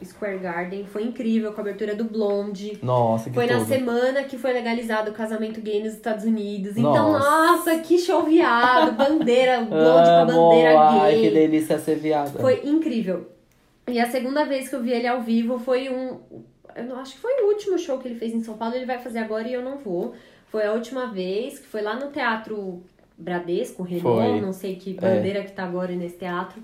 Square 0.05 0.39
Garden. 0.39 0.85
Foi 0.87 1.03
incrível, 1.03 1.53
com 1.53 1.61
a 1.61 1.63
abertura 1.63 1.95
do 1.97 2.05
Blonde. 2.05 2.79
Nossa, 2.83 3.29
que 3.31 3.35
Foi 3.35 3.47
na 3.47 3.59
tudo. 3.59 3.67
semana 3.69 4.23
que 4.25 4.39
foi 4.39 4.53
legalizado 4.53 5.11
o 5.11 5.15
casamento 5.15 5.61
gay 5.61 5.83
nos 5.83 5.95
Estados 5.95 6.25
Unidos. 6.25 6.77
Então, 6.77 7.13
Nossa. 7.13 7.29
nossa, 7.29 7.79
que 7.81 7.99
show 7.99 8.23
viado. 8.23 8.93
Bandeira, 8.93 9.59
Blonde 9.63 9.69
com 9.71 9.89
a 9.89 10.21
Amo, 10.23 10.33
bandeira 10.51 10.79
ai, 10.81 11.11
gay. 11.15 11.23
que 11.23 11.31
delícia 11.35 11.79
ser 11.79 11.97
viada. 11.97 12.39
Foi 12.39 12.61
incrível. 12.65 13.27
E 13.89 13.99
a 13.99 14.09
segunda 14.09 14.45
vez 14.45 14.69
que 14.69 14.75
eu 14.77 14.83
vi 14.83 14.93
ele 14.93 15.07
ao 15.09 15.21
vivo 15.23 15.59
foi 15.59 15.89
um. 15.89 16.19
Eu 16.77 16.97
acho 16.97 17.15
que 17.15 17.19
foi 17.21 17.33
o 17.43 17.49
último 17.49 17.77
show 17.77 17.99
que 17.99 18.07
ele 18.07 18.19
fez 18.19 18.33
em 18.33 18.45
São 18.45 18.55
Paulo. 18.57 18.75
Ele 18.77 18.87
vai 18.87 18.99
fazer 18.99 19.19
agora 19.19 19.49
e 19.49 19.53
eu 19.55 19.63
não 19.63 19.79
vou. 19.79 20.15
Foi 20.51 20.65
a 20.65 20.73
última 20.73 21.07
vez, 21.07 21.59
que 21.59 21.67
foi 21.67 21.83
lá 21.83 21.95
no 21.95 22.11
Teatro 22.11 22.83
Bradesco, 23.17 23.83
Renault, 23.83 24.41
não 24.41 24.53
sei 24.53 24.77
que 24.77 24.95
bandeira 24.95 25.43
que 25.43 25.53
tá 25.53 25.65
agora 25.65 25.95
nesse 25.95 26.17
teatro. 26.17 26.63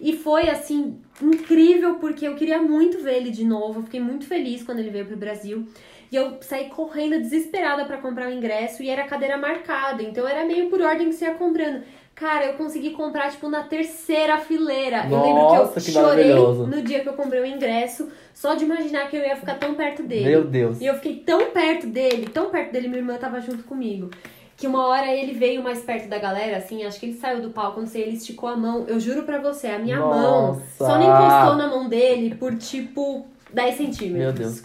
E 0.00 0.16
foi, 0.16 0.48
assim, 0.48 1.00
incrível, 1.20 1.96
porque 1.96 2.26
eu 2.26 2.36
queria 2.36 2.62
muito 2.62 3.02
ver 3.02 3.16
ele 3.16 3.30
de 3.30 3.44
novo. 3.44 3.80
Eu 3.80 3.84
fiquei 3.84 4.00
muito 4.00 4.26
feliz 4.26 4.62
quando 4.62 4.78
ele 4.78 4.90
veio 4.90 5.06
pro 5.06 5.16
Brasil. 5.16 5.66
E 6.10 6.16
eu 6.16 6.38
saí 6.40 6.70
correndo 6.70 7.20
desesperada 7.20 7.84
pra 7.84 7.98
comprar 7.98 8.28
o 8.28 8.32
ingresso 8.32 8.82
e 8.82 8.88
era 8.88 9.04
cadeira 9.04 9.36
marcada. 9.36 10.02
Então 10.02 10.26
era 10.26 10.44
meio 10.46 10.70
por 10.70 10.80
ordem 10.80 11.08
que 11.08 11.14
você 11.14 11.26
ia 11.26 11.34
comprando. 11.34 11.82
Cara, 12.18 12.46
eu 12.46 12.54
consegui 12.54 12.90
comprar, 12.90 13.30
tipo, 13.30 13.48
na 13.48 13.62
terceira 13.62 14.38
fileira. 14.38 15.06
eu 15.08 15.22
lembro 15.22 15.34
Nossa, 15.42 15.80
que 15.80 15.92
que 15.92 15.96
eu 15.96 16.02
chorei 16.02 16.24
maravilhoso. 16.32 16.66
no 16.66 16.82
dia 16.82 17.00
que 17.00 17.08
eu 17.08 17.12
comprei 17.12 17.40
o 17.40 17.46
ingresso, 17.46 18.08
só 18.34 18.54
de 18.54 18.64
imaginar 18.64 19.08
que 19.08 19.16
eu 19.16 19.22
ia 19.22 19.36
ficar 19.36 19.54
tão 19.54 19.74
perto 19.74 20.02
dele. 20.02 20.24
Meu 20.24 20.44
Deus. 20.44 20.80
E 20.80 20.86
eu 20.86 20.94
fiquei 20.94 21.16
tão 21.16 21.52
perto 21.52 21.86
dele, 21.86 22.26
tão 22.26 22.50
perto 22.50 22.72
dele, 22.72 22.88
minha 22.88 22.98
irmã 23.00 23.16
tava 23.16 23.40
junto 23.40 23.62
comigo. 23.62 24.10
Que 24.56 24.66
uma 24.66 24.88
hora 24.88 25.06
ele 25.06 25.32
veio 25.32 25.62
mais 25.62 25.80
perto 25.82 26.08
da 26.08 26.18
galera, 26.18 26.56
assim, 26.56 26.84
acho 26.84 26.98
que 26.98 27.06
ele 27.06 27.18
saiu 27.18 27.40
do 27.40 27.50
palco, 27.50 27.78
não 27.78 27.86
sei, 27.86 28.02
ele 28.02 28.16
esticou 28.16 28.48
a 28.48 28.56
mão. 28.56 28.84
Eu 28.88 28.98
juro 28.98 29.22
pra 29.22 29.38
você, 29.38 29.68
a 29.68 29.78
minha 29.78 30.00
mão 30.00 30.48
Nossa. 30.48 30.62
só 30.76 30.98
não 30.98 31.04
encostou 31.04 31.54
na 31.54 31.68
mão 31.68 31.88
dele 31.88 32.34
por 32.34 32.56
tipo 32.56 33.24
10 33.52 33.74
centímetros. 33.76 34.18
Meu 34.18 34.32
Deus. 34.32 34.62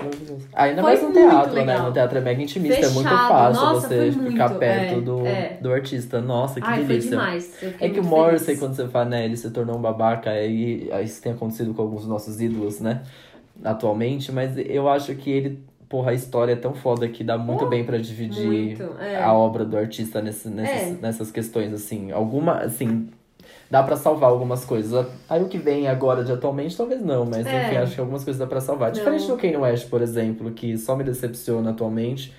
Ainda 0.54 0.82
Foi 0.82 0.92
mais 0.92 1.02
no 1.02 1.10
muito 1.10 1.30
teatro, 1.30 1.54
né? 1.54 1.60
legal. 1.62 1.86
No 1.88 1.94
teatro 1.94 2.18
é 2.18 2.22
mega 2.22 2.42
intimista, 2.42 2.86
é 2.86 2.90
muito 2.90 3.10
Fechado. 3.10 3.28
fácil 3.30 3.62
Nossa, 3.64 3.88
você 3.88 4.12
foi 4.12 4.30
ficar 4.32 4.48
muito, 4.50 4.60
perto 4.60 4.94
é, 4.96 5.02
do, 5.02 5.26
é. 5.28 5.58
do 5.62 5.72
artista. 5.74 6.22
Nossa, 6.22 6.60
que 6.60 6.68
Ai, 6.68 6.78
foi 6.80 6.88
delícia. 6.88 7.10
demais. 7.12 7.54
Eu 7.62 7.72
fiquei 7.72 7.88
É 7.88 7.92
que 7.92 8.00
o 8.00 8.04
muito 8.04 8.16
Morrissey, 8.16 8.58
quando 8.58 8.74
você 8.76 8.88
fala, 8.88 9.06
né, 9.06 9.26
ele 9.26 9.38
se 9.38 9.50
tornou 9.52 9.78
um 9.78 9.82
babaca, 9.82 10.30
aí, 10.32 10.90
aí 10.92 11.06
isso 11.06 11.22
tem 11.22 11.32
acontecido 11.32 11.74
com 11.74 11.82
alguns 11.82 12.02
dos 12.02 12.10
nossos 12.10 12.42
ídolos, 12.42 12.80
né, 12.82 13.04
atualmente, 13.64 14.32
mas 14.32 14.58
eu 14.58 14.90
acho 14.90 15.14
que 15.16 15.30
ele, 15.30 15.64
porra, 15.88 16.12
a 16.12 16.14
história 16.14 16.54
é 16.54 16.56
tão 16.56 16.74
foda 16.74 17.08
que 17.08 17.24
dá 17.24 17.38
muito 17.38 17.66
Oh, 17.66 17.70
bem 17.70 17.84
pra 17.86 17.98
dividir 17.98 18.46
muito, 18.80 18.96
é. 19.00 19.22
a 19.24 19.32
obra 19.34 19.64
do 19.64 19.78
artista 19.78 20.22
nesse, 20.22 20.50
nessas, 20.50 20.92
É. 20.98 20.98
nessas 21.02 21.32
questões, 21.32 21.72
assim, 21.72 22.12
alguma, 22.12 22.58
assim, 22.58 23.10
dá 23.74 23.82
pra 23.82 23.96
salvar 23.98 24.30
algumas 24.30 24.64
coisas. 24.64 25.04
Aí 25.28 25.42
o 25.42 25.48
que 25.48 25.58
vem 25.58 25.88
agora 25.88 26.24
de 26.24 26.32
atualmente, 26.32 26.78
talvez 26.78 27.02
não, 27.04 27.26
mas 27.26 27.44
É. 27.48 27.66
enfim, 27.66 27.78
acho 27.78 27.96
que 27.96 28.00
algumas 28.00 28.24
coisas 28.24 28.40
dá 28.40 28.46
pra 28.46 28.62
salvar. 28.62 28.90
Não. 28.90 28.94
Diferente 28.94 29.26
do 29.26 29.36
Kanye 29.36 29.58
West, 29.58 29.90
por 29.90 30.00
exemplo, 30.04 30.52
que 30.52 30.78
só 30.78 30.96
me 30.96 31.04
decepciona 31.04 31.72
atualmente. 31.72 32.32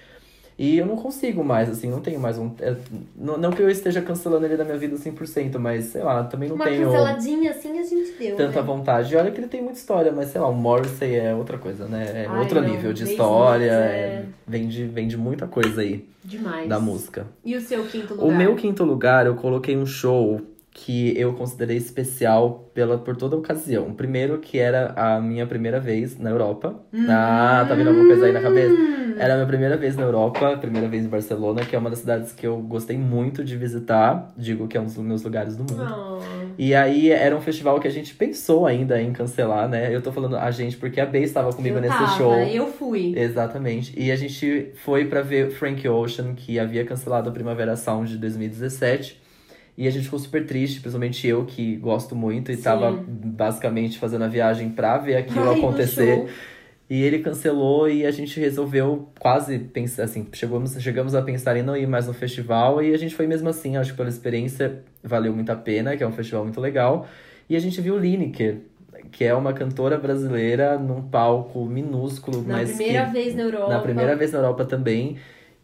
E 0.57 0.79
eu 0.79 0.87
não 0.87 0.95
consigo 0.95 1.43
mais, 1.43 1.69
assim, 1.69 1.91
não 1.91 1.99
tenho 2.01 2.21
mais 2.21 2.39
um. 2.39 2.53
é, 2.61 2.77
não, 3.17 3.37
não 3.37 3.51
que 3.51 3.61
eu 3.61 3.69
esteja 3.69 4.01
cancelando 4.01 4.47
ele 4.47 4.57
da 4.57 4.63
minha 4.65 4.79
vida 4.79 4.95
100%, 4.97 5.59
mas 5.59 5.87
sei 5.87 6.05
lá, 6.05 6.23
também 6.23 6.49
não 6.49 6.55
Uma 6.55 6.67
tenho 6.67 6.85
canceladinha 6.85 7.51
assim 7.51 7.81
a 7.81 7.83
gente 7.83 8.13
deu. 8.17 8.37
tanta 8.37 8.61
né? 8.61 8.63
vontade. 8.65 9.13
E 9.13 9.17
olha 9.17 9.33
que 9.33 9.41
ele 9.41 9.49
tem 9.49 9.61
muita 9.61 9.77
história, 9.81 10.13
mas 10.13 10.29
sei 10.29 10.41
lá, 10.41 10.47
o 10.47 10.55
Morrissey 10.55 11.17
é 11.17 11.35
outra 11.35 11.59
coisa, 11.59 11.87
né? 11.89 12.05
É 12.15 12.27
Ai, 12.29 12.39
outro 12.39 12.61
não, 12.61 12.69
nível 12.69 12.93
de 12.93 13.03
história. 13.03 13.73
é- 13.73 14.23
é- 14.23 14.25
Vende, 14.47 14.85
vende 14.85 15.17
muita 15.17 15.49
coisa 15.49 15.81
aí 15.81 16.07
Demais. 16.25 16.69
da 16.69 16.79
música. 16.79 17.27
E 17.45 17.57
o 17.57 17.61
seu 17.61 17.83
quinto 17.87 18.15
lugar? 18.15 18.29
O 18.29 18.33
meu 18.33 18.55
quinto 18.55 18.85
lugar, 18.85 19.27
eu 19.27 19.35
coloquei 19.35 19.77
um 19.77 19.85
show 19.87 20.41
que 20.75 21.17
eu 21.17 21.33
considerei 21.35 21.77
especial 21.77 22.69
pela, 22.75 22.99
por 22.99 23.17
toda 23.17 23.37
a 23.37 23.39
ocasião. 23.39 23.95
Primeiro, 23.95 24.39
que 24.39 24.59
era 24.59 24.93
a 24.97 25.21
minha 25.21 25.47
primeira 25.47 25.79
vez 25.79 26.19
na 26.19 26.31
Europa. 26.31 26.75
Ah, 27.09 27.65
tá 27.67 27.77
vendo 27.77 27.89
alguma 27.89 28.07
coisa 28.07 28.27
aí 28.27 28.33
na 28.33 28.43
cabeça? 28.43 28.75
Hum. 28.75 29.15
Era 29.17 29.35
a 29.35 29.37
minha 29.37 29.47
primeira 29.47 29.77
vez 29.77 29.95
na 29.95 30.03
Europa, 30.03 30.57
primeira 30.57 30.89
vez 30.89 31.05
em 31.05 31.09
Barcelona, 31.09 31.65
que 31.65 31.77
é 31.77 31.79
uma 31.79 31.89
das 31.89 32.01
cidades 32.01 32.33
que 32.33 32.45
eu 32.45 32.59
gostei 32.59 32.99
muito 32.99 33.45
de 33.45 33.57
visitar. 33.57 34.33
Digo 34.37 34.67
que 34.67 34.77
é 34.77 34.81
um 34.81 34.85
dos 34.85 34.97
meus 34.99 35.23
lugares 35.23 35.57
do 35.57 35.63
mundo. 35.63 35.87
Oh. 35.89 36.45
E 36.59 36.75
aí 36.75 37.11
era 37.11 37.37
um 37.37 37.41
festival 37.41 37.79
que 37.79 37.87
a 37.87 37.91
gente 37.91 38.13
pensou 38.13 38.67
ainda 38.67 39.01
em 39.01 39.13
cancelar, 39.13 39.69
né? 39.69 39.95
Eu 39.95 40.03
tô 40.03 40.11
falando 40.11 40.37
a 40.37 40.51
gente 40.51 40.77
porque 40.77 41.01
a 41.01 41.07
Bey 41.07 41.23
estava 41.23 41.53
comigo 41.53 41.77
eu 41.77 41.83
nesse 41.83 41.97
tava, 41.97 42.19
show. 42.19 42.35
Eu 42.35 42.67
fui. 42.67 43.15
Exatamente. 43.17 43.95
E 43.97 44.11
a 44.11 44.17
gente 44.17 44.73
foi 44.85 45.05
pra 45.05 45.23
ver 45.23 45.53
Frank 45.53 45.89
Ocean, 45.89 46.35
que 46.35 46.59
havia 46.59 46.85
cancelado 46.85 47.29
a 47.29 47.33
Primavera 47.33 47.77
Sound 47.77 48.11
de 48.11 48.19
2017. 48.19 49.23
E 49.77 49.89
a 49.89 49.91
gente 49.91 50.05
ficou 50.05 50.19
super 50.19 50.47
triste, 50.47 50.81
principalmente 50.81 51.27
eu, 51.27 51.45
que 51.45 51.77
gosto 51.77 52.15
muito 52.15 52.53
e 52.53 52.57
Sim. 52.57 52.63
tava 52.63 52.93
basicamente 53.09 53.99
fazendo 53.99 54.23
a 54.25 54.29
viagem 54.29 54.71
pra 54.71 54.99
ver 54.99 55.17
aquilo 55.19 55.51
Ai, 55.51 55.59
acontecer. 55.59 56.27
E 56.89 57.03
ele 57.03 57.21
cancelou 57.21 57.89
e 57.89 58.05
a 58.05 58.11
gente 58.11 58.39
resolveu 58.39 59.09
quase 59.19 59.59
pensar 59.59 60.05
assim, 60.05 60.27
chegamos, 60.33 60.77
chegamos 60.81 61.15
a 61.15 61.23
pensar 61.23 61.57
em 61.57 61.63
não 61.63 61.77
ir 61.77 61.87
mais 61.89 62.07
no 62.07 62.13
festival 62.13 62.83
e 62.83 62.93
a 62.93 62.99
gente 62.99 63.15
foi 63.15 63.27
mesmo 63.27 63.49
assim, 63.49 63.77
acho 63.77 63.93
que 63.93 63.97
pela 63.97 64.09
experiência 64.09 64.81
valeu 65.03 65.33
muito 65.35 65.51
a 65.51 65.57
pena, 65.57 65.97
que 65.97 66.05
é 66.05 66.07
um 66.07 66.13
festival 66.13 66.45
muito 66.45 66.61
legal. 66.61 67.07
E 67.49 67.57
a 67.57 67.59
gente 67.59 67.81
viu 67.81 67.99
Lineker, 67.99 68.59
que 69.11 69.25
é 69.25 69.35
uma 69.35 69.53
cantora 69.55 69.97
brasileira 69.99 70.79
num 70.79 71.03
palco 71.03 71.65
minúsculo, 71.65 72.43
Na 72.43 72.59
mas 72.59 72.77
primeira 72.77 73.07
que, 73.07 73.13
vez 73.13 73.35
na 73.35 73.43
Europa. 73.43 73.69
na 73.73 73.81
primeira 73.81 74.15
vez 74.17 74.33
na 74.33 74.39
Europa 74.39 74.65
também. 74.67 75.17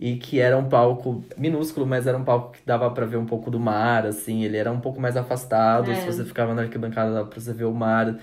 E 0.03 0.16
que 0.16 0.40
era 0.40 0.57
um 0.57 0.64
palco 0.64 1.22
minúsculo, 1.36 1.86
mas 1.86 2.07
era 2.07 2.16
um 2.16 2.24
palco 2.24 2.53
que 2.53 2.61
dava 2.64 2.90
pra 2.90 3.05
ver 3.05 3.18
um 3.18 3.26
pouco 3.26 3.51
do 3.51 3.61
mar, 3.61 4.07
assim. 4.07 4.42
Ele 4.44 4.57
era 4.57 4.72
um 4.72 4.80
pouco 4.80 4.98
mais 4.98 5.14
afastado. 5.14 5.90
É. 5.90 5.94
Se 5.94 6.07
você 6.07 6.24
ficava 6.24 6.55
na 6.55 6.62
arquibancada, 6.62 7.12
dava 7.12 7.28
pra 7.28 7.38
você 7.38 7.53
ver 7.53 7.64
o 7.66 7.74
mar. 7.74 8.16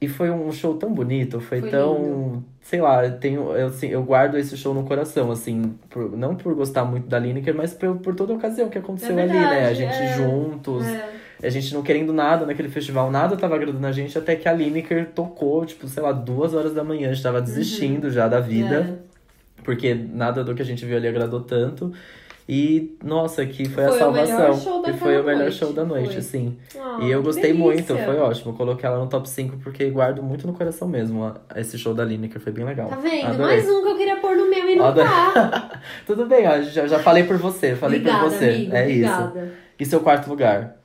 E 0.00 0.08
foi 0.08 0.30
um 0.32 0.50
show 0.50 0.74
tão 0.74 0.92
bonito, 0.92 1.38
foi, 1.40 1.60
Foi 1.60 1.70
tão. 1.70 1.94
lindo. 1.96 2.44
Sei 2.60 2.80
lá, 2.80 3.06
eu 3.06 3.18
tenho, 3.20 3.52
eu, 3.52 3.68
assim, 3.68 3.86
eu 3.86 4.02
guardo 4.02 4.36
esse 4.36 4.56
show 4.56 4.74
no 4.74 4.82
coração, 4.82 5.30
assim. 5.30 5.74
por- 5.88 6.10
não 6.16 6.34
por 6.34 6.52
gostar 6.56 6.84
muito 6.84 7.06
da 7.06 7.20
Lineker, 7.20 7.54
mas 7.54 7.72
por, 7.72 7.94
por 7.98 8.16
toda 8.16 8.32
a 8.32 8.36
ocasião 8.36 8.68
que 8.68 8.78
aconteceu 8.78 9.16
É 9.16 9.22
ali, 9.22 9.32
né? 9.32 9.38
A 9.38 9.48
verdade, 9.72 9.74
gente 9.76 9.94
é. 9.94 10.16
juntos. 10.16 10.84
É. 10.88 11.08
A 11.44 11.48
gente 11.50 11.72
não 11.72 11.82
querendo 11.82 12.12
nada 12.12 12.44
naquele 12.46 12.68
festival, 12.68 13.12
nada 13.12 13.36
tava 13.36 13.54
agradando 13.54 13.86
a 13.86 13.92
gente, 13.92 14.18
até 14.18 14.34
que 14.34 14.48
a 14.48 14.52
Lineker 14.52 15.10
tocou, 15.14 15.64
tipo, 15.64 15.86
sei 15.86 16.02
lá, 16.02 16.10
duas 16.10 16.52
horas 16.52 16.74
da 16.74 16.82
manhã. 16.82 17.10
A 17.10 17.14
gente 17.14 17.22
tava 17.22 17.40
desistindo 17.40 18.10
já 18.10 18.26
da 18.26 18.40
vida 18.40 18.98
É. 19.08 19.11
porque 19.64 19.94
nada 19.94 20.42
do 20.44 20.54
que 20.54 20.62
a 20.62 20.64
gente 20.64 20.84
viu 20.84 20.96
ali 20.96 21.08
agradou 21.08 21.40
tanto. 21.40 21.92
E, 22.48 22.98
nossa, 23.02 23.46
que 23.46 23.68
foi, 23.68 23.84
a 23.84 23.88
Foi 23.88 24.02
o 24.02 24.10
melhor 24.12 24.26
salvação. 24.52 24.82
e 24.88 24.92
foi 24.94 25.20
o 25.20 25.24
melhor 25.24 25.42
noite. 25.42 25.56
show 25.56 25.72
da 25.72 25.84
noite, 25.84 26.08
Foi. 26.08 26.16
assim. 26.18 26.58
Ah, 26.76 26.98
e 27.00 27.10
eu 27.10 27.22
gostei 27.22 27.52
muito, 27.52 27.96
foi 27.96 28.18
ótimo. 28.18 28.52
Coloquei 28.54 28.84
ela 28.86 28.98
no 28.98 29.06
top 29.06 29.28
5 29.28 29.58
porque 29.58 29.88
guardo 29.90 30.22
muito 30.24 30.44
no 30.44 30.52
coração 30.52 30.88
mesmo 30.88 31.24
a- 31.24 31.36
esse 31.60 31.78
show 31.78 31.94
da 31.94 32.04
Lineker, 32.04 32.40
foi 32.40 32.52
bem 32.52 32.64
legal. 32.64 32.88
Tá 32.88 32.96
vendo? 32.96 33.26
Adorei. 33.26 33.46
Mais 33.58 33.70
um 33.70 33.82
que 33.82 33.88
eu 33.90 33.96
queria 33.96 34.16
pôr 34.16 34.36
no 34.36 34.50
meu 34.50 34.68
e 34.68 34.74
não 34.74 34.86
Adorei. 34.86 35.08
tá. 35.08 35.80
Tudo 36.04 36.26
bem, 36.26 36.46
ó, 36.48 36.60
já, 36.62 36.84
já 36.88 36.98
falei 36.98 37.22
por 37.22 37.36
você, 37.38 37.76
falei 37.76 38.00
obrigada, 38.00 38.24
por 38.24 38.30
você. 38.32 38.48
amigo. 38.48 38.74
é 38.76 38.90
isso. 38.90 39.08
obrigada. 39.12 39.52
E 39.78 39.86
seu 39.86 40.00
quarto 40.00 40.28
lugar? 40.28 40.76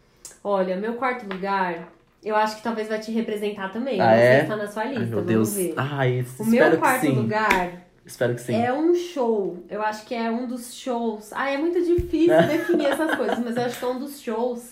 Olha, 0.44 0.78
meu 0.78 0.94
quarto 0.94 1.26
lugar, 1.28 1.92
eu 2.24 2.36
acho 2.36 2.58
que 2.58 2.64
talvez 2.64 2.88
vai 2.88 3.00
te 3.00 3.12
representar 3.12 3.70
também. 3.74 4.00
Ah, 4.00 4.06
não 4.06 4.14
sei 4.14 4.22
é? 4.28 4.42
se 4.42 4.48
tá 4.48 4.56
na 4.56 4.68
sua 4.68 4.84
lista, 4.86 5.00
Ai, 5.02 5.06
meu 5.08 5.16
vamos 5.16 5.28
Deus. 5.28 5.56
ver. 5.56 5.74
Ai, 5.76 6.18
o 6.20 6.22
espero 6.22 6.50
meu 6.52 6.78
quarto 6.78 7.10
lugar 7.10 7.87
Espero 8.08 8.34
que 8.34 8.42
sim. 8.42 8.56
é 8.56 8.72
um 8.74 8.96
show. 8.96 9.58
Eu 9.70 9.82
acho 9.82 10.06
que 10.06 10.16
é 10.16 10.32
um 10.32 10.48
dos 10.48 10.74
shows. 10.74 11.32
Ah, 11.34 11.52
é 11.52 11.58
muito 11.58 11.80
difícil 11.84 12.42
definir 12.48 12.86
essas 12.88 13.14
coisas, 13.16 13.38
mas 13.40 13.56
eu 13.58 13.64
acho 13.64 13.78
que 13.78 13.86
é 13.86 13.88
um 13.90 14.00
dos 14.00 14.22
shows 14.22 14.72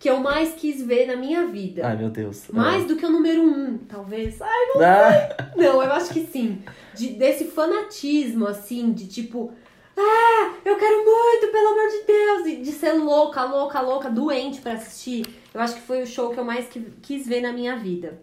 que 0.00 0.10
eu 0.10 0.18
mais 0.18 0.52
quis 0.54 0.82
ver 0.82 1.06
na 1.06 1.16
minha 1.16 1.46
vida. 1.46 1.86
Ai, 1.86 1.96
meu 1.96 2.10
Deus. 2.10 2.48
Mais 2.52 2.84
do 2.84 2.96
que 2.96 3.06
o 3.06 3.10
número 3.10 3.42
um, 3.42 3.78
talvez. 3.78 4.42
Ai, 4.42 4.66
não 4.74 4.82
Ah, 4.82 5.52
Não, 5.56 5.82
eu 5.82 5.92
acho 5.92 6.12
que 6.12 6.26
sim. 6.26 6.62
De, 6.94 7.10
desse 7.10 7.44
fanatismo, 7.46 8.46
assim, 8.46 8.92
de 8.92 9.06
tipo. 9.06 9.52
Ah, 9.96 10.54
eu 10.64 10.76
quero 10.76 11.04
muito, 11.04 11.52
pelo 11.52 11.68
amor 11.68 11.88
de 11.88 12.02
Deus! 12.04 12.46
E 12.48 12.56
de 12.62 12.72
ser 12.72 12.92
louca, 12.94 13.44
louca, 13.44 13.80
louca, 13.80 14.10
doente 14.10 14.60
pra 14.60 14.72
assistir. 14.72 15.24
Eu 15.54 15.60
acho 15.60 15.76
que 15.76 15.82
foi 15.82 16.02
o 16.02 16.06
show 16.06 16.30
que 16.30 16.40
eu 16.40 16.44
mais 16.44 16.66
qui- 16.66 16.92
quis 17.00 17.26
ver 17.26 17.40
na 17.40 17.52
minha 17.52 17.76
vida. 17.76 18.18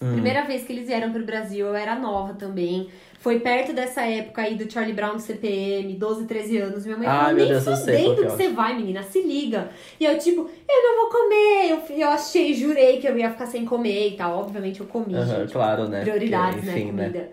Hum. 0.00 0.12
Primeira 0.12 0.44
vez 0.44 0.64
que 0.64 0.72
eles 0.74 0.86
vieram 0.86 1.10
pro 1.10 1.24
Brasil, 1.24 1.66
eu 1.66 1.74
era 1.74 1.94
nova 1.98 2.34
também. 2.34 2.90
Foi 3.26 3.40
perto 3.40 3.72
dessa 3.72 4.02
época 4.02 4.40
aí 4.40 4.54
do 4.54 4.72
Charlie 4.72 4.94
Brown 4.94 5.16
do 5.16 5.20
CPM, 5.20 5.94
12, 5.94 6.26
13 6.26 6.58
anos. 6.58 6.86
Minha 6.86 6.96
mãe 6.96 7.08
falou, 7.08 7.32
nem 7.34 7.48
Deus, 7.48 7.64
fudendo 7.64 8.14
que 8.14 8.24
é, 8.24 8.28
você 8.28 8.48
vai, 8.50 8.76
menina, 8.76 9.02
se 9.02 9.20
liga. 9.20 9.68
E 9.98 10.04
eu, 10.04 10.16
tipo, 10.16 10.42
eu 10.42 10.82
não 10.84 11.02
vou 11.02 11.10
comer. 11.10 11.72
Eu, 11.72 11.96
eu 11.96 12.08
achei, 12.10 12.54
jurei 12.54 13.00
que 13.00 13.08
eu 13.08 13.18
ia 13.18 13.28
ficar 13.32 13.46
sem 13.46 13.64
comer 13.64 14.10
e 14.10 14.16
tal. 14.16 14.38
Obviamente 14.38 14.78
eu 14.78 14.86
comi, 14.86 15.12
gente 15.24 15.52
claro, 15.52 15.88
né? 15.88 16.02
prioridades, 16.02 16.54
Porque, 16.54 16.70
né, 16.70 16.78
enfim, 16.78 16.86
comida. 16.86 17.30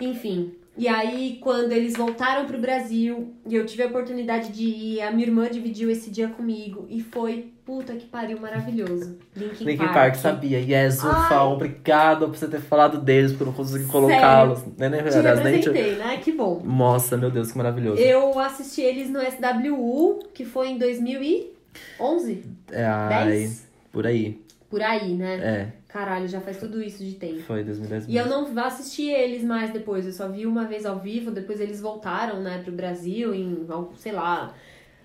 Enfim. 0.00 0.54
E 0.76 0.88
aí, 0.88 1.38
quando 1.40 1.70
eles 1.70 1.96
voltaram 1.96 2.46
pro 2.46 2.58
Brasil 2.58 3.32
e 3.46 3.54
eu 3.54 3.64
tive 3.64 3.84
a 3.84 3.86
oportunidade 3.86 4.50
de 4.50 4.64
ir, 4.64 5.02
a 5.02 5.12
minha 5.12 5.26
irmã 5.26 5.48
dividiu 5.48 5.88
esse 5.88 6.10
dia 6.10 6.26
comigo 6.28 6.86
e 6.90 7.00
foi, 7.00 7.52
puta 7.64 7.94
que 7.94 8.06
pariu, 8.06 8.40
maravilhoso. 8.40 9.16
Linkin, 9.36 9.64
Linkin 9.64 9.84
Park. 9.84 9.94
Park, 9.94 10.14
sabia. 10.16 10.58
Yes, 10.58 10.98
ufa, 10.98 11.44
obrigado 11.44 12.26
por 12.26 12.36
você 12.36 12.48
ter 12.48 12.60
falado 12.60 12.98
deles, 12.98 13.30
porque 13.30 13.44
eu 13.44 13.46
não 13.46 13.54
consegui 13.54 13.86
colocá-los. 13.86 14.64
Né, 14.76 14.88
né, 14.88 14.98
Te 14.98 15.20
representei, 15.20 15.94
né? 15.94 16.16
Que 16.16 16.32
bom. 16.32 16.60
Nossa, 16.64 17.16
meu 17.16 17.30
Deus, 17.30 17.52
que 17.52 17.58
maravilhoso. 17.58 18.02
Eu 18.02 18.36
assisti 18.40 18.80
eles 18.82 19.08
no 19.08 19.20
SWU, 19.20 20.24
que 20.34 20.44
foi 20.44 20.70
em 20.70 20.78
2011. 20.78 22.44
É, 22.72 22.84
ai, 22.84 23.28
10? 23.28 23.66
por 23.92 24.06
aí. 24.08 24.40
Por 24.68 24.82
aí, 24.82 25.14
né? 25.14 25.34
É, 25.36 25.68
Caralho, 25.94 26.26
já 26.26 26.40
faz 26.40 26.56
tudo 26.56 26.82
isso 26.82 27.04
de 27.04 27.12
tempo. 27.14 27.38
foi 27.42 27.62
2010. 27.62 28.08
E 28.08 28.16
eu 28.16 28.26
não 28.26 28.48
assisti 28.64 29.10
eles 29.10 29.44
mais 29.44 29.72
depois, 29.72 30.04
eu 30.04 30.12
só 30.12 30.28
vi 30.28 30.44
uma 30.44 30.64
vez 30.64 30.84
ao 30.84 30.98
vivo, 30.98 31.30
depois 31.30 31.60
eles 31.60 31.80
voltaram, 31.80 32.42
né, 32.42 32.60
pro 32.64 32.72
Brasil, 32.72 33.32
em, 33.32 33.64
sei 33.96 34.10
lá, 34.10 34.52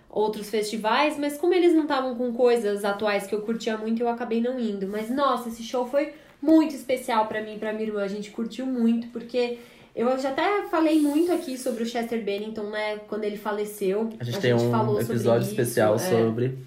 outros 0.10 0.50
festivais, 0.50 1.16
mas 1.16 1.38
como 1.38 1.54
eles 1.54 1.76
não 1.76 1.84
estavam 1.84 2.16
com 2.16 2.34
coisas 2.34 2.84
atuais 2.84 3.28
que 3.28 3.36
eu 3.36 3.44
curtia 3.44 3.78
muito, 3.78 4.02
eu 4.02 4.10
acabei 4.10 4.42
não 4.42 4.60
indo. 4.60 4.88
Mas 4.88 5.12
nossa, 5.12 5.50
esse 5.50 5.62
show 5.62 5.88
foi 5.88 6.12
muito 6.42 6.74
especial 6.74 7.28
pra 7.28 7.44
mim 7.44 7.58
e 7.58 7.60
pra 7.60 7.72
minha 7.72 7.86
irmã, 7.86 8.02
a 8.02 8.08
gente 8.08 8.32
curtiu 8.32 8.66
muito, 8.66 9.10
porque 9.10 9.60
Eu 9.96 10.18
já 10.18 10.30
até 10.30 10.68
falei 10.70 11.00
muito 11.00 11.32
aqui 11.32 11.56
sobre 11.56 11.84
o 11.84 11.86
Chester 11.86 12.24
Bennington, 12.24 12.70
né? 12.70 12.98
Quando 13.08 13.26
ele 13.26 13.38
faleceu. 13.38 14.10
A 14.20 14.24
gente 14.24 14.40
tem 14.40 14.54
um 14.54 14.72
falou 14.72 14.96
sobre 15.02 15.14
episódio 15.14 15.42
isso, 15.42 15.52
especial 15.52 15.96
é. 15.96 15.98
sobre. 16.00 16.58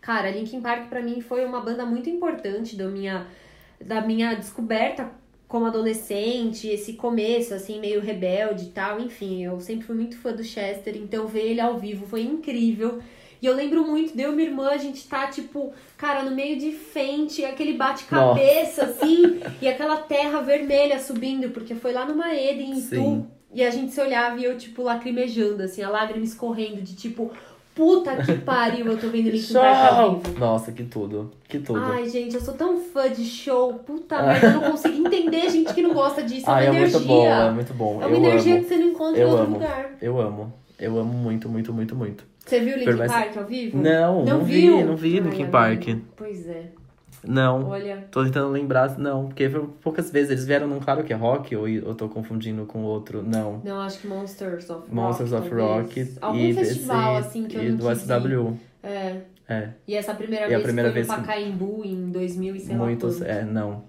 Cara, 0.00 0.30
Linkin 0.30 0.60
Park 0.60 0.88
pra 0.88 1.02
mim 1.02 1.20
foi 1.20 1.44
uma 1.44 1.60
banda 1.60 1.84
muito 1.84 2.08
importante 2.08 2.76
da 2.76 2.86
minha, 2.86 3.26
da 3.80 4.00
minha 4.00 4.34
descoberta 4.34 5.10
como 5.46 5.66
adolescente, 5.66 6.68
esse 6.68 6.92
começo, 6.92 7.52
assim, 7.52 7.80
meio 7.80 8.00
rebelde 8.00 8.66
e 8.66 8.68
tal. 8.68 9.00
Enfim, 9.00 9.42
eu 9.44 9.60
sempre 9.60 9.84
fui 9.84 9.96
muito 9.96 10.16
fã 10.16 10.32
do 10.32 10.44
Chester, 10.44 10.96
então 10.96 11.26
ver 11.26 11.50
ele 11.50 11.60
ao 11.60 11.76
vivo 11.76 12.06
foi 12.06 12.22
incrível. 12.22 13.00
E 13.42 13.46
eu 13.46 13.54
lembro 13.54 13.84
muito, 13.84 14.14
de 14.14 14.22
eu 14.22 14.32
e 14.32 14.36
minha 14.36 14.48
irmã, 14.48 14.68
a 14.68 14.76
gente 14.76 15.08
tá, 15.08 15.26
tipo, 15.26 15.72
cara, 15.96 16.22
no 16.22 16.36
meio 16.36 16.58
de 16.58 16.72
frente, 16.72 17.44
aquele 17.44 17.72
bate-cabeça, 17.72 18.84
assim, 18.84 19.40
e 19.60 19.66
aquela 19.66 19.96
terra 19.96 20.40
vermelha 20.40 21.00
subindo, 21.00 21.50
porque 21.50 21.74
foi 21.74 21.92
lá 21.92 22.04
numa 22.04 22.34
Eden, 22.34 22.70
em 22.70 22.80
Sim. 22.80 23.26
Tu, 23.26 23.56
e 23.56 23.64
a 23.64 23.70
gente 23.70 23.92
se 23.92 24.00
olhava 24.00 24.38
e 24.38 24.44
eu, 24.44 24.56
tipo, 24.56 24.82
lacrimejando, 24.82 25.62
assim, 25.62 25.82
a 25.82 25.88
lágrima 25.88 26.24
escorrendo, 26.24 26.82
de 26.82 26.94
tipo, 26.94 27.32
puta 27.74 28.16
que 28.16 28.32
pariu, 28.38 28.86
eu 28.86 28.98
tô 28.98 29.08
vendo 29.08 29.30
Linkin 29.30 29.52
Park 29.54 29.92
ao 29.98 30.18
vivo. 30.20 30.38
Nossa, 30.38 30.72
que 30.72 30.84
tudo. 30.84 31.30
Que 31.48 31.58
tudo. 31.58 31.80
Ai, 31.82 32.08
gente, 32.08 32.34
eu 32.34 32.40
sou 32.40 32.54
tão 32.54 32.78
fã 32.80 33.10
de 33.10 33.24
show. 33.24 33.74
Puta 33.74 34.22
merda, 34.22 34.46
eu 34.46 34.52
não 34.60 34.70
consigo 34.72 35.06
entender 35.06 35.48
gente 35.50 35.72
que 35.74 35.82
não 35.82 35.94
gosta 35.94 36.22
disso. 36.22 36.46
É 36.48 36.50
uma 36.52 36.58
Ai, 36.58 36.66
é 36.66 36.68
energia. 36.70 36.98
muito 36.98 37.08
bom, 37.08 37.26
é 37.30 37.50
muito 37.50 37.74
bom. 37.74 38.02
É 38.02 38.06
uma 38.06 38.16
eu 38.16 38.24
energia 38.24 38.54
amo. 38.54 38.62
que 38.62 38.68
você 38.68 38.76
não 38.76 38.86
encontra 38.88 39.20
Eu 39.20 39.28
em 39.28 39.30
outro 39.30 39.44
amo. 39.46 39.54
lugar. 39.54 39.90
Eu 40.00 40.20
amo. 40.20 40.52
Eu 40.78 40.98
amo 40.98 41.12
muito, 41.12 41.48
muito, 41.48 41.72
muito, 41.72 41.94
muito. 41.96 42.24
Você 42.44 42.58
viu 42.60 42.72
Linkin 42.74 42.84
Por 42.86 42.96
mais- 42.96 43.12
Park 43.12 43.36
ao 43.36 43.44
vivo? 43.44 43.78
Não, 43.78 44.24
não 44.24 44.40
vi, 44.44 44.60
viu? 44.62 44.86
não 44.86 44.96
vi 44.96 45.18
Ai, 45.18 45.20
Linkin 45.24 45.46
Park. 45.50 45.82
Pois 46.16 46.48
é. 46.48 46.70
Não. 47.26 47.68
Olha. 47.68 48.04
Tô 48.10 48.24
tentando 48.24 48.48
lembrar, 48.50 48.98
não, 48.98 49.26
porque 49.26 49.48
poucas 49.82 50.10
vezes. 50.10 50.30
Eles 50.30 50.46
vieram 50.46 50.66
num 50.66 50.80
claro 50.80 51.04
que 51.04 51.12
é 51.12 51.16
rock 51.16 51.54
ou 51.54 51.68
eu 51.68 51.94
tô 51.94 52.08
confundindo 52.08 52.64
com 52.66 52.82
outro? 52.82 53.22
Não. 53.22 53.60
Não, 53.64 53.80
acho 53.80 53.98
que 54.00 54.06
Monsters 54.06 54.70
of 54.70 54.80
Rock. 54.82 54.94
Monsters 54.94 55.32
of. 55.32 55.48
Rock 55.50 56.14
Algum 56.20 56.38
e 56.38 56.54
festival, 56.54 57.16
desse, 57.16 57.28
assim, 57.28 57.44
que 57.46 57.56
eu 57.56 57.64
e 57.64 57.68
não 57.70 57.76
do. 57.78 57.94
SW. 57.96 58.56
É. 58.82 59.16
É, 59.48 59.70
E 59.86 59.96
essa 59.96 60.14
primeira 60.14 60.44
E 60.44 60.54
a 60.54 60.58
vez 60.58 60.62
primeira 60.62 60.90
foi 60.90 60.94
vez 61.02 61.08
no 61.08 61.14
Pacaembu 61.16 61.82
em 61.84 62.10
2000 62.12 62.54
e 62.54 62.60
sei 62.60 62.76
muitos, 62.76 63.18
lá 63.20 63.26
é, 63.26 63.44
não. 63.44 63.82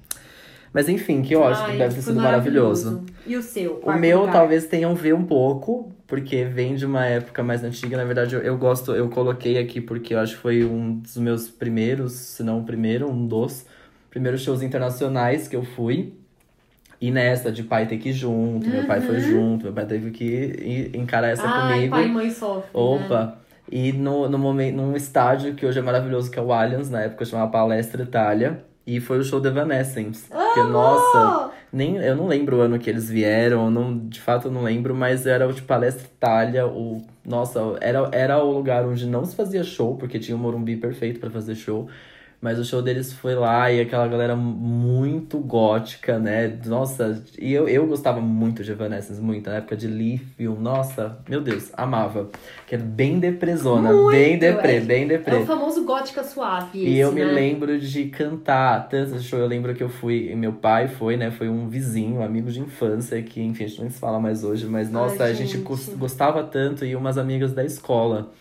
Mas 0.73 0.87
enfim, 0.87 1.21
que 1.21 1.35
eu 1.35 1.43
acho 1.43 1.65
que 1.65 1.71
Ai, 1.71 1.77
deve 1.77 1.95
ter 1.95 2.01
foi 2.01 2.13
sido 2.13 2.23
maravilhoso. 2.23 3.05
E 3.25 3.35
o 3.35 3.41
seu? 3.41 3.81
O 3.83 3.91
meu 3.93 4.19
lugar? 4.21 4.33
talvez 4.33 4.65
tenha 4.67 4.87
a 4.87 4.93
ver 4.93 5.13
um 5.13 5.23
pouco, 5.25 5.91
porque 6.07 6.45
vem 6.45 6.75
de 6.75 6.85
uma 6.85 7.05
época 7.05 7.43
mais 7.43 7.63
antiga. 7.63 7.97
Na 7.97 8.05
verdade, 8.05 8.35
eu, 8.35 8.41
eu 8.41 8.57
gosto, 8.57 8.93
eu 8.93 9.09
coloquei 9.09 9.57
aqui 9.57 9.81
porque 9.81 10.13
eu 10.13 10.19
acho 10.19 10.35
que 10.35 10.41
foi 10.41 10.63
um 10.63 10.99
dos 10.99 11.17
meus 11.17 11.49
primeiros, 11.49 12.13
se 12.13 12.41
não 12.41 12.59
o 12.59 12.63
primeiro, 12.63 13.09
um 13.09 13.27
dos 13.27 13.65
primeiros 14.09 14.41
shows 14.41 14.61
internacionais 14.61 15.47
que 15.47 15.55
eu 15.55 15.63
fui. 15.63 16.13
E 17.01 17.09
nessa 17.09 17.51
de 17.51 17.63
pai 17.63 17.87
ter 17.87 17.97
que 17.97 18.09
ir 18.09 18.13
junto, 18.13 18.69
meu 18.69 18.85
pai 18.85 19.01
foi 19.01 19.19
junto, 19.19 19.63
meu 19.63 19.73
pai 19.73 19.85
teve 19.87 20.11
que 20.11 20.91
encarar 20.93 21.29
essa 21.29 21.43
Uhum. 21.47 21.53
Ai, 21.53 21.73
comigo. 21.73 21.95
pai 21.95 22.05
e 22.05 22.09
mãe 22.09 22.29
sofrem, 22.29 22.63
né? 22.63 22.69
Opa! 22.73 23.37
E 23.71 23.91
no, 23.91 24.29
no 24.29 24.37
momento, 24.37 24.75
num 24.75 24.95
estádio 24.95 25.55
que 25.55 25.65
hoje 25.65 25.79
é 25.79 25.81
maravilhoso, 25.81 26.29
que 26.29 26.37
é 26.37 26.41
o 26.41 26.53
Allianz, 26.53 26.89
na 26.89 27.01
época 27.01 27.25
chamava 27.25 27.51
Palestra 27.51 28.03
Itália. 28.03 28.63
E 28.85 28.99
foi 28.99 29.19
o 29.19 29.23
show 29.23 29.39
do 29.39 29.47
Evanescence. 29.47 30.27
Que, 30.53 30.63
nossa, 30.63 31.51
nem, 31.71 31.97
eu 31.97 32.15
não 32.15 32.27
lembro 32.27 32.57
o 32.57 32.61
ano 32.61 32.79
que 32.79 32.89
eles 32.89 33.09
vieram, 33.09 33.69
não, 33.69 33.97
de 33.97 34.19
fato 34.19 34.47
eu 34.47 34.51
não 34.51 34.63
lembro, 34.63 34.95
mas 34.95 35.25
era 35.25 35.47
o 35.47 35.53
tipo 35.53 35.67
Palestra 35.67 36.05
Itália, 36.05 36.67
o. 36.67 37.01
Nossa, 37.23 37.59
era, 37.79 38.09
era 38.11 38.43
o 38.43 38.51
lugar 38.51 38.85
onde 38.85 39.05
não 39.05 39.23
se 39.23 39.35
fazia 39.35 39.63
show, 39.63 39.95
porque 39.95 40.19
tinha 40.19 40.35
o 40.35 40.39
Morumbi 40.39 40.75
perfeito 40.75 41.19
pra 41.19 41.29
fazer 41.29 41.55
show. 41.55 41.87
Mas 42.41 42.57
o 42.57 42.65
show 42.65 42.81
deles 42.81 43.13
foi 43.13 43.35
lá 43.35 43.71
e 43.71 43.79
aquela 43.79 44.07
galera 44.07 44.35
muito 44.35 45.37
gótica, 45.37 46.17
né? 46.17 46.57
Nossa, 46.65 47.23
e 47.37 47.53
eu, 47.53 47.69
eu 47.69 47.85
gostava 47.85 48.19
muito 48.19 48.63
de 48.63 48.71
Evanescence, 48.71 49.21
muito. 49.21 49.47
Na 49.47 49.57
época 49.57 49.77
de 49.77 49.85
Lithium, 49.85 50.55
nossa, 50.59 51.19
meu 51.29 51.39
Deus, 51.39 51.69
amava. 51.77 52.29
Que 52.65 52.73
era 52.73 52.83
bem 52.83 53.19
depresona, 53.19 53.93
Muito, 53.93 54.09
bem 54.09 54.39
deprê, 54.39 54.77
é. 54.77 54.79
bem 54.79 55.07
deprê. 55.07 55.35
É 55.35 55.39
o 55.39 55.45
famoso 55.45 55.85
gótica 55.85 56.23
suave. 56.23 56.79
E 56.79 56.97
eu 56.97 57.09
esse, 57.09 57.15
me 57.15 57.23
né? 57.25 57.31
lembro 57.31 57.79
de 57.79 58.05
cantar 58.05 58.89
tanto 58.89 59.17
esse 59.17 59.23
show. 59.25 59.37
Eu 59.37 59.45
lembro 59.47 59.75
que 59.75 59.83
eu 59.83 59.89
fui, 59.89 60.31
e 60.31 60.35
meu 60.35 60.53
pai 60.53 60.87
foi, 60.87 61.17
né? 61.17 61.29
Foi 61.29 61.47
um 61.47 61.69
vizinho, 61.69 62.23
amigo 62.23 62.51
de 62.51 62.59
infância, 62.59 63.21
que, 63.21 63.39
enfim, 63.39 63.65
a 63.65 63.67
gente 63.67 63.83
não 63.83 63.89
se 63.91 63.99
fala 63.99 64.19
mais 64.19 64.43
hoje, 64.43 64.65
mas 64.65 64.89
nossa, 64.89 65.25
a 65.25 65.33
gente 65.33 65.51
gente. 65.51 65.63
gos- 65.63 65.89
gostava 65.89 66.43
tanto 66.43 66.83
e 66.85 66.95
umas 66.95 67.19
amigas 67.19 67.53
da 67.53 67.63
escola. 67.63 68.31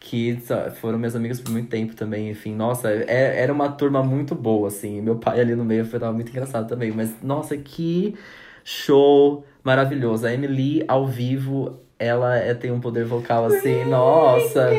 Que 0.00 0.38
foram 0.76 0.98
minhas 0.98 1.16
amigas 1.16 1.40
por 1.40 1.50
muito 1.50 1.68
tempo 1.68 1.94
também, 1.94 2.30
enfim, 2.30 2.54
nossa, 2.54 2.88
é- 2.90 3.40
era 3.42 3.52
uma 3.52 3.68
turma 3.68 4.02
muito 4.02 4.34
boa, 4.34 4.68
assim. 4.68 5.00
Meu 5.00 5.16
pai 5.16 5.40
ali 5.40 5.54
no 5.54 5.64
meio 5.64 5.84
foi 5.84 5.98
tava 5.98 6.12
muito 6.12 6.30
engraçado 6.30 6.68
também, 6.68 6.92
mas 6.92 7.20
nossa, 7.22 7.56
que 7.56 8.14
show 8.64 9.44
maravilhoso. 9.64 10.26
A 10.26 10.32
Emily 10.32 10.84
ao 10.86 11.06
vivo, 11.06 11.80
ela 11.98 12.36
é, 12.36 12.54
tem 12.54 12.70
um 12.70 12.80
poder 12.80 13.04
vocal 13.04 13.46
assim, 13.46 13.84
nossa. 13.86 14.70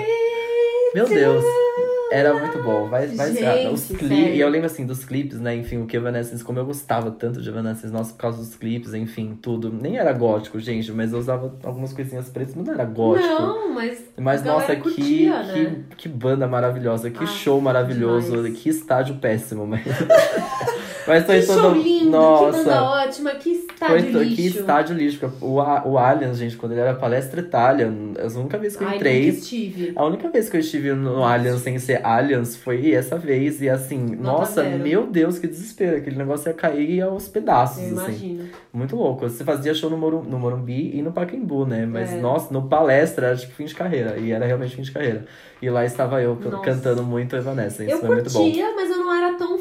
Meu 0.95 1.07
Deus. 1.07 1.68
Era 2.11 2.33
muito 2.33 2.61
bom. 2.63 2.87
Vai, 2.87 3.07
vai 3.07 3.31
Gente, 3.31 3.67
os 3.73 3.85
clipes. 3.85 4.35
E 4.35 4.39
eu 4.39 4.49
lembro 4.49 4.65
assim 4.65 4.85
dos 4.85 5.05
clipes, 5.05 5.39
né? 5.39 5.55
Enfim, 5.55 5.77
o 5.81 5.85
que 5.85 5.95
Evanescence, 5.95 6.43
como 6.43 6.57
eu 6.59 6.65
gostava 6.65 7.11
tanto 7.11 7.39
de 7.41 7.47
Evanescence, 7.49 7.93
nossa, 7.93 8.11
por 8.13 8.19
causa 8.19 8.39
dos 8.39 8.55
clipes, 8.55 8.93
enfim, 8.95 9.37
tudo. 9.41 9.71
Nem 9.71 9.97
era 9.97 10.11
gótico, 10.11 10.59
gente, 10.59 10.91
mas 10.91 11.13
eu 11.13 11.19
usava 11.19 11.53
algumas 11.63 11.93
coisinhas 11.93 12.27
pretas, 12.29 12.55
mas 12.55 12.65
não 12.65 12.73
era 12.73 12.83
gótico. 12.85 13.27
Não, 13.27 13.73
mas. 13.73 14.03
Mas 14.17 14.43
nossa, 14.43 14.75
que, 14.75 14.81
curtia, 14.81 15.43
né? 15.43 15.75
que, 15.91 15.95
que 15.95 16.09
banda 16.09 16.47
maravilhosa, 16.47 17.09
que 17.11 17.23
Ah, 17.23 17.27
show 17.27 17.61
maravilhoso, 17.61 18.35
demais. 18.37 18.57
que 18.57 18.69
estádio 18.69 19.15
péssimo, 19.15 19.67
mas. 19.67 19.81
mas 21.07 21.25
foi 21.25 21.39
Que 21.41 21.47
todo. 21.47 21.61
show 21.61 21.71
lindo, 21.73 22.09
nossa. 22.11 22.57
que 22.57 22.63
banda 22.65 22.83
ótima, 22.83 23.31
que 23.31 23.53
Foi 23.55 23.97
estádio 23.99 24.11
to- 24.11 24.19
lixo. 24.23 24.35
que 24.35 24.47
estádio 24.47 24.95
lixo. 24.95 25.33
O, 25.41 25.53
o 25.55 25.97
Allianz, 25.97 26.37
gente, 26.37 26.57
quando 26.57 26.73
ele 26.73 26.81
era 26.81 26.93
palestra 26.95 27.39
Itália, 27.39 27.87
a 27.87 28.39
única 28.39 28.57
vez 28.57 28.75
que 28.75 28.83
eu 28.83 28.87
Ai, 28.87 28.95
entrei. 28.97 29.25
nunca 29.27 29.37
estive. 29.37 29.93
A 29.95 30.05
única 30.05 30.29
vez 30.29 30.49
que 30.49 30.57
eu 30.57 30.59
estive 30.59 30.91
no 30.93 31.23
Allianz 31.23 31.61
sem 31.61 31.79
ser 31.79 31.98
Allianz 32.03 32.55
foi 32.55 32.91
essa 32.93 33.17
vez. 33.17 33.61
E 33.61 33.69
assim, 33.69 34.15
Nota 34.15 34.21
nossa, 34.39 34.61
zero. 34.63 34.79
meu 34.83 35.05
Deus, 35.07 35.37
que 35.37 35.47
desespero. 35.47 35.97
Aquele 35.97 36.15
negócio 36.15 36.49
ia 36.49 36.53
cair 36.53 37.01
aos 37.01 37.27
pedaços, 37.27 37.77
Eu 37.79 37.83
assim. 37.99 38.31
imagino. 38.31 38.49
Muito 38.73 38.95
louco. 38.95 39.29
Você 39.29 39.43
fazia 39.43 39.73
show 39.73 39.89
no, 39.89 39.97
Morum, 39.97 40.23
no 40.23 40.39
Morumbi 40.39 40.97
e 40.97 41.01
no 41.01 41.11
Pacaembu, 41.11 41.65
né? 41.65 41.85
Mas, 41.85 42.11
É. 42.13 42.17
nossa, 42.19 42.53
no 42.53 42.63
palestra 42.69 43.27
era 43.27 43.35
tipo 43.37 43.53
fim 43.53 43.65
de 43.65 43.75
carreira. 43.75 44.17
E 44.17 44.31
era 44.31 44.45
realmente 44.45 44.75
fim 44.75 44.81
de 44.81 44.91
carreira. 44.91 45.25
E 45.61 45.69
lá 45.69 45.83
estava 45.85 46.21
eu 46.21 46.35
Nossa. 46.35 46.57
cantando 46.63 47.03
muito 47.03 47.35
Evanescence. 47.35 47.91
Eu 47.91 47.99
Foi 47.99 48.09
muito 48.09 48.31
bom. 48.31 48.43
curtia, 48.43 48.73
mas 48.75 48.89
eu 48.89 48.97
não 48.97 49.13
era 49.13 49.37
tão 49.37 49.58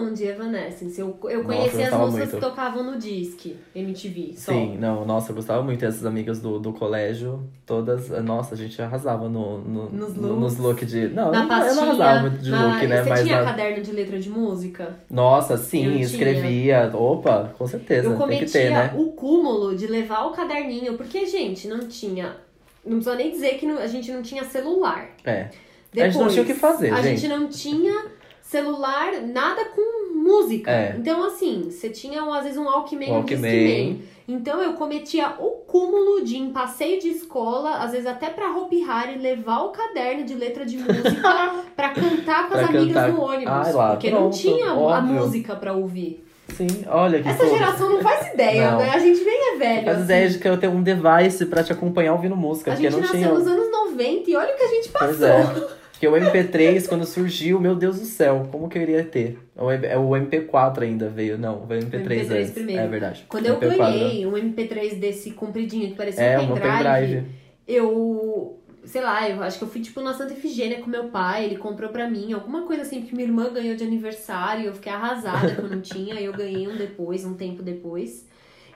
fã, 0.00 0.12
de 0.14 0.24
Evanescence. 0.24 1.00
Eu, 1.00 1.18
eu 1.24 1.44
conhecia 1.44 1.86
eu 1.88 1.94
as 1.94 2.00
músicas 2.00 2.30
muito. 2.32 2.34
que 2.34 2.40
tocavam 2.40 2.82
no 2.84 2.98
Disque, 2.98 3.56
MTV, 3.74 4.34
só. 4.36 4.52
Sim, 4.52 4.76
não, 4.78 5.04
nossa, 5.04 5.30
eu 5.30 5.36
gostava 5.36 5.62
muito. 5.62 5.84
Essas 5.84 6.04
amigas 6.04 6.40
do, 6.40 6.58
do 6.58 6.72
colégio, 6.72 7.44
todas, 7.66 8.08
nossa, 8.24 8.54
a 8.54 8.56
gente 8.56 8.80
arrasava 8.80 9.28
no, 9.28 9.58
no, 9.58 9.90
Nos 9.90 10.14
no- 10.16 10.36
nos 10.40 10.56
looks. 10.58 10.58
look 10.58 10.86
de. 10.86 11.08
Não, 11.08 11.30
Na 11.30 11.42
eu 11.42 11.42
não- 11.42 11.42
eu 11.42 11.48
pastinha. 11.48 11.74
não 11.74 11.82
arrasava 11.92 12.20
muito 12.28 12.38
de 12.42 12.50
na... 12.50 12.66
look, 12.74 12.86
né? 12.86 13.02
Você 13.02 13.08
Mas 13.08 13.22
tinha 13.22 13.38
na- 13.38 13.44
caderno 13.44 13.82
de 13.82 13.92
letra 13.92 14.18
de 14.18 14.30
música? 14.30 14.96
Nossa, 15.10 15.54
Eu 15.54 15.58
sim, 15.58 15.82
tinha. 15.84 16.02
escrevia. 16.02 16.90
Opa, 16.94 17.52
com 17.56 17.66
certeza. 17.66 18.08
eu 18.08 18.16
cometia 18.16 18.46
que 18.46 18.52
ter, 18.52 18.70
né? 18.70 18.94
o 18.96 19.12
cúmulo 19.12 19.74
de 19.76 19.86
levar 19.86 20.24
o 20.26 20.30
caderninho, 20.32 20.94
porque, 20.96 21.26
gente, 21.26 21.68
não 21.68 21.80
tinha. 21.80 22.36
Não 22.84 22.96
precisa 22.96 23.14
nem 23.16 23.30
dizer 23.30 23.58
que 23.58 23.66
não- 23.66 23.78
a 23.78 23.86
gente 23.86 24.10
não 24.10 24.22
tinha 24.22 24.44
celular. 24.44 25.08
É. 25.24 25.48
Depois, 25.92 26.08
A 26.08 26.10
gente 26.12 26.22
não 26.22 26.28
tinha 26.30 26.42
o 26.42 26.46
que 26.46 26.54
fazer, 26.54 26.92
A 26.92 27.02
gente. 27.02 27.20
gente 27.20 27.28
não 27.28 27.48
tinha 27.48 28.04
celular, 28.50 29.12
nada 29.22 29.64
com 29.66 30.12
música. 30.14 30.70
É. 30.70 30.96
Então, 30.98 31.24
assim, 31.24 31.68
você 31.70 31.88
tinha 31.88 32.22
às 32.22 32.42
vezes 32.42 32.58
um 32.58 32.64
Walkman, 32.64 33.10
um 33.10 33.14
Walkman. 33.14 33.40
Discman. 33.40 34.02
Então, 34.26 34.60
eu 34.62 34.74
cometia 34.74 35.34
o 35.38 35.50
cúmulo 35.66 36.22
de, 36.24 36.36
em 36.36 36.50
passeio 36.50 37.00
de 37.00 37.08
escola, 37.08 37.76
às 37.78 37.92
vezes 37.92 38.06
até 38.06 38.28
pra 38.28 38.50
Hopi 38.56 38.82
Hari, 38.88 39.18
levar 39.18 39.60
o 39.64 39.68
caderno 39.70 40.24
de 40.24 40.34
letra 40.34 40.64
de 40.66 40.78
música 40.78 41.52
pra 41.76 41.90
cantar 41.90 42.48
com 42.48 42.54
as 42.54 42.60
Pra 42.66 42.78
amigas 42.78 42.94
cantar. 42.94 43.12
no 43.12 43.22
ônibus. 43.22 43.46
Ai, 43.52 43.72
lá, 43.72 43.90
porque 43.90 44.10
não 44.10 44.18
pronto, 44.18 44.36
tinha 44.36 44.70
a 44.70 44.74
óbvio. 44.78 45.14
música 45.14 45.56
pra 45.56 45.72
ouvir. 45.72 46.24
Sim, 46.56 46.66
olha 46.88 47.22
que 47.22 47.28
Essa 47.28 47.46
geração 47.48 47.88
não 47.88 48.00
faz 48.02 48.34
ideia, 48.34 48.72
Não. 48.72 48.78
né? 48.78 48.90
A 48.90 48.98
gente 48.98 49.22
nem 49.24 49.54
é 49.54 49.56
velho. 49.56 49.84
Faz 49.84 49.96
assim. 49.96 50.04
ideia 50.04 50.28
de 50.28 50.38
que 50.40 50.48
eu 50.48 50.58
tenho 50.58 50.72
um 50.72 50.82
device 50.82 51.46
pra 51.46 51.62
te 51.62 51.72
acompanhar 51.72 52.12
ouvindo 52.12 52.36
música, 52.36 52.72
A 52.72 52.74
gente 52.74 52.90
não 52.92 53.00
nasceu 53.00 53.16
tinha. 53.16 53.32
nos 53.32 53.46
anos 53.46 53.70
90 53.70 54.30
e 54.30 54.36
olha 54.36 54.52
o 54.52 54.56
que 54.56 54.62
a 54.64 54.68
gente 54.68 54.88
passou. 54.88 55.06
Pois 55.08 55.22
é. 55.22 55.79
Porque 56.00 56.08
o 56.08 56.12
MP3, 56.12 56.88
quando 56.88 57.04
surgiu, 57.04 57.60
meu 57.60 57.76
Deus 57.76 58.00
do 58.00 58.06
céu, 58.06 58.48
como 58.50 58.70
que 58.70 58.78
eu 58.78 58.82
iria 58.82 59.04
ter? 59.04 59.38
O 59.54 59.70
é 59.70 59.98
o 59.98 60.08
MP4 60.08 60.80
ainda 60.80 61.10
veio, 61.10 61.36
não, 61.36 61.66
veio 61.66 61.82
o 61.82 61.84
MP3, 61.84 62.06
MP3 62.06 62.30
antes. 62.38 62.50
primeiro. 62.52 62.80
É 62.80 62.88
verdade. 62.88 63.26
Quando 63.28 63.44
eu 63.44 63.56
MP4, 63.60 63.76
ganhei 63.76 64.26
um 64.26 64.32
MP3 64.32 64.98
desse 64.98 65.32
compridinho 65.32 65.88
que 65.90 65.96
parecia 65.96 66.24
É, 66.24 66.38
um 66.38 66.54
pendrive, 66.54 66.72
pendrive. 66.72 67.26
eu, 67.68 68.58
sei 68.82 69.02
lá, 69.02 69.28
eu 69.28 69.42
acho 69.42 69.58
que 69.58 69.64
eu 69.64 69.68
fui 69.68 69.82
tipo 69.82 70.00
na 70.00 70.14
Santa 70.14 70.32
Efigênia 70.32 70.78
com 70.80 70.88
meu 70.88 71.08
pai, 71.08 71.44
ele 71.44 71.56
comprou 71.56 71.90
pra 71.90 72.08
mim, 72.08 72.32
alguma 72.32 72.62
coisa 72.62 72.80
assim, 72.80 73.02
que 73.02 73.14
minha 73.14 73.26
irmã 73.28 73.52
ganhou 73.52 73.76
de 73.76 73.84
aniversário, 73.84 74.64
eu 74.64 74.72
fiquei 74.72 74.90
arrasada 74.90 75.54
que 75.54 75.60
eu 75.60 75.68
não 75.68 75.82
tinha, 75.82 76.14
aí 76.14 76.24
eu 76.24 76.32
ganhei 76.32 76.66
um 76.66 76.78
depois, 76.78 77.26
um 77.26 77.34
tempo 77.34 77.62
depois. 77.62 78.26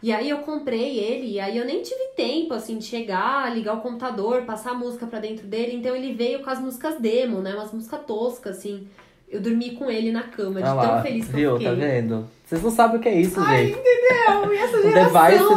E 0.04 0.12
aí 0.12 0.28
eu 0.28 0.40
comprei 0.40 0.98
ele, 0.98 1.28
e 1.28 1.40
aí 1.40 1.56
eu 1.56 1.64
nem 1.64 1.80
tive 1.80 2.08
tempo, 2.14 2.52
assim, 2.52 2.76
de 2.76 2.84
chegar, 2.84 3.50
ligar 3.54 3.72
o 3.72 3.80
computador, 3.80 4.42
passar 4.42 4.72
a 4.72 4.74
música 4.74 5.06
pra 5.06 5.18
dentro 5.18 5.46
dele, 5.46 5.76
então 5.76 5.96
ele 5.96 6.12
veio 6.12 6.42
com 6.42 6.50
as 6.50 6.60
músicas 6.60 7.00
demo, 7.00 7.40
né, 7.40 7.54
umas 7.54 7.72
músicas 7.72 8.00
toscas, 8.06 8.58
assim. 8.58 8.86
Eu 9.30 9.40
dormi 9.40 9.70
com 9.70 9.90
ele 9.90 10.12
na 10.12 10.24
cama, 10.24 10.60
de 10.60 10.68
Ah 10.68 10.74
tão 10.74 10.76
lá, 10.76 11.02
feliz 11.02 11.24
que 11.24 11.32
viu? 11.32 11.52
eu 11.52 11.56
fiquei. 11.56 11.72
Tá 11.72 11.78
vendo? 11.86 12.28
Vocês 12.54 12.62
não 12.64 12.70
sabem 12.70 12.96
o 12.98 13.00
que 13.00 13.08
é 13.08 13.20
isso, 13.20 13.38
Ai, 13.40 13.66
gente. 13.66 13.78
entendeu? 13.78 14.52
E 14.54 14.56
essa 14.58 14.76
Um 14.78 14.82
geração 14.82 15.04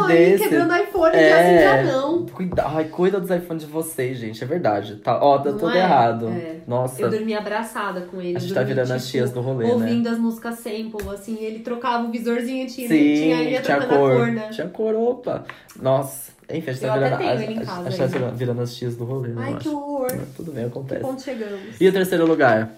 device 0.06 0.12
aí 0.12 0.16
desse. 0.30 0.48
quebrando 0.48 0.76
iPhone 0.76 1.16
É. 1.16 1.28
é. 1.28 1.66
assim 1.66 1.86
já 1.86 1.92
não. 1.92 2.26
Cuida, 2.26 2.64
ai, 2.66 2.84
cuida 2.84 3.20
dos 3.20 3.30
iPhones 3.30 3.62
de 3.64 3.68
vocês, 3.70 4.18
gente. 4.18 4.42
É 4.42 4.46
verdade. 4.46 4.96
Tá, 4.96 5.18
ó, 5.22 5.38
tá 5.38 5.50
Não 5.50 5.58
tudo 5.58 5.72
é? 5.74 5.78
errado. 5.78 6.28
É. 6.28 6.56
Nossa, 6.66 7.00
Eu 7.02 7.10
dormi 7.10 7.34
abraçada 7.34 8.02
com 8.02 8.20
ele. 8.20 8.36
a 8.36 8.40
gente 8.40 8.54
tá 8.54 8.60
dormi, 8.60 8.74
virando 8.74 8.92
as 8.94 9.02
tipo, 9.06 9.10
tias 9.12 9.30
do 9.32 9.40
rolê, 9.40 9.66
né? 9.66 9.72
Ouvindo 9.72 10.08
as 10.08 10.18
músicas 10.18 10.56
sample, 10.56 11.08
assim, 11.12 11.36
ele 11.40 11.60
trocava 11.60 12.06
o 12.06 12.10
visorzinho, 12.10 12.66
tinha, 12.66 12.88
Sim, 12.88 12.96
tinha 13.14 13.40
ele 13.40 13.50
ia 13.50 13.62
tinha 13.62 13.80
cor. 13.80 14.16
cor, 14.16 14.26
né? 14.28 14.48
Tinha 14.52 14.68
cor, 14.68 14.94
opa. 14.94 15.44
Nossa, 15.80 16.32
enfim, 16.50 16.70
a 16.70 16.72
gente 16.72 16.84
Eu 16.84 16.88
tá 16.90 16.98
virando, 16.98 17.22
a, 17.22 17.34
ele 17.34 17.52
em 17.54 17.64
casa 17.64 17.80
a 17.86 17.90
gente 17.90 17.98
tá 17.98 18.06
virando, 18.06 18.36
virando 18.36 18.60
as 18.62 18.74
tias 18.76 18.96
do 18.96 19.04
rolê, 19.04 19.28
né? 19.28 19.42
Ai, 19.44 19.52
que 19.54 19.68
acho. 19.68 19.76
horror. 19.76 20.12
Tudo 20.36 20.52
bem, 20.52 20.64
Que 20.64 20.70
acontece. 20.70 21.00
ponto 21.02 21.22
chegamos. 21.22 21.80
E 21.80 21.88
o 21.88 21.92
terceiro 21.92 22.26
lugar? 22.26 22.70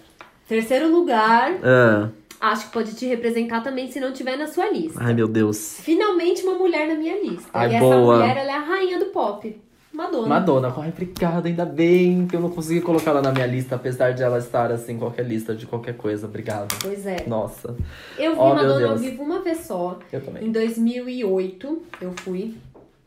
Terceiro 0.49 0.89
lugar, 0.91 1.53
Ah, 1.63 2.09
acho 2.41 2.67
que 2.67 2.73
pode 2.73 2.95
te 2.95 3.07
representar 3.07 3.63
também 3.63 3.91
se 3.91 4.01
não 4.01 4.13
tiver 4.13 4.37
na 4.37 4.47
sua 4.47 4.71
lista. 4.71 4.99
ai, 5.03 5.13
meu 5.15 5.29
Deus. 5.29 5.79
Finalmente 5.81 6.43
uma 6.43 6.55
mulher 6.55 6.89
na 6.89 6.95
minha 6.95 7.21
lista. 7.23 7.49
Ai, 7.53 7.73
e 7.73 7.75
essa 7.77 7.85
boa. 7.85 8.17
mulher, 8.19 8.37
ela 8.37 8.51
é 8.51 8.55
a 8.57 8.61
rainha 8.61 8.99
do 8.99 9.07
pop. 9.07 9.61
Madonna. 9.93 10.29
Madonna, 10.29 10.75
ai, 10.79 10.89
obrigado, 10.89 11.47
ainda 11.47 11.65
bem 11.67 12.25
que 12.29 12.37
eu 12.37 12.41
não 12.41 12.49
consegui 12.49 12.81
colocar 12.81 13.11
ela 13.11 13.21
na 13.21 13.33
minha 13.33 13.45
lista, 13.47 13.75
apesar 13.75 14.13
de 14.13 14.23
ela 14.23 14.39
estar 14.39 14.71
assim, 14.71 14.93
em 14.93 14.99
qualquer 14.99 15.27
lista 15.27 15.53
de 15.53 15.67
qualquer 15.67 15.97
coisa. 15.97 16.27
Obrigado. 16.29 16.73
Pois 16.81 17.05
é. 17.05 17.25
Nossa, 17.27 17.77
Eu 18.17 18.33
vi 18.35 18.39
Oh, 18.41 18.55
Madonna 18.55 18.91
ao 18.91 18.97
vivo 18.97 19.23
uma 19.25 19.41
vez 19.41 19.59
só. 19.67 19.99
eu 20.13 20.21
também. 20.21 20.47
Em 20.47 20.53
2008, 20.53 21.83
eu 22.01 22.13
fui. 22.21 22.55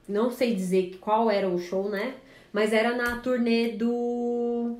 Não 0.07 0.29
sei 0.29 0.53
dizer 0.53 0.97
qual 0.99 1.31
era 1.31 1.47
o 1.47 1.57
show, 1.57 1.89
né? 1.89 2.15
Mas 2.51 2.73
era 2.73 2.93
na 2.95 3.15
turnê 3.15 3.69
do. 3.69 4.75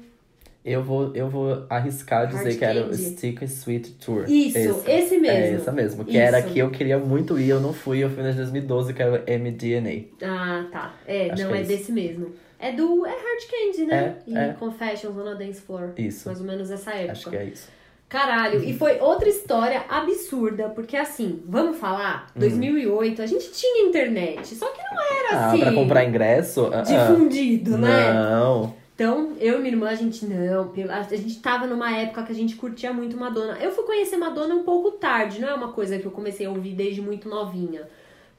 Eu 0.66 0.82
vou, 0.82 1.14
eu 1.14 1.30
vou 1.30 1.66
arriscar 1.70 2.26
dizer 2.26 2.44
Hard 2.44 2.58
que 2.58 2.66
era 2.66 2.86
o. 2.88 2.94
Stick 2.94 3.42
and 3.42 3.48
Sweet 3.48 3.92
Tour. 3.96 4.24
Isso, 4.30 4.82
esse 4.88 5.18
mesmo. 5.18 5.28
É 5.28 5.54
essa 5.54 5.72
mesmo. 5.74 6.06
Que 6.06 6.18
era 6.18 6.40
Isso. 6.40 6.50
que 6.50 6.60
eu 6.60 6.72
queria 6.72 6.98
muito 6.98 7.38
ir, 7.38 7.50
eu 7.50 7.60
não 7.60 7.74
fui, 7.74 8.02
eu 8.02 8.10
fui 8.10 8.22
em 8.22 8.34
2012, 8.34 8.94
que 8.94 9.02
era 9.02 9.12
o 9.12 9.16
MDNA. 9.16 10.06
Ah, 10.22 10.66
tá. 10.72 10.94
É, 11.06 11.32
Acho 11.32 11.44
não, 11.44 11.54
é 11.54 11.60
é, 11.60 11.64
desse 11.64 11.92
mesmo. 11.92 12.32
É 12.58 12.72
do. 12.72 13.06
É 13.06 13.10
Hard 13.10 13.44
Candy, 13.52 13.86
né? 13.86 14.16
É, 14.26 14.32
e 14.32 14.38
é. 14.38 14.54
Confessions 14.54 15.18
on 15.18 15.28
a 15.28 15.34
Dance 15.34 15.60
Floor. 15.60 15.90
Isso. 15.98 16.30
Mais 16.30 16.40
ou 16.40 16.48
menos 16.48 16.72
essa 16.72 16.92
época. 16.92 17.12
Acho 17.12 17.30
que 17.30 17.36
é 17.36 17.44
isso. 17.44 17.68
Caralho, 18.08 18.64
e 18.64 18.78
foi 18.78 19.00
outra 19.00 19.28
história 19.28 19.84
absurda, 19.90 20.70
porque 20.70 20.96
assim, 20.96 21.42
vamos 21.48 21.78
falar, 21.78 22.28
2008, 22.36 23.24
a 23.24 23.26
gente 23.26 23.52
tinha 23.52 23.88
internet, 23.88 24.54
só 24.54 24.68
que 24.68 24.80
não 24.84 25.02
era. 25.02 25.36
Ah, 25.36 25.48
assim, 25.48 25.60
pra 25.60 25.74
comprar 25.74 26.06
ingresso? 26.06 26.70
Ah, 26.72 26.82
ah. 26.82 26.82
difundido, 26.84 27.76
né? 27.76 28.14
Não. 28.14 28.76
Então, 28.96 29.34
eu 29.40 29.58
e 29.58 29.62
minha 29.62 29.74
irmã, 29.74 29.90
a 29.90 29.96
gente 29.96 30.24
não, 30.26 30.72
a 30.90 31.04
gente 31.04 31.40
tava 31.40 31.66
numa 31.66 31.96
época 31.96 32.24
que 32.24 32.32
a 32.32 32.36
gente 32.36 32.56
curtia 32.56 32.94
muito 32.94 33.18
Madonna. 33.18 33.58
Eu 33.60 33.72
fui 33.72 33.84
conhecer 33.86 34.18
Madonna 34.18 34.54
um 34.54 34.64
pouco 34.64 34.92
tarde, 34.92 35.42
não 35.42 35.50
é 35.50 35.54
uma 35.54 35.72
coisa 35.72 35.98
que 35.98 36.06
eu 36.06 36.12
comecei 36.12 36.46
a 36.46 36.52
ouvir 36.52 36.76
desde 36.76 37.02
muito 37.02 37.28
novinha. 37.28 37.88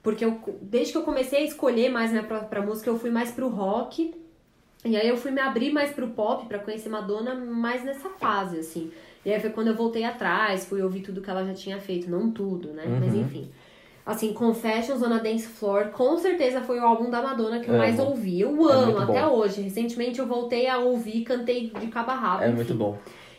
Porque 0.00 0.24
eu, 0.24 0.38
desde 0.62 0.92
que 0.92 0.98
eu 0.98 1.02
comecei 1.02 1.40
a 1.40 1.44
escolher 1.44 1.88
mais 1.88 2.10
minha 2.12 2.22
própria 2.22 2.62
música, 2.62 2.88
eu 2.88 2.98
fui 2.98 3.10
mais 3.10 3.32
pro 3.32 3.48
rock. 3.48 4.14
E 4.84 4.96
aí 4.96 5.08
eu 5.08 5.16
fui 5.16 5.30
me 5.30 5.40
abrir 5.40 5.72
mais 5.72 5.90
pro 5.90 6.08
pop 6.08 6.46
pra 6.46 6.58
conhecer 6.58 6.90
Madonna 6.90 7.34
mais 7.34 7.82
nessa 7.82 8.10
fase, 8.10 8.58
assim. 8.58 8.92
E 9.24 9.32
aí 9.32 9.40
foi 9.40 9.50
quando 9.50 9.68
eu 9.68 9.74
voltei 9.74 10.04
atrás, 10.04 10.66
fui 10.66 10.82
ouvir 10.82 11.00
tudo 11.00 11.22
que 11.22 11.30
ela 11.30 11.44
já 11.44 11.54
tinha 11.54 11.80
feito. 11.80 12.08
Não 12.08 12.30
tudo, 12.30 12.68
né? 12.68 12.84
Mas 13.00 13.14
Uhum. 13.14 13.22
enfim. 13.22 13.50
Assim, 14.06 14.34
Confessions 14.34 15.02
on 15.02 15.12
a 15.14 15.18
Dance 15.18 15.46
Floor, 15.46 15.86
com 15.86 16.16
certeza 16.18 16.60
foi 16.60 16.78
o 16.78 16.82
álbum 16.84 17.08
da 17.08 17.22
Madonna 17.22 17.58
que 17.60 17.68
eu 17.68 17.74
Amo. 17.74 17.82
mais 17.82 17.98
ouvi. 17.98 18.40
Eu 18.40 18.48
É 18.68 18.72
amo 18.74 18.86
muito 18.92 19.02
até 19.10 19.22
bom. 19.22 19.32
hoje. 19.36 19.62
Recentemente 19.62 20.18
eu 20.18 20.26
voltei 20.26 20.68
a 20.68 20.76
ouvir 20.78 21.22
cantei 21.24 21.70
de 21.80 21.86
cabo 21.86 22.10
a 22.10 22.14
rabo. 22.14 22.42
É 22.42 22.46
enfim. 22.48 22.56
muito 22.56 22.74
bom. 22.74 22.98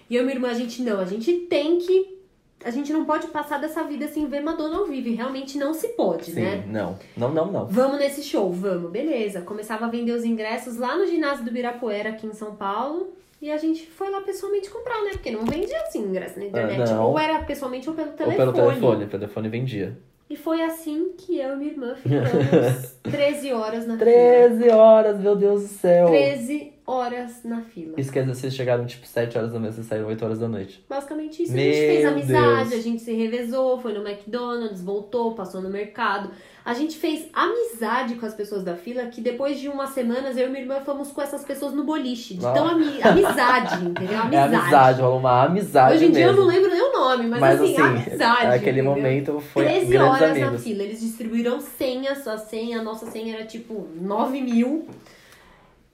E 0.09 0.15
eu 0.15 0.21
e 0.23 0.25
minha 0.25 0.35
irmã, 0.37 0.49
a 0.49 0.53
gente 0.55 0.81
não, 0.81 0.99
a 0.99 1.05
gente 1.05 1.31
tem 1.33 1.77
que. 1.77 2.15
A 2.63 2.71
gente 2.71 2.91
não 2.91 3.05
pode 3.05 3.27
passar 3.27 3.59
dessa 3.59 3.83
vida 3.83 4.07
sem 4.07 4.25
ver 4.25 4.41
Madonna 4.41 4.77
ao 4.77 4.85
vivo. 4.87 5.15
Realmente 5.15 5.55
não 5.55 5.71
se 5.71 5.89
pode, 5.89 6.31
Sim, 6.31 6.41
né? 6.41 6.63
não. 6.67 6.97
Não, 7.15 7.31
não, 7.31 7.51
não. 7.51 7.65
Vamos 7.67 7.99
nesse 7.99 8.23
show, 8.23 8.51
vamos, 8.51 8.89
beleza. 8.89 9.41
Começava 9.41 9.85
a 9.85 9.89
vender 9.89 10.13
os 10.13 10.23
ingressos 10.25 10.77
lá 10.77 10.97
no 10.97 11.05
ginásio 11.05 11.45
do 11.45 11.51
Birapuera, 11.51 12.09
aqui 12.09 12.25
em 12.25 12.33
São 12.33 12.55
Paulo. 12.55 13.13
E 13.39 13.51
a 13.51 13.57
gente 13.57 13.85
foi 13.85 14.09
lá 14.09 14.21
pessoalmente 14.21 14.71
comprar, 14.71 15.03
né? 15.03 15.11
Porque 15.11 15.29
não 15.29 15.45
vendia 15.45 15.79
assim 15.81 15.99
ingresso 15.99 16.39
na 16.39 16.45
internet. 16.45 16.89
não. 16.89 17.03
ou 17.11 17.19
era 17.19 17.37
pessoalmente 17.43 17.87
ou 17.87 17.95
pelo 17.95 18.07
Ou 18.09 18.15
telefone. 18.15 18.37
pelo 18.37 18.53
telefone, 18.53 19.03
o 19.03 19.07
telefone 19.09 19.49
vendia. 19.49 19.95
E 20.29 20.35
foi 20.35 20.61
assim 20.61 21.13
que 21.17 21.37
eu 21.37 21.53
e 21.53 21.55
minha 21.57 21.71
irmã 21.71 21.95
ficamos 22.01 22.95
13 23.03 23.53
horas 23.53 23.87
na 23.87 23.97
fila. 23.97 24.11
13 24.11 24.69
horas, 24.69 25.19
meu 25.19 25.35
Deus 25.35 25.61
do 25.61 25.67
céu. 25.67 26.07
13 26.07 26.74
horas 26.87 27.43
na 27.43 27.61
fila. 27.61 27.93
Isso 27.97 28.11
quer 28.11 28.21
dizer 28.21 28.33
que 28.33 28.37
vocês 28.39 28.53
chegaram 28.55 28.85
tipo 28.85 29.05
7 29.07 29.37
horas 29.37 29.51
da 29.53 29.59
manhã, 29.59 29.71
vocês 29.71 29.87
saíram 29.87 30.07
8 30.07 30.23
horas 30.25 30.39
da 30.39 30.47
noite. 30.47 30.83
Basicamente 30.89 31.43
isso. 31.43 31.51
a 31.51 31.55
Meu 31.55 31.63
gente 31.65 31.75
fez 31.87 32.05
amizade, 32.05 32.69
Deus. 32.69 32.73
a 32.79 32.83
gente 32.83 33.01
se 33.01 33.13
revezou, 33.13 33.79
foi 33.81 33.93
no 33.93 34.07
McDonald's, 34.07 34.81
voltou, 34.81 35.33
passou 35.33 35.61
no 35.61 35.69
mercado. 35.69 36.29
A 36.63 36.73
gente 36.73 36.97
fez 36.97 37.27
amizade 37.31 38.15
com 38.15 38.25
as 38.25 38.33
pessoas 38.33 38.63
da 38.63 38.75
fila, 38.75 39.05
que 39.05 39.21
depois 39.21 39.59
de 39.59 39.67
umas 39.69 39.91
semanas 39.91 40.35
eu 40.35 40.47
e 40.47 40.49
minha 40.49 40.61
irmã 40.63 40.79
fomos 40.81 41.11
com 41.11 41.21
essas 41.21 41.43
pessoas 41.43 41.73
no 41.73 41.83
boliche. 41.83 42.35
De 42.35 42.45
Ah. 42.45 42.51
tão 42.53 42.67
ami 42.67 43.01
amizade, 43.03 43.85
entendeu? 43.85 44.13
É 44.17 44.21
Amizade. 44.21 44.55
amizade, 44.55 45.01
rolou 45.01 45.19
uma 45.19 45.43
amizade 45.43 45.95
Hoje 45.95 46.05
em 46.05 46.11
dia 46.11 46.23
eu 46.25 46.27
mesmo. 46.33 46.41
não 46.41 46.47
lembro 46.47 46.71
nem 46.71 46.81
o 46.81 46.91
nome, 46.91 47.27
mas, 47.27 47.39
Mas 47.39 47.61
assim, 47.61 47.73
assim, 47.73 47.81
amizade. 47.81 48.47
naquele 48.47 48.79
entendeu? 48.81 48.83
momento 48.95 49.39
foi 49.53 49.65
13 49.65 49.85
grandes 49.85 50.07
horas 50.21 50.37
na 50.39 50.45
amigos. 50.47 50.63
fila. 50.63 50.83
Eles 50.83 51.01
distribuíram 51.01 51.59
senhas, 51.59 52.27
a 52.27 52.37
senha, 52.37 52.79
a 52.79 52.83
nossa 52.83 53.05
senha 53.11 53.35
era 53.35 53.45
tipo 53.45 53.87
9 53.99 54.41
mil. 54.41 54.87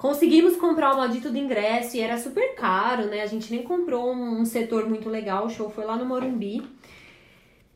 Conseguimos 0.02 0.56
comprar 0.56 0.96
o 0.96 0.98
maldito 0.98 1.30
do 1.30 1.38
ingresso 1.38 1.96
e 1.96 2.00
era 2.00 2.18
super 2.18 2.56
caro, 2.56 3.06
né? 3.06 3.22
A 3.22 3.28
gente 3.28 3.54
nem 3.54 3.62
comprou 3.62 4.12
um, 4.12 4.40
um 4.40 4.46
setor 4.46 4.90
muito 4.90 5.08
legal, 5.08 5.46
o 5.46 5.50
show 5.52 5.70
foi 5.70 5.86
lá 5.86 5.96
no 5.96 6.06
Morumbi. 6.06 6.64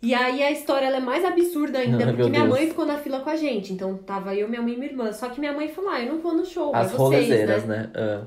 E 0.02 0.12
aí 0.12 0.42
a 0.42 0.50
história 0.50 0.88
é 0.88 1.00
mais 1.00 1.24
absurda 1.24 1.78
ainda, 1.78 2.02
Ai, 2.04 2.14
porque 2.16 2.28
minha 2.32 2.42
Deus. 2.42 2.52
mãe 2.52 2.68
ficou 2.68 2.84
na 2.84 2.98
fila 2.98 3.20
com 3.20 3.30
a 3.30 3.36
gente. 3.36 3.72
Então 3.72 3.96
tava 3.98 4.34
eu, 4.34 4.50
minha 4.50 4.60
mãe 4.60 4.74
e 4.74 4.76
minha 4.76 4.90
irmã. 4.90 5.14
Só 5.14 5.30
que 5.30 5.40
minha 5.40 5.54
mãe 5.54 5.68
falou: 5.68 5.92
ah, 5.92 6.02
eu 6.02 6.14
não 6.14 6.20
vou 6.20 6.34
no 6.34 6.44
show, 6.44 6.76
As 6.76 6.88
vocês, 6.88 6.98
rolezeiras, 6.98 7.66
né? 7.66 7.78
né? 7.78 7.92
Ah. 7.94 8.26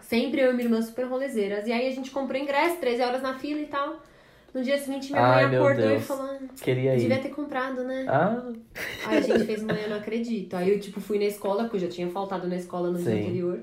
Sempre 0.00 0.40
eu 0.40 0.50
e 0.50 0.52
minha 0.52 0.64
irmã 0.64 0.82
super 0.82 1.06
rolezeiras. 1.06 1.68
E 1.68 1.72
aí 1.72 1.86
a 1.86 1.92
gente 1.92 2.10
comprou 2.10 2.42
ingresso, 2.42 2.78
13 2.78 3.02
horas 3.02 3.22
na 3.22 3.38
fila 3.38 3.60
e 3.60 3.66
tal. 3.66 4.02
No 4.56 4.62
dia 4.62 4.78
seguinte 4.78 5.12
minha 5.12 5.22
Ai, 5.22 5.42
mãe 5.42 5.50
meu 5.50 5.64
acordou 5.66 5.90
e 5.96 6.00
falou: 6.00 6.24
"Ah, 6.30 6.38
Queria 6.62 6.94
ir. 6.96 7.00
devia 7.00 7.18
ter 7.18 7.28
comprado, 7.28 7.84
né? 7.84 8.06
Ah, 8.08 8.42
Aí 9.06 9.18
a 9.18 9.20
gente 9.20 9.44
fez 9.44 9.62
manhã, 9.62 9.86
não 9.86 9.98
acredito. 9.98 10.56
Aí 10.56 10.70
eu, 10.72 10.80
tipo, 10.80 10.98
fui 10.98 11.18
na 11.18 11.26
escola, 11.26 11.64
porque 11.64 11.76
eu 11.76 11.80
já 11.80 11.88
tinha 11.88 12.08
faltado 12.08 12.48
na 12.48 12.56
escola 12.56 12.90
no 12.90 12.96
dia 12.96 13.12
Sim. 13.12 13.20
anterior. 13.20 13.60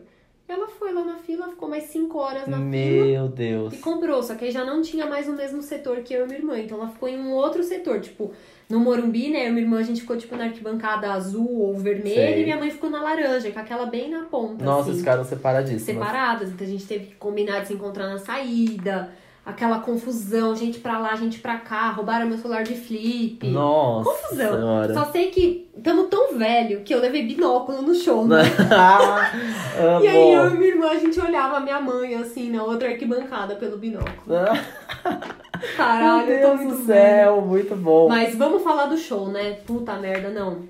E 0.48 0.52
ela 0.52 0.68
foi 0.68 0.94
lá 0.94 1.04
na 1.04 1.16
fila, 1.16 1.48
ficou 1.48 1.68
mais 1.68 1.86
5 1.86 2.16
horas 2.20 2.48
na 2.48 2.58
fila 2.58 2.66
meu 2.68 3.28
Deus. 3.28 3.74
e 3.74 3.78
comprou. 3.78 4.22
Só 4.22 4.36
que 4.36 4.46
aí 4.46 4.52
já 4.52 4.64
não 4.64 4.84
tinha 4.84 5.08
mais 5.08 5.28
o 5.28 5.34
mesmo 5.34 5.64
setor 5.64 6.02
que 6.02 6.14
eu 6.14 6.26
e 6.26 6.28
minha 6.28 6.38
irmã. 6.38 6.60
Então 6.60 6.78
ela 6.78 6.89
ficou 6.89 7.10
em 7.10 7.18
um 7.18 7.32
outro 7.32 7.64
setor, 7.64 8.00
tipo, 8.00 8.32
no 8.70 8.80
Morumbi, 8.80 9.32
né? 9.32 9.46
Eu 9.46 9.50
e 9.50 9.52
minha 9.52 9.64
irmã, 9.64 9.80
a 9.80 9.84
gente 9.84 10.02
ficou, 10.02 10.16
tipo, 10.16 10.36
na 10.36 10.44
arquibancada 10.44 11.12
azul 11.12 11.50
ou 11.60 11.74
vermelha 11.76 12.34
Sei. 12.34 12.41
e 12.41 12.44
minha 12.44 12.58
mãe 12.58 12.70
ficou 12.70 12.91
na 12.91 13.02
laranja, 13.02 13.50
com 13.50 13.58
aquela 13.60 13.88
bem 13.88 14.12
na 14.12 14.26
ponta. 14.26 14.64
Nossa, 14.64 14.91
assim, 14.91 15.00
ficaram 15.00 15.24
separadíssimas. 15.24 15.82
separadas. 15.86 16.52
Então 16.52 16.68
a 16.68 16.70
gente 16.70 16.86
teve 16.86 17.06
que 17.08 17.16
combinar 17.16 17.62
de 17.62 17.70
se 17.70 17.74
encontrar 17.74 18.08
na 18.08 18.20
saída. 18.20 19.10
Aquela 19.46 19.80
confusão, 19.80 20.56
gente 20.56 20.80
pra 20.80 20.98
lá, 20.98 21.14
gente 21.18 21.39
pra 21.39 21.58
cá, 21.58 21.89
roubaram 21.89 22.26
meu 22.26 22.38
celular 22.38 22.64
de 22.64 22.76
flip. 22.76 23.46
Nossa 23.50 24.10
Confusão. 24.10 24.56
senhora. 24.56 24.94
Só 24.94 25.06
sei 25.12 25.32
que 25.32 25.70
estamos 25.76 26.08
tão 26.08 26.38
velho 26.38 26.80
que 26.82 26.96
eu 26.96 27.02
levei 27.02 27.24
binóculo 27.24 27.82
no 27.82 27.94
show, 27.94 28.26
né? 28.26 28.41
E 30.02 30.08
aí 30.08 30.34
eu 30.34 30.48
e 30.48 30.54
minha 30.58 30.70
irmã, 30.70 30.89
a 30.91 30.98
gente 30.98 31.20
olhava 31.20 31.58
a 31.58 31.60
minha 31.60 31.82
mãe, 31.82 32.16
assim, 32.16 32.52
na 32.52 32.64
outra 32.64 32.88
arquibancada 32.89 33.56
pelo 33.56 33.78
binóculo. 33.78 34.14
Caralho, 35.76 36.28
Meu 36.28 36.39
Deus 36.39 36.60
muito 36.62 36.76
do 36.78 36.86
céu, 36.86 37.41
muito 37.41 37.76
bom. 37.76 38.08
Mas 38.08 38.36
vamos 38.36 38.64
falar 38.64 38.86
do 38.86 38.98
show, 38.98 39.28
né? 39.28 39.58
Puta 39.66 39.94
merda, 39.96 40.30
não. 40.30 40.64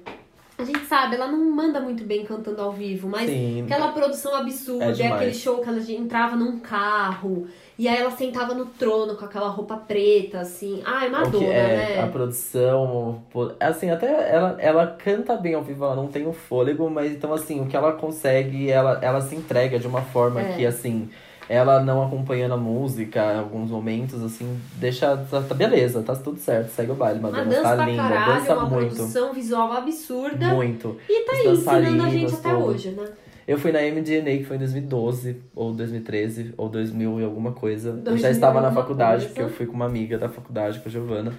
A 0.58 0.64
gente 0.64 0.86
sabe, 0.86 1.16
ela 1.16 1.28
não 1.28 1.52
manda 1.52 1.80
muito 1.80 2.04
bem 2.04 2.24
cantando 2.24 2.62
ao 2.62 2.72
vivo, 2.72 3.10
mas 3.10 3.30
Sim. 3.30 3.64
aquela 3.64 3.92
produção 3.92 4.36
absurda, 4.36 4.86
É 4.86 5.02
é, 5.02 5.12
aquele 5.12 5.34
show 5.34 5.58
que 5.60 5.68
ela 5.68 5.80
entrava 5.92 6.36
num 6.36 6.60
carro, 6.60 7.48
e 7.78 7.88
aí 7.88 7.98
ela 7.98 8.12
sentava 8.12 8.54
no 8.54 8.66
trono 8.66 9.16
com 9.16 9.26
aquela 9.26 9.50
roupa 9.50 9.76
preta, 9.78 10.40
assim. 10.40 10.82
Ai, 10.86 11.08
O 11.10 11.12
Madonna, 11.12 11.46
é, 11.54 11.96
né? 11.96 12.02
a 12.02 12.08
produção, 12.08 13.22
assim, 13.60 13.90
até 13.90 14.32
ela, 14.32 14.56
ela 14.60 14.88
canta 14.88 15.36
bem 15.36 15.54
ao 15.56 15.64
vivo, 15.64 15.84
ela 15.86 15.96
não 15.96 16.08
tem 16.08 16.28
o 16.28 16.34
fôlego, 16.34 16.90
mas 16.90 17.12
então 17.12 17.34
assim, 17.34 17.62
o 17.62 17.66
que 17.68 17.76
ela 17.76 17.92
consegue, 17.94 18.70
ela, 18.70 19.00
ela 19.02 19.22
se 19.22 19.36
entrega 19.36 19.80
de 19.80 19.88
uma 19.88 20.02
forma 20.02 20.42
É. 20.42 20.54
que 20.56 20.66
assim, 20.66 21.10
ela 21.50 21.82
não 21.82 22.06
acompanhando 22.06 22.54
a 22.54 22.58
música, 22.58 23.34
em 23.34 23.40
alguns 23.40 23.70
momentos, 23.70 24.24
assim, 24.24 24.60
deixa, 24.76 25.18
tá, 25.30 25.42
tá 25.42 25.54
beleza, 25.54 26.02
tá 26.02 26.16
tudo 26.16 26.40
certo, 26.40 26.70
segue 26.70 26.92
o 26.92 26.96
baile, 26.96 27.20
Uma 27.20 27.30
Madonna 27.32 27.50
dança 27.50 27.62
tá 27.64 27.76
pra 27.76 27.86
linda, 27.86 28.02
caralho, 28.04 28.34
dança 28.40 28.54
uma 28.56 28.66
muito, 28.66 28.96
produção 28.96 29.34
visual 29.34 29.72
absurda. 29.74 30.48
muito. 30.54 30.98
E 31.10 31.26
tá 31.26 31.32
aí 31.34 31.48
ensinando 31.50 32.04
a 32.04 32.10
gente 32.10 32.34
até 32.36 32.54
hoje, 32.56 32.92
né? 32.92 33.06
Eu 33.48 33.58
fui 33.58 33.72
na 33.72 33.80
MDNA, 33.80 34.38
que 34.38 34.46
foi 34.46 34.56
em 34.56 34.60
2012, 34.60 35.38
ou 35.54 35.74
2013, 35.74 36.54
ou 36.56 36.70
2000 36.70 37.20
e 37.20 37.24
alguma 37.24 37.52
coisa. 37.52 37.90
eu 37.90 37.96
2000 37.98 38.22
já 38.22 38.32
estava 38.32 38.62
na 38.62 38.72
faculdade, 38.72 39.26
coisa. 39.26 39.28
porque 39.28 39.42
eu 39.42 39.50
fui 39.50 39.66
com 39.66 39.74
uma 39.74 39.86
amiga 39.86 40.18
da 40.18 40.30
faculdade, 40.30 40.80
com 40.80 40.88
a 40.88 40.92
Giovana. 40.92 41.34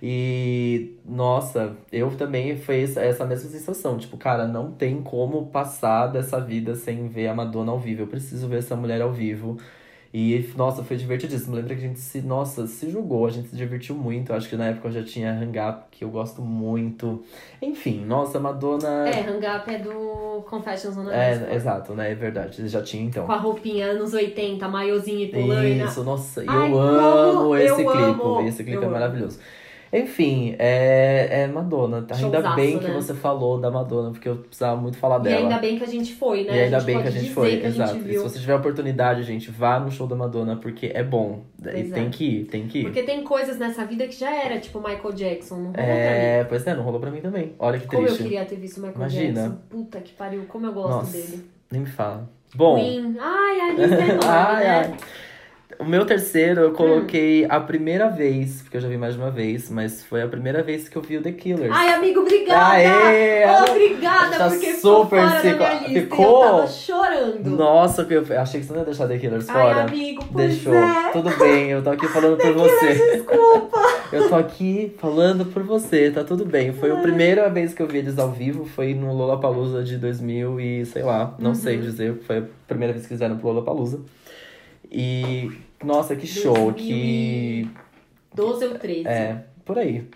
E, 0.00 0.96
nossa, 1.04 1.76
eu 1.90 2.10
também 2.12 2.56
fiz 2.56 2.96
essa 2.96 3.24
mesma 3.24 3.50
sensação. 3.50 3.98
Tipo, 3.98 4.16
cara, 4.16 4.46
não 4.46 4.70
tem 4.70 5.02
como 5.02 5.46
passar 5.46 6.06
dessa 6.06 6.40
vida 6.40 6.74
sem 6.76 7.08
ver 7.08 7.26
a 7.26 7.34
Madonna 7.34 7.72
ao 7.72 7.80
vivo. 7.80 8.02
Eu 8.02 8.06
preciso 8.06 8.46
ver 8.46 8.58
essa 8.58 8.76
mulher 8.76 9.00
ao 9.00 9.12
vivo. 9.12 9.58
E, 10.12 10.50
nossa, 10.56 10.82
foi 10.82 10.96
divertidíssimo. 10.96 11.54
Lembra 11.54 11.74
que 11.74 11.84
a 11.84 11.86
gente 11.88 12.00
se, 12.00 12.22
nossa, 12.22 12.66
se 12.66 12.88
jogou, 12.90 13.26
a 13.26 13.30
gente 13.30 13.48
se 13.48 13.56
divertiu 13.56 13.94
muito. 13.94 14.32
Acho 14.32 14.48
que 14.48 14.56
na 14.56 14.68
época 14.68 14.88
eu 14.88 14.92
já 14.92 15.02
tinha 15.02 15.30
Hang 15.32 15.58
Up, 15.58 15.82
que 15.90 16.02
eu 16.02 16.08
gosto 16.08 16.40
muito. 16.40 17.22
Enfim, 17.60 18.04
nossa, 18.06 18.40
Madonna. 18.40 19.06
É, 19.08 19.20
Hang 19.20 19.46
Up 19.46 19.70
é 19.74 19.78
do 19.78 20.42
Confessions 20.48 20.96
on 20.96 21.08
a 21.08 21.14
É, 21.14 21.54
exato, 21.54 21.92
né? 21.94 22.10
É 22.10 22.14
verdade. 22.14 22.66
Já 22.68 22.80
tinha 22.82 23.02
então. 23.04 23.26
Com 23.26 23.32
a 23.32 23.36
roupinha 23.36 23.86
anos 23.86 24.14
80, 24.14 24.66
maiozinho 24.66 25.20
e 25.20 25.28
polaina. 25.28 25.84
Isso, 25.84 26.02
nossa, 26.02 26.42
Ai, 26.46 26.70
eu 26.72 26.74
eu 26.76 26.80
amo 26.80 27.40
amo, 27.40 27.56
esse 27.56 27.68
eu 27.70 27.76
clipe. 27.76 28.02
amo, 28.02 28.40
Esse 28.48 28.64
clipe 28.64 28.76
eu 28.76 28.82
é 28.82 28.86
amo. 28.86 28.94
maravilhoso. 28.94 29.38
Enfim, 29.92 30.54
é, 30.58 31.42
é 31.42 31.46
Madonna. 31.46 32.02
tá? 32.02 32.14
Ainda 32.14 32.38
Showzaço, 32.38 32.56
bem 32.56 32.78
que 32.78 32.86
né? 32.88 32.92
você 32.94 33.14
falou 33.14 33.58
da 33.58 33.70
Madonna, 33.70 34.10
porque 34.10 34.28
eu 34.28 34.36
precisava 34.36 34.80
muito 34.80 34.98
falar 34.98 35.18
E 35.20 35.22
dela. 35.22 35.36
ainda 35.38 35.58
bem 35.58 35.78
que 35.78 35.84
a 35.84 35.88
gente 35.88 36.14
foi, 36.14 36.44
né? 36.44 36.56
E 36.56 36.60
ainda 36.64 36.80
bem 36.80 37.00
que 37.00 37.08
a 37.08 37.10
gente 37.10 37.30
foi, 37.30 37.56
que 37.58 37.66
exato. 37.66 37.94
gente 37.94 38.08
E 38.10 38.12
se 38.12 38.18
você 38.18 38.38
tiver 38.38 38.54
oportunidade, 38.54 39.22
gente, 39.22 39.50
vá 39.50 39.80
no 39.80 39.90
show 39.90 40.06
da 40.06 40.14
Madonna, 40.14 40.56
porque 40.56 40.90
é 40.94 41.02
bom. 41.02 41.44
E 41.58 41.62
Pois 41.62 41.90
tem 41.90 42.06
é. 42.06 42.10
que 42.10 42.24
ir, 42.24 42.44
tem 42.44 42.66
que 42.68 42.80
ir. 42.80 42.82
Porque 42.84 43.02
tem 43.02 43.24
coisas 43.24 43.58
nessa 43.58 43.84
vida 43.84 44.06
que 44.06 44.14
já 44.18 44.30
era, 44.34 44.58
tipo 44.60 44.78
Michael 44.78 45.12
Jackson, 45.14 45.54
não 45.56 45.62
rolou 45.64 45.74
pra 45.74 45.82
mim. 45.84 45.90
É, 45.90 46.44
pois 46.48 46.66
é, 46.66 46.74
não 46.74 46.82
rolou 46.82 47.00
pra 47.00 47.10
mim 47.10 47.20
também. 47.20 47.54
Olha 47.58 47.78
que 47.78 47.86
Como 47.86 48.02
eu 48.02 48.06
triste. 48.08 48.22
queria 48.24 48.44
ter 48.44 48.56
visto 48.56 48.76
o 48.78 48.80
Michael 48.80 48.96
Imagina. 48.96 49.40
Jackson. 49.42 49.58
Puta 49.70 50.00
que 50.00 50.12
pariu, 50.12 50.44
como 50.48 50.66
eu 50.66 50.72
gosto 50.72 50.90
Nossa. 50.90 51.12
dele. 51.16 51.50
Nem 51.70 51.80
me 51.82 51.86
fala. 51.88 52.28
Bom, 52.54 52.76
Queen. 52.76 53.16
Ai, 53.20 53.60
a 53.60 53.72
lista 53.74 53.94
é 54.00 54.08
enorme, 54.08 54.24
ai, 54.26 54.64
né? 54.64 54.70
ai. 54.80 54.96
O 55.78 55.84
meu 55.84 56.04
terceiro 56.04 56.60
eu 56.62 56.72
coloquei 56.72 57.44
Hum. 57.44 57.48
a 57.50 57.60
primeira 57.60 58.08
vez, 58.08 58.62
porque 58.62 58.76
eu 58.78 58.80
já 58.80 58.88
vi 58.88 58.96
mais 58.98 59.14
de 59.14 59.20
uma 59.20 59.30
vez, 59.30 59.70
mas 59.70 60.04
foi 60.04 60.20
a 60.22 60.26
primeira 60.26 60.60
vez 60.60 60.88
que 60.88 60.96
eu 60.96 61.02
vi 61.02 61.16
o 61.18 61.22
The 61.22 61.30
Killers. 61.32 61.70
Ai, 61.72 61.92
amigo, 61.92 62.20
obrigada! 62.20 62.74
Aê! 62.74 63.44
Obrigada, 63.70 64.36
Tá 64.36 64.48
porque 64.48 64.72
ficou 64.72 65.04
super 65.04 65.20
fora 65.20 65.42
da 65.42 65.54
minha 65.54 65.72
lista 65.88 66.00
ficou? 66.00 66.42
eu 66.44 66.50
tava 66.50 66.66
chorando. 66.66 67.50
Nossa, 67.50 68.06
eu 68.10 68.24
achei 68.40 68.60
que 68.60 68.66
você 68.66 68.72
não 68.72 68.80
ia 68.80 68.86
deixar 68.86 69.06
The 69.06 69.18
Killers 69.18 69.48
Ai, 69.48 69.54
fora. 69.54 69.82
amigo, 69.84 70.24
pois 70.32 70.48
Deixou. 70.54 70.74
é. 70.74 71.10
Tudo 71.12 71.30
bem, 71.38 71.70
eu 71.70 71.80
tô 71.82 71.90
aqui 71.90 72.08
falando 72.08 72.36
por 72.36 72.52
você. 72.54 72.94
Desculpa. 73.16 73.78
Eu 74.10 74.26
tô 74.26 74.36
aqui 74.36 74.94
falando 74.98 75.44
por 75.44 75.62
você, 75.62 76.10
tá 76.10 76.24
tudo 76.24 76.42
bem. 76.46 76.72
Foi 76.72 76.90
a 76.90 76.96
primeira 76.96 77.50
vez 77.50 77.74
que 77.74 77.82
eu 77.82 77.86
vi 77.86 77.98
eles 77.98 78.18
ao 78.18 78.30
vivo, 78.30 78.64
foi 78.64 78.94
no 78.94 79.12
Lollapalooza 79.14 79.84
de 79.84 79.98
2000 79.98 80.58
e 80.58 80.86
sei 80.86 81.02
lá, 81.02 81.34
não 81.38 81.50
Uhum. 81.50 81.54
sei 81.54 81.76
dizer, 81.76 82.14
foi 82.26 82.38
a 82.38 82.42
primeira 82.66 82.94
vez 82.94 83.04
que 83.04 83.10
fizeram 83.12 83.36
pro 83.36 83.48
Lollapalooza. 83.48 84.00
E 84.90 85.50
nossa, 85.82 86.16
que 86.16 86.26
show, 86.26 86.72
2000 86.72 86.74
que 86.74 87.70
12 88.34 88.66
ou 88.66 88.78
13. 88.78 89.08
é, 89.08 89.44
por 89.64 89.78
aí. 89.78 90.06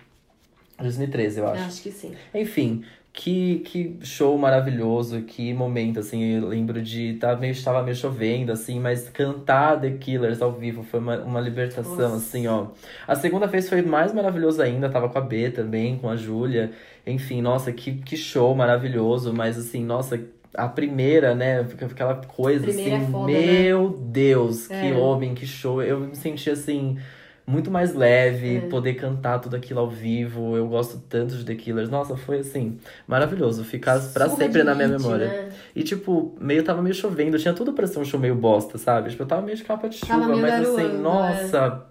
2013, 0.79 1.39
eu 1.39 1.47
acho. 1.47 1.63
Acho 1.63 1.81
que 1.83 1.91
sim. 1.91 2.13
Enfim, 2.33 2.83
que, 3.13 3.59
que 3.59 3.99
show 4.01 4.35
maravilhoso, 4.37 5.21
que 5.21 5.53
momento, 5.53 5.99
assim, 5.99 6.23
eu 6.23 6.47
lembro 6.47 6.81
de. 6.81 7.13
Tá 7.13 7.35
meio, 7.35 7.51
estava 7.51 7.83
meio 7.83 7.95
chovendo, 7.95 8.51
assim, 8.51 8.79
mas 8.79 9.07
cantar 9.07 9.79
The 9.79 9.91
Killers 9.91 10.41
ao 10.41 10.51
vivo 10.51 10.83
foi 10.83 10.99
uma, 10.99 11.17
uma 11.19 11.39
libertação, 11.39 11.95
Nossa. 11.95 12.15
assim, 12.15 12.47
ó. 12.47 12.67
A 13.07 13.15
segunda 13.15 13.45
vez 13.45 13.69
foi 13.69 13.83
mais 13.83 14.11
maravilhoso 14.11 14.61
ainda, 14.61 14.89
tava 14.89 15.07
com 15.09 15.17
a 15.19 15.21
B 15.21 15.51
também, 15.51 15.97
com 15.97 16.09
a 16.09 16.15
Júlia. 16.15 16.71
Enfim, 17.05 17.41
nossa, 17.41 17.71
que, 17.71 17.93
que 17.93 18.17
show 18.17 18.53
maravilhoso, 18.55 19.31
mas 19.31 19.57
assim, 19.57 19.83
nossa. 19.85 20.19
A 20.55 20.67
primeira, 20.67 21.33
né? 21.33 21.63
fica 21.63 21.85
Aquela 21.87 22.15
coisa 22.15 22.63
Primeira 22.65 22.97
assim, 22.97 23.05
é 23.07 23.11
foda, 23.11 23.31
né? 23.31 23.39
meu 23.39 23.89
Deus, 23.99 24.67
que 24.67 24.73
É. 24.73 24.93
homem, 24.95 25.33
que 25.33 25.45
show. 25.47 25.81
Eu 25.81 25.99
me 25.99 26.15
senti 26.15 26.49
assim, 26.49 26.97
muito 27.45 27.71
mais 27.71 27.95
leve, 27.95 28.57
É. 28.57 28.59
poder 28.61 28.93
cantar 28.93 29.39
tudo 29.39 29.55
aquilo 29.55 29.79
ao 29.79 29.89
vivo. 29.89 30.55
Eu 30.55 30.67
gosto 30.67 30.99
tanto 31.09 31.35
de 31.35 31.43
The 31.43 31.55
Killers. 31.55 31.89
Nossa, 31.89 32.15
foi 32.15 32.39
assim, 32.39 32.77
maravilhoso. 33.07 33.63
Ficar 33.63 33.99
pra 34.13 34.25
Surra 34.25 34.37
sempre 34.37 34.61
na 34.63 34.75
minha 34.75 34.87
memória. 34.87 35.27
né? 35.27 35.49
E 35.75 35.81
tipo, 35.83 36.35
meio 36.39 36.63
tava 36.63 36.81
meio 36.83 36.93
chovendo, 36.93 37.39
tinha 37.39 37.53
tudo 37.53 37.73
pra 37.73 37.87
ser 37.87 37.97
um 37.99 38.05
show 38.05 38.19
meio 38.19 38.35
bosta, 38.35 38.77
sabe? 38.77 39.09
Tipo, 39.09 39.23
eu 39.23 39.27
tava 39.27 39.41
meio 39.41 39.57
de 39.57 39.63
capa 39.63 39.89
de 39.89 39.97
chuva, 39.97 40.17
mas 40.19 40.53
assim, 40.53 40.75
garoando, 40.75 40.97
nossa. 41.01 41.85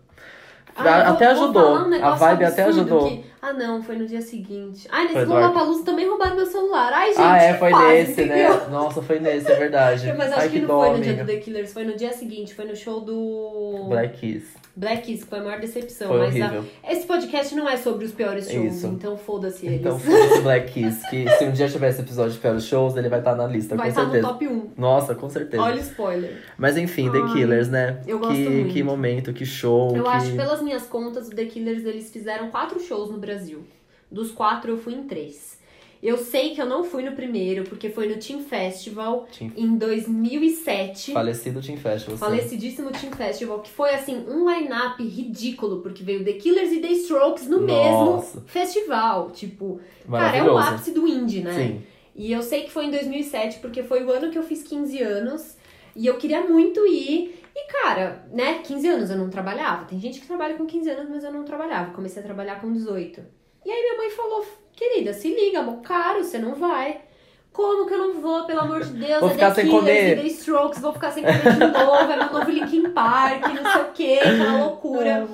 Ah, 0.74 0.82
a- 0.82 1.04
vou- 1.04 1.12
até 1.14 1.26
ajudou. 1.26 1.78
um 1.88 2.04
a 2.04 2.10
vibe 2.14 2.44
até 2.44 2.62
ajudou. 2.64 3.08
que- 3.08 3.32
Ah, 3.45 3.53
não, 3.53 3.82
foi 3.82 3.97
no 3.97 4.07
dia 4.07 4.22
seguinte. 4.22 4.86
Ai, 4.88 5.09
nesse. 5.09 5.24
Lollapalooza 5.24 5.84
também 5.84 6.09
roubaram 6.09 6.36
meu 6.36 6.47
celular. 6.47 6.93
Ai, 6.93 7.09
gente, 7.09 7.20
ah, 7.20 7.36
é, 7.38 7.53
que 7.53 7.59
foi 7.59 7.70
fase, 7.72 7.86
nesse, 7.88 8.12
entendeu? 8.12 8.55
né? 8.57 8.66
Nossa, 8.70 9.03
foi 9.03 9.18
nesse, 9.18 9.51
é 9.51 9.57
verdade. 9.57 10.12
Mas 10.16 10.32
acho 10.32 10.43
Ai, 10.43 10.49
que, 10.49 10.61
não 10.61 10.68
dó, 10.68 10.80
foi 10.84 10.90
no 10.97 11.03
dia 11.03 11.12
amiga. 11.12 11.24
do 11.24 11.32
The 11.32 11.36
Killers, 11.38 11.72
foi 11.72 11.84
no 11.84 11.97
dia 11.97 12.12
seguinte, 12.12 12.55
foi 12.55 12.64
no 12.66 12.76
show 12.76 13.01
do 13.01 13.86
Black 13.88 14.16
Keys. 14.20 14.45
Black 14.74 15.02
Keys, 15.02 15.22
que 15.24 15.28
foi 15.28 15.38
a 15.38 15.42
maior 15.42 15.60
decepção. 15.60 16.08
Foi 16.08 16.18
mas 16.18 16.28
horrível. 16.30 16.64
a- 16.82 16.92
esse 16.92 17.06
podcast 17.06 17.54
não 17.54 17.68
é 17.68 17.76
sobre 17.76 18.06
os 18.06 18.12
piores 18.12 18.50
shows, 18.50 18.76
Isso. 18.76 18.86
então 18.86 19.18
foda-se 19.18 19.66
eles. 19.66 19.80
Então 19.80 19.98
foi 19.98 20.14
esse 20.14 20.40
Black 20.40 20.72
Keys, 20.72 21.02
que 21.10 21.28
se 21.28 21.44
um 21.44 21.52
dia 21.52 21.68
tiver 21.68 21.90
esse 21.90 22.00
episódio 22.00 22.32
de 22.32 22.38
piores 22.38 22.64
shows, 22.64 22.96
ele 22.96 23.08
vai 23.10 23.18
estar 23.18 23.34
na 23.34 23.46
lista, 23.46 23.76
Vai 23.76 23.86
com 23.86 23.90
estar 23.90 24.04
no 24.04 24.10
certeza. 24.12 24.32
top 24.32 24.48
1. 24.48 24.70
Nossa, 24.78 25.14
com 25.14 25.28
certeza. 25.28 25.62
Olha 25.62 25.76
o 25.76 25.80
spoiler. 25.80 26.42
Mas 26.56 26.76
enfim, 26.78 27.10
The 27.10 27.18
Ai, 27.18 27.32
Killers, 27.34 27.68
né? 27.68 28.00
eu 28.06 28.18
gosto 28.18 28.32
que, 28.34 28.48
muito. 28.48 28.72
que 28.72 28.82
momento, 28.82 29.32
que 29.34 29.44
show. 29.44 29.94
Eu 29.94 30.04
que... 30.04 30.08
acho, 30.08 30.34
pelas 30.34 30.62
minhas 30.62 30.84
contas, 30.84 31.28
o 31.28 31.30
The 31.30 31.44
Killers, 31.44 31.84
eles 31.84 32.10
fizeram 32.10 32.50
quatro 32.50 32.80
shows 32.80 33.10
no 33.10 33.18
Brasil. 33.18 33.62
Dos 34.10 34.30
quatro, 34.30 34.72
eu 34.72 34.76
fui 34.78 34.94
em 34.94 35.04
três. 35.04 35.60
Eu 36.03 36.18
sei 36.18 36.53
que 36.55 36.61
eu 36.61 36.66
não 36.66 36.82
fui 36.82 37.03
no 37.05 37.12
primeiro, 37.12 37.62
porque 37.64 37.88
foi 37.88 38.09
no 38.09 38.16
Team 38.16 38.40
Festival 38.42 39.28
Team- 39.38 39.53
em 39.57 39.76
2007. 39.76 41.12
Falecido 41.12 41.61
Team 41.61 41.76
Festival. 41.78 42.16
sim. 42.16 42.20
Falecidíssimo 42.24 42.90
Team 42.90 43.12
Festival, 43.12 43.61
que 43.61 43.70
foi 43.70 43.90
assim, 43.94 44.24
um 44.28 44.50
line-up 44.50 45.03
ridículo, 45.03 45.80
porque 45.80 46.03
veio 46.03 46.24
The 46.24 46.32
Killers 46.34 46.72
e 46.72 46.80
The 46.80 46.88
Strokes 46.92 47.46
no 47.48 47.61
Nossa. 47.61 48.34
mesmo 48.36 48.42
festival. 48.46 49.30
Tipo, 49.30 49.80
cara, 50.11 50.36
é 50.36 50.42
o 50.42 50.59
ápice 50.59 50.90
do 50.92 51.07
indie, 51.07 51.40
né? 51.42 51.53
Sim. 51.53 51.82
E 52.14 52.32
eu 52.32 52.42
sei 52.42 52.64
que 52.64 52.70
foi 52.70 52.86
em 52.86 52.90
2007, 52.90 53.59
porque 53.61 53.82
foi 53.82 54.05
o 54.05 54.11
ano 54.11 54.30
que 54.30 54.38
eu 54.38 54.42
fiz 54.42 54.62
15 54.62 55.00
anos. 55.00 55.57
E 55.94 56.07
eu 56.07 56.16
queria 56.16 56.42
muito 56.42 56.84
ir. 56.86 57.38
E, 57.55 57.70
cara, 57.70 58.26
né, 58.32 58.61
15 58.64 58.88
anos 58.88 59.11
eu 59.11 59.16
não 59.16 59.28
trabalhava. 59.30 59.84
Tem 59.84 60.00
gente 60.00 60.20
que 60.20 60.26
trabalha 60.26 60.55
com 60.57 60.66
15 60.66 60.88
anos, 60.90 61.09
mas 61.11 61.22
eu 61.22 61.32
não 61.32 61.44
trabalhava. 61.44 61.92
Comecei 61.92 62.22
a 62.22 62.24
trabalhar 62.24 62.61
com 62.61 62.72
18. 62.72 63.22
E 63.64 63.70
aí 63.70 63.80
minha 63.82 63.96
mãe 63.96 64.10
falou, 64.10 64.44
querida, 64.74 65.12
se 65.12 65.32
liga, 65.32 65.60
amor, 65.60 65.80
caro, 65.82 66.22
você 66.22 66.38
não 66.38 66.54
vai. 66.54 67.00
Como 67.52 67.86
que 67.86 67.92
eu 67.92 67.98
não 67.98 68.20
vou, 68.20 68.44
pelo 68.46 68.60
amor 68.60 68.82
de 68.82 68.92
Deus? 68.94 69.20
Vou 69.20 69.28
é 69.28 69.32
ficar 69.32 69.50
The 69.50 69.54
sem 69.54 69.64
Killers 69.66 69.84
comer. 69.84 70.16
The 70.16 70.26
Strokes, 70.28 70.80
vou 70.80 70.92
ficar 70.92 71.10
sem 71.10 71.22
comer 71.22 71.52
de 71.52 71.66
novo, 71.66 72.12
é 72.12 72.16
meu 72.16 72.32
novo 72.32 72.50
Linkin 72.50 72.90
Park, 72.90 73.42
não 73.42 73.72
sei 73.72 73.82
o 73.82 73.92
que, 73.92 74.18
aquela 74.18 74.58
loucura. 74.64 75.28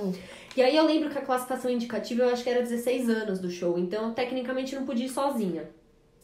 E 0.56 0.62
aí 0.62 0.76
eu 0.76 0.84
lembro 0.84 1.08
que 1.08 1.16
a 1.16 1.22
classificação 1.22 1.70
indicativa 1.70 2.24
eu 2.24 2.30
acho 2.30 2.42
que 2.42 2.50
era 2.50 2.60
16 2.60 3.08
anos 3.08 3.38
do 3.38 3.48
show, 3.48 3.78
então 3.78 4.08
eu 4.08 4.14
tecnicamente 4.14 4.74
não 4.74 4.84
podia 4.84 5.06
ir 5.06 5.10
sozinha. 5.10 5.70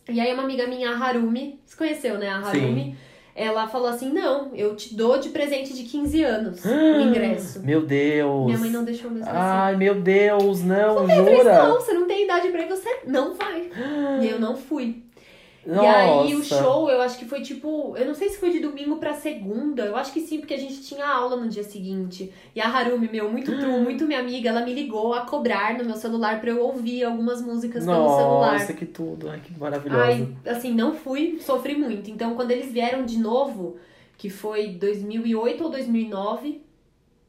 E 0.09 0.21
aí 0.21 0.35
uma 0.35 0.43
amiga 0.43 0.67
minha, 0.67 0.91
a 0.91 0.99
Harumi, 0.99 1.61
você 1.65 1.77
conheceu, 1.77 2.19
né? 2.19 2.29
A 2.29 2.39
Harumi, 2.39 2.97
ela 3.35 3.67
falou 3.69 3.89
assim: 3.89 4.13
não, 4.13 4.51
eu 4.55 4.77
te 4.77 4.95
dou 4.95 5.19
de 5.19 5.31
presente 5.31 5.75
de 5.75 5.83
15 5.85 6.23
anos 6.23 6.65
o 6.65 7.01
ingresso. 7.01 7.61
Meu 7.61 7.85
Deus. 7.85 8.47
Minha 8.47 8.59
mãe 8.59 8.71
não 8.71 8.85
deixou 8.85 9.11
mesmo 9.11 9.29
assim. 9.29 9.37
Ai, 9.37 9.77
meu 9.77 10.01
Deus, 10.01 10.63
não, 10.63 11.01
Eu 11.01 11.09
falei, 11.09 11.37
jura? 11.37 11.69
não, 11.69 11.75
você 11.81 11.93
não 11.93 12.07
tem 12.07 12.25
idade 12.25 12.49
pra 12.49 12.63
ir, 12.63 12.69
você 12.69 13.01
não 13.07 13.35
vai. 13.35 13.71
e 14.23 14.29
eu 14.29 14.39
não 14.41 14.57
fui. 14.57 15.04
Nossa. 15.67 15.83
E 15.83 15.87
aí 15.87 16.35
o 16.35 16.45
show, 16.45 16.91
eu 16.91 17.01
acho 17.01 17.19
que 17.19 17.25
foi 17.25 17.41
tipo, 17.41 17.97
eu 17.97 18.05
não 18.07 18.15
sei 18.15 18.29
se 18.29 18.39
foi 18.39 18.51
de 18.51 18.61
domingo 18.61 18.97
pra 18.97 19.15
segunda, 19.15 19.85
eu 19.85 19.97
acho 19.97 20.13
que 20.13 20.21
sim, 20.21 20.39
porque 20.39 20.55
a 20.55 20.59
gente 20.59 20.83
tinha 20.83 21.07
aula 21.07 21.37
no 21.37 21.49
dia 21.49 21.63
seguinte. 21.65 22.33
E 22.55 22.61
a 22.61 22.69
Harumi, 22.69 23.09
meu, 23.11 23.31
muito 23.31 23.51
true, 23.57 23.79
muito 23.81 24.07
minha 24.07 24.21
amiga, 24.21 24.51
ela 24.51 24.61
me 24.65 24.75
ligou 24.75 25.15
a 25.15 25.23
cobrar 25.23 25.79
no 25.79 25.85
meu 25.85 25.97
celular 25.97 26.41
pra 26.41 26.51
eu 26.51 26.61
ouvir 26.63 27.05
algumas 27.05 27.41
músicas 27.41 27.85
pelo 27.85 28.17
celular. 28.17 28.53
Nossa, 28.55 28.73
que 28.75 28.85
tudo. 28.87 29.29
Ai, 29.31 29.41
que 29.43 29.59
maravilhoso. 29.59 30.01
Ai, 30.03 30.29
assim, 30.47 30.73
não 30.73 30.95
fui, 30.95 31.39
sofri 31.41 31.75
muito. 31.77 32.11
Então, 32.11 32.35
quando 32.35 32.51
eles 32.51 32.71
vieram 32.71 33.05
de 33.05 33.19
novo, 33.19 33.77
que 34.19 34.29
foi 34.29 34.69
2008 34.69 35.65
ou 35.65 35.71
2009, 35.71 36.61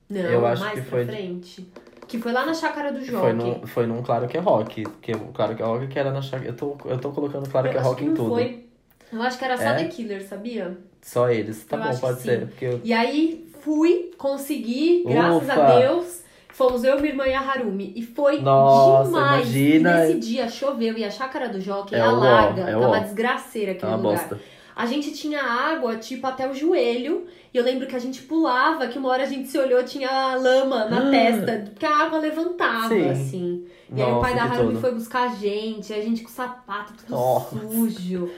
não, 0.09 0.19
Eu 0.21 0.45
acho 0.45 0.61
mais 0.61 0.79
que 0.79 0.86
pra 0.89 0.99
de- 0.99 1.05
frente. 1.05 1.67
Que 2.08 2.18
foi 2.20 2.32
lá 2.32 2.45
na 2.45 2.53
chácara 2.53 2.91
do 2.91 2.99
Jockey. 3.03 3.20
Foi 3.20 3.34
num, 3.34 3.68
foi 3.68 3.86
num 3.88 4.01
Claro 4.01 4.28
que 4.28 4.38
é 4.38 4.39
Rock. 4.39 4.84
Porque 4.84 5.12
o 5.14 5.28
Claro 5.34 5.56
que 5.56 5.62
é 5.62 5.66
Rock 5.66 5.88
que 5.88 5.97
era 5.99 6.12
na 6.12 6.22
chácara. 6.22 6.49
Eu 6.49 6.56
tô, 6.56 6.78
eu 6.86 6.97
tô 6.99 7.12
colocando 7.12 7.49
Claro 7.49 7.70
que 7.70 7.76
é 7.76 7.80
Eu 7.80 7.84
Rock 7.84 8.03
que 8.03 8.10
em 8.10 8.14
tudo. 8.14 8.30
foi. 8.30 8.66
Eu 9.12 9.22
acho 9.22 9.38
que 9.38 9.45
era 9.45 9.58
só 9.58 9.64
É? 9.64 9.74
The 9.76 9.86
Killer, 9.86 10.24
sabia? 10.28 10.78
Só 11.01 11.30
eles. 11.30 11.64
Tá 11.66 11.78
Eu 11.78 11.84
bom, 11.84 11.97
pode 11.99 12.18
que 12.18 12.24
ser. 12.24 12.47
Porque 12.47 12.66
eu- 12.66 12.82
E 12.84 12.91
aí 12.93 13.47
fui, 13.62 14.12
consegui, 14.18 15.03
graças 15.08 15.43
Ufa. 15.43 15.53
a 15.53 15.80
Deus. 15.80 16.24
Fomos 16.49 16.84
eu, 16.86 16.95
minha 17.01 17.10
irmã 17.10 17.26
e 17.28 17.34
a 17.34 17.41
Harumi. 17.41 17.91
E 17.97 18.01
foi 18.01 18.39
Nossa, 18.39 19.10
demais. 19.10 19.41
imagina. 19.45 19.89
E 20.06 20.08
nesse 20.16 20.20
dia 20.20 20.47
choveu 20.47 20.97
e 20.97 21.03
a 21.03 21.10
chácara 21.12 21.49
do 21.49 21.60
Jockey 21.60 21.93
É 21.95 21.97
é 21.97 22.01
alaga. 22.01 22.62
é 22.62 22.72
tá 22.72 22.80
uma 22.80 22.99
desgraceira 23.01 23.72
é 23.72 23.76
aquele 23.76 23.91
uma 23.91 23.97
lugar. 23.97 24.18
bosta. 24.20 24.39
A 24.76 24.86
gente 24.86 25.11
tinha 25.13 25.41
água, 25.41 25.95
tipo, 25.95 26.28
até 26.28 26.49
o 26.49 26.53
joelho. 26.53 27.26
E 27.53 27.57
eu 27.57 27.63
lembro 27.63 27.88
que 27.88 27.95
a 27.95 27.99
gente 27.99 28.23
pulava, 28.23 28.88
que 28.88 28.97
uma 28.99 29.07
hora 29.09 29.23
a 29.23 29.26
gente 29.26 29.47
se 29.47 29.57
olhou, 29.57 29.82
tinha 29.84 30.36
lama 30.36 30.86
na 30.86 31.08
Ah. 31.08 31.12
testa. 31.12 31.71
Porque 31.71 31.86
a 31.86 31.95
água 31.97 32.20
levantava, 32.20 32.89
Sim. 32.89 33.09
assim. 33.09 33.66
E 33.95 34.01
aí 34.01 34.08
o 34.08 34.16
Nossa, 34.16 34.21
pai 34.28 34.36
da 34.36 34.43
Harumi 34.43 34.82
foi 34.82 34.91
buscar 34.91 35.29
a 35.32 35.36
gente. 35.36 35.93
A 35.93 36.01
gente 36.01 36.24
com 36.24 36.29
o 36.29 36.32
sapato 36.32 36.93
tudo 36.97 37.12
Nossa. 37.12 37.58
sujo. 37.58 38.29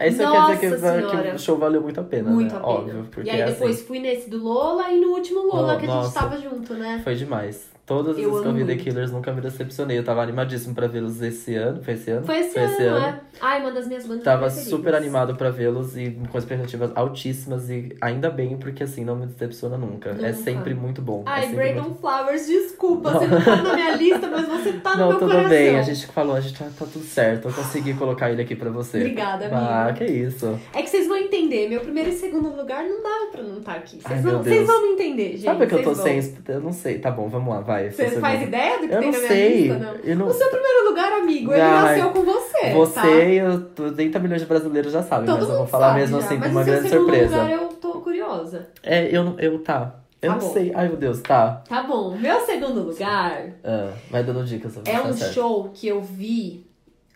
Isso 0.00 0.22
Nossa 0.22 0.56
quer 0.56 0.74
dizer 0.74 1.06
que, 1.06 1.22
que 1.30 1.34
o 1.36 1.38
show 1.38 1.56
valeu 1.56 1.80
muito 1.80 2.00
a 2.00 2.04
pena, 2.04 2.28
Muito 2.28 2.52
né? 2.52 2.58
a 2.58 2.60
pena. 2.62 2.72
Óbvio. 2.74 3.08
Porque 3.12 3.28
e 3.28 3.30
aí 3.32 3.40
é 3.42 3.46
depois 3.46 3.76
assim, 3.76 3.86
fui 3.86 4.00
nesse 4.00 4.28
do 4.28 4.42
Lola 4.42 4.90
e 4.90 5.00
no 5.00 5.12
último 5.12 5.40
Lola 5.46 5.74
Oh, 5.74 5.78
que 5.78 5.86
a 5.86 5.88
gente 5.88 5.96
nossa. 5.96 6.20
tava 6.20 6.36
junto, 6.36 6.74
né? 6.74 7.00
foi 7.04 7.14
demais. 7.14 7.70
Todas 7.86 8.16
as 8.16 8.22
Eu 8.22 8.42
The 8.42 8.50
muito. 8.50 8.76
Killers 8.82 9.10
nunca 9.12 9.30
me 9.32 9.42
decepcionei. 9.42 9.98
Eu 9.98 10.04
tava 10.04 10.22
animadíssimo 10.22 10.74
pra 10.74 10.86
vê-los 10.86 11.20
esse 11.20 11.54
ano. 11.54 11.82
Foi 11.82 11.92
esse 11.94 12.10
ano? 12.10 12.24
Foi 12.24 12.38
esse 12.38 12.58
ano, 12.58 13.04
é. 13.04 13.20
Ai, 13.40 13.60
uma 13.60 13.72
das 13.72 13.86
minhas 13.86 14.06
bandas 14.06 14.24
Tava 14.24 14.48
super 14.48 14.94
animado 14.94 15.34
pra 15.34 15.50
vê-los 15.50 15.94
e 15.96 16.16
com 16.30 16.38
expectativas 16.38 16.90
altíssimas. 16.94 17.68
E 17.68 17.94
ainda 18.00 18.30
bem, 18.30 18.56
porque 18.56 18.84
assim, 18.84 19.04
não 19.04 19.16
me 19.16 19.26
decepciona 19.26 19.76
nunca. 19.76 20.16
É 20.22 20.32
sempre 20.32 20.72
muito 20.72 21.02
bom. 21.02 21.24
é 21.26 21.30
Ai, 21.30 21.40
sempre 21.42 21.56
Brandon 21.56 21.82
muito... 21.82 22.00
Flowers, 22.00 22.46
desculpa, 22.46 23.10
você 23.12 23.26
não 23.26 23.42
tá 23.42 23.56
na 23.56 23.74
minha 23.74 23.96
lista, 23.96 24.26
mas 24.28 24.48
você 24.48 24.72
tá 24.74 24.92
no 24.92 24.96
Não, 25.00 25.08
meu 25.10 25.18
tudo 25.18 25.30
coração. 25.30 25.50
bem, 25.50 25.78
a 25.78 25.82
gente 25.82 26.06
falou, 26.06 26.36
a 26.36 26.40
gente 26.40 26.58
tá, 26.58 26.64
tá 26.64 26.86
tudo 26.90 27.04
certo. 27.04 27.48
Eu 27.48 27.52
consegui 27.52 27.92
colocar 27.94 28.30
ele 28.30 28.40
aqui 28.40 28.56
pra 28.56 28.70
você. 28.70 28.96
Obrigada, 28.98 29.48
Ah, 29.52 29.88
amiga. 29.88 29.98
que 30.06 30.10
isso. 30.10 30.58
É 30.72 30.80
que 30.80 30.88
vocês 30.88 31.06
vão 31.06 31.18
entender, 31.18 31.68
meu 31.68 31.80
primeiro 31.80 32.08
e 32.08 32.12
segundo 32.14 32.48
lugar 32.56 32.82
não 32.84 33.02
dava 33.02 33.26
pra 33.30 33.42
não 33.42 33.58
estar 33.58 33.72
aqui. 33.74 34.00
Ai, 34.04 34.12
Vocês 34.14 34.24
meu 34.24 34.32
vão, 34.34 34.42
vocês 34.42 34.66
vão 34.66 34.82
me 34.82 34.88
entender, 34.94 35.28
gente. 35.32 35.44
Sabe 35.44 35.66
que 35.66 35.74
eu 35.74 35.82
tô 35.82 35.94
vocês 35.94 36.24
sem. 36.26 36.54
Eu 36.54 36.60
não 36.62 36.72
sei. 36.72 36.98
Tá 36.98 37.10
bom, 37.10 37.28
vamos 37.28 37.52
lá, 37.54 37.60
vai. 37.60 37.73
Você 37.82 38.08
Seu 38.08 38.20
faz 38.20 38.38
segundo. 38.40 38.48
ideia 38.48 38.78
do 38.80 38.88
que 38.88 38.94
Eu 38.94 39.00
tem 39.00 39.10
não 39.10 39.12
na 39.12 39.18
minha 39.18 39.28
sei. 39.28 39.60
lista, 39.62 39.78
não? 39.78 39.94
Eu 39.96 40.16
não... 40.16 40.26
O 40.28 40.32
seu 40.32 40.48
primeiro 40.50 40.84
lugar, 40.88 41.12
amigo, 41.12 41.52
ele 41.52 41.60
Ai, 41.60 41.98
nasceu 41.98 42.10
com 42.12 42.22
você, 42.24 42.70
Você 42.72 42.94
tá? 42.94 43.06
e 43.24 43.36
eu, 43.38 43.60
30 43.94 44.18
milhões 44.18 44.40
de 44.42 44.46
brasileiros 44.46 44.92
já 44.92 45.02
sabem, 45.02 45.26
Todo 45.26 45.40
mas 45.40 45.48
eu 45.50 45.56
vou 45.58 45.66
falar 45.66 45.88
sabe 45.88 46.00
mesmo 46.00 46.20
já, 46.20 46.26
assim 46.26 46.40
com 46.40 46.48
uma 46.48 46.64
grande 46.64 46.88
segundo 46.88 47.06
surpresa. 47.06 47.36
lugar 47.42 47.50
eu 47.52 47.68
tô 47.68 47.92
curiosa. 48.00 48.68
É, 48.82 49.14
eu 49.16 49.24
não. 49.24 49.38
Eu 49.40 49.58
tá. 49.60 50.00
Eu 50.22 50.30
Tá 50.30 50.36
não 50.38 50.46
bom. 50.46 50.52
sei. 50.54 50.72
Ai, 50.74 50.88
meu 50.88 50.96
Deus, 50.96 51.20
tá. 51.20 51.62
Tá 51.68 51.82
bom, 51.82 52.16
meu 52.16 52.40
segundo 52.46 52.80
lugar 52.82 53.50
Ah, 53.62 53.90
vai 54.10 54.24
dando 54.24 54.42
dicas. 54.44 54.74
é 54.86 55.00
um 55.02 55.12
certo. 55.12 55.34
show 55.34 55.70
que 55.74 55.86
eu 55.86 56.00
vi 56.00 56.66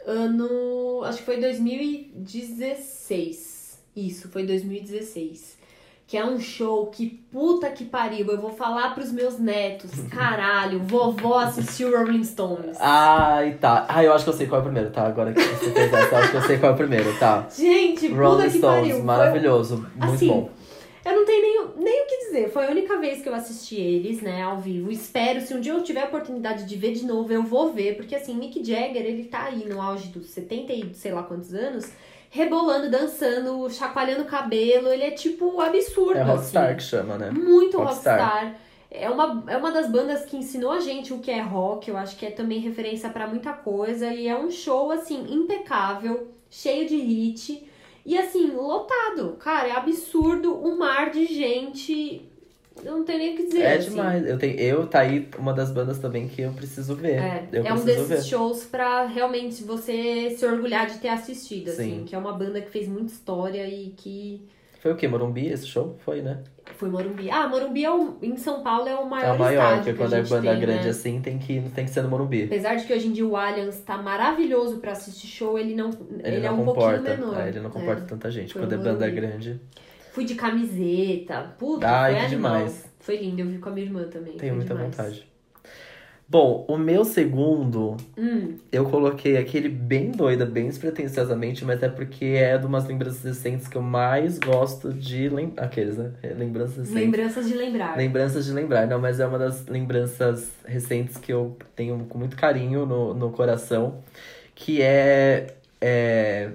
ano. 0.06 1.02
Acho 1.05 1.18
que 1.18 1.24
foi 1.24 1.40
2016. 1.40 3.78
Isso, 3.97 4.28
foi 4.28 4.44
2016. 4.44 5.56
Que 6.09 6.16
é 6.16 6.24
um 6.24 6.40
show 6.40 6.86
que 6.86 7.06
puta 7.30 7.68
que 7.68 7.85
pariu. 7.85 8.26
Eu 8.28 8.40
vou 8.40 8.51
falar 8.51 8.94
pros 8.94 9.12
meus 9.12 9.39
netos. 9.39 9.90
Caralho, 10.10 10.80
vovó 10.80 11.39
assistiu 11.40 11.94
Rolling 11.97 12.24
Stones. 12.24 12.78
Ai, 12.80 13.59
tá. 13.60 13.85
Ai, 13.86 14.06
eu 14.06 14.14
acho 14.14 14.24
que 14.24 14.30
eu 14.30 14.35
sei 14.35 14.47
qual 14.47 14.60
é 14.60 14.62
o 14.62 14.64
primeiro, 14.64 14.90
tá? 14.90 15.06
Agora 15.06 15.35
que 15.35 15.40
você 15.43 15.70
fez 15.70 15.93
essa, 15.93 16.14
eu 16.14 16.18
acho 16.18 16.30
que 16.30 16.36
eu 16.39 16.43
sei 16.43 16.59
qual 16.59 16.72
é 16.72 16.74
o 16.74 16.78
primeiro, 16.78 17.18
tá? 17.18 17.47
Gente, 17.55 18.09
puta 18.09 18.20
Rolling 18.22 18.51
que 18.51 18.56
Stones, 18.59 18.89
pariu. 18.89 19.05
Maravilhoso. 19.05 19.76
Muito 19.94 20.14
Assim, 20.14 20.28
bom. 20.28 20.51
Eu 21.05 21.14
não 21.14 21.26
tenho 21.26 21.43
nem, 21.43 21.85
nem 21.85 22.05
o 22.05 22.06
que 22.06 22.16
dizer. 22.26 22.51
Foi 22.51 22.66
a 22.66 22.70
única 22.70 22.98
vez 22.98 23.20
que 23.22 23.28
eu 23.28 23.35
assisti 23.35 23.76
eles, 23.76 24.22
né, 24.22 24.43
ao 24.43 24.59
vivo. 24.59 24.90
Espero, 24.90 25.43
se 25.43 25.52
um 25.52 25.60
dia 25.60 25.72
eu 25.72 25.82
tiver 25.82 26.02
a 26.02 26.06
oportunidade 26.06 26.64
de 26.64 26.76
ver 26.76 26.93
de 26.94 27.05
novo, 27.05 27.30
eu 27.30 27.43
vou 27.43 27.70
ver. 27.70 27.97
Porque, 27.97 28.14
assim, 28.14 28.35
Mick 28.35 28.64
Jagger, 28.64 29.05
ele 29.05 29.24
tá 29.24 29.44
aí 29.44 29.66
no 29.68 29.80
auge 29.80 30.09
dos 30.09 30.26
70 30.30 30.72
e 30.72 30.94
sei 30.94 31.12
lá 31.12 31.22
quantos 31.22 31.52
anos, 31.52 31.90
rebolando, 32.30 32.90
dançando, 32.90 33.68
chacoalhando 33.70 34.22
o 34.22 34.26
cabelo. 34.26 34.88
Ele 34.88 35.05
é, 35.05 35.10
tipo, 35.10 35.60
absurdo, 35.60 36.18
É 36.18 36.22
Rockstar 36.22 36.66
assim. 36.66 36.76
que 36.76 36.82
chama, 36.82 37.16
né? 37.18 37.30
Muito 37.30 37.78
Rockstar. 37.78 38.20
rockstar. 38.20 38.60
É 38.90 39.10
uma, 39.10 39.44
é 39.48 39.56
uma 39.56 39.70
das 39.70 39.90
bandas 39.90 40.24
que 40.24 40.36
ensinou 40.36 40.72
a 40.72 40.80
gente 40.80 41.12
o 41.12 41.18
que 41.18 41.30
é 41.30 41.40
rock. 41.40 41.90
Eu 41.90 41.96
acho 41.96 42.16
que 42.16 42.24
é 42.24 42.30
também 42.30 42.59
referência 42.59 43.10
pra 43.10 43.26
muita 43.26 43.52
coisa. 43.52 44.12
E 44.14 44.26
é 44.26 44.38
um 44.38 44.50
show, 44.50 44.90
assim, 44.90 45.26
impecável, 45.30 46.28
cheio 46.48 46.88
de 46.88 46.96
hit. 46.96 47.68
E, 48.06 48.16
assim, 48.16 48.50
lotado. 48.52 49.36
Cara, 49.38 49.68
é 49.68 49.72
absurdo. 49.72 50.55
Um 50.66 50.78
mar 50.78 51.10
de 51.10 51.26
gente. 51.26 52.22
Eu 52.84 52.98
não 52.98 53.05
tenho 53.05 53.18
nem 53.18 53.34
o 53.34 53.36
que 53.36 53.46
dizer. 53.46 53.60
É 53.62 53.76
assim. 53.76 53.90
demais. 53.90 54.26
Eu, 54.26 54.38
tenho, 54.38 54.59
eu 54.59 54.86
tá 54.86 55.00
aí 55.00 55.28
uma 55.38 55.52
das 55.52 55.70
bandas 55.70 55.98
também 55.98 56.28
que 56.28 56.42
eu 56.42 56.52
preciso 56.52 56.94
ver. 56.94 57.14
É, 57.18 57.44
eu 57.52 57.64
é 57.64 57.72
um 57.72 57.84
desses 57.84 58.09
ver. 58.09 58.22
shows 58.22 58.64
pra 58.64 59.05
realmente 59.06 59.62
você 59.64 60.30
se 60.36 60.46
orgulhar 60.46 60.86
de 60.86 60.98
ter 60.98 61.09
assistido, 61.09 61.70
assim. 61.70 61.98
Sim. 62.00 62.05
Que 62.05 62.14
é 62.14 62.18
uma 62.18 62.32
banda 62.32 62.60
que 62.60 62.70
fez 62.70 62.86
muita 62.88 63.12
história 63.12 63.66
e 63.66 63.90
que 63.96 64.42
Foi 64.80 64.92
o 64.92 64.96
quê? 64.96 65.09
Morumbi 65.09 65.48
esse 65.48 65.66
show? 65.66 65.96
Foi, 66.05 66.22
né? 66.22 66.38
foi 66.76 66.88
Morumbi. 66.88 67.30
Ah, 67.30 67.48
Morumbi 67.48 67.84
é 67.84 67.90
o, 67.90 68.16
em 68.22 68.36
São 68.36 68.62
Paulo 68.62 68.86
é 68.86 68.94
o 68.94 69.09
maior 69.09 69.30
é 69.30 69.32
o 69.32 69.38
maior, 69.38 69.76
porque 69.76 69.94
quando 69.94 70.12
é 70.14 70.22
banda 70.22 70.50
tem, 70.52 70.60
grande 70.60 70.84
né? 70.84 70.90
assim, 70.90 71.20
tem 71.20 71.38
que, 71.38 71.60
tem 71.74 71.84
que 71.86 71.90
ser 71.90 72.02
no 72.02 72.09
Morumbi. 72.10 72.44
Apesar 72.44 72.74
de 72.76 72.84
que 72.84 72.92
hoje 72.92 73.09
em 73.09 73.12
dia 73.12 73.26
o 73.26 73.34
Allianz 73.36 73.80
tá 73.80 73.96
maravilhoso 73.96 74.76
pra 74.76 74.92
assistir 74.92 75.26
show, 75.26 75.59
ele 75.59 75.74
não 75.74 75.88
ele, 75.88 76.36
Ele 76.36 76.46
é 76.46 76.50
não 76.50 76.60
um 76.62 76.64
comporta. 76.66 76.98
pouquinho 77.00 77.26
menor. 77.26 77.40
é, 77.40 77.48
ele 77.48 77.60
não 77.60 77.70
comporta 77.70 78.02
tanta 78.02 78.30
gente. 78.30 78.52
Foi 78.52 78.62
Quando 78.62 78.74
é 78.74 78.76
banda 78.76 79.09
grande. 79.10 79.59
Fui 80.19 80.24
de 80.24 80.35
camiseta. 80.35 81.55
Puta, 81.57 81.89
Ai, 81.89 82.11
foi 82.12 82.20
que 82.20 82.27
animal. 82.35 82.57
demais. 82.57 82.90
Foi 82.99 83.16
lindo, 83.19 83.40
eu 83.40 83.47
vi 83.47 83.59
com 83.59 83.69
a 83.69 83.73
minha 83.73 83.86
irmã 83.86 84.03
também. 84.09 84.36
Tenho 84.36 84.57
muita 84.57 84.74
demais. 84.74 84.97
vontade. 84.97 85.28
Bom, 86.28 86.66
o 86.69 86.77
meu 86.77 87.05
segundo, 87.05 87.97
Hum, 88.19 88.57
eu 88.73 88.85
coloquei 88.86 89.36
aquele 89.36 89.69
bem 89.69 90.11
doida, 90.11 90.45
bem 90.45 90.66
despretensiosamente, 90.66 91.65
mas 91.65 91.81
é 91.85 91.89
porque 91.89 92.24
é 92.24 92.59
de 92.59 92.66
umas 92.66 92.85
lembranças 92.85 93.23
recentes 93.23 93.69
que 93.69 93.77
eu 93.77 93.81
mais 93.82 94.40
gosto 94.40 94.93
de 94.93 95.28
lembrar. 95.28 95.66
Aqueles, 95.66 95.97
né? 95.97 96.11
Lembranças 96.36 96.78
recentes. 96.78 96.95
lembranças 97.01 97.47
de 97.49 97.55
lembrar. 97.55 97.97
Lembranças 97.97 98.45
de 98.45 98.53
lembrar, 98.53 98.89
não, 98.89 99.01
mas 99.01 99.20
é 99.20 99.27
uma 99.27 99.39
das 99.39 99.66
lembranças 99.69 100.51
recentes 100.66 101.16
que 101.16 101.32
eu 101.32 101.57
tenho 101.77 101.97
com 102.07 102.19
muito 102.19 102.36
carinho 102.36 102.85
no, 102.85 103.15
no 103.15 103.31
coração, 103.31 104.01
que 104.53 104.82
é, 104.82 105.55
é 105.81 106.51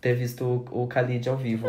ter 0.00 0.14
visto 0.14 0.64
o, 0.70 0.82
o 0.84 0.86
Khalid 0.86 1.28
ao 1.28 1.36
vivo. 1.36 1.66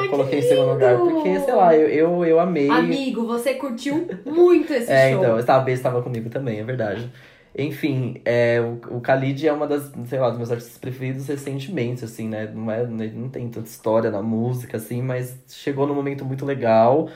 Eu 0.00 0.08
coloquei 0.08 0.38
em 0.38 0.42
segundo 0.42 0.72
lugar, 0.72 0.98
porque, 0.98 1.40
sei 1.40 1.54
lá, 1.54 1.76
eu, 1.76 1.88
eu, 1.88 2.24
eu 2.24 2.40
amei. 2.40 2.68
Amigo, 2.68 3.26
você 3.26 3.54
curtiu 3.54 4.08
muito 4.24 4.72
esse 4.72 4.90
É, 4.92 5.10
show. 5.10 5.18
então, 5.18 5.32
eu 5.34 5.40
estava, 5.40 5.70
estava 5.70 6.02
comigo 6.02 6.30
também, 6.30 6.60
é 6.60 6.64
verdade. 6.64 7.10
Enfim, 7.56 8.20
é, 8.24 8.60
o, 8.60 8.96
o 8.96 9.00
Khalid 9.00 9.46
é 9.46 9.52
uma 9.52 9.66
das, 9.66 9.92
sei 10.06 10.18
lá, 10.18 10.28
dos 10.30 10.38
meus 10.38 10.50
artistas 10.50 10.78
preferidos 10.78 11.26
recentemente, 11.28 12.04
assim, 12.04 12.26
né? 12.28 12.50
Não, 12.52 12.70
é, 12.70 12.86
não 12.86 13.28
tem 13.28 13.48
tanta 13.48 13.68
história 13.68 14.10
na 14.10 14.22
música, 14.22 14.78
assim, 14.78 15.02
mas 15.02 15.36
chegou 15.48 15.86
num 15.86 15.94
momento 15.94 16.24
muito 16.24 16.46
legal 16.46 17.10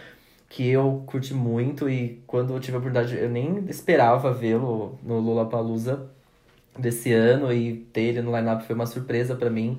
que 0.49 0.69
eu 0.69 1.03
curti 1.07 1.35
muito 1.35 1.89
e 1.89 2.23
quando 2.27 2.53
eu 2.55 2.61
tive 2.61 2.77
a 2.77 2.81
oportunidade, 2.81 3.17
eu 3.19 3.29
nem 3.29 3.65
esperava 3.69 4.33
vê-lo 4.33 4.99
no 5.03 5.19
Lollapalooza 5.19 6.07
desse 6.79 7.13
ano 7.13 7.53
e 7.53 7.75
ter 7.93 8.03
ele 8.03 8.23
no 8.23 8.37
line-up 8.37 8.65
foi 8.65 8.75
uma 8.77 8.87
surpresa 8.87 9.35
pra 9.35 9.51
mim. 9.51 9.79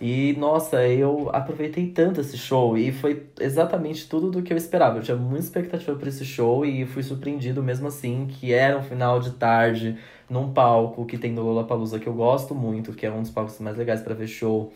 E, 0.00 0.34
nossa, 0.38 0.86
eu 0.86 1.28
aproveitei 1.30 1.88
tanto 1.88 2.22
esse 2.22 2.38
show 2.38 2.78
e 2.78 2.90
foi 2.90 3.26
exatamente 3.38 4.08
tudo 4.08 4.30
do 4.30 4.42
que 4.42 4.50
eu 4.50 4.56
esperava. 4.56 4.98
Eu 4.98 5.02
tinha 5.02 5.16
muita 5.16 5.44
expectativa 5.44 5.94
pra 5.94 6.08
esse 6.08 6.24
show 6.24 6.64
e 6.64 6.86
fui 6.86 7.02
surpreendido 7.02 7.62
mesmo 7.62 7.86
assim, 7.88 8.26
que 8.26 8.52
era 8.52 8.78
um 8.78 8.82
final 8.82 9.20
de 9.20 9.32
tarde 9.32 9.98
num 10.28 10.52
palco 10.54 11.04
que 11.04 11.18
tem 11.18 11.32
no 11.32 11.42
Lollapalooza 11.42 11.98
que 11.98 12.06
eu 12.06 12.14
gosto 12.14 12.54
muito, 12.54 12.94
que 12.94 13.04
é 13.04 13.12
um 13.12 13.20
dos 13.20 13.30
palcos 13.30 13.58
mais 13.60 13.76
legais 13.76 14.00
pra 14.00 14.14
ver 14.14 14.26
show. 14.26 14.72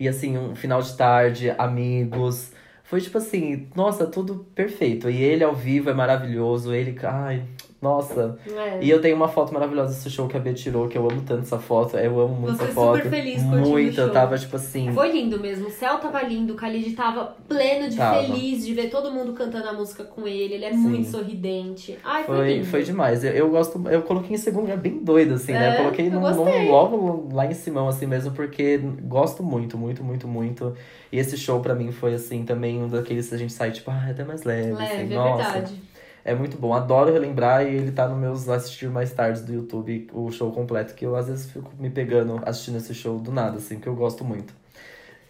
E 0.00 0.08
assim, 0.08 0.38
um 0.38 0.54
final 0.56 0.80
de 0.80 0.96
tarde, 0.96 1.50
amigos. 1.58 2.52
Foi 2.82 3.00
tipo 3.00 3.18
assim, 3.18 3.68
nossa, 3.74 4.06
tudo 4.06 4.46
perfeito. 4.54 5.10
E 5.10 5.22
ele 5.22 5.44
ao 5.44 5.54
vivo 5.54 5.90
é 5.90 5.94
maravilhoso, 5.94 6.72
ele, 6.72 6.96
ai, 7.04 7.44
nossa. 7.82 8.38
É. 8.48 8.78
E 8.80 8.88
eu 8.88 9.00
tenho 9.02 9.16
uma 9.16 9.26
foto 9.28 9.52
maravilhosa 9.52 9.92
desse 9.94 10.08
show 10.08 10.28
que 10.28 10.36
a 10.36 10.40
Bia 10.40 10.54
tirou, 10.54 10.86
que 10.88 10.96
eu 10.96 11.02
amo 11.10 11.20
tanto 11.22 11.42
essa 11.42 11.58
foto. 11.58 11.96
Eu 11.98 12.20
amo 12.20 12.34
muito 12.34 12.56
Você 12.56 12.64
essa 12.64 12.72
foto. 12.72 12.96
super 12.98 13.10
feliz 13.10 13.42
o 13.42 13.46
Muito, 13.46 14.00
eu 14.00 14.12
tava 14.12 14.38
tipo 14.38 14.54
assim. 14.56 14.92
Foi 14.92 15.10
lindo 15.10 15.38
mesmo. 15.40 15.66
O 15.66 15.70
céu 15.70 15.98
tava 15.98 16.22
lindo, 16.22 16.52
o 16.54 16.56
Khalid 16.56 16.92
tava 16.94 17.36
pleno 17.48 17.90
de 17.90 17.96
Tava. 17.96 18.22
feliz 18.22 18.64
de 18.64 18.72
ver 18.72 18.88
todo 18.88 19.10
mundo 19.10 19.32
cantando 19.32 19.68
a 19.68 19.72
música 19.72 20.04
com 20.04 20.26
ele. 20.28 20.54
Ele 20.54 20.64
é 20.64 20.70
Sim. 20.70 20.76
muito 20.78 21.08
sorridente. 21.10 21.98
Ai, 22.04 22.24
foi, 22.24 22.36
Foi, 22.36 22.52
lindo. 22.54 22.66
foi 22.66 22.82
demais. 22.84 23.24
Eu, 23.24 23.32
eu 23.32 23.50
gosto, 23.50 23.82
eu 23.90 24.02
coloquei 24.02 24.34
em 24.36 24.38
segundo 24.38 24.62
lugar 24.62 24.76
bem 24.78 24.98
doido, 25.02 25.34
assim, 25.34 25.52
né? 25.52 25.70
É, 25.70 25.72
Eu 25.72 25.76
coloquei 25.76 26.06
eu 26.06 26.12
num, 26.12 26.20
num- 26.20 26.68
logo 26.70 27.28
lá 27.34 27.46
em 27.46 27.54
cima, 27.54 27.88
assim 27.88 28.06
mesmo, 28.06 28.30
porque 28.30 28.78
gosto 29.02 29.42
muito, 29.42 29.76
muito, 29.76 30.04
muito, 30.04 30.28
muito. 30.28 30.74
E 31.10 31.18
esse 31.18 31.36
show 31.36 31.58
pra 31.60 31.74
mim 31.74 31.90
foi, 31.90 32.14
assim, 32.14 32.44
também 32.44 32.80
um 32.82 32.88
daqueles 32.88 33.28
que 33.28 33.34
a 33.34 33.38
gente 33.38 33.52
sai, 33.52 33.70
tipo, 33.72 33.90
ah, 33.90 34.04
é 34.08 34.12
até 34.12 34.24
mais 34.24 34.44
leve, 34.44 34.72
assim, 34.72 34.78
Leve, 34.96 35.12
é 35.14 35.16
nossa. 35.16 35.42
verdade. 35.52 35.82
É 36.24 36.34
muito 36.34 36.56
bom, 36.56 36.72
adoro 36.72 37.12
relembrar 37.12 37.66
e 37.66 37.74
ele 37.74 37.90
tá 37.90 38.06
nos 38.06 38.18
meus 38.18 38.48
assistir 38.48 38.88
mais 38.88 39.12
tarde 39.12 39.42
do 39.42 39.52
YouTube, 39.52 40.08
o 40.12 40.30
show 40.30 40.52
completo, 40.52 40.94
que 40.94 41.04
eu 41.04 41.16
às 41.16 41.26
vezes 41.26 41.50
fico 41.50 41.70
me 41.78 41.90
pegando 41.90 42.40
assistindo 42.44 42.76
esse 42.76 42.94
show 42.94 43.18
do 43.18 43.32
nada, 43.32 43.56
assim, 43.56 43.80
que 43.80 43.88
eu 43.88 43.94
gosto 43.96 44.24
muito. 44.24 44.54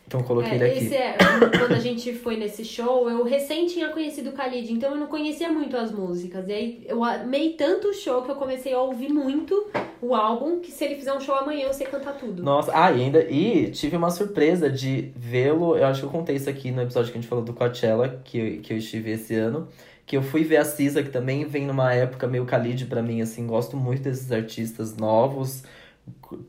Então 0.06 0.22
coloquei 0.22 0.52
ele 0.52 0.64
É, 0.64 0.66
aqui. 0.68 0.84
esse 0.84 0.94
é, 0.94 1.16
quando 1.58 1.72
a 1.72 1.78
gente 1.78 2.12
foi 2.12 2.36
nesse 2.36 2.64
show, 2.64 3.08
eu 3.08 3.24
recém 3.24 3.66
tinha 3.66 3.88
conhecido 3.88 4.28
o 4.28 4.32
Khalid, 4.34 4.70
então 4.70 4.90
eu 4.90 4.96
não 4.96 5.06
conhecia 5.06 5.50
muito 5.50 5.74
as 5.74 5.90
músicas. 5.90 6.46
E 6.48 6.52
aí 6.52 6.84
eu 6.86 7.02
amei 7.02 7.54
tanto 7.54 7.88
o 7.88 7.94
show 7.94 8.20
que 8.20 8.30
eu 8.30 8.34
comecei 8.34 8.74
a 8.74 8.80
ouvir 8.80 9.08
muito 9.08 9.68
o 10.02 10.14
álbum, 10.14 10.60
que 10.60 10.70
se 10.70 10.84
ele 10.84 10.96
fizer 10.96 11.14
um 11.14 11.20
show 11.20 11.34
amanhã 11.34 11.66
eu 11.66 11.72
sei 11.72 11.86
cantar 11.86 12.14
tudo. 12.18 12.42
Nossa, 12.42 12.70
ah, 12.74 12.92
e 12.92 13.00
ainda. 13.00 13.22
E 13.22 13.70
tive 13.70 13.96
uma 13.96 14.10
surpresa 14.10 14.68
de 14.68 15.12
vê-lo. 15.16 15.78
Eu 15.78 15.86
acho 15.86 16.00
que 16.00 16.06
eu 16.06 16.10
contei 16.10 16.36
isso 16.36 16.50
aqui 16.50 16.70
no 16.70 16.82
episódio 16.82 17.10
que 17.10 17.16
a 17.16 17.20
gente 17.20 17.30
falou 17.30 17.42
do 17.44 17.54
Coachella, 17.54 18.20
que, 18.24 18.58
que 18.58 18.74
eu 18.74 18.76
estive 18.76 19.12
esse 19.12 19.34
ano. 19.34 19.68
Que 20.12 20.16
eu 20.18 20.22
fui 20.22 20.44
ver 20.44 20.58
a 20.58 20.64
Cisa, 20.66 21.02
que 21.02 21.08
também 21.08 21.46
vem 21.46 21.64
numa 21.64 21.94
época 21.94 22.26
meio 22.26 22.44
Khalid 22.44 22.84
pra 22.84 23.02
mim, 23.02 23.22
assim, 23.22 23.46
gosto 23.46 23.78
muito 23.78 24.02
desses 24.02 24.30
artistas 24.30 24.94
novos. 24.94 25.64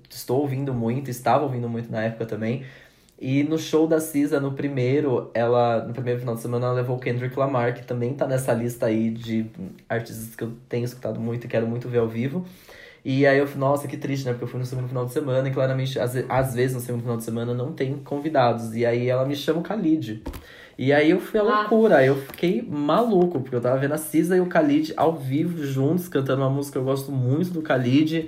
Estou 0.10 0.42
ouvindo 0.42 0.74
muito, 0.74 1.10
estava 1.10 1.46
ouvindo 1.46 1.70
muito 1.70 1.90
na 1.90 2.02
época 2.02 2.26
também. 2.26 2.66
E 3.18 3.42
no 3.42 3.58
show 3.58 3.88
da 3.88 4.02
Cisa, 4.02 4.38
no 4.38 4.52
primeiro, 4.52 5.32
ela. 5.34 5.82
No 5.86 5.94
primeiro 5.94 6.20
final 6.20 6.36
de 6.36 6.42
semana, 6.42 6.66
ela 6.66 6.76
levou 6.76 6.98
o 6.98 7.00
Kendrick 7.00 7.40
Lamar, 7.40 7.74
que 7.74 7.86
também 7.86 8.14
tá 8.14 8.28
nessa 8.28 8.52
lista 8.52 8.88
aí 8.88 9.10
de 9.10 9.46
artistas 9.88 10.36
que 10.36 10.44
eu 10.44 10.52
tenho 10.68 10.84
escutado 10.84 11.18
muito 11.18 11.46
e 11.46 11.48
quero 11.48 11.66
muito 11.66 11.88
ver 11.88 12.00
ao 12.00 12.08
vivo. 12.10 12.46
E 13.06 13.26
aí 13.26 13.38
eu 13.38 13.48
nossa, 13.56 13.88
que 13.88 13.96
triste, 13.96 14.26
né? 14.26 14.34
Porque 14.34 14.44
eu 14.44 14.50
fui 14.50 14.60
no 14.60 14.66
segundo 14.66 14.90
final 14.90 15.06
de 15.06 15.14
semana 15.14 15.48
e 15.48 15.54
claramente, 15.54 15.98
às, 15.98 16.18
às 16.28 16.54
vezes 16.54 16.76
no 16.76 16.82
segundo 16.82 17.04
final 17.04 17.16
de 17.16 17.24
semana 17.24 17.54
não 17.54 17.72
tem 17.72 17.96
convidados. 18.00 18.76
E 18.76 18.86
aí 18.86 19.08
ela 19.08 19.26
me 19.26 19.38
chama 19.38 19.62
o 19.62 19.64
Khalid. 19.64 20.22
E 20.78 20.92
aí 20.92 21.12
eu 21.12 21.20
fui 21.20 21.40
à 21.40 21.44
Ah. 21.44 21.60
loucura, 21.62 22.04
eu 22.06 22.16
fiquei 22.16 22.62
maluco, 22.68 23.40
porque 23.40 23.56
eu 23.56 23.62
tava 23.62 23.78
vendo 23.78 23.94
a 23.94 23.98
Cisa 23.98 24.36
e 24.36 24.40
o 24.40 24.46
Khalid 24.46 24.94
ao 24.98 25.14
vivo 25.14 25.64
juntos, 25.66 26.08
cantando 26.08 26.42
uma 26.42 26.50
música 26.50 26.74
que 26.74 26.80
eu 26.80 26.84
gosto 26.84 27.12
muito 27.12 27.52
do 27.52 27.62
Khalid. 27.62 28.28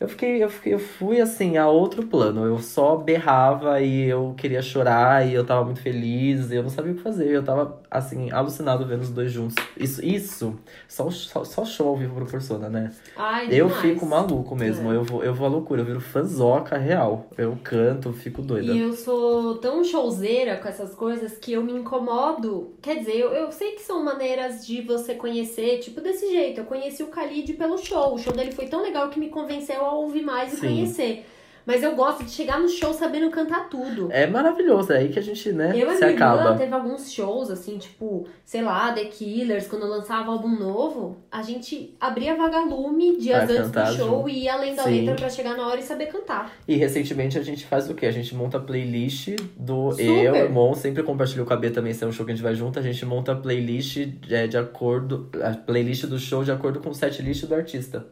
Eu 0.00 0.08
fiquei, 0.08 0.44
eu 0.44 0.48
fiquei, 0.48 0.74
eu 0.74 0.78
fui 0.78 1.20
assim 1.20 1.56
a 1.56 1.66
outro 1.66 2.06
plano. 2.06 2.44
Eu 2.44 2.58
só 2.60 2.94
berrava 2.96 3.80
e 3.80 4.04
eu 4.08 4.32
queria 4.36 4.62
chorar 4.62 5.26
e 5.26 5.34
eu 5.34 5.44
tava 5.44 5.64
muito 5.64 5.80
feliz, 5.80 6.50
e 6.52 6.56
eu 6.56 6.62
não 6.62 6.70
sabia 6.70 6.92
o 6.92 6.94
que 6.94 7.02
fazer. 7.02 7.28
Eu 7.30 7.42
tava 7.42 7.80
assim 7.90 8.30
alucinado 8.30 8.84
vendo 8.86 9.02
os 9.02 9.10
dois 9.10 9.30
juntos. 9.32 9.54
Isso, 9.76 10.04
isso, 10.04 10.54
só, 10.88 11.10
só, 11.10 11.44
só 11.44 11.64
show 11.64 11.88
ao 11.88 11.96
vivo 11.96 12.14
proporciona, 12.14 12.68
né? 12.68 12.92
Ai, 13.16 13.46
Eu 13.50 13.66
demais. 13.68 13.80
fico 13.82 14.06
maluco 14.06 14.54
mesmo, 14.54 14.92
É. 14.92 14.96
eu 14.96 15.04
vou, 15.04 15.24
eu 15.24 15.34
vou 15.34 15.46
à 15.46 15.50
loucura, 15.50 15.80
eu 15.80 15.84
viro 15.86 16.00
fanzoca 16.00 16.76
real. 16.76 17.28
Eu 17.36 17.58
canto, 17.62 18.12
fico 18.12 18.42
doida. 18.42 18.72
E 18.72 18.78
eu 18.78 18.92
sou 18.94 19.56
tão 19.58 19.82
showzeira 19.84 20.56
com 20.56 20.68
essas 20.68 20.94
coisas 20.94 21.38
que 21.38 21.52
eu 21.52 21.62
me 21.62 21.72
incomodo. 21.72 22.74
Quer 22.82 22.96
dizer, 22.98 23.16
eu, 23.16 23.32
eu 23.32 23.52
sei 23.52 23.72
que 23.72 23.82
são 23.82 24.02
maneiras 24.04 24.66
de 24.66 24.82
você 24.82 25.14
conhecer, 25.14 25.78
tipo 25.78 26.00
desse 26.00 26.30
jeito. 26.30 26.60
Eu 26.60 26.64
conheci 26.64 27.02
o 27.02 27.08
Khalid 27.10 27.52
pelo 27.54 27.78
show. 27.78 28.14
O 28.14 28.18
show 28.18 28.32
dele 28.32 28.52
foi 28.52 28.66
tão 28.66 28.82
legal 28.82 29.08
que 29.08 29.18
me 29.20 29.28
convenceu 29.28 29.84
a 29.84 29.92
ouvir 29.94 30.22
mais 30.22 30.52
e 30.52 30.56
Sim. 30.56 30.66
conhecer. 30.66 31.26
Mas 31.68 31.82
eu 31.82 31.94
gosto 31.94 32.24
de 32.24 32.30
chegar 32.30 32.58
no 32.58 32.66
show 32.66 32.94
sabendo 32.94 33.28
cantar 33.30 33.68
tudo. 33.68 34.08
É 34.10 34.26
maravilhoso, 34.26 34.90
é 34.90 34.96
aí 35.00 35.10
que 35.10 35.18
a 35.18 35.22
gente, 35.22 35.52
né, 35.52 35.72
Eu 35.76 35.92
e 35.92 35.96
se 35.96 36.00
minha 36.00 36.12
irmã 36.14 36.32
acaba. 36.34 36.56
teve 36.56 36.72
alguns 36.72 37.12
shows, 37.12 37.50
assim, 37.50 37.76
tipo, 37.76 38.26
sei 38.42 38.62
lá, 38.62 38.90
The 38.90 39.04
Killers, 39.04 39.66
quando 39.66 39.86
lançava 39.86 40.32
álbum 40.32 40.48
novo, 40.48 41.18
a 41.30 41.42
gente 41.42 41.94
abria 42.00 42.34
vagalume 42.34 43.18
dias 43.18 43.44
Pra 43.44 43.54
antes 43.54 43.70
do 43.70 43.96
show 43.98 44.16
junto. 44.16 44.28
e 44.30 44.44
ia 44.44 44.54
além 44.54 44.74
da 44.74 44.84
Sim. 44.84 45.00
letra 45.00 45.14
pra 45.16 45.28
chegar 45.28 45.58
na 45.58 45.68
hora 45.68 45.78
e 45.78 45.82
saber 45.82 46.06
cantar. 46.06 46.50
E 46.66 46.74
recentemente 46.76 47.38
a 47.38 47.42
gente 47.42 47.66
faz 47.66 47.90
o 47.90 47.94
quê? 47.94 48.06
A 48.06 48.10
gente 48.12 48.34
monta 48.34 48.56
a 48.56 48.60
playlist 48.60 49.36
do 49.54 49.90
Super. 49.90 50.04
eu, 50.24 50.34
irmão, 50.36 50.72
sempre 50.74 51.02
compartilho 51.02 51.44
com 51.44 51.52
a 51.52 51.56
B 51.58 51.68
também, 51.68 51.92
se 51.92 52.02
é 52.02 52.06
um 52.06 52.12
show 52.12 52.24
que 52.24 52.32
a 52.32 52.34
gente 52.34 52.42
vai 52.42 52.54
junto, 52.54 52.78
a 52.78 52.82
gente 52.82 53.04
monta 53.04 53.32
a 53.32 53.36
playlist 53.36 54.08
é, 54.30 54.46
de 54.46 54.56
acordo. 54.56 55.28
A 55.42 55.50
playlist 55.50 56.06
do 56.06 56.18
show 56.18 56.42
de 56.42 56.50
acordo 56.50 56.80
com 56.80 56.88
o 56.88 56.94
setlist 56.94 57.44
do 57.44 57.54
artista. 57.54 58.06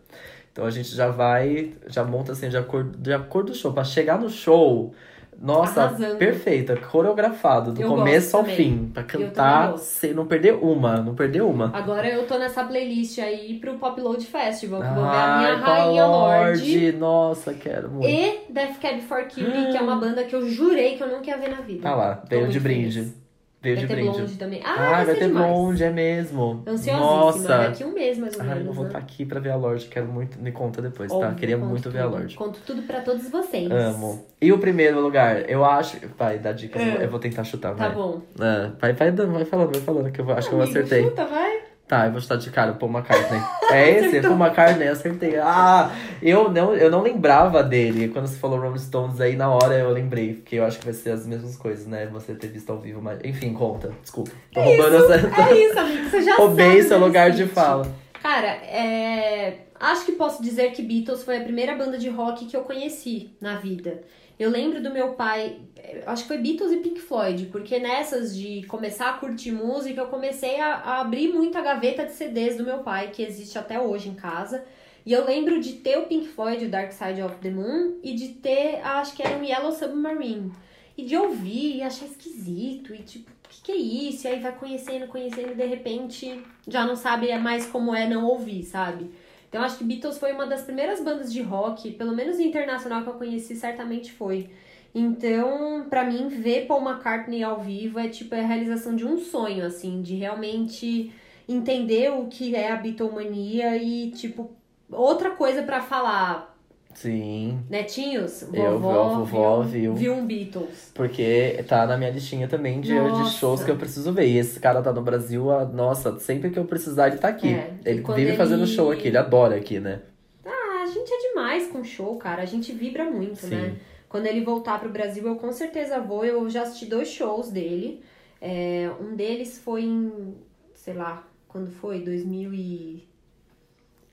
Então 0.56 0.64
a 0.64 0.70
gente 0.70 0.88
já 0.96 1.08
vai, 1.08 1.74
já 1.86 2.02
monta 2.02 2.32
assim, 2.32 2.48
de 2.48 2.56
acordo, 2.56 2.96
de 2.96 3.12
acordo 3.12 3.48
com 3.48 3.52
o 3.52 3.60
show. 3.60 3.74
Pra 3.74 3.84
chegar 3.84 4.18
no 4.18 4.30
show, 4.30 4.94
nossa, 5.38 5.82
Arrasando. 5.82 6.16
perfeita, 6.16 6.74
coreografado, 6.76 7.72
do 7.72 7.82
Eu 7.82 7.90
começo 7.90 8.34
ao 8.34 8.42
também. 8.42 8.56
fim. 8.56 8.90
Pra 8.94 9.02
cantar 9.02 9.76
sem 9.76 10.14
não 10.14 10.24
perder 10.24 10.54
uma, 10.54 10.96
não 11.02 11.14
perder 11.14 11.42
uma. 11.42 11.70
Agora 11.76 12.08
eu 12.08 12.26
tô 12.26 12.38
nessa 12.38 12.64
playlist 12.64 13.18
aí 13.18 13.58
pro 13.60 13.74
Pop 13.74 14.00
Load 14.00 14.24
Festival, 14.24 14.80
que 14.80 14.86
eu 14.88 14.94
vou 14.94 15.04
ver 15.04 15.16
a 15.18 15.36
minha 15.36 15.56
Rainha 15.56 16.06
Lorde. 16.06 16.92
Nossa, 16.92 17.52
quero 17.52 17.90
muito. 17.90 18.08
E 18.08 18.50
Death 18.50 18.80
Cab 18.80 18.98
for 19.02 19.24
Cutie, 19.24 19.44
que 19.44 19.76
é 19.76 19.82
uma 19.82 19.96
banda 20.00 20.24
que 20.24 20.34
eu 20.34 20.48
jurei 20.48 20.96
que 20.96 21.02
eu 21.02 21.08
nunca 21.08 21.28
ia 21.28 21.36
ver 21.36 21.50
na 21.50 21.60
vida. 21.60 21.82
Tá 21.82 21.94
lá, 21.94 22.22
veio 22.26 22.48
de 22.48 22.58
brinde. 22.58 22.94
feliz. 23.02 23.25
Veio 23.62 23.74
Vai 23.76 23.84
de 23.84 23.88
ter 23.88 23.94
brinde. 24.00 24.16
blonde 24.18 24.36
também. 24.36 24.60
Ah, 24.64 24.74
Ah, 24.76 24.90
vai, 24.90 25.04
vai 25.06 25.14
ter 25.16 25.26
demais. 25.26 25.46
blonde, 25.52 25.82
é 25.84 25.90
mesmo. 25.90 26.62
Ansiosíssima, 26.66 27.00
Nossa. 27.00 27.48
daqui 27.58 27.84
um 27.84 27.92
mês 27.92 28.18
mais 28.18 28.34
ou 28.36 28.42
Ai, 28.42 28.50
eu 28.50 28.56
menos. 28.56 28.74
vou 28.74 28.84
né? 28.84 28.90
estar 28.90 28.98
aqui 28.98 29.24
pra 29.24 29.40
ver 29.40 29.50
a 29.50 29.56
Lorde, 29.56 29.86
quero 29.86 30.06
muito. 30.06 30.38
Me 30.38 30.52
conta 30.52 30.80
depois, 30.82 31.10
tá? 31.10 31.16
Óbvio, 31.18 31.34
Queria 31.36 31.56
conto 31.58 31.68
muito 31.68 31.90
ver 31.90 31.98
a 31.98 32.02
tudo. 32.04 32.12
Lorde. 32.12 32.36
Conto 32.36 32.60
tudo 32.66 32.82
pra 32.82 33.00
todos 33.00 33.28
vocês. 33.28 33.70
Amo. 33.70 34.24
E 34.40 34.52
o 34.52 34.58
primeiro 34.58 35.00
lugar, 35.00 35.48
eu 35.50 35.64
acho. 35.64 35.96
Vai, 36.18 36.38
dá 36.38 36.52
dicas, 36.52 36.80
É. 36.80 37.04
eu 37.04 37.10
vou 37.10 37.18
tentar 37.18 37.42
chutar, 37.44 37.74
Tá 37.74 37.88
vai. 37.88 37.96
bom. 37.96 38.20
É, 38.38 38.70
vai, 38.80 38.92
vai, 38.92 39.10
vai 39.10 39.44
falando, 39.44 39.72
vai 39.72 39.80
falando, 39.82 40.12
que 40.12 40.20
eu 40.20 40.30
acho 40.30 40.48
que 40.48 40.54
eu 40.54 40.60
Amigo, 40.62 40.78
acertei. 40.78 41.02
Chuta, 41.04 41.24
vai. 41.24 41.60
Tá, 41.88 42.06
eu 42.06 42.12
vou 42.12 42.20
chutar 42.20 42.36
de 42.36 42.50
cara, 42.50 42.72
Paul 42.72 42.90
McCartney. 42.90 43.40
É 43.70 43.90
esse? 43.90 44.06
Acertou. 44.08 44.36
Paul 44.36 44.46
McCartney, 44.46 44.88
acertei. 44.88 45.36
Ah, 45.36 45.92
eu 46.20 46.50
não, 46.50 46.74
eu 46.74 46.90
não 46.90 47.00
lembrava 47.00 47.62
dele. 47.62 48.08
Quando 48.08 48.26
você 48.26 48.36
falou 48.36 48.58
Rolling 48.58 48.78
Stones 48.78 49.20
aí, 49.20 49.36
na 49.36 49.48
hora 49.48 49.74
eu 49.74 49.90
lembrei. 49.90 50.34
Porque 50.34 50.56
eu 50.56 50.64
acho 50.64 50.80
que 50.80 50.84
vai 50.84 50.94
ser 50.94 51.10
as 51.10 51.24
mesmas 51.26 51.56
coisas, 51.56 51.86
né? 51.86 52.06
Você 52.06 52.34
ter 52.34 52.48
visto 52.48 52.70
ao 52.70 52.78
vivo, 52.78 53.00
mas... 53.00 53.20
Enfim, 53.24 53.52
conta. 53.52 53.92
Desculpa. 54.02 54.32
Tô 54.52 54.60
roubando 54.62 54.96
essa... 54.96 55.14
É 55.48 55.64
isso, 55.64 55.78
amigo. 55.78 56.10
Você 56.10 56.22
já 56.22 56.36
Roubei 56.36 56.82
seu 56.82 56.98
do 56.98 57.04
lugar 57.04 57.30
de 57.30 57.46
fala. 57.46 57.86
Cara, 58.20 58.48
é... 58.48 59.58
acho 59.78 60.04
que 60.04 60.12
posso 60.12 60.42
dizer 60.42 60.72
que 60.72 60.82
Beatles 60.82 61.22
foi 61.22 61.36
a 61.36 61.44
primeira 61.44 61.76
banda 61.76 61.96
de 61.96 62.08
rock 62.08 62.46
que 62.46 62.56
eu 62.56 62.62
conheci 62.62 63.30
na 63.40 63.58
vida. 63.58 64.02
Eu 64.38 64.50
lembro 64.50 64.82
do 64.82 64.90
meu 64.90 65.14
pai, 65.14 65.60
acho 66.04 66.22
que 66.22 66.28
foi 66.28 66.38
Beatles 66.38 66.70
e 66.70 66.76
Pink 66.76 67.00
Floyd, 67.00 67.46
porque 67.46 67.78
nessas 67.78 68.36
de 68.36 68.64
começar 68.66 69.10
a 69.10 69.12
curtir 69.14 69.50
música, 69.50 70.02
eu 70.02 70.08
comecei 70.08 70.60
a, 70.60 70.74
a 70.74 71.00
abrir 71.00 71.28
muito 71.32 71.56
a 71.56 71.62
gaveta 71.62 72.04
de 72.04 72.12
CDs 72.12 72.56
do 72.56 72.64
meu 72.64 72.80
pai, 72.80 73.10
que 73.10 73.22
existe 73.22 73.58
até 73.58 73.80
hoje 73.80 74.10
em 74.10 74.14
casa. 74.14 74.62
E 75.06 75.12
eu 75.12 75.24
lembro 75.24 75.58
de 75.58 75.74
ter 75.74 75.96
o 75.98 76.06
Pink 76.06 76.28
Floyd, 76.28 76.66
o 76.66 76.68
Dark 76.68 76.92
Side 76.92 77.22
of 77.22 77.36
the 77.36 77.48
Moon, 77.48 77.98
e 78.02 78.14
de 78.14 78.28
ter, 78.34 78.80
acho 78.82 79.16
que 79.16 79.22
era 79.22 79.38
um 79.38 79.42
Yellow 79.42 79.72
Submarine. 79.72 80.52
E 80.98 81.04
de 81.04 81.16
ouvir 81.16 81.76
e 81.76 81.82
achar 81.82 82.06
esquisito, 82.06 82.94
e 82.94 82.98
tipo, 82.98 83.30
o 83.30 83.48
que, 83.48 83.62
que 83.62 83.72
é 83.72 83.76
isso? 83.76 84.26
E 84.26 84.30
aí 84.30 84.40
vai 84.40 84.54
conhecendo, 84.54 85.06
conhecendo, 85.06 85.52
e 85.52 85.54
de 85.54 85.64
repente 85.64 86.42
já 86.68 86.84
não 86.84 86.96
sabe 86.96 87.34
mais 87.38 87.66
como 87.66 87.94
é 87.94 88.06
não 88.06 88.26
ouvir, 88.26 88.64
sabe? 88.64 89.10
Então 89.48 89.62
acho 89.62 89.78
que 89.78 89.84
Beatles 89.84 90.18
foi 90.18 90.32
uma 90.32 90.46
das 90.46 90.62
primeiras 90.62 91.00
bandas 91.00 91.32
de 91.32 91.40
rock, 91.42 91.92
pelo 91.92 92.14
menos 92.14 92.38
internacional 92.38 93.02
que 93.02 93.08
eu 93.08 93.14
conheci, 93.14 93.56
certamente 93.56 94.12
foi. 94.12 94.50
Então, 94.94 95.86
pra 95.90 96.04
mim, 96.04 96.28
ver 96.28 96.66
Paul 96.66 96.82
McCartney 96.82 97.42
ao 97.42 97.60
vivo 97.60 97.98
é 97.98 98.08
tipo 98.08 98.34
a 98.34 98.40
realização 98.40 98.96
de 98.96 99.04
um 99.04 99.18
sonho, 99.18 99.64
assim, 99.66 100.00
de 100.00 100.14
realmente 100.14 101.12
entender 101.48 102.10
o 102.10 102.26
que 102.28 102.56
é 102.56 102.72
a 102.72 102.76
Beatlemania 102.76 103.76
e, 103.76 104.10
tipo, 104.12 104.50
outra 104.90 105.30
coisa 105.30 105.62
pra 105.62 105.82
falar. 105.82 106.55
Sim, 106.96 107.60
Netinhos, 107.68 108.42
Eu, 108.54 108.78
vovó, 108.80 109.18
vovó, 109.18 109.60
viu, 109.62 109.92
viu. 109.92 109.94
viu 109.94 110.14
um 110.14 110.26
Beatles. 110.26 110.90
porque 110.94 111.62
tá 111.68 111.86
na 111.86 111.96
minha 111.96 112.10
listinha 112.10 112.48
também 112.48 112.80
de, 112.80 112.88
de 112.88 113.30
shows 113.32 113.62
que 113.62 113.70
eu 113.70 113.76
preciso 113.76 114.12
ver. 114.14 114.26
E 114.26 114.38
esse 114.38 114.58
cara 114.58 114.80
tá 114.80 114.92
no 114.92 115.02
Brasil, 115.02 115.50
a- 115.50 115.66
nossa, 115.66 116.18
sempre 116.18 116.48
que 116.50 116.58
eu 116.58 116.64
precisar 116.64 117.08
ele 117.08 117.18
tá 117.18 117.28
aqui. 117.28 117.48
É, 117.52 117.74
ele 117.84 118.02
vive 118.14 118.34
fazendo 118.36 118.62
ele- 118.64 118.72
show 118.72 118.90
aqui, 118.90 119.08
ele 119.08 119.18
adora 119.18 119.56
aqui, 119.56 119.78
né? 119.78 120.00
Ah, 120.44 120.82
a 120.84 120.86
gente 120.86 121.10
é 121.12 121.28
demais 121.28 121.66
com 121.68 121.84
show, 121.84 122.16
cara. 122.16 122.40
A 122.42 122.46
gente 122.46 122.72
vibra 122.72 123.04
muito, 123.04 123.36
Sim. 123.36 123.54
né? 123.56 123.76
Quando 124.08 124.24
ele 124.26 124.42
voltar 124.42 124.80
pro 124.80 124.88
Brasil, 124.88 125.26
eu 125.26 125.36
com 125.36 125.52
certeza 125.52 126.00
vou. 126.00 126.24
Eu 126.24 126.48
já 126.48 126.62
assisti 126.62 126.86
dois 126.86 127.08
shows 127.08 127.50
dele. 127.50 128.00
É, 128.40 128.90
um 129.00 129.14
deles 129.14 129.58
foi 129.58 129.82
em, 129.84 130.34
sei 130.74 130.94
lá, 130.94 131.26
quando 131.46 131.70
foi? 131.70 132.00
2000 132.00 132.54
e... 132.54 133.06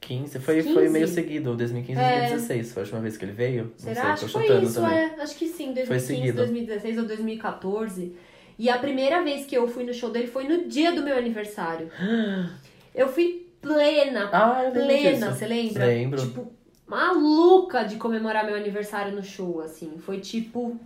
15, 0.06 0.40
foi, 0.40 0.56
15? 0.62 0.74
foi 0.74 0.90
meio 0.90 1.08
seguido, 1.08 1.56
2015 1.56 2.00
É. 2.00 2.20
2016, 2.30 2.74
foi 2.74 2.82
a 2.82 2.84
última 2.84 3.02
vez 3.02 3.18
que 3.18 3.26
ele 3.26 3.32
veio? 3.32 3.72
Será? 3.78 3.94
Não 3.96 4.02
sei, 4.02 4.12
Acho 4.12 4.34
tô 4.34 4.40
que 4.40 4.48
foi 4.48 4.64
isso, 4.64 4.74
também. 4.82 4.98
é. 4.98 5.16
Acho 5.20 5.36
que 5.36 5.48
sim, 5.48 5.74
2015, 5.74 6.06
seguido. 6.06 6.38
2016 6.38 6.98
ou 6.98 7.06
2014. 7.06 8.16
E 8.60 8.70
a 8.70 8.78
primeira 8.78 9.24
vez 9.24 9.46
que 9.46 9.56
eu 9.58 9.68
fui 9.68 9.84
no 9.84 9.94
show 9.94 10.10
dele 10.12 10.28
foi 10.28 10.48
no 10.48 10.68
dia 10.68 10.92
do 10.92 11.02
meu 11.02 11.18
aniversário. 11.18 11.90
Eu 12.94 13.08
fui 13.08 13.48
plena, 13.60 14.30
Ah, 14.32 14.66
eu 14.66 14.72
plena, 14.72 15.34
você 15.34 15.48
lembra? 15.48 15.86
Lembro. 15.88 16.22
Tipo, 16.22 16.52
maluca 16.86 17.84
de 17.84 17.96
comemorar 17.96 18.46
meu 18.46 18.56
aniversário 18.56 19.16
no 19.16 19.24
show, 19.24 19.62
assim. 19.62 19.94
Foi, 19.98 20.20
tipo, 20.20 20.80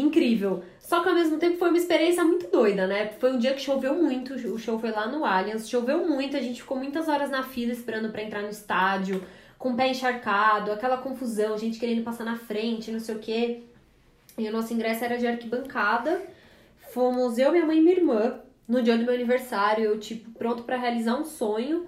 incrível. 0.00 0.62
Só 0.78 1.02
que 1.02 1.08
ao 1.08 1.14
mesmo 1.14 1.38
tempo 1.38 1.58
foi 1.58 1.68
uma 1.68 1.78
experiência 1.78 2.24
muito 2.24 2.48
doida, 2.50 2.86
né? 2.86 3.10
Foi 3.18 3.32
um 3.32 3.38
dia 3.38 3.54
que 3.54 3.60
choveu 3.60 3.94
muito, 3.94 4.34
o 4.34 4.58
show 4.58 4.78
foi 4.78 4.90
lá 4.90 5.06
no 5.06 5.24
Allianz, 5.24 5.68
choveu 5.68 6.06
muito, 6.06 6.36
a 6.36 6.40
gente 6.40 6.62
ficou 6.62 6.76
muitas 6.76 7.08
horas 7.08 7.30
na 7.30 7.42
fila 7.42 7.72
esperando 7.72 8.10
pra 8.10 8.22
entrar 8.22 8.42
no 8.42 8.48
estádio, 8.48 9.22
com 9.58 9.70
o 9.70 9.76
pé 9.76 9.88
encharcado, 9.88 10.72
aquela 10.72 10.96
confusão, 10.96 11.56
gente 11.56 11.78
querendo 11.78 12.02
passar 12.02 12.24
na 12.24 12.36
frente, 12.36 12.90
não 12.90 13.00
sei 13.00 13.14
o 13.14 13.18
quê. 13.18 13.62
E 14.38 14.48
o 14.48 14.52
nosso 14.52 14.72
ingresso 14.72 15.04
era 15.04 15.18
de 15.18 15.26
arquibancada. 15.26 16.22
Fomos 16.92 17.38
eu, 17.38 17.52
minha 17.52 17.66
mãe 17.66 17.78
e 17.78 17.80
minha 17.80 17.96
irmã 17.96 18.40
no 18.66 18.82
dia 18.82 18.96
do 18.96 19.04
meu 19.04 19.12
aniversário, 19.12 19.84
eu, 19.84 19.98
tipo, 19.98 20.30
pronto 20.30 20.62
pra 20.62 20.76
realizar 20.76 21.16
um 21.16 21.24
sonho. 21.24 21.86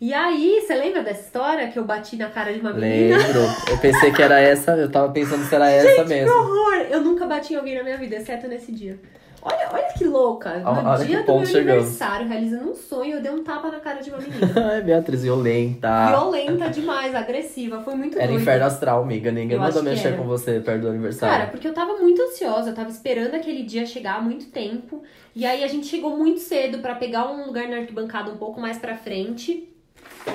E 0.00 0.14
aí, 0.14 0.62
você 0.62 0.74
lembra 0.74 1.02
dessa 1.02 1.20
história 1.20 1.68
que 1.68 1.78
eu 1.78 1.84
bati 1.84 2.16
na 2.16 2.30
cara 2.30 2.52
de 2.54 2.60
uma 2.60 2.72
menina? 2.72 3.18
Lembro. 3.18 3.40
Eu 3.70 3.78
pensei 3.78 4.10
que 4.10 4.22
era 4.22 4.40
essa, 4.40 4.72
eu 4.72 4.90
tava 4.90 5.12
pensando 5.12 5.44
se 5.44 5.54
era 5.54 5.68
essa 5.70 6.02
Que 6.04 6.08
mesmo. 6.08 6.32
horror! 6.34 6.86
Eu 6.90 7.02
nunca 7.02 7.26
bati 7.26 7.52
em 7.52 7.56
alguém 7.56 7.76
na 7.76 7.82
minha 7.82 7.98
vida, 7.98 8.16
exceto 8.16 8.48
nesse 8.48 8.72
dia. 8.72 8.98
Olha, 9.42 9.68
olha 9.72 9.88
que 9.96 10.04
louca. 10.04 10.58
No 10.58 10.68
Olha 10.70 10.98
que 10.98 11.06
dia 11.06 11.22
do 11.22 11.34
meu 11.36 11.46
chegamos. 11.46 11.70
aniversário, 11.82 12.28
realizando 12.28 12.70
um 12.70 12.74
sonho, 12.74 13.16
eu 13.16 13.22
dei 13.22 13.30
um 13.30 13.42
tapa 13.42 13.70
na 13.70 13.80
cara 13.80 14.00
de 14.02 14.10
uma 14.10 14.18
menina. 14.18 14.52
Ai, 14.72 14.82
Beatriz, 14.82 15.22
violenta. 15.22 16.08
Violenta 16.08 16.68
demais, 16.68 17.14
agressiva. 17.14 17.80
Foi 17.82 17.94
muito 17.94 18.18
Era 18.18 18.26
doido. 18.28 18.40
inferno 18.40 18.66
astral, 18.66 19.02
amiga. 19.02 19.30
Ninguém 19.32 19.56
Eu 19.56 19.62
mandou 19.62 19.82
que 19.82 19.88
mexer 19.88 20.14
com 20.16 20.24
você 20.24 20.60
perto 20.60 20.82
do 20.82 20.88
aniversário. 20.88 21.34
Cara, 21.38 21.50
porque 21.50 21.66
eu 21.68 21.72
tava 21.72 21.94
muito 21.98 22.20
ansiosa, 22.20 22.70
eu 22.70 22.74
tava 22.74 22.90
esperando 22.90 23.34
aquele 23.34 23.62
dia 23.62 23.86
chegar 23.86 24.16
há 24.16 24.20
muito 24.20 24.46
tempo. 24.46 25.02
E 25.34 25.46
aí 25.46 25.64
a 25.64 25.68
gente 25.68 25.86
chegou 25.86 26.16
muito 26.18 26.40
cedo 26.40 26.78
pra 26.80 26.94
pegar 26.94 27.30
um 27.30 27.46
lugar 27.46 27.66
na 27.66 27.76
arquibancada 27.78 28.30
um 28.30 28.36
pouco 28.36 28.60
mais 28.60 28.76
pra 28.78 28.94
frente. 28.94 29.69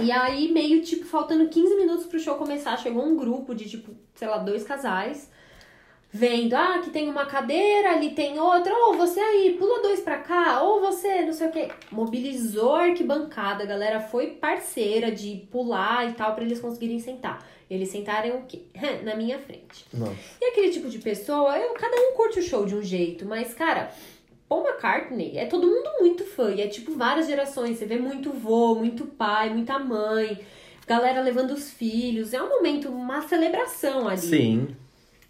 E 0.02 0.12
aí, 0.12 0.52
meio 0.52 0.82
tipo, 0.82 1.06
faltando 1.06 1.48
15 1.48 1.76
minutos 1.76 2.06
pro 2.06 2.20
show 2.20 2.36
começar, 2.36 2.78
chegou 2.78 3.04
um 3.04 3.16
grupo 3.16 3.54
de, 3.54 3.70
tipo, 3.70 3.92
sei 4.16 4.28
lá, 4.28 4.38
dois 4.38 4.64
casais. 4.64 5.30
Vendo, 6.12 6.54
ah, 6.54 6.76
aqui 6.76 6.92
tem 6.92 7.10
uma 7.10 7.26
cadeira, 7.26 7.92
ali 7.92 8.12
tem 8.12 8.40
outra, 8.40 8.74
ou 8.74 8.94
você 8.94 9.20
aí, 9.20 9.58
pula 9.60 9.82
dois 9.82 10.00
pra 10.00 10.20
cá, 10.20 10.62
ou 10.62 10.80
você, 10.80 11.24
não 11.24 11.34
sei 11.34 11.48
o 11.48 11.52
que. 11.52 11.68
Mobilizou 11.92 12.74
a 12.74 12.84
arquibancada, 12.84 13.64
a 13.64 13.68
galera 13.68 14.00
foi 14.00 14.28
parceira 14.28 15.12
de 15.12 15.46
pular 15.52 16.10
e 16.10 16.14
tal 16.14 16.34
pra 16.34 16.46
eles 16.46 16.62
conseguirem 16.62 17.00
sentar. 17.00 17.46
Eles 17.70 17.90
sentaram 17.90 18.38
o 18.38 18.46
quê? 18.46 18.62
Na 19.04 19.16
minha 19.16 19.40
frente. 19.40 19.86
Não. 19.94 20.16
E 20.40 20.52
aquele 20.52 20.70
tipo 20.70 20.88
de 20.88 21.00
pessoa, 21.00 21.58
eu, 21.58 21.74
cada 21.74 21.98
um 21.98 22.14
curte 22.16 22.40
o 22.40 22.44
show 22.44 22.66
de 22.66 22.76
um 22.76 22.82
jeito, 22.82 23.26
mas, 23.26 23.54
cara, 23.54 23.92
Paul 24.48 24.66
McCartney 24.66 25.38
é 25.38 25.46
todo 25.46 25.68
mundo 25.68 25.90
muito 26.00 26.24
fã. 26.26 26.52
E 26.52 26.62
é 26.62 26.68
tipo 26.68 26.92
várias 26.94 27.28
gerações. 27.28 27.78
Você 27.78 27.86
vê 27.86 27.98
muito 27.98 28.32
vô, 28.32 28.76
muito 28.76 29.06
pai, 29.06 29.50
muita 29.50 29.80
mãe. 29.80 30.40
Galera 30.88 31.22
levando 31.22 31.52
os 31.52 31.72
filhos. 31.72 32.34
É 32.34 32.42
um 32.42 32.50
momento, 32.50 32.90
uma 32.90 33.22
celebração 33.22 34.08
ali. 34.08 34.18
Sim. 34.18 34.76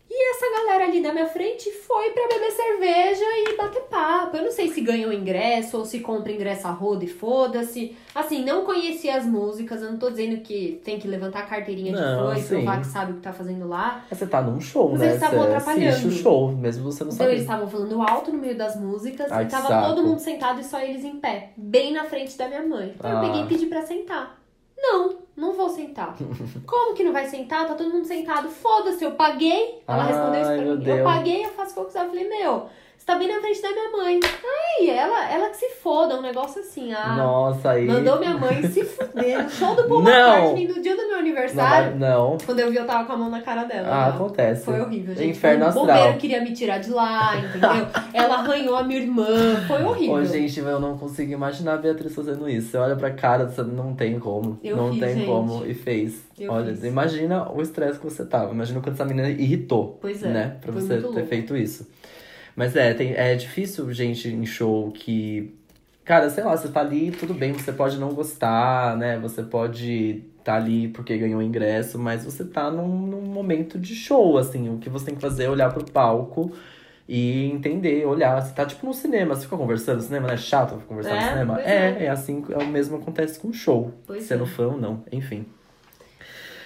E 0.09 0.29
essa 0.31 0.45
galera 0.49 0.85
ali 0.85 1.01
da 1.01 1.11
minha 1.11 1.25
frente 1.25 1.69
foi 1.71 2.11
pra 2.11 2.27
beber 2.27 2.51
cerveja 2.51 3.25
e 3.49 3.57
bater 3.57 3.81
papo. 3.83 4.37
Eu 4.37 4.43
não 4.43 4.51
sei 4.51 4.69
se 4.69 4.79
ganhou 4.81 5.11
ingresso 5.11 5.77
ou 5.79 5.83
se 5.85 5.99
compra 5.99 6.31
ingresso 6.31 6.67
a 6.67 6.71
roda 6.71 7.03
e 7.03 7.07
foda-se. 7.07 7.97
Assim, 8.13 8.45
não 8.45 8.63
conhecia 8.65 9.17
as 9.17 9.25
músicas. 9.25 9.81
Eu 9.81 9.91
não 9.91 9.97
tô 9.99 10.09
dizendo 10.09 10.37
que 10.41 10.79
tem 10.85 10.99
que 10.99 11.07
levantar 11.07 11.39
a 11.39 11.45
carteirinha 11.47 11.91
de 11.91 11.99
Não, 11.99 12.31
fã 12.33 12.39
e 12.39 12.43
provar 12.43 12.79
que 12.79 12.87
sabe 12.87 13.11
o 13.11 13.15
que 13.15 13.21
tá 13.21 13.33
fazendo 13.33 13.67
lá. 13.67 14.05
Mas 14.09 14.19
Você 14.19 14.27
tá 14.27 14.41
num 14.41 14.61
show, 14.61 14.91
Mas 14.91 14.99
né? 14.99 15.05
eles 15.07 15.15
estavam 15.15 15.41
atrapalhando. 15.43 16.07
o 16.07 16.11
show, 16.11 16.51
mesmo 16.51 16.83
você 16.91 17.03
não 17.03 17.11
Então 17.11 17.25
eles 17.27 17.43
sabe. 17.45 17.63
estavam 17.63 17.67
falando 17.67 18.01
alto 18.01 18.31
no 18.31 18.37
meio 18.37 18.55
das 18.57 18.75
músicas 18.79 19.31
Ai, 19.31 19.45
e 19.45 19.47
tava 19.47 19.67
saco. 19.67 19.87
todo 19.95 20.03
mundo 20.07 20.19
sentado 20.19 20.61
e 20.61 20.63
só 20.63 20.79
eles 20.79 21.03
em 21.03 21.17
pé, 21.19 21.49
bem 21.57 21.91
na 21.91 22.05
frente 22.05 22.37
da 22.37 22.47
minha 22.47 22.65
mãe. 22.65 22.93
Então 22.95 23.09
eu 23.11 23.17
Ah. 23.17 23.21
peguei 23.21 23.41
e 23.41 23.47
pedi 23.47 23.65
pra 23.65 23.81
sentar. 23.81 24.39
Não, 24.77 25.17
não 25.35 25.53
vou 25.53 25.69
sentar. 25.69 26.15
Como 26.65 26.95
que 26.95 27.03
não 27.03 27.13
vai 27.13 27.27
sentar? 27.27 27.67
Tá 27.67 27.75
todo 27.75 27.91
mundo 27.91 28.05
sentado. 28.05 28.49
Foda-se, 28.49 29.03
eu 29.03 29.11
paguei. 29.11 29.81
Ela 29.87 30.03
Ai, 30.03 30.07
respondeu 30.07 30.41
isso 30.41 30.51
pra 30.51 30.75
mim. 30.75 30.99
Eu 30.99 31.03
paguei, 31.03 31.45
eu 31.45 31.49
faço 31.49 31.71
o 31.71 31.73
que 31.73 31.79
eu 31.79 31.85
quiser. 31.85 32.03
Eu 32.03 32.09
falei, 32.09 32.29
meu, 32.29 32.69
você 33.05 33.11
tá 33.11 33.19
bem 33.19 33.27
na 33.27 33.39
frente 33.39 33.61
da 33.61 33.69
minha 33.71 33.91
mãe. 33.91 34.19
Ai, 34.23 34.89
ela, 34.89 35.31
ela 35.31 35.49
que 35.49 35.57
se 35.57 35.69
foda, 35.75 36.15
um 36.17 36.21
negócio 36.23 36.59
assim. 36.59 36.91
Ah, 36.91 37.15
Nossa, 37.15 37.71
aí. 37.71 37.85
mandou 37.85 38.17
minha 38.17 38.35
mãe 38.35 38.63
se 38.67 38.81
fuder. 38.83 39.43
No 39.43 39.49
show 39.49 39.75
do 39.75 39.83
Paul 39.83 40.01
Não. 40.01 40.11
McCartney 40.11 40.67
no 40.67 40.81
dia 40.81 40.95
do 40.95 41.01
meu 41.03 41.11
Não, 41.11 41.19
aniversário. 41.19 41.91
vai- 41.91 41.99
não. 42.09 42.37
Quando 42.43 42.59
eu 42.61 42.71
vi, 42.71 42.77
eu 42.77 42.85
tava 42.87 43.05
com 43.05 43.13
a 43.13 43.17
mão 43.17 43.29
na 43.29 43.41
cara 43.41 43.63
dela. 43.65 43.87
Ah, 43.89 44.09
Não. 44.09 44.15
acontece. 44.15 44.65
Foi 44.65 44.81
horrível, 44.81 45.13
gente. 45.15 45.29
Inferno 45.29 45.65
astral. 45.65 45.85
bombeiro 45.85 46.17
queria 46.17 46.41
me 46.41 46.51
tirar 46.53 46.79
de 46.79 46.89
lá, 46.89 47.37
entendeu? 47.37 47.87
Ela 48.11 48.35
arranhou 48.39 48.75
a 48.75 48.83
minha 48.83 48.99
irmã. 48.99 49.27
Foi 49.67 49.83
horrível. 49.83 50.15
Ô, 50.15 50.23
gente, 50.25 50.59
eu 50.59 50.79
não 50.79 50.97
consigo 50.97 51.31
imaginar 51.31 51.75
a 51.75 51.77
Beatriz 51.77 52.13
fazendo 52.15 52.49
isso. 52.49 52.71
Você 52.71 52.77
olha 52.77 52.95
pra 52.95 53.11
cara, 53.11 53.45
você 53.45 53.61
não 53.61 53.93
tem 53.93 54.19
como. 54.19 54.59
Eu 54.63 54.75
não 54.75 54.89
fiz, 54.91 54.99
tem 54.99 55.13
gente. 55.15 55.25
como. 55.27 55.63
E 55.65 55.75
fez. 55.75 56.23
Eu 56.39 56.51
olha, 56.51 56.71
fiz. 56.73 56.83
imagina 56.83 57.51
o 57.51 57.61
estresse 57.61 57.99
que 57.99 58.05
você 58.05 58.25
tava. 58.25 58.51
Imagina 58.51 58.79
o 58.79 58.81
quanto 58.81 58.95
essa 58.95 59.05
menina 59.05 59.29
irritou. 59.29 59.99
Pois 60.01 60.23
é, 60.23 60.27
Né? 60.27 60.57
Pra 60.59 60.71
você 60.71 60.95
ter 60.97 61.03
louco. 61.03 61.23
feito 61.27 61.55
isso. 61.55 61.87
Mas 62.55 62.75
é, 62.75 62.93
tem, 62.93 63.13
é 63.13 63.35
difícil, 63.35 63.91
gente, 63.91 64.29
em 64.29 64.45
show 64.45 64.91
que. 64.91 65.53
Cara, 66.03 66.29
sei 66.29 66.43
lá, 66.43 66.55
você 66.55 66.67
tá 66.67 66.81
ali, 66.81 67.11
tudo 67.11 67.33
bem, 67.33 67.51
você 67.51 67.71
pode 67.73 67.97
não 67.97 68.09
gostar, 68.13 68.95
né? 68.95 69.17
Você 69.19 69.41
pode 69.43 70.23
tá 70.43 70.55
ali 70.55 70.87
porque 70.89 71.17
ganhou 71.17 71.41
ingresso, 71.41 71.97
mas 71.97 72.23
você 72.23 72.45
tá 72.45 72.69
num, 72.69 72.87
num 72.87 73.21
momento 73.21 73.79
de 73.79 73.95
show, 73.95 74.37
assim. 74.37 74.69
O 74.69 74.77
que 74.77 74.89
você 74.89 75.05
tem 75.07 75.15
que 75.15 75.21
fazer 75.21 75.45
é 75.45 75.49
olhar 75.49 75.73
pro 75.73 75.83
palco 75.83 76.51
e 77.09 77.45
entender, 77.51 78.05
olhar. 78.05 78.39
Você 78.39 78.53
tá 78.53 78.63
tipo 78.63 78.85
no 78.85 78.93
cinema, 78.93 79.35
você 79.35 79.43
fica 79.45 79.57
conversando 79.57 79.97
no 79.97 80.01
cinema, 80.03 80.27
não 80.27 80.35
é 80.35 80.37
chato 80.37 80.79
conversar 80.87 81.15
É, 81.15 81.21
no 81.21 81.29
cinema? 81.29 81.61
É, 81.61 81.73
é. 81.99 82.05
é 82.05 82.09
assim, 82.09 82.45
é 82.51 82.57
o 82.63 82.67
mesmo 82.67 82.97
acontece 82.97 83.39
com 83.39 83.51
show. 83.51 83.91
Pois 84.05 84.23
sendo 84.23 84.43
é. 84.43 84.47
fã 84.47 84.67
ou 84.67 84.77
não, 84.77 85.03
enfim. 85.11 85.47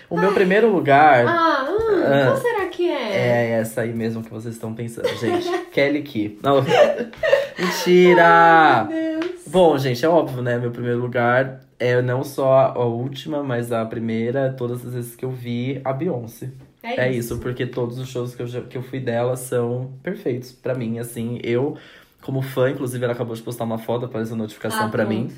O 0.10 0.20
meu 0.20 0.34
primeiro 0.34 0.70
lugar 0.72 1.26
Ah, 1.26 1.68
hum, 1.70 2.04
Ah. 2.04 2.26
qual 2.26 2.38
será 2.38 2.59
que 2.80 2.90
é? 2.90 3.12
é 3.12 3.50
essa 3.60 3.82
aí 3.82 3.94
mesmo 3.94 4.24
que 4.24 4.30
vocês 4.32 4.56
estão 4.56 4.74
pensando, 4.74 5.08
gente. 5.20 5.48
Kelly 5.72 6.02
Key. 6.04 6.40
Não. 6.44 6.64
Mentira! 7.58 8.86
Meu 8.90 9.20
Deus. 9.20 9.32
Bom, 9.48 9.78
gente, 9.78 10.06
é 10.06 10.10
óbvio, 10.10 10.42
né? 10.42 10.58
Meu 10.58 10.72
primeiro 10.72 11.00
lugar 11.00 11.62
é 11.80 12.02
não 12.02 12.24
só 12.24 12.74
a 12.76 12.86
última, 12.86 13.44
mas 13.44 13.72
a 13.72 13.86
primeira, 13.86 14.54
todas 14.58 14.86
as 14.86 14.94
vezes 14.94 15.16
que 15.16 15.26
eu 15.26 15.32
vi, 15.32 15.82
a 15.84 15.92
Beyoncé. 15.94 16.50
É 16.84 17.12
isso, 17.12 17.40
porque 17.40 17.66
todos 17.66 17.98
os 18.00 18.08
shows 18.08 18.34
que 18.36 18.42
eu, 18.42 18.48
já- 18.48 18.62
que 18.62 18.78
eu 18.78 18.82
fui 18.82 19.00
dela 19.00 19.36
são 19.36 19.92
perfeitos 20.02 20.52
pra 20.52 20.74
mim, 20.74 21.00
assim. 21.00 21.40
Eu, 21.44 21.76
como 22.22 22.42
fã, 22.42 22.70
inclusive, 22.70 23.04
ela 23.04 23.14
acabou 23.14 23.36
de 23.36 23.42
postar 23.42 23.66
uma 23.66 23.78
foto, 23.78 24.06
apareceu 24.06 24.36
notificação 24.38 24.86
Ah, 24.88 24.90
pra 24.90 25.06
pronto. 25.06 25.18
mim. 25.24 25.32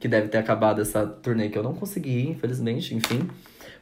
Que 0.00 0.08
deve 0.08 0.28
ter 0.28 0.38
acabado 0.38 0.80
essa 0.80 1.04
turnê 1.04 1.48
que 1.48 1.58
eu 1.58 1.62
não 1.62 1.74
consegui, 1.74 2.28
infelizmente, 2.28 2.94
enfim. 2.94 3.28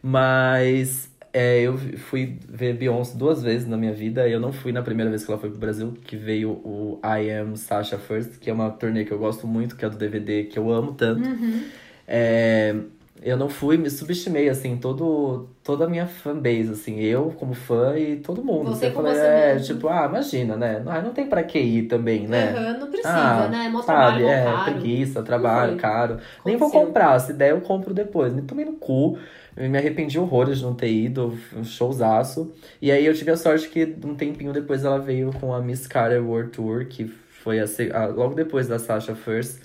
Mas 0.03 1.11
é, 1.39 1.61
eu 1.61 1.77
fui 1.99 2.39
ver 2.49 2.75
Beyoncé 2.75 3.17
duas 3.17 3.43
vezes 3.43 3.67
na 3.69 3.77
minha 3.77 3.93
vida. 3.93 4.29
Eu 4.29 4.41
não 4.41 4.53
fui 4.53 4.73
na 4.73 4.83
primeira 4.83 5.11
vez 5.11 5.25
que 5.25 5.31
ela 5.31 5.41
foi 5.41 5.51
pro 5.51 5.59
Brasil, 5.59 5.93
que 6.05 6.17
veio 6.17 6.51
o 6.51 6.99
I 7.05 7.31
Am 7.31 7.57
Sasha 7.57 7.99
First, 7.99 8.39
que 8.39 8.49
é 8.51 8.53
uma 8.53 8.71
turnê 8.71 9.05
que 9.05 9.13
eu 9.13 9.19
gosto 9.19 9.47
muito, 9.47 9.77
que 9.77 9.85
é 9.85 9.89
do 9.91 9.97
DVD 9.97 10.45
que 10.45 10.59
eu 10.59 10.71
amo 10.73 10.93
tanto. 10.95 11.29
Uhum. 11.29 11.63
É, 12.09 12.75
eu 13.23 13.37
não 13.37 13.49
fui, 13.49 13.77
me 13.77 13.91
subestimei, 13.91 14.49
assim, 14.49 14.77
todo, 14.77 15.49
toda 15.65 15.85
a 15.87 15.89
minha 15.89 16.07
fanbase, 16.07 16.71
assim, 16.73 17.01
eu 17.01 17.31
como 17.39 17.55
fã 17.55 17.99
e 17.99 18.17
todo 18.17 18.45
mundo. 18.45 18.71
Você 18.75 18.87
Eu 18.87 18.93
como 18.93 19.07
falei, 19.07 19.21
você 19.21 19.27
é, 19.27 19.55
mesmo. 19.55 19.75
tipo, 19.75 19.89
ah, 19.89 20.07
imagina, 20.09 20.57
né? 20.57 20.83
Ah, 20.87 21.01
não 21.03 21.13
tem 21.13 21.27
pra 21.29 21.43
que 21.43 21.59
ir 21.59 21.89
também, 21.89 22.27
né? 22.29 22.51
Aham, 22.51 22.79
não 22.79 22.87
precisa, 22.89 23.09
Ah, 23.11 23.49
né? 23.49 23.67
É 23.67 23.69
mó 23.71 23.83
Sabe, 23.83 24.23
trabalho, 24.23 24.27
é, 24.29 24.45
caro. 24.45 24.65
preguiça, 24.65 25.23
trabalho, 25.23 25.77
caro. 25.77 26.19
Nem 26.45 26.57
vou 26.57 26.71
comprar, 26.71 27.19
se 27.19 27.33
der 27.33 27.51
eu 27.51 27.61
compro 27.63 27.93
depois. 27.95 28.33
Me 28.35 28.43
tomei 28.43 28.65
no 28.65 28.75
cu, 28.75 29.19
eu 29.57 29.69
me 29.71 29.79
arrependi 29.79 30.19
horrores 30.19 30.59
de 30.59 30.65
não 30.65 30.75
ter 30.75 30.91
ido, 30.93 31.39
um 31.57 31.65
showzaço. 31.65 32.53
E 32.81 32.91
aí 32.91 33.05
eu 33.07 33.15
tive 33.15 33.31
a 33.31 33.37
sorte 33.37 33.69
que 33.69 33.97
um 34.05 34.15
tempinho 34.15 34.53
depois 34.53 34.85
ela 34.85 34.99
veio 34.99 35.33
com 35.33 35.53
a 35.55 35.61
Miss 35.61 35.87
Carter 35.87 36.23
World 36.25 36.51
Tour, 36.53 36.87
que 36.87 37.05
foi 37.07 37.59
a, 37.61 37.65
a- 37.95 38.07
logo 38.07 38.35
depois 38.35 38.69
da 38.69 38.79
Sasha 38.79 39.15
First. 39.15 39.63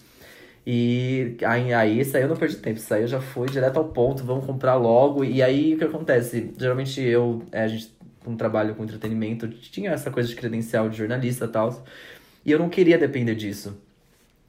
E 0.65 1.35
aí, 1.43 1.73
aí 1.73 1.99
isso 1.99 2.15
aí 2.15 2.23
eu 2.23 2.29
não 2.29 2.35
perdi 2.37 2.57
tempo, 2.57 2.77
isso 2.77 2.93
aí 2.93 3.01
eu 3.01 3.07
já 3.07 3.19
fui 3.19 3.49
direto 3.49 3.77
ao 3.77 3.85
ponto, 3.89 4.23
vamos 4.23 4.45
comprar 4.45 4.75
logo. 4.75 5.23
E 5.25 5.41
aí 5.41 5.73
o 5.73 5.77
que 5.77 5.83
acontece? 5.85 6.53
Geralmente 6.57 7.01
eu, 7.01 7.41
é, 7.51 7.63
a 7.63 7.67
gente, 7.67 7.91
com 8.23 8.35
trabalho 8.37 8.75
com 8.75 8.83
entretenimento, 8.83 9.47
tinha 9.49 9.91
essa 9.91 10.11
coisa 10.11 10.29
de 10.29 10.35
credencial 10.35 10.87
de 10.89 10.97
jornalista 10.97 11.45
e 11.45 11.47
tal. 11.47 11.83
E 12.45 12.51
eu 12.51 12.59
não 12.59 12.69
queria 12.69 12.97
depender 12.97 13.35
disso. 13.35 13.77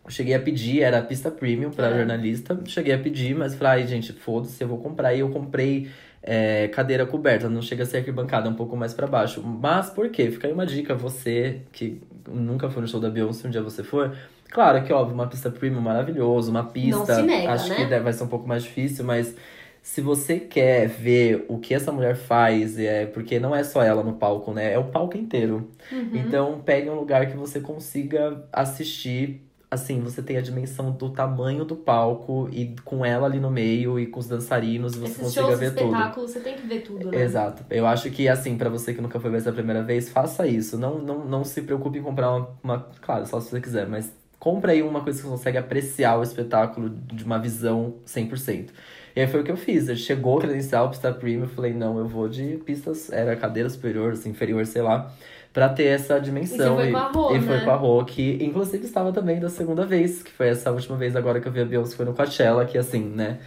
Cheguei 0.09 0.35
a 0.35 0.41
pedir, 0.41 0.83
era 0.83 0.99
a 0.99 1.03
pista 1.03 1.31
premium 1.31 1.71
pra 1.71 1.89
É. 1.89 1.97
jornalista. 1.97 2.59
Cheguei 2.67 2.93
a 2.93 2.99
pedir, 2.99 3.35
mas 3.35 3.55
falei, 3.55 3.83
ai, 3.83 3.87
gente, 3.87 4.13
foda-se, 4.13 4.63
eu 4.63 4.69
vou 4.69 4.79
comprar. 4.79 5.15
E 5.15 5.21
eu 5.21 5.29
comprei 5.31 5.89
é, 6.23 6.69
cadeira 6.69 7.07
coberta, 7.07 7.49
não 7.49 7.63
chega 7.63 7.83
a 7.83 7.87
ser 7.87 7.99
arquibancada, 7.99 8.49
um 8.49 8.55
pouco 8.55 8.77
mais 8.77 8.95
pra 8.95 9.07
baixo. 9.07 9.43
Mas 9.43 9.91
por 9.91 10.09
quê? 10.11 10.31
Fica 10.31 10.47
aí 10.47 10.53
uma 10.53 10.67
dica, 10.67 10.95
você 10.95 11.63
que 11.73 12.01
nunca 12.29 12.71
foi 12.71 12.83
no 12.83 12.89
show 12.89 13.01
da 13.01 13.11
Beyoncé, 13.11 13.49
um 13.49 13.51
dia 13.51 13.63
você 13.63 13.83
for. 13.83 14.17
Claro 14.51 14.85
que, 14.85 14.93
óbvio, 14.93 15.15
uma 15.15 15.27
pista 15.27 15.51
premium 15.51 15.81
maravilhoso, 15.81 16.51
uma 16.51 16.65
pista. 16.65 17.23
nega, 17.23 17.53
acho 17.53 17.71
né? 17.71 17.87
que 17.87 17.99
vai 18.01 18.13
ser 18.13 18.25
um 18.25 18.29
pouco 18.29 18.47
mais 18.47 18.63
difícil, 18.63 19.05
mas 19.05 19.35
se 19.83 20.01
você 20.01 20.39
quer 20.39 20.87
ver 20.89 21.45
o 21.49 21.59
que 21.59 21.75
essa 21.75 21.91
mulher 21.91 22.15
faz, 22.15 22.79
é 22.79 23.07
porque 23.07 23.41
não 23.41 23.55
é 23.55 23.65
só 23.65 23.83
ela 23.83 24.03
no 24.05 24.13
palco, 24.13 24.53
né? 24.53 24.73
É 24.73 24.79
o 24.79 24.85
palco 24.85 25.17
inteiro. 25.17 25.71
Uhum. 25.91 26.11
Então, 26.15 26.63
pegue 26.65 26.89
um 26.89 26.95
lugar 26.95 27.27
que 27.27 27.37
você 27.37 27.61
consiga 27.61 28.45
assistir. 28.53 29.43
Assim, 29.73 30.01
você 30.03 30.23
tem 30.23 30.37
a 30.37 30.43
dimensão 30.43 30.93
do 30.93 31.09
tamanho 31.11 31.65
do 31.65 31.75
palco 31.75 32.47
e 32.53 32.77
com 32.85 33.05
ela 33.07 33.27
ali 33.27 33.41
no 33.41 33.51
meio 33.51 33.99
e 33.99 34.07
com 34.07 34.21
os 34.21 34.29
dançarinos, 34.29 34.95
você 34.95 35.07
Esses 35.13 35.19
consiga 35.19 35.47
shows, 35.47 35.61
ver 35.61 35.71
tudo. 35.77 35.93
espetáculos, 35.93 36.31
você 36.31 36.41
tem 36.41 36.57
que 36.57 36.67
ver 36.67 36.81
tudo, 36.83 37.11
né? 37.11 37.23
Exato. 37.23 37.65
Eu 37.71 37.87
acho 37.87 38.11
que, 38.11 38.29
assim, 38.29 38.59
pra 38.59 38.69
você 38.69 38.93
que 38.93 39.01
nunca 39.01 39.19
foi 39.19 39.31
ver 39.31 39.39
essa 39.39 39.51
primeira 39.53 39.83
vez, 39.83 40.11
faça 40.11 40.47
isso. 40.47 40.77
Não, 40.77 40.99
não, 40.99 41.25
não 41.25 41.43
se 41.45 41.63
preocupe 41.63 41.99
em 41.99 42.03
comprar 42.03 42.31
uma, 42.33 42.49
uma- 42.63 42.81
Claro, 43.01 43.27
só 43.27 43.41
se 43.41 43.49
você 43.51 43.61
quiser, 43.63 43.87
mas 43.89 44.13
compra 44.39 44.73
aí 44.73 44.83
uma 44.83 45.03
coisa 45.03 45.19
que 45.23 45.25
você 45.27 45.31
consegue 45.37 45.57
apreciar 45.59 46.19
o 46.19 46.23
espetáculo 46.23 46.91
de 46.91 47.25
uma 47.25 47.39
visão 47.39 47.95
100%. 48.05 48.75
E 49.17 49.21
aí 49.21 49.27
foi 49.27 49.41
o 49.41 49.45
que 49.45 49.51
eu 49.51 49.57
fiz. 49.57 49.89
Eu 49.89 49.97
chegou 49.97 50.37
o 50.37 50.41
credencial 50.41 50.91
pista 50.91 51.13
premium, 51.15 51.45
eu 51.45 51.49
falei, 51.49 51.73
não, 51.73 51.99
eu 51.99 52.07
vou 52.07 52.29
de 52.29 52.59
pistas, 52.59 53.11
era 53.11 53.35
cadeira 53.37 53.69
superior, 53.71 54.13
assim, 54.13 54.31
inferior, 54.31 54.65
sei 54.67 54.83
lá, 54.83 55.13
pra 55.53 55.69
ter 55.69 55.85
essa 55.85 56.19
dimensão. 56.19 56.81
E 56.81 56.85
foi 56.85 56.91
com 56.93 56.99
a 56.99 57.09
Rô, 57.09 57.37
e 57.37 57.41
foi 57.41 57.57
né? 57.57 57.65
com 57.65 57.71
a 57.71 57.77
Rô, 57.77 58.05
que 58.05 58.39
inclusive 58.43 58.85
estava 58.85 59.13
também 59.13 59.39
da 59.39 59.49
segunda 59.49 59.85
vez, 59.85 60.23
que 60.23 60.31
foi 60.33 60.49
essa 60.49 60.71
última 60.71 60.97
vez 60.97 61.15
agora 61.15 61.41
que 61.41 61.47
eu 61.47 61.53
vi 61.53 61.61
a 61.61 61.65
Beyoncé, 61.65 61.97
foi 61.97 62.07
no 62.07 62.15
Coachella, 62.15 62.65
que 62.65 62.79
assim, 62.79 63.05
né? 63.05 63.39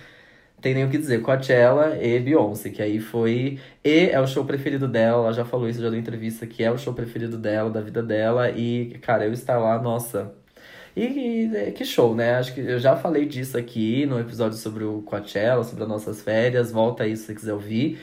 Tem 0.62 0.74
nem 0.74 0.86
o 0.86 0.90
que 0.90 0.98
dizer, 0.98 1.22
Coachella 1.22 1.98
e 2.02 2.20
Beyoncé, 2.20 2.70
que 2.70 2.82
aí 2.82 3.00
foi. 3.00 3.60
E 3.84 4.10
é 4.10 4.20
o 4.20 4.28
show 4.28 4.46
preferido 4.46 4.88
dela, 4.88 5.26
ela 5.26 5.34
já 5.34 5.46
falou 5.46 5.68
isso, 5.70 5.82
já 5.82 5.90
deu 5.90 6.00
entrevista, 6.00 6.48
que 6.48 6.64
é 6.64 6.72
o 6.72 6.78
show 6.78 6.94
preferido 6.94 7.38
dela, 7.38 7.70
da 7.70 7.82
vida 7.82 8.02
dela. 8.02 8.50
E, 8.52 8.98
cara, 9.02 9.26
eu 9.26 9.34
estar 9.34 9.58
lá, 9.58 9.80
nossa. 9.82 10.34
E, 10.96 11.04
e, 11.04 11.72
que 11.74 11.84
show, 11.86 12.16
né? 12.16 12.36
Acho 12.36 12.54
que 12.54 12.62
eu 12.62 12.80
já 12.80 12.96
falei 12.96 13.26
disso 13.26 13.58
aqui 13.58 14.06
no 14.06 14.20
episódio 14.20 14.58
sobre 14.58 14.84
o 14.84 15.02
Coachella, 15.02 15.64
sobre 15.64 15.84
as 15.84 15.90
nossas 15.90 16.22
férias. 16.22 16.72
Volta 16.72 17.04
aí 17.04 17.16
se 17.18 17.26
você 17.26 17.36
quiser 17.36 17.54
ouvir. 17.54 18.00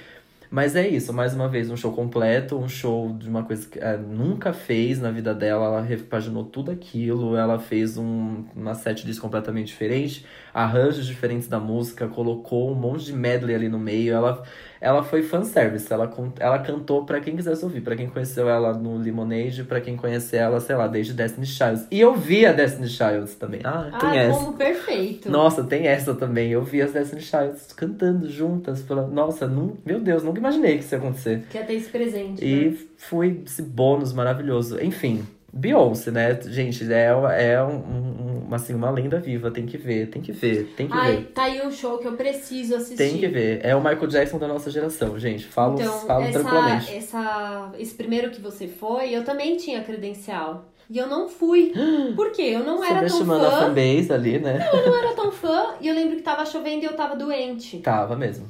Mas 0.54 0.76
é 0.76 0.86
isso, 0.86 1.14
mais 1.14 1.32
uma 1.32 1.48
vez, 1.48 1.70
um 1.70 1.76
show 1.78 1.90
completo, 1.94 2.58
um 2.58 2.68
show 2.68 3.10
de 3.16 3.26
uma 3.26 3.42
coisa 3.42 3.66
que 3.66 3.78
ela 3.78 3.96
nunca 3.96 4.52
fez 4.52 5.00
na 5.00 5.10
vida 5.10 5.34
dela. 5.34 5.64
Ela 5.64 5.80
repaginou 5.80 6.44
tudo 6.44 6.70
aquilo, 6.70 7.34
ela 7.34 7.58
fez 7.58 7.96
um, 7.96 8.44
uma 8.54 8.74
set 8.74 9.06
list 9.06 9.18
completamente 9.18 9.68
diferente, 9.68 10.26
arranjos 10.52 11.06
diferentes 11.06 11.48
da 11.48 11.58
música, 11.58 12.06
colocou 12.06 12.70
um 12.70 12.74
monte 12.74 13.06
de 13.06 13.14
medley 13.14 13.54
ali 13.54 13.66
no 13.70 13.78
meio. 13.78 14.12
Ela, 14.12 14.42
ela 14.82 15.02
foi 15.04 15.22
fanservice, 15.22 15.90
ela, 15.92 16.12
ela 16.40 16.58
cantou 16.58 17.06
pra 17.06 17.20
quem 17.20 17.36
quisesse 17.36 17.64
ouvir, 17.64 17.80
pra 17.80 17.94
quem 17.94 18.08
conheceu 18.08 18.48
ela 18.48 18.74
no 18.74 18.98
Lemonade, 18.98 19.62
pra 19.62 19.80
quem 19.80 19.96
conhece 19.96 20.36
ela, 20.36 20.58
sei 20.60 20.74
lá, 20.74 20.88
desde 20.88 21.12
Destiny 21.14 21.46
Childs. 21.46 21.86
E 21.90 22.00
eu 22.00 22.14
vi 22.16 22.44
a 22.44 22.52
Destiny 22.52 22.88
Childs 22.88 23.36
também. 23.36 23.60
Ah, 23.62 23.96
tem 24.00 24.10
Ah, 24.10 24.16
essa. 24.16 24.38
como 24.40 24.52
perfeito. 24.54 25.30
Nossa, 25.30 25.62
tem 25.62 25.86
essa 25.86 26.14
também. 26.14 26.50
Eu 26.50 26.62
vi 26.64 26.82
as 26.82 26.92
Destiny 26.92 27.22
Childs 27.22 27.72
cantando 27.72 28.28
juntas. 28.28 28.82
Pela... 28.82 29.06
Nossa, 29.06 29.46
nu... 29.46 29.78
meu 29.86 30.00
Deus, 30.00 30.22
nunca 30.24 30.40
imaginei 30.40 30.78
que 30.78 30.84
isso 30.84 30.94
ia 30.94 30.98
acontecer. 30.98 31.44
Quer 31.48 31.64
ter 31.64 31.74
esse 31.74 31.88
presente. 31.88 32.44
né? 32.44 32.50
E 32.50 32.88
foi 32.98 33.40
esse 33.46 33.62
bônus 33.62 34.12
maravilhoso. 34.12 34.82
Enfim, 34.82 35.22
Beyoncé, 35.52 36.10
né? 36.10 36.38
Gente, 36.46 36.90
é, 36.92 37.08
é 37.52 37.62
um, 37.62 38.46
um, 38.48 38.54
assim, 38.54 38.74
uma 38.74 38.90
lenda 38.90 39.20
viva. 39.20 39.50
Tem 39.50 39.66
que 39.66 39.76
ver, 39.76 40.08
tem 40.08 40.22
que 40.22 40.32
ver, 40.32 40.72
tem 40.76 40.88
que 40.88 40.96
Ai, 40.96 41.16
ver. 41.16 41.24
tá 41.34 41.42
aí 41.44 41.60
um 41.66 41.70
show 41.70 41.98
que 41.98 42.08
eu 42.08 42.12
preciso 42.14 42.74
assistir. 42.76 42.96
Tem 42.96 43.18
que 43.18 43.28
ver. 43.28 43.60
É 43.62 43.76
o 43.76 43.78
Michael 43.80 44.06
Jackson 44.06 44.38
da 44.38 44.48
nossa 44.48 44.70
geração, 44.70 45.18
gente. 45.18 45.44
Falo, 45.44 45.78
Então, 45.78 45.92
falo 46.06 46.30
tranquilamente. 46.32 46.94
essa, 46.94 47.18
essa, 47.18 47.72
esse 47.78 47.94
primeiro 47.94 48.30
que 48.30 48.40
você 48.40 48.66
foi, 48.66 49.10
eu 49.14 49.24
também 49.24 49.56
tinha 49.56 49.82
credencial. 49.82 50.64
E 50.88 50.98
eu 50.98 51.06
não 51.06 51.28
fui. 51.28 51.72
Por 52.16 52.32
quê? 52.32 52.42
Eu 52.54 52.64
não 52.64 52.82
era 52.82 53.00
tão 53.00 53.08
Subestimando 53.08 53.46
a 53.46 53.50
fã. 53.50 53.60
fanbase 53.66 54.12
ali, 54.12 54.38
né? 54.38 54.68
Eu 54.72 54.86
não 54.90 54.98
era 54.98 55.14
tão 55.14 55.30
fã. 55.32 55.74
E 55.80 55.88
eu 55.88 55.94
lembro 55.94 56.16
que 56.16 56.22
tava 56.22 56.44
chovendo 56.46 56.82
e 56.82 56.86
eu 56.86 56.94
tava 56.94 57.14
doente. 57.14 57.78
Tava 57.78 58.16
mesmo. 58.16 58.46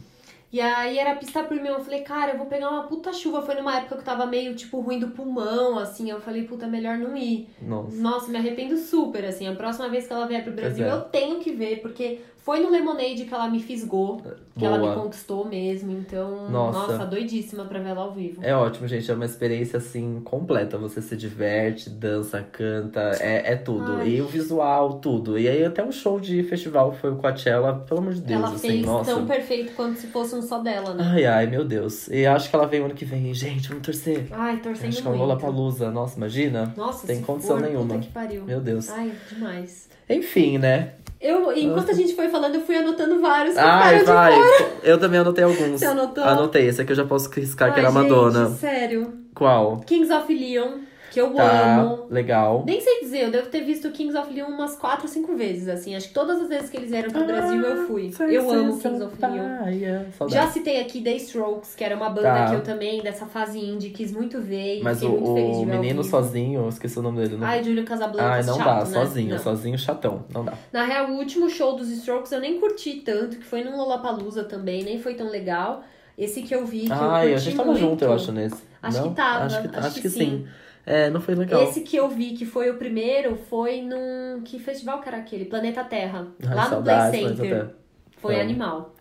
E 0.53 0.61
aí 0.61 0.99
era 0.99 1.17
pista 1.17 1.43
premium. 1.43 1.75
Eu 1.75 1.81
falei, 1.81 2.03
cara, 2.03 2.33
eu 2.33 2.39
vou 2.39 2.47
pegar 2.47 2.69
uma 2.69 2.83
puta 2.83 3.11
chuva. 3.13 3.41
Foi 3.41 3.55
numa 3.55 3.79
época 3.79 3.95
que 3.95 4.01
eu 4.03 4.05
tava 4.05 4.27
meio, 4.27 4.55
tipo, 4.55 4.81
ruim 4.81 4.99
do 4.99 5.09
pulmão, 5.09 5.79
assim. 5.79 6.11
Eu 6.11 6.21
falei, 6.21 6.43
puta, 6.45 6.67
melhor 6.67 6.99
não 6.99 7.17
ir. 7.17 7.49
Nossa. 7.63 7.97
Nossa, 7.97 8.31
me 8.31 8.37
arrependo 8.37 8.77
super, 8.77 9.25
assim. 9.25 9.49
A 9.49 9.55
próxima 9.55 9.89
vez 9.89 10.07
que 10.07 10.13
ela 10.13 10.27
vier 10.27 10.45
pro 10.45 10.53
Brasil, 10.53 10.85
é. 10.85 10.93
eu 10.93 11.01
tenho 11.01 11.41
que 11.41 11.53
ver, 11.53 11.81
porque 11.81 12.21
foi 12.43 12.59
no 12.59 12.71
Lemonade 12.71 13.25
que 13.25 13.33
ela 13.33 13.49
me 13.49 13.63
fisgou, 13.63 14.21
que 14.59 14.65
ela 14.65 14.77
me 14.77 14.85
Boa. 14.87 14.97
conquistou 14.97 15.47
mesmo. 15.47 15.93
Então, 15.93 16.51
Nossa. 16.51 16.93
nossa, 16.93 17.07
doidíssima 17.07 17.65
pra 17.65 17.79
ver 17.79 17.91
ela 17.91 18.03
ao 18.03 18.13
vivo. 18.13 18.41
É 18.43 18.55
ótimo, 18.55 18.89
gente. 18.89 19.09
É 19.09 19.15
uma 19.15 19.25
experiência, 19.25 19.77
assim, 19.77 20.21
completa. 20.25 20.77
Você 20.77 21.01
se 21.01 21.17
diverte, 21.17 21.89
dança, 21.89 22.43
canta, 22.43 23.01
é, 23.21 23.53
é 23.53 23.57
tudo. 23.57 23.93
Ai. 23.93 24.09
E 24.09 24.21
o 24.21 24.27
visual, 24.27 24.95
tudo. 24.95 25.39
E 25.39 25.49
aí 25.49 25.65
até 25.65 25.85
um 25.85 25.93
show 25.93 26.19
de 26.19 26.43
festival 26.43 26.93
foi 26.93 27.13
o 27.13 27.17
Coachella, 27.17 27.75
pelo 27.87 28.01
amor 28.01 28.15
de 28.15 28.23
Deus, 28.23 28.41
ela 28.41 28.55
assim, 28.55 28.69
fez 28.69 28.87
nossa. 28.87 29.15
tão 29.15 29.25
perfeito 29.25 29.73
quanto 29.77 30.01
se 30.01 30.09
fosse 30.09 30.35
um 30.35 30.43
só 30.43 30.59
dela, 30.59 30.95
né? 30.95 31.05
Ai, 31.15 31.25
ai, 31.25 31.47
meu 31.47 31.65
Deus. 31.65 32.09
E 32.09 32.27
acho 32.27 32.51
que 32.51 32.57
ela 32.57 32.67
vem 32.67 32.83
ano 32.83 32.95
que 32.95 33.05
vem. 33.05 33.33
Gente, 33.33 33.69
vamos 33.69 33.87
torcer. 33.87 34.27
Ai, 34.33 34.57
torcendo 34.57 34.89
Acho 34.89 35.01
que 35.01 35.07
é 35.07 35.11
um 35.11 35.15
muito. 35.15 35.29
Lollapalooza. 35.29 35.93
Nossa, 35.93 36.17
imagina. 36.17 36.75
Nossa, 36.77 37.07
Tem 37.07 37.23
condição 37.23 37.59
for, 37.59 37.67
nenhuma. 37.67 37.95
Puta 37.95 38.01
que 38.01 38.13
pariu. 38.13 38.45
Meu 38.45 38.61
Deus. 38.61 38.91
Ai, 38.91 39.13
demais. 39.31 39.89
Enfim, 40.11 40.59
né? 40.59 40.95
Eu, 41.23 41.57
enquanto 41.57 41.91
a 41.91 41.95
gente 41.95 42.15
foi 42.17 42.29
falando, 42.29 42.57
eu 42.57 42.61
fui 42.63 42.77
anotando 42.77 43.21
vários. 43.21 43.55
que 43.55 43.61
Ai, 43.61 43.99
ficaram 43.99 43.99
de 43.99 44.05
vai. 44.05 44.33
fora. 44.59 44.73
Eu 44.83 44.99
também 44.99 45.21
anotei 45.21 45.45
alguns. 45.45 45.79
Você 45.81 45.87
anotou? 45.87 46.25
Anotei. 46.25 46.67
Esse 46.67 46.83
aqui 46.83 46.91
eu 46.91 46.97
já 46.97 47.05
posso 47.05 47.31
riscar 47.31 47.73
que 47.73 47.79
Ai, 47.79 47.87
era 47.87 47.93
Madonna. 47.95 48.49
Gente, 48.49 48.59
sério. 48.59 49.15
Qual? 49.35 49.79
Kings 49.87 50.13
of 50.13 50.35
Leon, 50.35 50.79
que 51.13 51.21
eu 51.21 51.35
Tá, 51.35 51.81
amo. 51.83 52.07
legal. 52.09 52.63
Nem 52.67 52.81
sei 52.81 53.01
dizer, 53.01 53.25
eu 53.25 53.31
devo 53.31 53.49
ter 53.49 53.61
visto 53.61 53.91
Kings 53.91 54.17
of 54.17 54.33
Leon 54.33 54.47
umas 54.49 54.75
4 54.77 55.03
ou 55.03 55.09
5 55.09 55.37
vezes, 55.37 55.69
assim. 55.69 55.95
Acho 55.95 56.09
que 56.09 56.15
todas 56.15 56.41
as 56.41 56.49
vezes 56.49 56.71
que 56.71 56.77
eles 56.79 56.89
vieram 56.91 57.11
pro 57.11 57.25
Brasil 57.27 57.61
eu 57.61 57.87
fui. 57.87 58.11
Eu 58.31 58.51
amo 58.51 58.79
Kings 58.79 59.03
of 59.05 59.15
Leon. 59.21 59.65
Leon. 59.67 60.29
Já 60.29 60.47
citei 60.49 60.81
aqui 60.81 61.03
The 61.03 61.15
Strokes, 61.17 61.75
que 61.75 61.85
era 61.85 61.95
uma 61.95 62.09
banda 62.09 62.23
Tá. 62.33 62.47
que 62.47 62.55
eu 62.55 62.63
também, 62.63 63.03
dessa 63.03 63.27
fase 63.27 63.59
indie, 63.59 63.91
quis 63.91 64.11
muito 64.11 64.41
ver 64.41 64.79
e 64.79 64.83
Mas 64.83 65.03
o, 65.03 65.09
muito 65.11 65.35
feliz 65.35 65.57
de 65.59 65.63
o 65.63 65.67
ver 65.67 65.79
menino 65.79 66.03
sozinho, 66.03 66.63
eu 66.63 66.69
esqueci 66.71 66.99
o 66.99 67.03
nome 67.03 67.19
dele. 67.21 67.37
Não... 67.37 67.47
Ai, 67.47 67.63
Júlio 67.63 67.85
Casablanca, 67.85 68.31
Ai, 68.31 68.43
não 68.45 68.57
chato, 68.57 68.65
dá, 68.67 68.75
né? 68.79 68.85
sozinho, 68.87 69.31
Não. 69.35 69.39
sozinho 69.39 69.79
chatão, 69.79 70.25
não 70.33 70.45
dá. 70.45 70.55
Na 70.73 70.85
real, 70.85 71.11
o 71.11 71.17
último 71.19 71.51
show 71.51 71.77
dos 71.77 71.91
Strokes 71.91 72.33
eu 72.33 72.41
nem 72.41 72.59
curti 72.59 73.03
tanto, 73.05 73.37
que 73.37 73.45
foi 73.45 73.63
num 73.63 73.77
Lollapalooza 73.77 74.45
também, 74.45 74.83
nem 74.83 74.99
foi 74.99 75.13
tão 75.15 75.29
legal. 75.29 75.83
Esse 76.17 76.43
que 76.43 76.55
eu 76.55 76.65
vi, 76.67 76.87
que 76.87 76.93
eu 76.93 76.95
Ai, 76.95 77.23
curti 77.29 77.35
a 77.35 77.39
gente 77.39 77.57
tava 77.57 77.71
muito. 77.71 77.81
junto, 77.81 78.05
eu 78.05 78.13
acho, 78.13 78.33
nesse. 78.33 78.57
Acho 78.83 78.99
não? 78.99 79.09
que 79.11 79.15
tava, 79.17 79.45
Acho 79.45 79.63
que, 79.63 79.77
acho 79.77 80.01
que 80.03 80.09
sim. 80.11 80.19
sim. 80.19 80.47
É, 80.85 81.11
não 81.11 81.21
foi 81.21 81.35
legal. 81.35 81.63
Esse 81.63 81.81
que 81.83 81.97
eu 81.97 82.09
vi, 82.09 82.33
que 82.33 82.45
foi 82.45 82.71
o 82.71 82.77
primeiro, 82.77 83.37
foi 83.49 83.83
num... 83.83 84.43
Que 84.45 84.59
festival 84.59 85.01
que 85.01 85.09
era 85.09 85.19
aquele? 85.19 85.45
Planeta 85.45 85.85
Terra. 85.85 86.27
Ai, 86.47 86.55
lá 86.55 86.69
no 86.69 86.83
Play 86.83 87.11
Center. 87.11 87.71
Foi 88.19 88.35
Amo. 88.35 88.43
animal. 88.43 88.95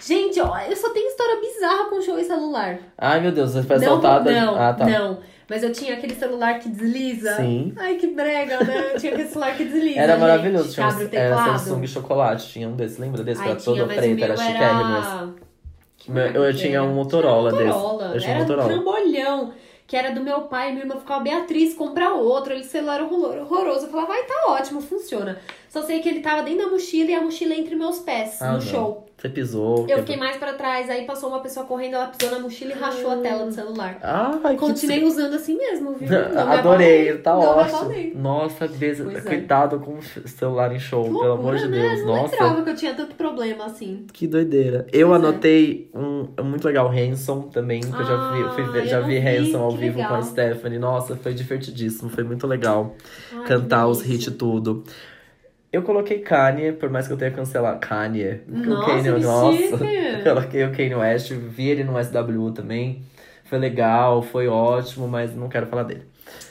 Gente, 0.00 0.40
ó, 0.40 0.58
eu 0.58 0.76
só 0.76 0.90
tenho 0.90 1.08
história 1.08 1.40
bizarra 1.40 1.88
com 1.88 2.00
show 2.00 2.18
e 2.18 2.24
celular. 2.24 2.78
Ai, 2.98 3.20
meu 3.20 3.32
Deus, 3.32 3.52
você 3.52 3.62
foi 3.62 3.76
assaltada. 3.76 4.30
não, 4.30 4.54
ah, 4.56 4.72
tá. 4.72 4.86
não. 4.86 5.18
Mas 5.48 5.62
eu 5.62 5.72
tinha 5.72 5.94
aquele 5.94 6.14
celular 6.14 6.58
que 6.58 6.68
desliza. 6.68 7.36
Sim. 7.36 7.72
Ai, 7.76 7.96
que 7.96 8.06
brega, 8.08 8.62
né? 8.64 8.92
Eu 8.92 8.98
tinha 8.98 9.12
aquele 9.12 9.28
celular 9.28 9.56
que 9.56 9.64
desliza. 9.64 10.00
Era 10.00 10.12
gente, 10.14 10.20
maravilhoso. 10.20 10.74
Tinha 10.74 10.86
abre 10.86 11.04
o 11.04 11.08
um, 11.08 11.10
era 11.12 11.36
teclado. 11.36 11.58
Samsung 11.58 11.86
chocolate, 11.86 12.48
tinha 12.48 12.68
um 12.68 12.76
desses. 12.76 12.98
Lembra 12.98 13.22
desse? 13.22 13.42
Ai, 13.42 13.50
era 13.50 13.56
tinha, 13.56 13.76
todo 13.76 13.86
preto, 13.86 14.24
era 14.24 14.36
chiquérrimo 14.36 14.96
era... 14.96 15.34
Meu- 16.08 16.44
eu 16.44 16.52
que 16.52 16.58
tinha 16.58 16.78
era? 16.78 16.82
um 16.82 16.94
Motorola 16.94 17.50
Tinha 17.50 17.64
desse. 17.64 17.78
Motorola. 17.78 18.14
Eu 18.14 18.20
tinha 18.20 18.32
um 18.32 18.34
era 18.34 18.40
Motorola. 18.40 18.64
um 18.64 18.72
trambolhão. 18.72 19.52
Que 19.86 19.96
era 19.96 20.12
do 20.12 20.22
meu 20.22 20.42
pai, 20.42 20.70
minha 20.72 20.84
irmã 20.84 20.98
ficava 20.98 21.22
Beatriz, 21.22 21.74
comprar 21.74 22.14
outro. 22.14 22.52
Ele 22.54 22.64
celular 22.64 23.02
horror- 23.02 23.36
horroroso. 23.42 23.86
Eu 23.86 23.90
falava, 23.90 24.08
vai, 24.08 24.22
tá 24.24 24.44
ótimo, 24.48 24.80
funciona. 24.80 25.40
Só 25.74 25.82
sei 25.82 25.98
que 25.98 26.08
ele 26.08 26.20
tava 26.20 26.44
dentro 26.44 26.66
da 26.66 26.70
mochila 26.70 27.10
e 27.10 27.14
a 27.14 27.20
mochila 27.20 27.52
entre 27.52 27.74
meus 27.74 27.98
pés, 27.98 28.40
Ah, 28.40 28.46
no 28.46 28.52
não. 28.54 28.60
show. 28.60 29.06
Você 29.18 29.28
pisou. 29.28 29.86
Eu 29.88 29.98
fiquei 29.98 30.16
mais 30.16 30.36
pra 30.36 30.52
trás, 30.52 30.88
aí 30.88 31.04
passou 31.04 31.30
uma 31.30 31.40
pessoa 31.40 31.66
correndo, 31.66 31.94
ela 31.94 32.06
pisou 32.06 32.30
na 32.32 32.38
mochila 32.38 32.72
e 32.72 32.74
rachou 32.78 33.10
a 33.10 33.16
tela 33.16 33.44
do 33.46 33.52
celular. 33.52 33.98
Ai, 34.00 34.52
que 34.54 34.60
Continuei 34.60 35.02
usando 35.02 35.34
assim 35.34 35.56
mesmo, 35.56 35.94
viu? 35.94 36.08
Não 36.08 36.52
Adorei, 36.52 37.18
tá 37.18 37.32
não 37.32 37.40
ótimo. 37.40 38.12
Nossa, 38.14 38.68
besa, 38.68 39.02
Pois 39.02 39.26
é. 39.26 39.28
cuidado 39.28 39.80
com 39.80 39.98
o 39.98 40.02
celular 40.28 40.72
em 40.72 40.78
show, 40.78 41.02
Que 41.04 41.08
pelo 41.10 41.32
amor 41.32 41.54
loucura, 41.54 41.58
de 41.58 41.68
né? 41.68 41.88
Deus. 41.88 42.00
Não 42.02 42.06
Nossa, 42.06 42.32
lembrava 42.34 42.62
que 42.62 42.70
eu 42.70 42.76
tinha 42.76 42.94
tanto 42.94 43.14
problema 43.16 43.64
assim. 43.64 44.06
que 44.12 44.28
doideira. 44.28 44.86
Eu 44.92 45.08
Pois 45.08 45.22
é. 45.22 45.26
anotei 45.26 45.90
um, 45.92 46.28
um 46.38 46.44
muito 46.44 46.64
legal, 46.68 46.88
Hanson 46.88 47.42
também, 47.48 47.80
que 47.80 47.88
eu 47.88 48.04
já 48.04 48.30
vi, 48.32 48.42
fui 48.70 48.80
Ah, 48.80 48.84
já 48.84 48.96
eu 48.98 49.00
não 49.02 49.08
vi 49.08 49.18
vi, 49.18 49.26
Hanson 49.28 49.58
ao 49.60 49.70
que 49.72 49.76
vivo 49.78 49.96
com 49.96 50.02
a 50.04 50.06
legal. 50.18 50.22
Stephanie. 50.22 50.78
Nossa, 50.78 51.16
foi 51.16 51.34
divertidíssimo, 51.34 52.10
foi 52.10 52.22
muito 52.22 52.46
legal 52.46 52.94
Ai, 53.34 53.44
cantar 53.44 53.86
que 53.86 53.90
os 53.90 54.08
hits 54.08 54.32
tudo. 54.36 54.84
Eu 55.74 55.82
coloquei 55.82 56.20
Kanye, 56.20 56.70
por 56.70 56.88
mais 56.88 57.08
que 57.08 57.12
eu 57.12 57.16
tenha 57.16 57.32
cancelado. 57.32 57.80
Kanye. 57.80 58.42
Nossa, 58.46 58.80
o 58.80 58.86
Kanye, 58.86 59.12
que 59.12 59.26
nossa. 59.26 59.56
chique. 59.58 60.22
Coloquei 60.22 60.64
o 60.64 60.70
Kanye 60.70 60.94
West, 60.94 61.32
vi 61.32 61.68
ele 61.68 61.82
no 61.82 61.94
SW 62.00 62.52
também. 62.52 63.02
Foi 63.42 63.58
legal, 63.58 64.22
foi 64.22 64.46
ótimo, 64.46 65.08
mas 65.08 65.34
não 65.34 65.48
quero 65.48 65.66
falar 65.66 65.82
dele. 65.82 66.02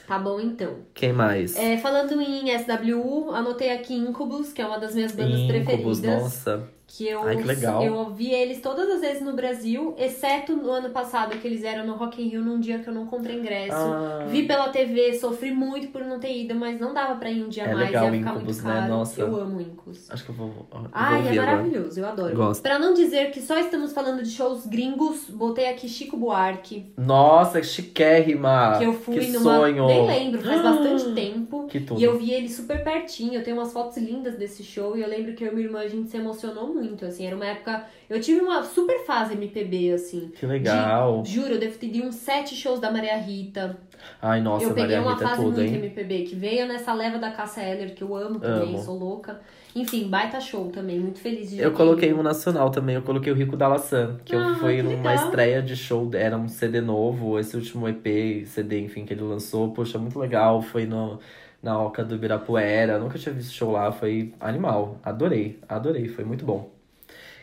Tá 0.05 0.19
bom, 0.19 0.41
então. 0.41 0.75
Quem 0.93 1.13
mais? 1.13 1.55
É, 1.55 1.77
falando 1.77 2.21
em 2.21 2.49
SWU, 2.59 3.31
anotei 3.31 3.71
aqui 3.71 3.95
Incubus, 3.95 4.51
que 4.51 4.61
é 4.61 4.65
uma 4.65 4.77
das 4.77 4.93
minhas 4.93 5.13
bandas 5.13 5.39
Incubus, 5.39 5.63
preferidas. 6.01 6.21
nossa. 6.21 6.63
Que 6.95 7.07
eu, 7.07 7.23
Ai, 7.23 7.37
que 7.37 7.43
legal. 7.43 7.81
eu 7.83 7.95
ouvi 7.95 8.31
eles 8.31 8.61
todas 8.61 8.87
as 8.87 9.01
vezes 9.01 9.23
no 9.23 9.33
Brasil, 9.33 9.95
exceto 9.97 10.55
no 10.55 10.69
ano 10.69 10.91
passado, 10.91 11.35
que 11.39 11.47
eles 11.47 11.63
eram 11.63 11.87
no 11.87 11.93
Rock 11.95 12.21
in 12.21 12.27
Rio 12.27 12.41
num 12.43 12.59
dia 12.59 12.77
que 12.77 12.87
eu 12.87 12.93
não 12.93 13.07
comprei 13.07 13.35
ingresso. 13.39 13.73
Ah. 13.75 14.27
Vi 14.29 14.43
pela 14.43 14.69
TV, 14.69 15.15
sofri 15.15 15.51
muito 15.51 15.87
por 15.87 16.03
não 16.03 16.19
ter 16.19 16.37
ido, 16.37 16.53
mas 16.53 16.79
não 16.79 16.93
dava 16.93 17.15
pra 17.15 17.31
ir 17.31 17.43
um 17.43 17.49
dia 17.49 17.63
É 17.63 17.73
mais, 17.73 17.87
legal 17.87 18.05
ia 18.05 18.11
ficar 18.11 18.29
Incubus, 18.35 18.61
muito 18.61 18.67
né? 18.67 18.79
caro. 18.81 18.93
Nossa. 18.93 19.21
Eu 19.21 19.35
amo 19.35 19.59
Incubus. 19.59 20.11
Acho 20.11 20.23
que 20.23 20.29
eu 20.29 20.35
vou, 20.35 20.49
vou 20.49 20.67
Ai, 20.91 21.13
é 21.15 21.17
ouvir 21.23 21.39
agora. 21.39 21.57
maravilhoso, 21.57 21.99
eu 21.99 22.05
adoro. 22.05 22.35
Gosto. 22.35 22.61
Pra 22.61 22.77
não 22.77 22.93
dizer 22.93 23.31
que 23.31 23.41
só 23.41 23.57
estamos 23.57 23.91
falando 23.91 24.21
de 24.21 24.29
shows 24.29 24.67
gringos, 24.67 25.27
botei 25.31 25.69
aqui 25.69 25.89
Chico 25.89 26.15
Buarque, 26.15 26.93
Nossa, 26.95 27.59
que 27.59 27.65
chiquérrima! 27.65 28.75
que 28.77 28.83
eu 28.85 28.93
fui 28.93 29.17
que 29.17 29.31
numa. 29.31 29.57
sonho! 29.57 29.87
Nem 29.87 30.05
lembro, 30.05 30.41
faz 30.43 30.61
bastante 30.61 31.11
tempo. 31.15 31.65
Que 31.67 31.79
tudo. 31.79 31.99
E 31.99 32.03
eu 32.03 32.19
vi 32.19 32.31
ele 32.31 32.49
super 32.49 32.83
pertinho, 32.83 33.33
eu 33.33 33.43
tenho 33.43 33.57
umas 33.57 33.73
fotos 33.73 33.97
lindas 33.97 34.35
desse 34.35 34.63
show 34.63 34.95
e 34.95 35.01
eu 35.01 35.07
lembro 35.09 35.33
que 35.33 35.43
eu 35.43 35.51
e 35.51 35.55
minha 35.55 35.65
irmã 35.65 35.79
a 35.79 35.87
gente 35.87 36.07
se 36.11 36.17
emocionou 36.17 36.67
muito, 36.71 36.82
assim, 37.05 37.25
era 37.25 37.35
uma 37.35 37.45
época, 37.45 37.85
eu 38.09 38.19
tive 38.19 38.41
uma 38.41 38.63
super 38.63 39.05
fase 39.05 39.33
MPB, 39.33 39.91
assim. 39.91 40.31
Que 40.35 40.45
legal. 40.45 41.21
De- 41.23 41.31
juro, 41.31 41.53
eu 41.53 41.59
devo 41.59 41.77
ter 41.77 41.87
ido 41.87 42.07
uns 42.07 42.15
sete 42.15 42.55
shows 42.55 42.79
da 42.79 42.91
Maria 42.91 43.17
Rita. 43.17 43.77
Ai, 44.21 44.41
nossa, 44.41 44.65
eu 44.65 44.69
peguei 44.69 44.83
Maria 44.83 45.01
uma 45.01 45.11
Rita 45.13 45.23
é 45.23 45.27
fase 45.27 45.41
muito 45.41 45.59
hein? 45.61 45.75
MPB, 45.75 46.23
que 46.23 46.35
veio 46.35 46.67
nessa 46.67 46.93
leva 46.93 47.17
da 47.17 47.31
Cássia 47.31 47.61
Eller, 47.61 47.93
que 47.95 48.01
eu 48.03 48.15
amo 48.15 48.39
também, 48.39 48.69
Amo. 48.69 48.77
sou 48.79 48.97
louca. 48.97 49.39
Enfim, 49.75 50.07
baita 50.07 50.39
show 50.39 50.69
também, 50.69 50.99
muito 50.99 51.19
feliz 51.19 51.49
de 51.49 51.59
Eu 51.59 51.71
coloquei 51.71 52.13
um 52.13 52.21
nacional 52.21 52.69
também, 52.69 52.95
eu 52.95 53.01
coloquei 53.01 53.31
o 53.31 53.35
Rico 53.35 53.57
da 53.57 53.67
Laçã, 53.67 54.17
que 54.23 54.35
eu 54.35 54.39
Ah, 54.39 54.55
fui 54.59 54.75
que 54.77 54.83
numa 54.83 55.11
legal. 55.11 55.15
estreia 55.15 55.61
de 55.61 55.75
show, 55.75 56.09
era 56.13 56.37
um 56.37 56.47
CD 56.47 56.79
novo, 56.81 57.39
esse 57.39 57.55
último 57.55 57.87
EP, 57.87 58.45
CD, 58.45 58.81
enfim, 58.81 59.05
que 59.05 59.13
ele 59.13 59.21
lançou, 59.23 59.71
poxa, 59.71 59.97
muito 59.97 60.19
legal, 60.19 60.61
foi 60.61 60.85
no, 60.85 61.19
na 61.61 61.79
Oca 61.81 62.03
do 62.03 62.15
Ibirapuera, 62.15 62.99
nunca 62.99 63.17
tinha 63.17 63.33
visto 63.33 63.51
show 63.53 63.71
lá, 63.71 63.91
foi 63.91 64.33
animal, 64.39 64.99
adorei, 65.03 65.59
adorei, 65.67 66.07
foi 66.07 66.23
muito 66.23 66.45
bom. 66.45 66.72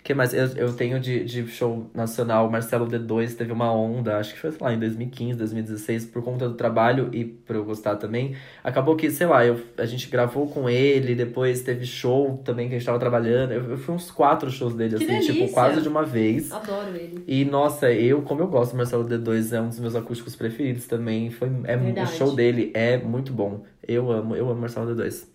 O 0.01 0.03
que 0.03 0.15
mais? 0.15 0.33
Eu, 0.33 0.47
eu 0.57 0.73
tenho 0.73 0.99
de, 0.99 1.23
de 1.25 1.47
show 1.47 1.91
nacional, 1.95 2.51
Marcelo 2.51 2.87
D2 2.87 3.37
teve 3.37 3.53
uma 3.53 3.71
onda, 3.71 4.17
acho 4.17 4.33
que 4.33 4.41
foi, 4.41 4.51
sei 4.51 4.59
lá, 4.61 4.73
em 4.73 4.79
2015, 4.79 5.37
2016, 5.37 6.07
por 6.07 6.23
conta 6.23 6.49
do 6.49 6.55
trabalho 6.55 7.11
e 7.13 7.23
por 7.23 7.55
eu 7.55 7.65
gostar 7.67 7.97
também. 7.97 8.35
Acabou 8.65 8.97
que, 8.97 9.11
sei 9.11 9.27
lá, 9.27 9.45
eu, 9.45 9.61
a 9.77 9.85
gente 9.85 10.09
gravou 10.09 10.49
com 10.49 10.71
ele, 10.71 11.15
depois 11.15 11.61
teve 11.61 11.85
show 11.85 12.41
também 12.43 12.67
que 12.69 12.75
a 12.75 12.79
gente 12.79 12.87
tava 12.87 12.99
trabalhando. 12.99 13.53
Eu, 13.53 13.73
eu 13.73 13.77
fui 13.77 13.95
uns 13.95 14.11
quatro 14.11 14.51
shows 14.51 14.75
dele, 14.75 14.97
Que 14.97 15.05
assim, 15.05 15.21
tipo, 15.21 15.33
delícia! 15.35 15.55
quase 15.55 15.83
de 15.83 15.89
uma 15.89 16.03
vez. 16.03 16.51
Adoro 16.51 16.97
ele. 16.97 17.23
E, 17.29 17.45
nossa, 17.45 17.93
eu, 17.93 18.23
como 18.23 18.41
eu 18.41 18.49
gosto 18.49 18.73
do 18.73 18.79
Marcelo 18.79 19.05
D2, 19.07 19.53
é 19.55 19.61
um 19.61 19.69
dos 19.69 19.79
meus 19.79 19.95
acústicos 19.95 20.35
preferidos 20.35 20.87
também. 20.87 21.29
Foi, 21.31 21.51
é, 21.65 21.77
o 22.03 22.07
show 22.07 22.35
dele 22.35 22.71
é 22.73 22.97
muito 22.97 23.35
bom. 23.35 23.65
Eu 23.87 24.11
amo, 24.11 24.35
eu 24.35 24.49
amo 24.49 24.59
Marcelo 24.63 24.97
D2. 24.97 25.27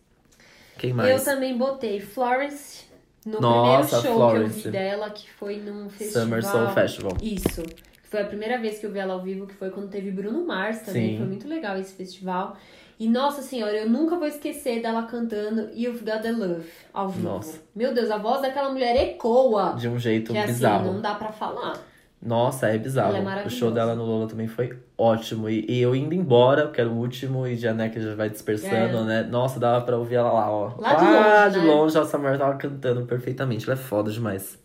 Quem 0.80 0.90
Eu 0.90 0.96
mais? 0.96 1.24
também 1.24 1.56
botei 1.56 2.00
Florence 2.00 2.95
no 3.26 3.42
Nossa, 3.42 4.02
primeiro 4.02 4.08
show 4.08 4.16
Florence. 4.16 4.62
que 4.62 4.68
eu 4.68 4.72
vi 4.72 4.78
dela, 4.78 5.10
que 5.10 5.30
foi 5.32 5.58
num 5.58 5.90
festival. 5.90 6.24
Summer 6.24 6.44
Soul 6.44 6.70
Festival. 6.70 7.12
Isso. 7.22 7.64
Foi 8.04 8.22
a 8.22 8.26
primeira 8.26 8.60
vez 8.60 8.80
que 8.80 8.86
eu 8.86 8.92
vi 8.92 9.00
ela 9.00 9.14
ao 9.14 9.22
vivo, 9.22 9.48
que 9.48 9.56
foi 9.56 9.72
quando 9.72 9.90
teve 9.90 10.12
Bruno 10.12 10.46
Mars 10.46 10.82
também. 10.82 11.12
Sim. 11.12 11.18
Foi 11.18 11.26
muito 11.26 11.48
legal 11.48 11.78
esse 11.78 11.94
festival. 11.96 12.56
E 12.98 13.10
nossa 13.10 13.42
senhora, 13.42 13.74
eu 13.74 13.90
nunca 13.90 14.16
vou 14.16 14.28
esquecer 14.28 14.82
dela 14.82 15.04
cantando 15.04 15.70
You've 15.74 16.00
Got 16.06 16.22
the 16.22 16.32
Love 16.32 16.66
ao 16.94 17.10
vivo. 17.10 17.28
Nossa. 17.28 17.60
Meu 17.76 17.94
Deus, 17.94 18.10
a 18.10 18.18
voz 18.18 18.42
daquela 18.42 18.70
mulher 18.70 18.96
ecoa. 18.96 19.76
De 19.78 19.90
um 19.90 20.00
jeito 20.00 20.32
que 20.32 20.38
assim, 20.38 20.54
bizarro. 20.54 20.94
não 20.94 21.02
dá 21.02 21.16
pra 21.16 21.32
falar. 21.34 21.78
Nossa, 22.26 22.68
é 22.68 22.78
bizarro. 22.78 23.16
É 23.16 23.46
o 23.46 23.50
show 23.50 23.70
dela 23.70 23.94
no 23.96 24.04
Lola 24.04 24.28
também 24.28 24.48
foi 24.48 24.74
ótimo. 24.98 25.48
E, 25.48 25.64
e 25.70 25.80
eu 25.82 25.96
indo 25.96 26.14
embora, 26.16 26.68
que 26.70 26.82
era 26.82 26.90
o 26.90 26.94
último, 26.98 27.46
e 27.46 27.56
já, 27.56 27.72
né, 27.74 27.90
que 27.90 28.02
já 28.02 28.16
vai 28.16 28.30
dispersando, 28.30 28.98
É. 29.00 29.04
né? 29.04 29.28
Nossa, 29.30 29.60
dava 29.60 29.86
pra 29.86 29.96
ouvir 29.98 30.16
ela 30.16 30.32
lá, 30.32 30.50
ó. 30.52 30.72
Lá 30.80 30.94
de 30.96 31.06
longe, 31.06 31.60
de 31.60 31.66
né? 31.68 31.74
longe, 31.74 31.98
a 32.00 32.04
Samara 32.06 32.38
tava 32.38 32.56
cantando 32.58 33.06
perfeitamente. 33.06 33.66
Ela 33.70 33.80
é 33.80 33.82
foda 33.82 34.12
demais. 34.12 34.58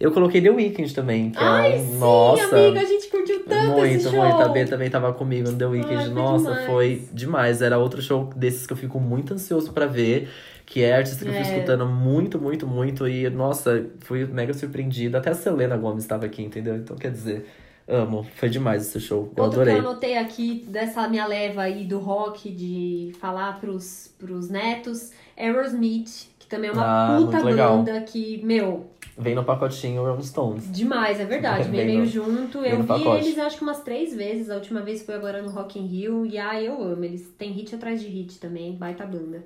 Eu 0.00 0.12
coloquei 0.12 0.40
The 0.40 0.50
Weeknd 0.50 0.94
também, 0.94 1.30
que 1.30 1.38
Ai, 1.38 1.74
é 1.74 1.76
um. 1.76 1.86
sim, 1.86 1.98
Nossa. 1.98 2.56
amiga, 2.56 2.80
a 2.80 2.84
gente 2.84 3.06
curtiu 3.08 3.44
tanto 3.44 3.66
muito, 3.72 3.84
esse 3.84 4.08
show. 4.08 4.18
muito. 4.18 4.40
A 4.42 4.48
B 4.48 4.64
também 4.64 4.88
tava 4.88 5.12
comigo 5.12 5.50
no 5.50 5.56
The 5.58 5.66
Weeknd. 5.66 5.94
Ai, 5.94 6.04
foi 6.06 6.14
Nossa, 6.14 6.44
demais. 6.48 6.66
foi 6.66 7.08
demais. 7.12 7.60
Era 7.62 7.76
outro 7.78 8.00
show 8.00 8.30
desses 8.34 8.66
que 8.66 8.72
eu 8.72 8.76
fico 8.78 8.98
muito 8.98 9.34
ansioso 9.34 9.72
pra 9.74 9.84
ver. 9.84 10.30
Que 10.70 10.84
é 10.84 10.94
artista 10.94 11.24
que 11.24 11.30
eu 11.30 11.34
fui 11.34 11.42
É. 11.42 11.54
escutando 11.56 11.84
muito, 11.84 12.40
muito, 12.40 12.64
muito. 12.64 13.08
E, 13.08 13.28
nossa, 13.28 13.90
fui 14.02 14.24
mega 14.24 14.54
surpreendida. 14.54 15.18
Até 15.18 15.30
a 15.30 15.34
Selena 15.34 15.76
Gomes 15.76 16.04
estava 16.04 16.26
aqui, 16.26 16.42
entendeu? 16.44 16.76
Então, 16.76 16.96
quer 16.96 17.10
dizer, 17.10 17.44
amo. 17.88 18.24
Foi 18.36 18.48
demais 18.48 18.86
esse 18.86 19.00
show. 19.00 19.32
Eu 19.36 19.42
Outro 19.44 19.60
adorei. 19.62 19.74
que 19.74 19.80
eu 19.80 19.88
anotei 19.90 20.16
aqui 20.16 20.64
dessa 20.68 21.08
minha 21.08 21.26
leva 21.26 21.62
aí 21.62 21.84
do 21.84 21.98
rock, 21.98 22.48
de 22.52 23.12
falar 23.20 23.58
pros, 23.60 24.14
pros 24.16 24.48
netos, 24.48 25.10
Aerosmith, 25.36 26.28
que 26.38 26.46
também 26.46 26.70
é 26.70 26.72
uma 26.72 26.84
Ah, 27.16 27.18
puta 27.20 27.40
banda 27.42 28.00
que, 28.02 28.40
meu, 28.44 28.86
Vem 29.18 29.34
no 29.34 29.42
pacotinho 29.42 30.04
Rolling 30.04 30.22
Stones. 30.22 30.70
demais, 30.70 31.18
é 31.18 31.24
verdade, 31.24 31.64
vem 31.68 31.84
meio 31.84 31.98
no- 32.00 32.06
junto. 32.06 32.58
Eu 32.58 32.80
vi 32.82 32.86
pacote. 32.86 33.24
eles 33.26 33.38
acho 33.40 33.56
que 33.58 33.62
umas 33.64 33.80
três 33.82 34.14
vezes, 34.14 34.48
a 34.48 34.54
última 34.54 34.80
vez 34.82 35.02
foi 35.02 35.16
agora 35.16 35.42
no 35.42 35.50
Rock 35.50 35.80
in 35.80 35.86
Rio, 35.86 36.24
e 36.24 36.38
ai, 36.38 36.68
eu 36.68 36.80
amo, 36.80 37.04
eles 37.04 37.28
têm 37.36 37.50
hit 37.50 37.74
atrás 37.74 38.00
de 38.00 38.06
hit 38.06 38.38
também, 38.38 38.76
baita 38.76 39.04
banda. 39.04 39.42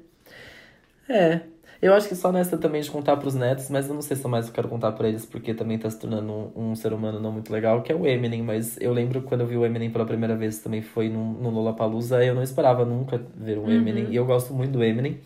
É. 1.09 1.41
Eu 1.83 1.93
acho 1.93 2.09
que 2.09 2.15
só 2.15 2.33
nessa 2.33 2.57
também 2.57 2.81
de 2.81 2.91
contar 2.91 3.17
pros 3.19 3.35
netos, 3.35 3.69
mas 3.69 3.89
eu 3.89 3.95
não 3.95 4.01
sei 4.01 4.17
se 4.17 4.25
eu 4.25 4.31
mais 4.31 4.49
quero 4.49 4.69
contar 4.69 4.93
pra 4.93 5.07
eles, 5.07 5.27
porque 5.27 5.53
também 5.53 5.79
tá 5.79 5.91
se 5.91 5.99
tornando 5.99 6.33
um, 6.33 6.71
um 6.71 6.75
ser 6.75 6.95
humano 6.95 7.21
não 7.21 7.31
muito 7.31 7.53
legal, 7.53 7.83
que 7.83 7.93
é 7.93 7.95
o 7.95 8.07
Eminem. 8.07 8.43
Mas 8.43 8.81
eu 8.81 8.93
lembro 8.93 9.21
quando 9.23 9.43
eu 9.43 9.47
vi 9.47 9.57
o 9.57 9.67
Eminem 9.67 9.91
pela 9.91 10.07
primeira 10.07 10.35
vez, 10.35 10.61
também 10.61 10.81
foi 10.81 11.11
no, 11.11 11.35
no 11.35 11.51
Lollapalooza, 11.51 12.25
eu 12.25 12.35
não 12.35 12.43
esperava 12.43 12.85
nunca 12.87 13.21
ver 13.37 13.59
o 13.59 13.71
Eminem. 13.71 14.07
E 14.11 14.17
eu 14.17 14.25
gosto 14.25 14.55
muito 14.55 14.73
do 14.73 14.83
Eminem. 14.83 15.21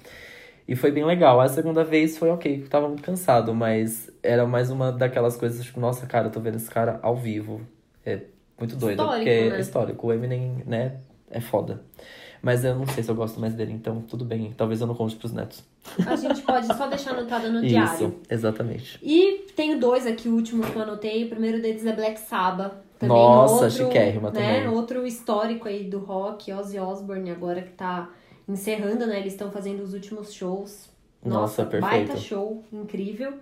E 0.67 0.75
foi 0.75 0.91
bem 0.91 1.05
legal. 1.05 1.41
A 1.41 1.49
segunda 1.49 1.85
vez 1.85 2.19
foi 2.19 2.29
ok, 2.29 2.63
eu 2.65 2.69
tava 2.69 2.89
muito 2.89 3.03
cansado, 3.03 3.55
mas 3.55 4.11
era 4.23 4.45
mais 4.45 4.71
uma 4.71 4.91
daquelas 4.91 5.37
coisas, 5.37 5.65
tipo, 5.65 5.79
nossa, 5.79 6.07
cara, 6.07 6.27
eu 6.27 6.31
tô 6.33 6.41
vendo 6.41 6.57
esse 6.57 6.69
cara 6.69 6.99
ao 7.03 7.17
vivo. 7.17 7.61
É 8.05 8.21
muito 8.59 8.75
doido, 8.75 9.01
Histórico, 9.01 9.25
porque 9.25 9.51
né? 9.51 9.57
é 9.57 9.61
histórico. 9.61 10.07
O 10.09 10.13
Eminem, 10.13 10.63
né, 10.67 10.97
é 11.31 11.41
foda. 11.41 11.83
Mas 12.43 12.65
eu 12.65 12.75
não 12.75 12.87
sei 12.87 13.03
se 13.03 13.11
eu 13.11 13.15
gosto 13.15 13.41
mais 13.41 13.55
dele, 13.55 13.73
então 13.73 14.01
tudo 14.03 14.25
bem. 14.25 14.53
Talvez 14.57 14.81
eu 14.81 14.87
não 14.87 14.95
conte 14.95 15.17
pros 15.17 15.33
netos. 15.33 15.65
A 16.07 16.17
gente 16.17 16.43
pode 16.43 16.67
só 16.67 16.87
deixar 16.87 17.13
anotada 17.13 17.49
no 17.49 17.59
Isso, 17.59 17.69
diário. 17.69 18.21
exatamente. 18.31 18.99
E 19.03 19.47
tenho 19.57 19.79
dois 19.81 20.07
aqui, 20.07 20.29
o 20.29 20.35
último 20.35 20.65
que 20.65 20.77
eu 20.77 20.83
anotei. 20.83 21.25
O 21.25 21.29
primeiro 21.29 21.61
deles 21.61 21.85
é 21.85 21.93
Black 21.93 22.21
Sabbath. 22.21 22.75
Também 22.99 23.17
Nossa, 23.17 23.65
outro, 23.65 23.71
chiquérrima 23.71 24.31
né, 24.31 24.41
também. 24.41 24.69
Outro 24.69 25.07
histórico 25.07 25.69
aí 25.69 25.85
do 25.85 25.99
rock, 26.01 26.53
Ozzy 26.53 26.79
Osbourne, 26.81 27.31
agora 27.31 27.63
que 27.63 27.71
tá 27.71 28.11
encerrando, 28.49 29.07
né? 29.07 29.21
Eles 29.21 29.35
estão 29.35 29.51
fazendo 29.51 29.83
os 29.83 29.95
últimos 29.95 30.33
shows. 30.33 30.89
Nossa, 31.25 31.65
perfeito. 31.65 32.09
baita 32.09 32.17
show, 32.17 32.65
incrível. 32.73 33.35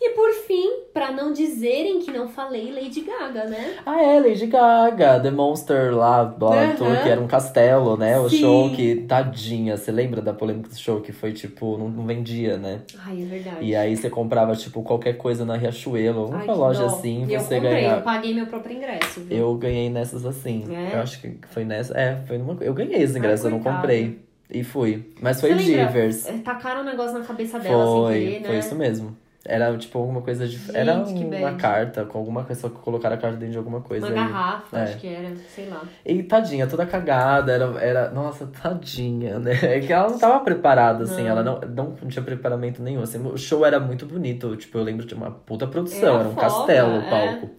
E 0.00 0.10
por 0.10 0.30
fim, 0.46 0.80
pra 0.92 1.10
não 1.12 1.32
dizerem 1.32 1.98
que 2.00 2.10
não 2.10 2.28
falei, 2.28 2.70
Lady 2.72 3.00
Gaga, 3.00 3.44
né? 3.46 3.74
Ah, 3.86 4.02
é, 4.02 4.20
Lady 4.20 4.46
Gaga, 4.46 5.18
The 5.20 5.30
Monster 5.30 5.94
lá, 5.96 6.20
Aham. 6.22 6.74
Tour, 6.76 6.98
que 6.98 7.08
era 7.08 7.20
um 7.20 7.26
castelo, 7.26 7.96
né? 7.96 8.18
O 8.18 8.28
Sim. 8.28 8.36
show 8.40 8.70
que, 8.70 8.96
tadinha, 8.96 9.76
você 9.76 9.90
lembra 9.90 10.20
da 10.20 10.34
polêmica 10.34 10.68
do 10.68 10.76
show 10.76 11.00
que 11.00 11.12
foi 11.12 11.32
tipo, 11.32 11.78
não, 11.78 11.88
não 11.88 12.04
vendia, 12.06 12.58
né? 12.58 12.82
Ai, 12.98 13.22
é 13.22 13.24
verdade. 13.24 13.56
E 13.64 13.74
aí 13.74 13.96
você 13.96 14.10
comprava, 14.10 14.54
tipo, 14.54 14.82
qualquer 14.82 15.14
coisa 15.14 15.44
na 15.44 15.56
Riachuelo, 15.56 16.20
alguma 16.20 16.40
Ai, 16.52 16.58
loja 16.58 16.80
dó. 16.86 16.86
assim, 16.86 17.26
E 17.26 17.32
eu 17.34 17.40
você 17.40 17.54
comprei, 17.54 17.72
eu 17.72 17.80
ganhava. 17.80 18.00
paguei 18.02 18.34
meu 18.34 18.46
próprio 18.46 18.76
ingresso, 18.76 19.20
viu? 19.20 19.36
Eu 19.38 19.54
ganhei 19.54 19.88
nessas 19.88 20.26
assim. 20.26 20.64
É? 20.90 20.94
Eu 20.96 21.00
acho 21.00 21.20
que 21.20 21.38
foi 21.48 21.64
nessa. 21.64 21.96
É, 21.98 22.16
foi 22.26 22.36
numa. 22.36 22.56
Eu 22.62 22.74
ganhei 22.74 22.96
esse 23.02 23.14
Ai, 23.14 23.18
ingresso, 23.20 23.46
eu 23.46 23.50
não 23.50 23.60
comprei. 23.60 24.18
E 24.50 24.62
fui. 24.62 25.10
Mas 25.22 25.40
foi? 25.40 25.54
Divers. 25.54 26.28
É, 26.28 26.32
Tacaram 26.38 26.82
um 26.82 26.84
negócio 26.84 27.18
na 27.18 27.24
cabeça 27.24 27.58
dela 27.58 27.86
sem 27.86 28.02
Foi, 28.02 28.18
querer, 28.18 28.40
né? 28.40 28.46
foi 28.46 28.58
isso 28.58 28.74
mesmo. 28.74 29.16
Era 29.46 29.76
tipo 29.76 29.98
alguma 29.98 30.22
coisa 30.22 30.46
de. 30.48 30.56
Gente, 30.56 30.74
Era 30.74 30.94
uma 30.96 31.54
carta 31.54 32.04
com 32.06 32.16
alguma 32.18 32.44
coisa, 32.44 32.62
só 32.62 32.68
que 32.70 32.76
colocaram 32.80 33.14
a 33.14 33.18
carta 33.18 33.36
dentro 33.36 33.52
de 33.52 33.58
alguma 33.58 33.82
coisa. 33.82 34.06
Uma 34.06 34.14
aí. 34.24 34.28
garrafa, 34.32 34.78
É. 34.78 34.82
acho 34.84 34.98
que 34.98 35.06
era, 35.06 35.36
sei 35.54 35.68
lá. 35.68 35.82
E 36.04 36.22
tadinha, 36.22 36.66
toda 36.66 36.86
cagada, 36.86 37.52
era, 37.52 37.64
era. 37.84 38.10
Nossa, 38.10 38.46
tadinha, 38.46 39.38
né? 39.38 39.52
É 39.62 39.80
que 39.80 39.92
ela 39.92 40.08
não 40.08 40.18
tava 40.18 40.40
preparada, 40.42 41.04
assim, 41.04 41.22
Não. 41.24 41.28
ela 41.30 41.42
não, 41.42 41.60
não 41.60 41.94
tinha 42.08 42.24
preparamento 42.24 42.82
nenhum. 42.82 43.02
Assim, 43.02 43.18
o 43.26 43.36
show 43.36 43.64
era 43.66 43.78
muito 43.78 44.06
bonito, 44.06 44.56
tipo, 44.56 44.78
eu 44.78 44.82
lembro 44.82 45.04
de 45.04 45.14
uma 45.14 45.30
puta 45.30 45.66
produção, 45.66 46.08
Era 46.14 46.20
era 46.20 46.28
um 46.28 46.34
foda, 46.34 46.40
castelo 46.40 46.92
o 46.92 47.00
é. 47.02 47.10
palco. 47.10 47.50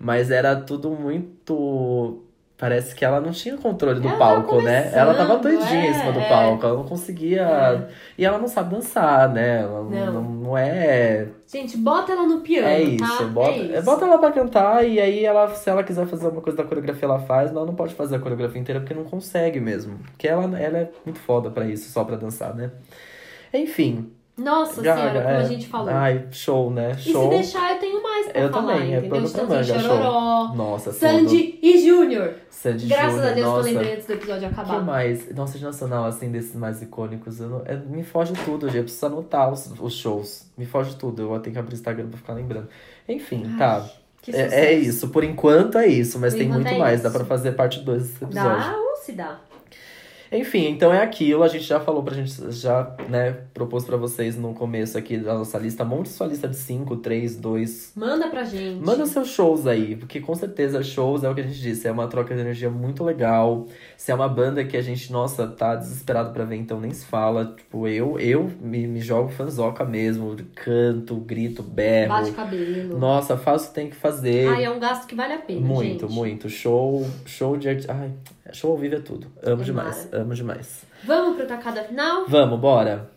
Mas 0.00 0.30
era 0.30 0.56
tudo 0.56 0.90
muito. 0.90 2.24
Parece 2.60 2.94
que 2.94 3.02
ela 3.06 3.22
não 3.22 3.30
tinha 3.30 3.56
controle 3.56 4.00
do 4.00 4.06
Ela 4.08 4.18
palco, 4.18 4.60
né? 4.60 4.90
Ela 4.92 5.14
tava 5.14 5.38
doidinha 5.38 5.86
em 5.86 5.94
cima 5.94 6.12
do 6.12 6.20
é, 6.20 6.28
palco, 6.28 6.66
ela 6.66 6.76
não 6.76 6.84
conseguia. 6.84 7.40
É. 7.40 7.88
E 8.18 8.24
ela 8.26 8.38
não 8.38 8.48
sabe 8.48 8.74
dançar, 8.74 9.32
né? 9.32 9.62
Ela 9.62 9.82
não, 9.82 9.90
Não. 10.12 10.22
não, 10.22 10.58
é. 10.58 11.28
Gente, 11.46 11.78
bota 11.78 12.12
ela 12.12 12.26
no 12.26 12.42
piano, 12.42 12.68
É 12.68 12.82
isso, 12.82 13.18
tá? 13.18 13.24
bota, 13.24 13.50
é 13.52 13.62
isso. 13.62 13.82
bota 13.82 14.04
ela 14.04 14.18
pra 14.18 14.30
cantar 14.30 14.86
e 14.86 15.00
aí 15.00 15.24
ela, 15.24 15.48
se 15.54 15.70
ela 15.70 15.82
quiser 15.82 16.06
fazer 16.06 16.26
alguma 16.26 16.42
coisa 16.42 16.58
da 16.58 16.64
coreografia, 16.64 17.06
ela 17.06 17.20
faz, 17.20 17.48
mas 17.50 17.56
ela 17.56 17.64
não 17.66 17.74
pode 17.74 17.94
fazer 17.94 18.16
a 18.16 18.20
coreografia 18.20 18.60
inteira 18.60 18.78
porque 18.82 18.92
não 18.92 19.04
consegue 19.04 19.58
mesmo. 19.58 19.96
Porque 20.10 20.28
ela, 20.28 20.42
ela 20.60 20.78
é 20.80 20.90
muito 21.06 21.18
foda 21.18 21.50
pra 21.50 21.64
isso, 21.64 21.90
só 21.90 22.04
pra 22.04 22.16
dançar, 22.16 22.54
né? 22.54 22.70
Enfim. 23.54 24.12
Nossa 24.42 24.80
Gaga, 24.82 25.00
senhora, 25.00 25.22
como 25.22 25.34
é. 25.34 25.36
a 25.38 25.44
gente 25.44 25.66
falou. 25.68 25.90
Ai, 25.90 26.24
show, 26.30 26.70
né? 26.70 26.92
e 26.96 27.12
Show. 27.12 27.24
se 27.24 27.28
deixar, 27.36 27.72
eu 27.74 27.78
tenho 27.78 28.02
mais 28.02 28.28
pra 28.28 28.40
Eu 28.40 28.50
falar, 28.50 28.72
também, 28.74 28.94
é 28.94 28.98
entendeu? 28.98 29.16
em 29.18 29.20
manga, 29.46 29.64
show. 29.64 29.78
Chororó, 29.80 30.52
Nossa, 30.54 30.90
tudo. 30.90 30.98
Sandy 31.00 31.58
e 31.62 31.78
Júnior. 31.86 32.34
Sandy 32.50 32.86
Graças 32.86 33.12
Júnior, 33.12 33.28
a 33.30 33.32
Deus 33.34 33.46
nossa. 33.46 33.62
que 33.62 33.68
eu 33.68 33.72
lembrei 33.74 33.94
antes 33.94 34.06
do 34.06 34.12
episódio 34.12 34.48
O 34.48 34.52
que 34.54 34.60
acabar. 34.60 34.82
mais? 34.82 35.34
Nossa, 35.34 35.58
de 35.58 35.64
nacional, 35.64 36.04
assim, 36.06 36.30
desses 36.30 36.54
mais 36.56 36.80
icônicos, 36.82 37.40
eu 37.40 37.48
não- 37.48 37.62
é, 37.64 37.76
me 37.76 38.02
foge 38.02 38.32
tudo, 38.44 38.66
gente. 38.66 38.76
Eu 38.78 38.82
preciso 38.84 39.06
anotar 39.06 39.52
os, 39.52 39.72
os 39.80 39.94
shows. 39.94 40.46
Me 40.58 40.66
foge 40.66 40.94
tudo. 40.96 41.22
Eu 41.22 41.38
ter 41.40 41.50
que 41.50 41.58
abrir 41.58 41.72
o 41.72 41.76
Instagram 41.76 42.08
pra 42.08 42.18
ficar 42.18 42.32
lembrando. 42.34 42.68
Enfim, 43.08 43.44
Ai, 43.52 43.58
tá. 43.58 43.86
É, 44.32 44.66
é 44.66 44.72
isso. 44.74 45.08
Por 45.08 45.24
enquanto 45.24 45.78
é 45.78 45.86
isso, 45.86 46.18
mas 46.18 46.34
Por 46.34 46.38
tem 46.40 46.48
muito 46.48 46.68
é 46.68 46.78
mais. 46.78 47.00
isso. 47.00 47.04
Dá 47.04 47.10
pra 47.10 47.24
fazer 47.24 47.52
parte 47.52 47.80
2 47.80 48.02
desse 48.02 48.24
episódio. 48.24 48.58
Dá 48.58 48.76
ou 48.76 48.96
se 48.96 49.12
dá? 49.12 49.38
Enfim, 50.32 50.68
então 50.68 50.92
é 50.92 51.02
aquilo. 51.02 51.42
A 51.42 51.48
gente 51.48 51.64
já 51.64 51.80
falou 51.80 52.02
pra 52.02 52.14
gente, 52.14 52.32
já, 52.52 52.94
né, 53.08 53.36
propôs 53.52 53.84
pra 53.84 53.96
vocês 53.96 54.36
no 54.36 54.54
começo 54.54 54.96
aqui 54.96 55.16
da 55.16 55.34
nossa 55.34 55.58
lista. 55.58 55.84
Monte 55.84 56.08
sua 56.08 56.26
lista 56.28 56.46
de 56.46 56.56
5, 56.56 56.96
3, 56.98 57.36
2. 57.36 57.92
Manda 57.96 58.28
pra 58.28 58.44
gente. 58.44 58.84
Manda 58.84 59.06
seus 59.06 59.28
shows 59.28 59.66
aí, 59.66 59.96
porque 59.96 60.20
com 60.20 60.34
certeza 60.34 60.82
shows 60.82 61.24
é 61.24 61.30
o 61.30 61.34
que 61.34 61.40
a 61.40 61.44
gente 61.44 61.60
disse, 61.60 61.88
é 61.88 61.92
uma 61.92 62.06
troca 62.06 62.34
de 62.34 62.40
energia 62.40 62.70
muito 62.70 63.02
legal. 63.02 63.66
Se 63.96 64.12
é 64.12 64.14
uma 64.14 64.28
banda 64.28 64.64
que 64.64 64.76
a 64.76 64.82
gente, 64.82 65.12
nossa, 65.12 65.46
tá 65.46 65.74
desesperado 65.74 66.32
pra 66.32 66.44
ver, 66.44 66.56
então 66.56 66.80
nem 66.80 66.92
se 66.92 67.04
fala. 67.06 67.54
Tipo, 67.56 67.88
eu, 67.88 68.18
eu 68.18 68.50
me, 68.60 68.86
me 68.86 69.00
jogo 69.00 69.30
fanzoca 69.30 69.84
mesmo, 69.84 70.36
canto, 70.54 71.16
grito, 71.16 71.62
berro. 71.62 72.08
Bate 72.08 72.30
cabelo. 72.32 72.98
Nossa, 72.98 73.36
faço 73.36 73.66
o 73.66 73.68
que 73.68 73.74
tem 73.74 73.90
que 73.90 73.96
fazer. 73.96 74.46
Ai, 74.48 74.64
é 74.64 74.70
um 74.70 74.78
gasto 74.78 75.06
que 75.06 75.14
vale 75.14 75.34
a 75.34 75.38
pena, 75.38 75.60
Muito, 75.60 76.06
gente. 76.06 76.14
muito. 76.14 76.48
Show, 76.48 77.06
show 77.26 77.56
de 77.56 77.68
arte. 77.68 77.86
Ai, 77.90 78.12
show 78.52 78.70
ao 78.72 78.78
vivo 78.78 78.94
é 78.96 79.00
tudo. 79.00 79.26
Amo 79.42 79.62
É 79.62 79.64
demais, 79.64 80.08
mara. 80.10 80.19
Amo 80.20 80.34
demais. 80.34 80.84
Vamos 81.04 81.36
pro 81.36 81.46
tacada 81.46 81.82
final? 81.84 82.24
Vamos, 82.28 82.58
bora. 82.60 83.10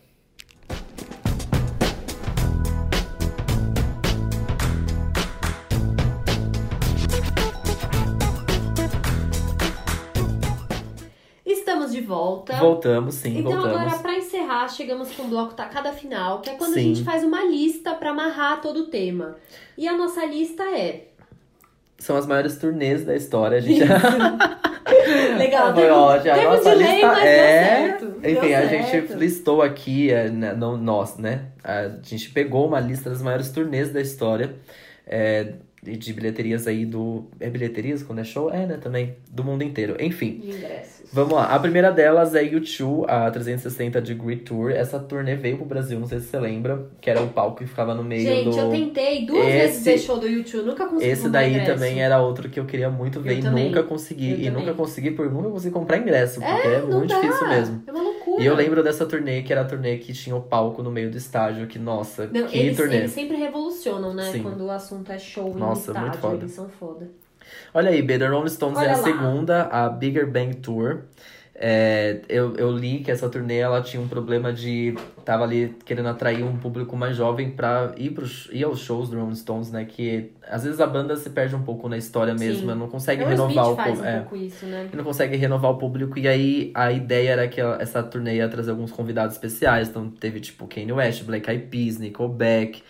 Estamos 11.44 11.92
de 11.92 12.00
volta. 12.00 12.56
Voltamos, 12.56 13.16
sim, 13.16 13.38
Então 13.38 13.52
voltamos. 13.52 13.76
agora, 13.82 13.98
pra 13.98 14.14
encerrar, 14.16 14.68
chegamos 14.68 15.12
com 15.14 15.24
o 15.24 15.28
bloco 15.28 15.54
tacada 15.54 15.92
final, 15.92 16.40
que 16.40 16.48
é 16.50 16.54
quando 16.54 16.72
a 16.72 16.74
Sim. 16.74 16.94
gente 16.94 17.04
faz 17.04 17.22
uma 17.22 17.44
lista 17.44 17.94
pra 17.94 18.10
amarrar 18.10 18.60
todo 18.62 18.80
o 18.80 18.86
tema. 18.86 19.36
E 19.76 19.86
a 19.86 19.96
nossa 19.96 20.24
lista 20.24 20.62
é... 20.62 21.08
São 22.04 22.18
as 22.18 22.26
maiores 22.26 22.58
turnês 22.58 23.02
da 23.02 23.16
história, 23.16 23.56
a 23.56 23.60
gente. 23.62 23.80
Legal, 25.38 25.72
Foi 25.72 25.88
ótimo. 25.88 26.32
A 26.32 26.34
teve 26.34 26.46
um 26.46 26.50
nossa 26.50 26.70
delay, 26.70 26.92
lista 26.92 27.06
mas 27.06 27.24
é. 27.24 27.64
certo. 27.64 28.04
Enfim, 28.22 28.52
a 28.52 28.68
certo. 28.68 28.92
gente 28.92 29.14
listou 29.14 29.62
aqui, 29.62 30.10
é, 30.10 30.28
né, 30.28 30.52
não 30.52 30.76
nós, 30.76 31.16
né? 31.16 31.46
A 31.64 31.88
gente 32.02 32.28
pegou 32.28 32.68
uma 32.68 32.78
lista 32.78 33.08
das 33.08 33.22
maiores 33.22 33.50
turnês 33.50 33.90
da 33.90 34.02
história. 34.02 34.54
É, 35.06 35.54
de 35.84 36.12
bilheterias 36.12 36.66
aí 36.66 36.84
do. 36.86 37.24
É 37.38 37.48
bilheterias 37.50 38.02
quando 38.02 38.20
é 38.20 38.24
show? 38.24 38.50
É, 38.50 38.66
né? 38.66 38.78
Também. 38.80 39.14
Do 39.30 39.44
mundo 39.44 39.62
inteiro. 39.62 39.96
Enfim. 40.00 40.38
De 40.42 40.50
ingressos. 40.50 41.04
Vamos 41.12 41.34
lá. 41.34 41.44
A 41.54 41.58
primeira 41.60 41.92
delas 41.92 42.34
é 42.34 42.42
U2, 42.42 43.04
a 43.08 43.30
360 43.30 44.00
Degree 44.00 44.36
Tour. 44.36 44.70
Essa 44.72 44.98
turnê 44.98 45.36
veio 45.36 45.56
pro 45.58 45.66
Brasil, 45.66 46.00
não 46.00 46.06
sei 46.08 46.18
se 46.18 46.26
você 46.26 46.40
lembra, 46.40 46.86
que 47.00 47.08
era 47.08 47.22
o 47.22 47.28
palco 47.28 47.58
que 47.58 47.66
ficava 47.66 47.94
no 47.94 48.02
meio 48.02 48.22
Gente, 48.22 48.50
do. 48.50 48.58
eu 48.58 48.70
tentei 48.70 49.24
duas 49.24 49.46
Esse- 49.46 49.52
vezes 49.58 49.84
ver 49.84 49.98
show 49.98 50.18
do 50.18 50.26
YouTube, 50.26 50.66
nunca 50.66 50.86
consegui 50.86 51.10
Esse 51.12 51.28
daí 51.28 51.50
ingresso. 51.52 51.72
também 51.74 52.02
era 52.02 52.20
outro 52.20 52.48
que 52.48 52.58
eu 52.58 52.64
queria 52.64 52.90
muito 52.90 53.20
ver 53.20 53.34
Eu 53.34 53.38
e 53.38 53.42
também. 53.42 53.66
nunca 53.66 53.82
consegui. 53.84 54.30
Eu 54.32 54.38
E 54.38 54.44
também. 54.46 54.52
nunca 54.66 54.74
consegui 54.74 55.10
por 55.12 55.30
nunca 55.30 55.50
consegui 55.50 55.72
comprar 55.72 55.98
ingresso, 55.98 56.40
porque 56.40 56.68
É, 56.68 56.74
é, 56.74 56.80
muito 56.82 57.08
dá. 57.14 57.20
difícil 57.20 57.48
mesmo. 57.48 57.82
É 57.86 57.90
uma 57.92 58.02
loucura. 58.02 58.14
loucura. 58.24 58.42
E 58.42 58.46
eu 58.46 58.54
lembro 58.56 58.82
dessa 58.82 59.06
turnê, 59.06 59.42
que 59.42 59.52
era 59.52 59.60
a 59.62 59.64
turnê 59.64 59.98
que 59.98 60.12
tinha 60.12 60.34
o 60.34 60.40
palco 60.40 60.82
no 60.82 60.90
meio 60.90 61.10
do 61.10 61.16
estádio, 61.16 61.66
que, 61.68 61.78
nossa, 61.78 62.28
Não, 62.32 62.46
que 62.48 62.58
eles, 62.58 62.76
turnê. 62.76 62.96
eles 62.96 63.12
sempre 63.12 63.36
revolucionam, 63.36 64.12
né? 64.14 64.30
Sim. 64.32 64.42
Quando 64.42 64.64
o 64.64 64.70
assunto 64.70 65.12
é 65.12 65.18
show 65.18 65.54
Nossa, 65.54 65.73
no 65.74 66.00
muito 66.00 66.14
estádio, 66.14 66.20
foda. 66.20 66.36
eles 66.36 66.52
são 66.52 66.68
foda. 66.68 67.08
Olha 67.72 67.90
aí, 67.90 68.06
The 68.06 68.26
Rolling 68.26 68.48
Stones 68.48 68.78
Olha 68.78 68.86
é 68.86 68.92
a 68.92 68.96
lá. 68.96 69.02
segunda, 69.02 69.62
a 69.64 69.88
Bigger 69.88 70.30
Bang 70.30 70.54
Tour. 70.56 71.02
É, 71.56 72.20
eu, 72.28 72.56
eu 72.56 72.72
li 72.72 72.98
que 72.98 73.12
essa 73.12 73.28
turnê 73.28 73.58
ela 73.58 73.80
tinha 73.80 74.02
um 74.02 74.08
problema 74.08 74.52
de. 74.52 74.96
Tava 75.24 75.44
ali 75.44 75.76
querendo 75.84 76.08
atrair 76.08 76.42
um 76.42 76.56
público 76.56 76.96
mais 76.96 77.16
jovem 77.16 77.50
pra 77.50 77.94
ir, 77.96 78.10
pros, 78.10 78.48
ir 78.52 78.64
aos 78.64 78.80
shows 78.80 79.08
do 79.08 79.18
Rolling 79.18 79.36
Stones, 79.36 79.70
né? 79.70 79.84
Que 79.84 80.32
às 80.48 80.64
vezes 80.64 80.80
a 80.80 80.86
banda 80.86 81.14
se 81.16 81.30
perde 81.30 81.54
um 81.54 81.62
pouco 81.62 81.88
na 81.88 81.96
história 81.96 82.34
mesmo, 82.34 82.72
Sim. 82.72 82.78
não 82.78 82.88
consegue 82.88 83.22
renovar 83.22 83.70
o 83.70 83.76
público. 83.76 84.02
um 84.02 84.04
é, 84.04 84.26
isso, 84.38 84.66
né? 84.66 84.90
não 84.92 85.04
consegue 85.04 85.36
renovar 85.36 85.70
o 85.70 85.78
público. 85.78 86.18
E 86.18 86.26
aí 86.26 86.72
a 86.74 86.90
ideia 86.90 87.30
era 87.30 87.48
que 87.48 87.60
essa 87.60 88.02
turnê 88.02 88.36
ia 88.36 88.48
trazer 88.48 88.72
alguns 88.72 88.90
convidados 88.90 89.36
especiais. 89.36 89.88
Então 89.88 90.10
teve 90.10 90.40
tipo 90.40 90.66
Kanye 90.66 90.92
West, 90.92 91.22
Black 91.22 91.48
Eyed 91.48 91.66
Peas, 91.66 91.98
Nickelback, 91.98 92.82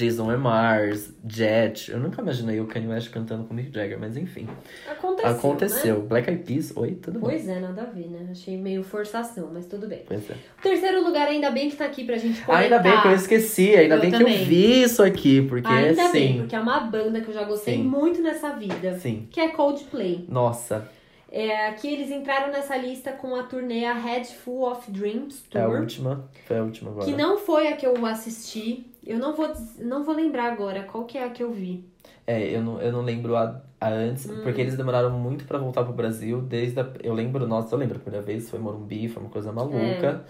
Jason 0.00 0.36
Mars, 0.38 1.12
Jet. 1.28 1.90
Eu 1.90 1.98
nunca 1.98 2.22
imaginei 2.22 2.60
o 2.60 2.66
Kanye 2.66 2.88
West 2.88 3.10
cantando 3.10 3.44
com 3.44 3.52
o 3.52 3.56
Mick 3.56 3.72
Jagger, 3.72 3.98
mas 4.00 4.16
enfim. 4.16 4.48
Aconteceu. 4.90 5.30
Né? 5.30 5.36
Aconteceu. 5.38 6.00
Black 6.02 6.30
Eyed 6.30 6.42
Peas, 6.44 6.72
oi, 6.76 6.92
tudo 6.92 7.18
bom? 7.20 7.28
Pois 7.28 7.46
é, 7.48 7.60
nada 7.60 7.82
a 7.82 7.84
ver, 7.84 8.08
né? 8.08 8.28
Achei 8.30 8.56
meio 8.56 8.82
forçação, 8.82 9.50
mas 9.52 9.66
tudo 9.66 9.86
bem. 9.86 10.02
Pois 10.06 10.30
é. 10.30 10.34
O 10.58 10.62
terceiro 10.62 11.04
lugar, 11.04 11.28
ainda 11.28 11.50
bem 11.50 11.68
que 11.68 11.76
tá 11.76 11.84
aqui 11.84 12.04
pra 12.04 12.16
gente 12.16 12.40
comentar. 12.42 12.64
Ainda 12.64 12.78
bem 12.78 13.00
que 13.02 13.08
eu 13.08 13.12
esqueci, 13.12 13.74
ainda 13.76 13.96
Eu 13.96 14.00
bem 14.00 14.10
que 14.10 14.18
também. 14.18 14.40
eu 14.40 14.44
vi 14.46 14.82
isso 14.82 15.02
aqui, 15.02 15.42
porque 15.42 15.68
Ainda 15.68 16.06
sim. 16.06 16.12
bem, 16.12 16.38
porque 16.38 16.56
é 16.56 16.60
uma 16.60 16.80
banda 16.80 17.20
que 17.20 17.28
eu 17.28 17.34
já 17.34 17.44
gostei 17.44 17.76
Sim. 17.76 17.82
muito 17.84 18.22
nessa 18.22 18.50
vida. 18.50 18.94
Sim. 18.98 19.26
Que 19.30 19.40
é 19.40 19.48
Coldplay. 19.48 20.24
Nossa, 20.28 20.88
É, 21.32 21.68
aqui 21.68 21.92
eles 21.92 22.10
entraram 22.10 22.50
nessa 22.52 22.76
lista 22.76 23.12
com 23.12 23.36
a 23.36 23.44
turnê 23.44 23.84
A 23.84 23.94
Head 23.94 24.26
Full 24.34 24.68
of 24.68 24.90
Dreams 24.90 25.44
é 25.54 25.60
a 25.60 25.66
Tour. 25.66 25.80
última. 25.80 26.28
Foi 26.46 26.58
a 26.58 26.62
última 26.62 26.90
agora. 26.90 27.06
Que 27.06 27.12
não 27.12 27.38
foi 27.38 27.68
a 27.68 27.76
que 27.76 27.86
eu 27.86 28.04
assisti. 28.04 28.86
Eu 29.06 29.18
não 29.18 29.34
vou, 29.34 29.48
não 29.78 30.02
vou 30.04 30.14
lembrar 30.14 30.52
agora 30.52 30.82
qual 30.82 31.04
que 31.04 31.16
é 31.16 31.24
a 31.24 31.30
que 31.30 31.42
eu 31.42 31.52
vi. 31.52 31.84
É, 32.26 32.54
eu 32.54 32.62
não, 32.62 32.80
eu 32.82 32.92
não 32.92 33.02
lembro 33.02 33.36
a, 33.36 33.62
a 33.80 33.88
antes, 33.88 34.28
Hum. 34.28 34.40
porque 34.42 34.60
eles 34.60 34.76
demoraram 34.76 35.10
muito 35.10 35.44
pra 35.44 35.58
voltar 35.58 35.84
pro 35.84 35.92
Brasil. 35.92 36.40
Desde 36.42 36.80
a, 36.80 36.88
eu 37.02 37.14
lembro, 37.14 37.46
nossa, 37.46 37.74
eu 37.74 37.78
lembro 37.78 37.96
a 37.96 38.00
primeira 38.00 38.24
vez, 38.26 38.50
foi 38.50 38.58
Morumbi, 38.58 39.08
foi 39.08 39.22
uma 39.22 39.30
coisa 39.30 39.52
maluca. 39.52 40.24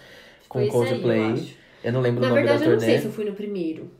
Com 0.48 0.60
isso 0.60 0.82
aí, 0.82 0.88
Coldplay. 0.90 1.30
eu. 1.30 1.60
Eu 1.82 1.92
não 1.94 2.00
lembro 2.02 2.20
Na 2.20 2.26
o 2.26 2.30
nome 2.30 2.42
verdade, 2.42 2.60
da 2.60 2.66
eu 2.66 2.70
não 2.72 2.78
turnê. 2.78 2.92
sei 2.92 3.00
se 3.00 3.06
eu 3.06 3.12
fui 3.12 3.24
no 3.24 3.32
primeiro. 3.32 3.90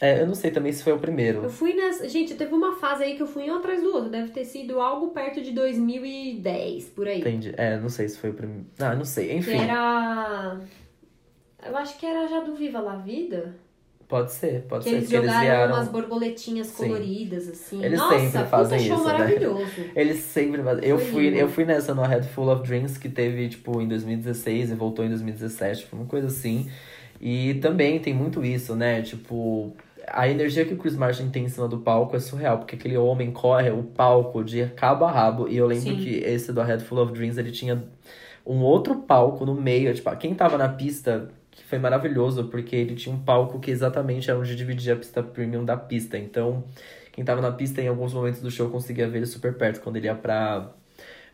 É, 0.00 0.22
eu 0.22 0.26
não 0.26 0.34
sei 0.34 0.50
também 0.50 0.72
se 0.72 0.82
foi 0.82 0.94
o 0.94 0.98
primeiro. 0.98 1.42
Eu 1.42 1.50
fui 1.50 1.74
nessa. 1.74 2.08
Gente, 2.08 2.34
teve 2.34 2.54
uma 2.54 2.74
fase 2.76 3.04
aí 3.04 3.16
que 3.16 3.22
eu 3.22 3.26
fui 3.26 3.50
um 3.50 3.56
atrás 3.56 3.82
do 3.82 3.88
outro. 3.94 4.08
Deve 4.08 4.30
ter 4.30 4.44
sido 4.46 4.80
algo 4.80 5.08
perto 5.08 5.42
de 5.42 5.52
2010, 5.52 6.84
por 6.90 7.06
aí. 7.06 7.20
Entendi. 7.20 7.52
É, 7.56 7.78
não 7.78 7.88
sei 7.90 8.08
se 8.08 8.16
foi 8.18 8.30
o 8.30 8.34
primeiro. 8.34 8.64
Ah, 8.78 8.94
não 8.94 9.04
sei. 9.04 9.28
Que 9.28 9.34
Enfim, 9.34 9.58
era. 9.58 10.58
Eu 11.66 11.76
acho 11.76 11.98
que 11.98 12.06
era 12.06 12.26
já 12.28 12.40
do 12.40 12.54
Viva 12.54 12.80
La 12.80 12.96
Vida. 12.96 13.54
pode 14.08 14.32
ser, 14.32 14.62
pode 14.62 14.84
Que 14.84 14.90
ser. 14.90 14.96
eles 14.96 15.12
eles 15.12 15.24
jogaram 15.26 15.40
vieram. 15.42 15.74
umas 15.74 15.88
borboletinhas 15.88 16.66
Sim. 16.68 16.88
coloridas, 16.88 17.48
assim. 17.48 17.84
Eles 17.84 17.98
Nossa, 18.00 18.18
sempre 18.18 18.44
fazem 18.48 18.78
show 18.80 18.96
isso, 18.96 19.06
né? 19.06 19.12
maravilhoso. 19.12 19.72
Eles 19.94 20.18
sempre 20.20 20.62
fazem. 20.62 20.84
Eu 20.88 20.98
fui, 20.98 21.24
lindo. 21.28 21.36
eu 21.36 21.48
fui 21.48 21.64
nessa 21.66 21.94
no 21.94 22.02
Head 22.02 22.26
Full 22.28 22.48
of 22.50 22.66
Dreams 22.66 22.98
que 22.98 23.08
teve, 23.10 23.48
tipo, 23.50 23.80
em 23.82 23.86
2016 23.86 24.70
e 24.70 24.74
voltou 24.74 25.04
em 25.04 25.08
2017. 25.10 25.84
Foi 25.86 25.98
uma 25.98 26.08
coisa 26.08 26.26
assim. 26.28 26.68
E 27.20 27.54
também 27.56 28.00
tem 28.00 28.14
muito 28.14 28.42
isso, 28.42 28.74
né? 28.74 29.02
Tipo, 29.02 29.72
a 30.12 30.28
energia 30.28 30.64
que 30.64 30.74
o 30.74 30.76
Chris 30.76 30.96
Martin 30.96 31.30
tem 31.30 31.44
em 31.44 31.48
cima 31.48 31.68
do 31.68 31.78
palco 31.78 32.16
é 32.16 32.20
surreal, 32.20 32.58
porque 32.58 32.76
aquele 32.76 32.96
homem 32.96 33.30
corre 33.30 33.70
o 33.70 33.82
palco 33.82 34.44
de 34.44 34.66
cabo 34.76 35.04
a 35.04 35.10
rabo. 35.10 35.48
E 35.48 35.56
eu 35.56 35.66
lembro 35.66 35.90
Sim. 35.90 35.96
que 35.96 36.16
esse 36.16 36.52
do 36.52 36.60
Head 36.62 36.84
Full 36.84 36.98
of 36.98 37.12
Dreams 37.12 37.38
ele 37.38 37.50
tinha 37.50 37.82
um 38.44 38.60
outro 38.60 38.96
palco 38.96 39.46
no 39.46 39.54
meio. 39.54 39.92
Tipo, 39.94 40.14
quem 40.16 40.34
tava 40.34 40.58
na 40.58 40.68
pista. 40.68 41.30
que 41.50 41.64
Foi 41.64 41.78
maravilhoso, 41.78 42.44
porque 42.44 42.74
ele 42.74 42.94
tinha 42.94 43.14
um 43.14 43.20
palco 43.20 43.60
que 43.60 43.70
exatamente 43.70 44.30
era 44.30 44.38
onde 44.38 44.56
dividia 44.56 44.94
a 44.94 44.96
pista 44.96 45.22
premium 45.22 45.64
da 45.64 45.76
pista. 45.76 46.18
Então, 46.18 46.64
quem 47.12 47.24
tava 47.24 47.40
na 47.40 47.52
pista 47.52 47.80
em 47.80 47.88
alguns 47.88 48.12
momentos 48.12 48.40
do 48.40 48.50
show 48.50 48.68
conseguia 48.70 49.08
ver 49.08 49.18
ele 49.18 49.26
super 49.26 49.54
perto 49.56 49.80
quando 49.80 49.96
ele 49.96 50.06
ia 50.06 50.14
pra, 50.14 50.70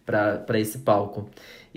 pra, 0.04 0.38
pra 0.38 0.58
esse 0.58 0.78
palco. 0.78 1.28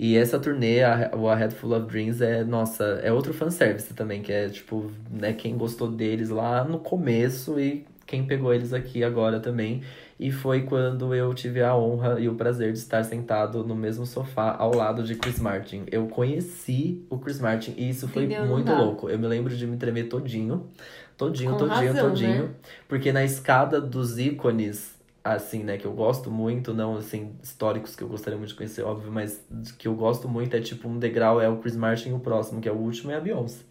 E 0.02 0.16
essa 0.16 0.38
turnê, 0.38 0.82
a, 0.82 1.10
o 1.14 1.28
A 1.28 1.34
Head 1.34 1.54
Full 1.54 1.76
of 1.76 1.86
Dreams, 1.86 2.22
é, 2.22 2.42
nossa, 2.42 2.84
é 3.02 3.12
outro 3.12 3.34
fanservice 3.34 3.92
também, 3.92 4.22
que 4.22 4.32
é 4.32 4.48
tipo, 4.48 4.90
né, 5.10 5.34
quem 5.34 5.58
gostou 5.58 5.88
deles 5.90 6.30
lá 6.30 6.64
no 6.64 6.78
começo 6.78 7.60
e 7.60 7.84
quem 8.06 8.24
pegou 8.24 8.54
eles 8.54 8.72
aqui 8.72 9.04
agora 9.04 9.40
também. 9.40 9.82
E 10.18 10.32
foi 10.32 10.62
quando 10.62 11.14
eu 11.14 11.34
tive 11.34 11.62
a 11.62 11.76
honra 11.76 12.18
e 12.18 12.30
o 12.30 12.34
prazer 12.34 12.72
de 12.72 12.78
estar 12.78 13.04
sentado 13.04 13.62
no 13.62 13.74
mesmo 13.76 14.06
sofá 14.06 14.56
ao 14.58 14.74
lado 14.74 15.02
de 15.02 15.16
Chris 15.16 15.38
Martin. 15.38 15.84
Eu 15.92 16.06
conheci 16.06 17.04
o 17.10 17.18
Chris 17.18 17.38
Martin 17.38 17.74
e 17.76 17.90
isso 17.90 18.08
foi 18.08 18.24
Entendeu? 18.24 18.46
Muito 18.46 18.72
louco. 18.72 19.10
Eu 19.10 19.18
me 19.18 19.26
lembro 19.26 19.54
de 19.54 19.66
me 19.66 19.76
tremer 19.76 20.04
todinho. 20.08 20.66
Todinho, 21.14 21.50
Com 21.52 21.58
todinho, 21.58 21.92
razão, 21.92 22.08
todinho. 22.08 22.44
né? 22.44 22.48
Porque 22.88 23.12
na 23.12 23.22
escada 23.22 23.78
dos 23.78 24.18
ícones, 24.18 24.98
assim, 25.22 25.62
né, 25.62 25.76
que 25.76 25.84
eu 25.84 25.92
gosto 25.92 26.30
muito, 26.30 26.72
não 26.72 26.96
assim, 26.96 27.32
históricos 27.42 27.94
que 27.94 28.02
eu 28.02 28.08
gostaria 28.08 28.38
muito 28.38 28.50
de 28.50 28.54
conhecer, 28.54 28.82
óbvio, 28.82 29.12
mas 29.12 29.44
que 29.78 29.86
eu 29.86 29.94
gosto 29.94 30.28
muito 30.28 30.56
é 30.56 30.60
tipo 30.60 30.88
um 30.88 30.98
degrau 30.98 31.40
é 31.40 31.48
o 31.48 31.58
Chris 31.58 31.76
Martin 31.76 32.10
e 32.10 32.12
o 32.12 32.18
próximo, 32.18 32.60
que 32.60 32.68
é 32.68 32.72
o 32.72 32.76
último, 32.76 33.10
é 33.10 33.16
a 33.16 33.20
Beyoncé. 33.20 33.64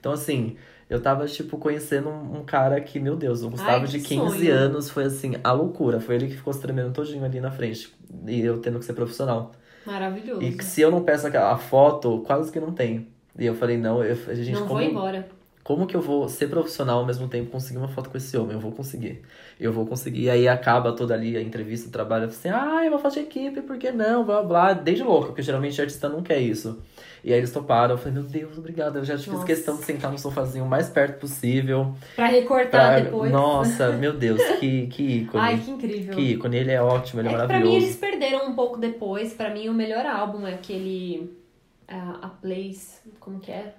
Então, 0.00 0.12
assim, 0.12 0.56
eu 0.88 1.00
tava, 1.00 1.26
tipo, 1.26 1.56
conhecendo 1.58 2.08
um, 2.08 2.38
um 2.38 2.44
cara 2.44 2.80
que, 2.80 2.98
meu 2.98 3.14
Deus, 3.14 3.42
o 3.42 3.50
Gustavo 3.50 3.84
Ai, 3.84 3.86
de 3.86 4.00
que 4.00 4.16
15 4.16 4.38
sonho. 4.38 4.54
anos 4.54 4.90
foi 4.90 5.04
assim, 5.04 5.36
a 5.44 5.52
loucura. 5.52 6.00
Foi 6.00 6.16
ele 6.16 6.26
que 6.26 6.36
ficou 6.36 6.52
se 6.52 6.60
tremendo 6.60 6.92
todinho 6.92 7.24
ali 7.24 7.40
na 7.40 7.50
frente. 7.50 7.94
E 8.26 8.40
eu 8.40 8.58
tendo 8.60 8.78
que 8.78 8.84
ser 8.84 8.94
profissional. 8.94 9.52
Maravilhoso. 9.86 10.42
E 10.42 10.52
que 10.52 10.64
se 10.64 10.80
eu 10.80 10.90
não 10.90 11.04
peço 11.04 11.26
aquela 11.26 11.52
a 11.52 11.56
foto, 11.56 12.22
quase 12.26 12.50
que 12.50 12.58
não 12.58 12.72
tem. 12.72 13.08
E 13.38 13.46
eu 13.46 13.54
falei, 13.54 13.76
não, 13.76 14.02
eu, 14.02 14.18
a 14.26 14.34
gente 14.34 14.52
não 14.52 14.66
como, 14.66 14.80
vou 14.80 14.82
embora. 14.82 15.28
Como 15.70 15.86
que 15.86 15.94
eu 15.96 16.00
vou 16.00 16.28
ser 16.28 16.48
profissional 16.48 16.98
ao 16.98 17.06
mesmo 17.06 17.28
tempo 17.28 17.48
conseguir 17.48 17.78
uma 17.78 17.86
foto 17.86 18.10
com 18.10 18.16
esse 18.16 18.36
homem? 18.36 18.54
Eu 18.54 18.58
vou 18.60 18.72
conseguir. 18.72 19.22
Eu 19.60 19.72
vou 19.72 19.86
conseguir. 19.86 20.22
E 20.22 20.28
aí 20.30 20.48
acaba 20.48 20.92
toda 20.92 21.14
ali 21.14 21.36
a 21.36 21.40
entrevista, 21.40 21.88
o 21.88 21.92
trabalho, 21.92 22.24
assim, 22.24 22.48
ah, 22.48 22.82
uma 22.88 22.98
foto 22.98 23.14
de 23.14 23.20
equipe, 23.20 23.60
por 23.62 23.78
que 23.78 23.92
não? 23.92 24.24
Blá, 24.24 24.42
blá. 24.42 24.72
Desde 24.72 25.04
louco, 25.04 25.26
porque 25.28 25.42
geralmente 25.42 25.80
artista 25.80 26.08
não 26.08 26.24
quer 26.24 26.40
isso. 26.40 26.80
E 27.22 27.32
aí 27.32 27.38
eles 27.38 27.52
toparam, 27.52 27.94
eu 27.94 27.98
falei, 27.98 28.14
meu 28.14 28.24
Deus, 28.24 28.58
obrigado. 28.58 28.96
Eu 28.96 29.04
já 29.04 29.16
fiz 29.16 29.28
Nossa. 29.28 29.46
questão 29.46 29.76
de 29.76 29.84
sentar 29.84 30.10
no 30.10 30.18
sofazinho 30.18 30.64
o 30.64 30.68
mais 30.68 30.88
perto 30.88 31.20
possível. 31.20 31.94
Pra 32.16 32.26
recortar 32.26 32.94
Pra... 32.94 33.00
depois. 33.04 33.30
Nossa, 33.30 33.92
meu 33.96 34.12
Deus, 34.12 34.42
que, 34.58 34.88
que 34.88 35.02
ícone. 35.20 35.44
Ai, 35.44 35.58
que 35.60 35.70
incrível. 35.70 36.16
que 36.16 36.20
ícone, 36.32 36.56
ele 36.56 36.72
é 36.72 36.82
ótimo, 36.82 37.20
ele 37.20 37.28
é, 37.28 37.30
É 37.30 37.34
que 37.34 37.38
pra 37.38 37.46
maravilhoso. 37.46 37.78
mim 37.78 37.84
eles 37.84 37.96
perderam 37.96 38.48
um 38.50 38.54
pouco 38.56 38.76
depois. 38.76 39.32
Pra 39.34 39.50
mim 39.54 39.68
o 39.68 39.72
melhor 39.72 40.04
álbum 40.04 40.44
é 40.48 40.54
aquele. 40.54 41.38
A, 41.86 42.18
a 42.22 42.28
Place. 42.28 42.98
Como 43.20 43.38
que 43.38 43.52
é? 43.52 43.74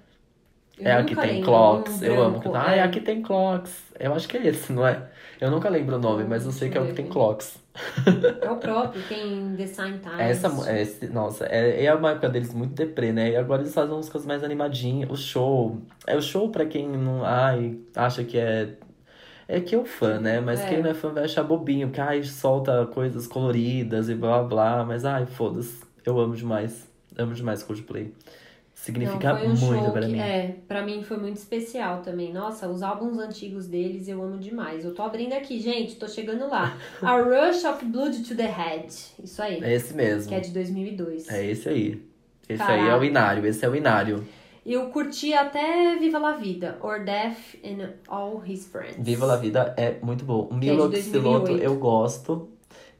Eu 0.78 0.86
É, 0.90 0.98
nunca 1.02 1.12
aqui 1.12 1.28
tem 1.28 1.42
Clocks. 1.42 2.00
um 2.00 2.04
eu 2.04 2.22
amo. 2.22 2.38
branco, 2.40 2.56
Ah, 2.56 2.74
é. 2.74 2.80
aqui 2.80 3.00
tem 3.00 3.22
Clocks. 3.22 3.82
Eu 4.00 4.14
acho 4.14 4.26
que 4.28 4.36
é 4.36 4.46
esse, 4.46 4.72
não 4.72 4.86
é? 4.86 5.02
Eu 5.40 5.50
nunca 5.50 5.68
lembro 5.68 5.96
o 5.96 5.98
nome, 5.98 6.24
mas 6.24 6.44
eu 6.44 6.52
sei 6.52 6.70
que 6.70 6.78
é 6.78 6.80
o 6.80 6.86
que 6.86 6.92
tem 6.94 7.06
Clocks. 7.08 7.58
É 8.40 8.50
o 8.50 8.56
próprio, 8.56 9.02
tem 9.08 9.54
The 9.56 9.66
Sign 9.66 9.98
Times. 9.98 10.18
Essa, 10.18 10.70
é 10.70 10.82
esse- 10.82 11.08
nossa, 11.08 11.46
é, 11.46 11.84
é 11.84 11.94
uma 11.94 12.10
época 12.12 12.28
deles 12.28 12.52
muito 12.54 12.74
deprê, 12.74 13.12
né? 13.12 13.30
E 13.30 13.36
agora 13.36 13.62
eles 13.62 13.72
fazem 13.74 13.94
músicas 13.94 14.24
mais 14.26 14.42
animadinhas. 14.44 15.10
O 15.10 15.16
show. 15.16 15.78
É 16.06 16.16
o 16.16 16.22
show 16.22 16.48
pra 16.50 16.64
quem 16.66 16.88
não. 16.88 17.24
Ai, 17.24 17.78
acha 17.94 18.24
que 18.24 18.38
é. 18.38 18.74
É 19.48 19.60
que 19.60 19.74
é 19.74 19.78
o 19.78 19.84
fã, 19.84 20.18
né? 20.18 20.40
Mas 20.40 20.60
É. 20.60 20.68
quem 20.68 20.82
não 20.82 20.90
é 20.90 20.94
fã 20.94 21.10
vai 21.10 21.24
achar 21.24 21.42
bobinho, 21.42 21.88
porque 21.88 22.00
ai, 22.00 22.22
solta 22.22 22.86
coisas 22.86 23.26
coloridas 23.26 24.08
e 24.08 24.14
blá 24.14 24.38
blá 24.42 24.48
blá. 24.76 24.84
Mas 24.84 25.04
ai, 25.04 25.26
foda-se. 25.26 25.80
Eu 26.04 26.18
amo 26.18 26.34
demais. 26.34 26.88
Amo 27.18 27.34
demais 27.34 27.62
Coldplay. 27.62 28.12
Significa 28.82 29.34
Não, 29.34 29.44
um 29.44 29.48
muito 29.54 29.92
que, 29.92 30.06
mim. 30.08 30.18
É, 30.18 30.56
pra 30.66 30.84
mim 30.84 31.04
foi 31.04 31.16
muito 31.16 31.36
especial 31.36 32.02
também. 32.02 32.32
Nossa, 32.32 32.66
os 32.66 32.82
álbuns 32.82 33.16
antigos 33.16 33.68
deles 33.68 34.08
eu 34.08 34.20
amo 34.20 34.38
demais. 34.38 34.84
Eu 34.84 34.92
tô 34.92 35.02
abrindo 35.02 35.34
aqui, 35.34 35.60
gente, 35.60 35.94
tô 35.94 36.08
chegando 36.08 36.48
lá. 36.48 36.76
A 37.00 37.16
Rush 37.16 37.62
of 37.62 37.84
Blood 37.84 38.24
to 38.24 38.34
the 38.34 38.50
Head. 38.50 38.92
Isso 39.22 39.40
aí. 39.40 39.62
É 39.62 39.72
esse 39.72 39.94
mesmo. 39.94 40.28
Que 40.28 40.34
é 40.34 40.40
de 40.40 40.50
2002. 40.50 41.28
É 41.28 41.46
esse 41.46 41.68
aí. 41.68 42.02
Esse 42.48 42.58
Caraca. 42.58 42.82
aí 42.82 42.88
é 42.88 42.96
o 42.96 43.04
Inário, 43.04 43.46
esse 43.46 43.64
é 43.64 43.68
o 43.68 43.76
Inário. 43.76 44.26
Eu 44.66 44.88
curti 44.88 45.32
até 45.32 45.96
Viva 46.00 46.18
la 46.18 46.32
Vida, 46.32 46.76
or 46.80 47.04
Death 47.04 47.38
and 47.64 47.88
All 48.08 48.42
His 48.44 48.66
Friends. 48.66 48.96
Viva 48.98 49.26
la 49.26 49.36
Vida 49.36 49.74
é 49.76 49.94
muito 50.02 50.24
bom. 50.24 50.48
O 50.50 50.56
é 50.56 50.58
de 50.58 50.66
Milo 50.70 50.88
2008. 50.88 51.44
Piloto 51.44 51.62
eu 51.62 51.76
gosto. 51.76 52.48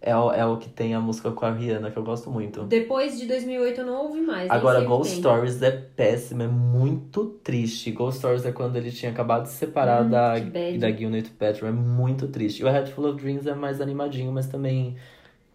É 0.05 0.16
o, 0.16 0.33
é 0.33 0.45
o 0.45 0.57
que 0.59 0.69
tem 0.69 0.95
a 0.95 1.01
música 1.01 1.31
com 1.31 1.47
a 1.47 1.53
Rihanna, 1.53 1.91
que 1.91 1.97
eu 1.97 2.03
gosto 2.03 2.29
muito. 2.31 2.65
Depois 2.65 3.19
de 3.20 3.27
2008 3.27 3.83
eu 3.83 3.87
não 3.87 4.07
ouvi 4.07 4.20
mais. 4.20 4.51
Agora, 4.51 4.81
Ghost. 4.81 5.15
Stories 5.16 5.62
é 5.62 5.70
péssimo, 5.70 6.43
é 6.43 6.49
muito 6.49 7.27
triste. 7.45 7.93
Ghost 7.93 8.19
Stories 8.19 8.45
é 8.45 8.53
quando 8.53 8.77
ele 8.77 8.91
tinha 8.91 9.12
acabado 9.12 9.45
de 9.45 9.51
se 9.51 9.57
separar 9.57 10.05
Hum, 10.05 10.11
da, 10.11 10.35
da 10.41 10.91
Gwyneth 10.91 11.31
Paltrow, 11.39 11.69
é 11.69 11.73
muito 11.73 12.29
triste. 12.29 12.61
E 12.61 12.65
o 12.65 12.69
A 12.69 12.73
Head 12.73 12.93
Full 12.93 13.07
of 13.09 13.23
Dreams 13.23 13.47
é 13.47 13.55
mais 13.55 13.81
animadinho, 13.81 14.33
mas 14.33 14.49
também 14.49 14.97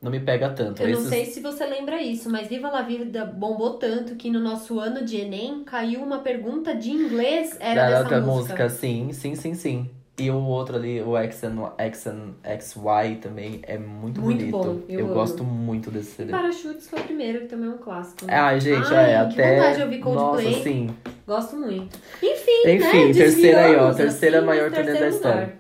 não 0.02 0.12
me 0.12 0.20
pega 0.20 0.50
tanto. 0.50 0.82
Eu 0.82 0.88
não 0.90 0.94
Esses- 0.94 1.10
sei 1.10 1.26
se 1.26 1.42
você 1.42 1.66
lembra 1.66 2.02
isso, 2.02 2.30
mas 2.30 2.48
Viva 2.48 2.70
la 2.70 2.82
Vida 2.84 3.26
bombou 3.26 3.78
tanto 3.78 4.16
que 4.16 4.30
no 4.30 4.40
nosso 4.40 4.80
ano 4.80 5.04
de 5.06 5.18
Enem 5.18 5.64
caiu 5.64 6.02
uma 6.04 6.20
pergunta 6.20 6.76
de 6.76 6.92
inglês, 6.92 7.58
era 7.60 7.86
da, 7.86 8.04
dessa 8.04 8.10
música. 8.22 8.28
música, 8.28 8.70
sim, 8.70 9.12
sim, 9.14 9.36
sim, 9.36 9.54
sim. 9.56 9.92
E 10.20 10.32
o 10.32 10.44
outro 10.44 10.78
ali, 10.78 11.00
o 11.00 11.12
XY 11.16 13.16
também 13.22 13.62
é 13.68 13.78
muito, 13.78 14.20
Muito 14.20 14.40
bonito. 14.40 14.52
bom, 14.52 14.80
eu 14.90 15.06
amo. 15.06 15.14
gosto 15.14 15.44
muito 15.44 15.92
desse 15.92 16.10
E 16.10 16.14
CD. 16.16 16.32
Parachutes 16.32 16.90
foi 16.90 17.00
o 17.00 17.04
primeiro, 17.04 17.42
que 17.42 17.46
também 17.48 17.70
é 17.70 17.74
um 17.74 17.78
clássico. 17.78 18.26
né? 18.26 18.34
Ai, 18.36 18.60
gente, 18.60 18.92
Ai, 18.94 19.14
é 19.14 19.26
que 19.28 19.34
até. 19.40 19.56
vontade 19.58 19.76
de 19.78 19.84
ouvir 19.84 20.00
Coldplay. 20.00 20.46
Nossa, 20.50 20.64
sim. 20.64 20.90
Gosto 21.28 21.56
muito. 21.58 22.00
Enfim, 22.24 22.64
né? 22.66 22.74
Enfim, 22.74 23.12
terceira 23.14 23.60
aí, 23.60 23.76
ó. 23.76 23.92
Desviamos, 23.92 23.96
Terceira 23.98 24.38
assim, 24.38 24.48
maior 24.48 24.72
turnê 24.72 25.00
da 25.00 25.08
história. 25.08 25.42
lugar. 25.42 25.58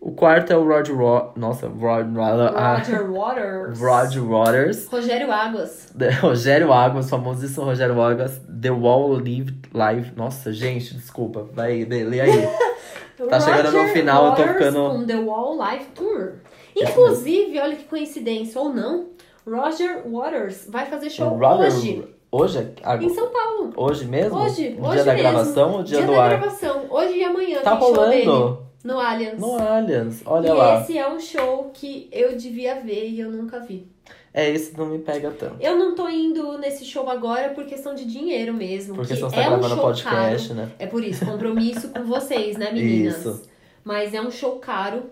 O 0.00 0.12
quarto 0.12 0.52
é 0.52 0.56
o 0.56 0.64
Roger 0.64 0.96
Wa 1.00 1.32
Nossa, 1.34 1.66
Rod, 1.66 2.06
ah, 2.54 2.76
Roger 2.78 3.10
Waters. 3.10 3.80
Roger 3.80 4.22
Waters. 4.24 4.86
Rogério 4.86 5.32
Águas. 5.32 5.92
Rogério 6.20 6.72
Águas, 6.72 7.10
famosíssimo 7.10 7.64
Rogério 7.64 8.00
Águas. 8.00 8.40
The 8.60 8.70
Wall 8.70 9.14
Live 9.14 9.56
Live. 9.74 10.12
Nossa, 10.14 10.52
gente, 10.52 10.94
desculpa. 10.94 11.42
Vai, 11.52 11.84
lê 11.84 12.20
aí. 12.20 12.30
Tá 13.26 13.40
chegando 13.40 13.72
no 13.72 13.88
final, 13.88 14.26
eu 14.26 14.30
tô 14.34 14.42
Waters 14.42 14.58
ficando- 14.58 14.90
Com 14.90 15.06
The 15.06 15.16
Wall 15.16 15.56
Live 15.56 15.84
Tour. 15.94 16.32
Inclusive, 16.76 17.58
olha 17.58 17.76
que 17.76 17.84
coincidência, 17.84 18.60
ou 18.60 18.68
não, 18.72 19.06
Roger 19.46 20.02
Waters 20.08 20.66
vai 20.68 20.86
fazer 20.86 21.10
show 21.10 21.28
Roger- 21.30 21.66
hoje, 21.66 22.14
Hoje? 22.30 22.58
em 22.58 22.72
Agora, 22.84 23.14
São 23.14 23.28
Paulo. 23.28 23.72
hoje 23.76 24.04
mesmo? 24.04 24.38
Hoje, 24.38 24.70
No 24.70 24.86
hoje 24.86 24.94
dia 24.96 25.04
da 25.04 25.14
mesmo. 25.14 25.28
gravação 25.30 25.72
ou 25.72 25.82
dia, 25.82 25.96
Dia 25.98 26.06
do 26.06 26.12
da 26.12 26.22
ar? 26.22 26.28
gravação, 26.38 26.84
hoje 26.90 27.14
e 27.16 27.24
amanhã 27.24 27.60
Tá 27.62 27.76
tem 27.76 27.80
show 27.94 28.08
dele 28.08 28.24
rolando 28.26 28.58
no 28.84 29.00
Allianz. 29.00 29.40
no 29.40 29.54
Allianz. 29.58 30.22
Olha 30.26 30.48
e 30.48 30.52
lá. 30.52 30.80
esse 30.82 30.98
é 30.98 31.08
um 31.08 31.18
show 31.18 31.70
que 31.72 32.08
eu 32.12 32.36
devia 32.36 32.74
ver 32.76 33.08
e 33.08 33.18
eu 33.20 33.30
nunca 33.30 33.58
vi. 33.60 33.88
É, 34.38 34.50
esse 34.50 34.78
não 34.78 34.86
me 34.86 35.00
pega 35.00 35.32
tanto. 35.32 35.56
Eu 35.60 35.76
não 35.76 35.96
tô 35.96 36.08
indo 36.08 36.56
nesse 36.58 36.84
show 36.84 37.10
agora 37.10 37.48
por 37.48 37.64
questão 37.64 37.92
de 37.92 38.04
dinheiro 38.04 38.54
mesmo. 38.54 38.94
Porque 38.94 39.14
que 39.14 39.20
você 39.20 39.34
tá 39.34 39.42
é 39.42 39.46
um 39.48 39.58
gravando 39.58 39.74
show 39.74 39.84
podcast, 39.84 40.48
caro. 40.48 40.60
né? 40.60 40.72
É 40.78 40.86
por 40.86 41.02
isso, 41.02 41.26
compromisso 41.26 41.88
com 41.88 42.04
vocês, 42.04 42.56
né, 42.56 42.70
meninas? 42.70 43.18
Isso. 43.18 43.42
Mas 43.82 44.14
é 44.14 44.20
um 44.20 44.30
show 44.30 44.60
caro. 44.60 45.10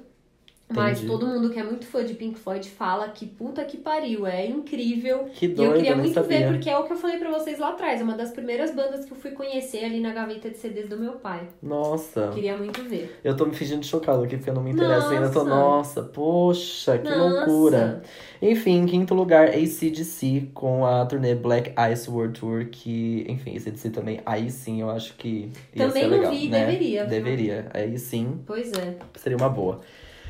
Mas 0.68 0.98
Entendi. 0.98 1.06
todo 1.12 1.26
mundo 1.28 1.48
que 1.50 1.60
é 1.60 1.62
muito 1.62 1.86
fã 1.86 2.04
de 2.04 2.12
Pink 2.14 2.36
Floyd 2.40 2.68
fala 2.70 3.08
que 3.10 3.24
puta 3.24 3.64
que 3.64 3.76
pariu, 3.76 4.26
é 4.26 4.46
incrível. 4.46 5.26
Que 5.32 5.46
e 5.46 5.50
eu 5.50 5.54
doido, 5.54 5.74
queria 5.76 5.90
eu 5.92 5.96
muito 5.98 6.12
sabia. 6.12 6.38
ver, 6.40 6.52
porque 6.54 6.68
é 6.68 6.76
o 6.76 6.82
que 6.82 6.92
eu 6.92 6.96
falei 6.96 7.18
pra 7.18 7.30
vocês 7.30 7.60
lá 7.60 7.68
atrás. 7.68 8.00
É 8.00 8.02
uma 8.04 8.16
das 8.16 8.32
primeiras 8.32 8.74
bandas 8.74 9.04
que 9.04 9.12
eu 9.12 9.16
fui 9.16 9.30
conhecer 9.30 9.84
ali 9.84 10.00
na 10.00 10.12
gaveta 10.12 10.50
de 10.50 10.58
CDs 10.58 10.88
do 10.88 10.98
meu 10.98 11.12
pai. 11.12 11.46
Nossa. 11.62 12.32
Queria 12.34 12.56
muito 12.56 12.82
ver. 12.82 13.16
Eu 13.22 13.36
tô 13.36 13.46
me 13.46 13.54
fingindo 13.54 13.86
chocado 13.86 14.24
aqui 14.24 14.36
porque 14.36 14.50
eu 14.50 14.54
não 14.54 14.62
me 14.62 14.72
interesso 14.72 15.06
ainda. 15.08 15.26
Eu 15.26 15.32
tô, 15.32 15.44
Nossa. 15.44 16.02
poxa, 16.02 16.98
que 16.98 17.08
Nossa. 17.10 17.46
loucura. 17.46 18.02
Enfim, 18.42 18.78
em 18.80 18.86
quinto 18.86 19.14
lugar, 19.14 19.48
ACDC 19.50 20.48
com 20.52 20.84
a 20.84 21.06
turnê 21.06 21.36
Black 21.36 21.72
Ice 21.92 22.10
World 22.10 22.40
Tour, 22.40 22.66
que, 22.72 23.24
enfim, 23.28 23.56
ACDC 23.56 23.90
também, 23.90 24.20
aí 24.26 24.50
sim 24.50 24.80
eu 24.80 24.90
acho 24.90 25.14
que 25.16 25.48
Também 25.76 26.02
não 26.08 26.16
legal, 26.18 26.32
vi, 26.32 26.48
né? 26.48 26.66
deveria? 26.66 27.04
Deveria, 27.04 27.70
aí 27.72 27.96
sim 27.98 28.40
Pois 28.44 28.72
é. 28.72 28.96
seria 29.14 29.36
uma 29.38 29.48
boa. 29.48 29.80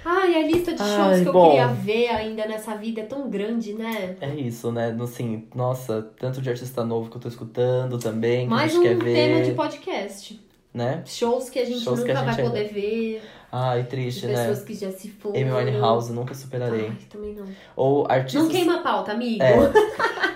Ai, 0.08 0.36
a 0.36 0.46
lista 0.46 0.70
de 0.72 0.78
shows 0.78 0.90
Ai, 1.16 1.22
que 1.22 1.28
eu 1.28 1.32
bom. 1.32 1.48
queria 1.50 1.66
ver 1.66 2.08
ainda 2.10 2.46
nessa 2.46 2.76
vida 2.76 3.00
é 3.00 3.04
tão 3.04 3.28
grande, 3.28 3.72
né? 3.72 4.14
É 4.20 4.32
isso, 4.34 4.70
né? 4.70 4.96
Assim, 5.02 5.48
nossa, 5.52 6.00
tanto 6.16 6.40
de 6.40 6.48
artista 6.48 6.84
novo 6.84 7.10
que 7.10 7.16
eu 7.16 7.20
tô 7.20 7.26
escutando 7.28 7.98
também, 7.98 8.42
que 8.46 8.50
Mais 8.50 8.72
a 8.74 8.78
um 8.78 8.82
gente 8.84 8.98
quer 8.98 9.04
tema 9.04 9.38
ver, 9.38 9.44
de 9.46 9.52
podcast. 9.52 10.40
né? 10.72 11.02
Shows 11.04 11.50
que 11.50 11.58
a 11.58 11.64
gente 11.64 11.80
Shows 11.80 11.98
nunca 12.00 12.12
a 12.12 12.16
gente 12.16 12.24
vai 12.24 12.34
ainda- 12.36 12.50
poder 12.50 12.72
ver. 12.72 13.22
Ai, 13.58 13.82
De 13.82 13.88
triste, 13.88 14.26
né? 14.26 14.34
pessoas 14.34 14.62
que 14.62 14.74
já 14.74 14.90
se 14.90 15.08
foram. 15.08 15.40
Amy 15.40 15.50
Winehouse, 15.50 16.12
nunca 16.12 16.34
superarei. 16.34 16.88
Ai, 16.88 16.96
também 17.08 17.34
não. 17.34 17.46
Ou 17.74 18.06
artistas... 18.06 18.42
Não 18.42 18.50
queima 18.50 18.76
a 18.76 18.82
pauta, 18.82 19.12
amigo. 19.12 19.42
É. 19.42 19.56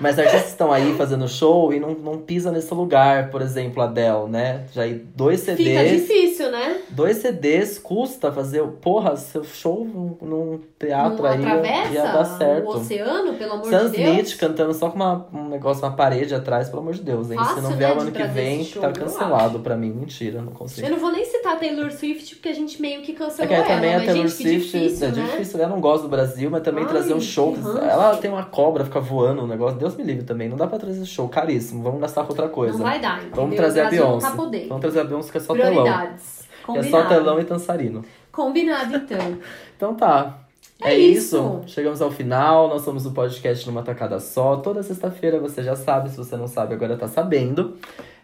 Mas 0.01 0.19
artistas 0.19 0.49
estão 0.49 0.73
aí 0.73 0.95
fazendo 0.97 1.29
show 1.29 1.75
e 1.75 1.79
não, 1.79 1.91
não 1.91 2.19
pisam 2.19 2.51
nesse 2.51 2.73
lugar, 2.73 3.31
por 3.31 3.43
exemplo, 3.43 3.83
Adele, 3.83 4.27
né? 4.31 4.65
Já 4.73 4.83
aí 4.83 4.95
dois 4.95 5.41
Fica 5.41 5.57
CDs. 5.57 6.01
difícil, 6.01 6.51
né? 6.51 6.81
Dois 6.89 7.19
CDs 7.19 7.79
custa 7.79 8.33
fazer. 8.33 8.63
Porra, 8.81 9.15
seu 9.17 9.45
show 9.45 9.85
num, 9.85 10.59
teatro 10.79 11.23
não 11.23 11.31
aí 11.31 11.39
atravessa 11.39 11.93
ia 11.93 12.03
dar 12.05 12.25
certo. 12.25 12.67
o 12.67 12.77
oceano, 12.77 13.35
pelo 13.35 13.53
amor 13.53 13.69
Sam 13.69 13.91
de 13.91 13.99
Deus. 13.99 14.09
Smith 14.09 14.39
cantando 14.39 14.73
só 14.73 14.89
com 14.89 14.97
uma, 14.97 15.27
um 15.35 15.49
negócio 15.49 15.83
na 15.83 15.91
parede 15.91 16.35
atrás, 16.35 16.71
pelo 16.71 16.81
amor 16.81 16.95
de 16.95 17.03
Deus, 17.03 17.31
hein? 17.31 17.39
Se 17.39 17.45
Fácil, 17.45 17.63
não 17.63 17.71
né, 17.71 17.77
vier 17.77 17.91
o 17.91 17.95
de 17.97 18.01
ano 18.01 18.13
que 18.13 18.23
vem, 18.23 18.63
esse 18.63 18.71
show, 18.71 18.83
tá 18.83 18.93
cancelado 18.93 19.59
pra 19.59 19.77
mim. 19.77 19.91
Mentira, 19.91 20.41
não 20.41 20.53
consigo. 20.53 20.87
Eu 20.87 20.93
não 20.93 20.99
vou 20.99 21.13
nem 21.13 21.27
citar 21.27 21.59
Taylor 21.59 21.91
Swift, 21.93 22.37
porque 22.37 22.49
a 22.49 22.55
gente 22.55 22.81
meio 22.81 23.03
que 23.03 23.10
É 23.11 23.15
cancelou 23.15 23.49
que 23.49 23.55
aí 23.55 23.62
também 23.65 23.91
ela, 23.93 24.03
a 24.03 24.07
Taylor 24.07 24.24
que 24.24 24.31
Swift 24.31 24.78
difícil, 24.78 25.09
é 25.09 25.11
né? 25.11 25.23
difícil, 25.23 25.61
eu 25.61 25.69
não 25.69 25.81
gosto 25.81 26.03
do 26.05 26.09
Brasil, 26.09 26.51
mas 26.51 26.62
também 26.62 26.85
Ai, 26.85 26.91
trazer 26.91 27.15
um 27.15 27.20
show. 27.20 27.53
que. 27.55 27.61
Ela 27.61 28.16
tem 28.16 28.31
uma 28.31 28.45
cobra, 28.45 28.85
fica 28.85 29.01
voando 29.01 29.43
um 29.43 29.47
negócio. 29.47 29.78
Deus 29.78 29.97
me 29.97 30.03
livre 30.05 30.24
também. 30.24 30.49
Não 30.49 30.57
dá 30.57 30.66
pra 30.66 30.78
trazer 30.78 31.05
show 31.05 31.28
caríssimo. 31.28 31.82
Vamos 31.82 32.01
gastar 32.01 32.23
com 32.24 32.28
outra 32.31 32.49
coisa. 32.49 32.78
Não 32.78 32.85
vai 32.85 33.01
dar, 33.01 33.19
entendeu? 33.19 33.37
Vamos 33.37 33.57
trazer 33.57 33.81
o 33.81 33.82
a 33.82 33.89
Brasil 33.89 34.05
Beyoncé. 34.07 34.27
Tá. 34.28 34.35
Vamos 34.69 34.81
trazer 34.81 35.01
a 35.01 35.05
Beyoncé 35.05 35.31
que 35.32 35.37
é 35.39 35.41
só 35.41 35.55
telão. 35.55 35.70
Prioridades. 35.73 36.41
Que 36.66 36.78
é 36.78 36.82
só 36.85 37.03
telão 37.05 37.41
e 37.41 37.45
dançarino. 37.45 38.05
Combinado, 38.32 38.97
então. 38.97 39.19
Então 39.77 39.95
tá. 39.95 40.39
É 40.82 40.93
É, 40.95 40.99
isso. 40.99 41.37
isso. 41.37 41.62
Chegamos 41.74 42.01
ao 42.03 42.11
final. 42.11 42.69
Nós 42.69 42.82
somos 42.82 43.05
o 43.07 43.12
podcast 43.12 43.66
numa 43.66 43.82
tacada 43.82 44.19
só. 44.20 44.57
Toda 44.57 44.82
sexta-feira 44.82 45.39
você 45.41 45.62
já 45.62 45.74
sabe. 45.74 46.11
Se 46.11 46.16
você 46.16 46.37
não 46.37 46.47
sabe, 46.47 46.74
agora 46.74 46.97
tá 46.97 47.09
sabendo. 47.09 47.77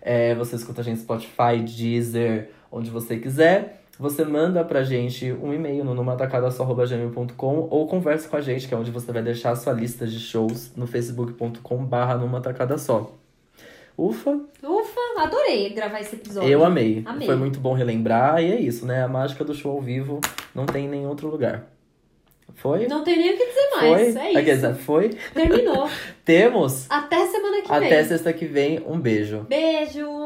É, 0.03 0.35
você 0.35 0.57
escuta 0.57 0.81
a 0.83 0.85
gente 0.85 0.99
no 0.99 1.03
Spotify, 1.03 1.59
Deezer, 1.65 2.51
onde 2.71 2.91
você 2.91 3.17
quiser. 3.17 3.83
Você 3.99 4.25
manda 4.25 4.63
pra 4.63 4.83
gente 4.83 5.33
um 5.33 5.55
e-mail 5.55 5.83
no 5.85 5.95
numatacadasó.gmail.com 5.95 7.69
ou 7.71 7.87
conversa 7.87 8.29
com 8.29 8.37
a 8.37 8.41
gente, 8.41 8.69
que 8.69 8.75
é 8.75 8.77
onde 8.77 8.91
você 8.91 9.11
vai 9.11 9.23
deixar 9.23 9.53
a 9.53 9.57
sua 9.57 9.73
lista 9.73 10.07
de 10.07 10.19
shows 10.21 10.73
no 10.77 10.87
facebook.com 10.87 11.77
barra 11.85 12.17
numatacadasó. 12.17 13.13
Ufa, 13.99 14.39
Ufa, 14.63 15.01
adorei 15.23 15.71
gravar 15.71 16.01
esse 16.01 16.17
episódio. 16.17 16.51
eu 16.51 16.63
amei. 16.63 17.03
Amei. 17.07 17.27
Foi 17.27 17.37
muito 17.37 17.59
bom 17.59 17.73
relembrar 17.73 18.43
e 18.43 18.53
é 18.53 18.61
isso, 18.61 18.85
né? 18.85 19.03
A 19.03 19.09
mágica 19.09 19.43
do 19.43 19.55
show 19.55 19.73
ao 19.73 19.81
vivo 19.81 20.21
não 20.55 20.67
tem 20.67 20.85
em 20.85 20.89
nenhum 20.89 21.09
outro 21.09 21.29
lugar. 21.29 21.65
Foi? 22.57 22.87
Não 22.87 23.03
tem 23.03 23.17
nem 23.17 23.35
o 23.35 23.37
que 23.39 23.47
dizer 23.47 23.69
Foi? 23.79 23.91
mais. 23.91 24.17
É 24.17 24.21
Ah, 24.21 24.33
quer 24.33 24.41
isso. 24.43 24.53
dizer, 24.55 24.75
foi? 24.75 25.09
Terminou. 25.35 25.89
Temos. 26.25 26.87
Até 26.91 27.27
semana 27.27 27.63
que 27.63 27.73
Até 27.73 27.89
vem. 27.89 28.05
sexta 28.05 28.33
que 28.35 28.45
vem. 28.47 28.83
Um 28.87 28.99
beijo. 29.01 29.47
Beijo. 29.49 30.26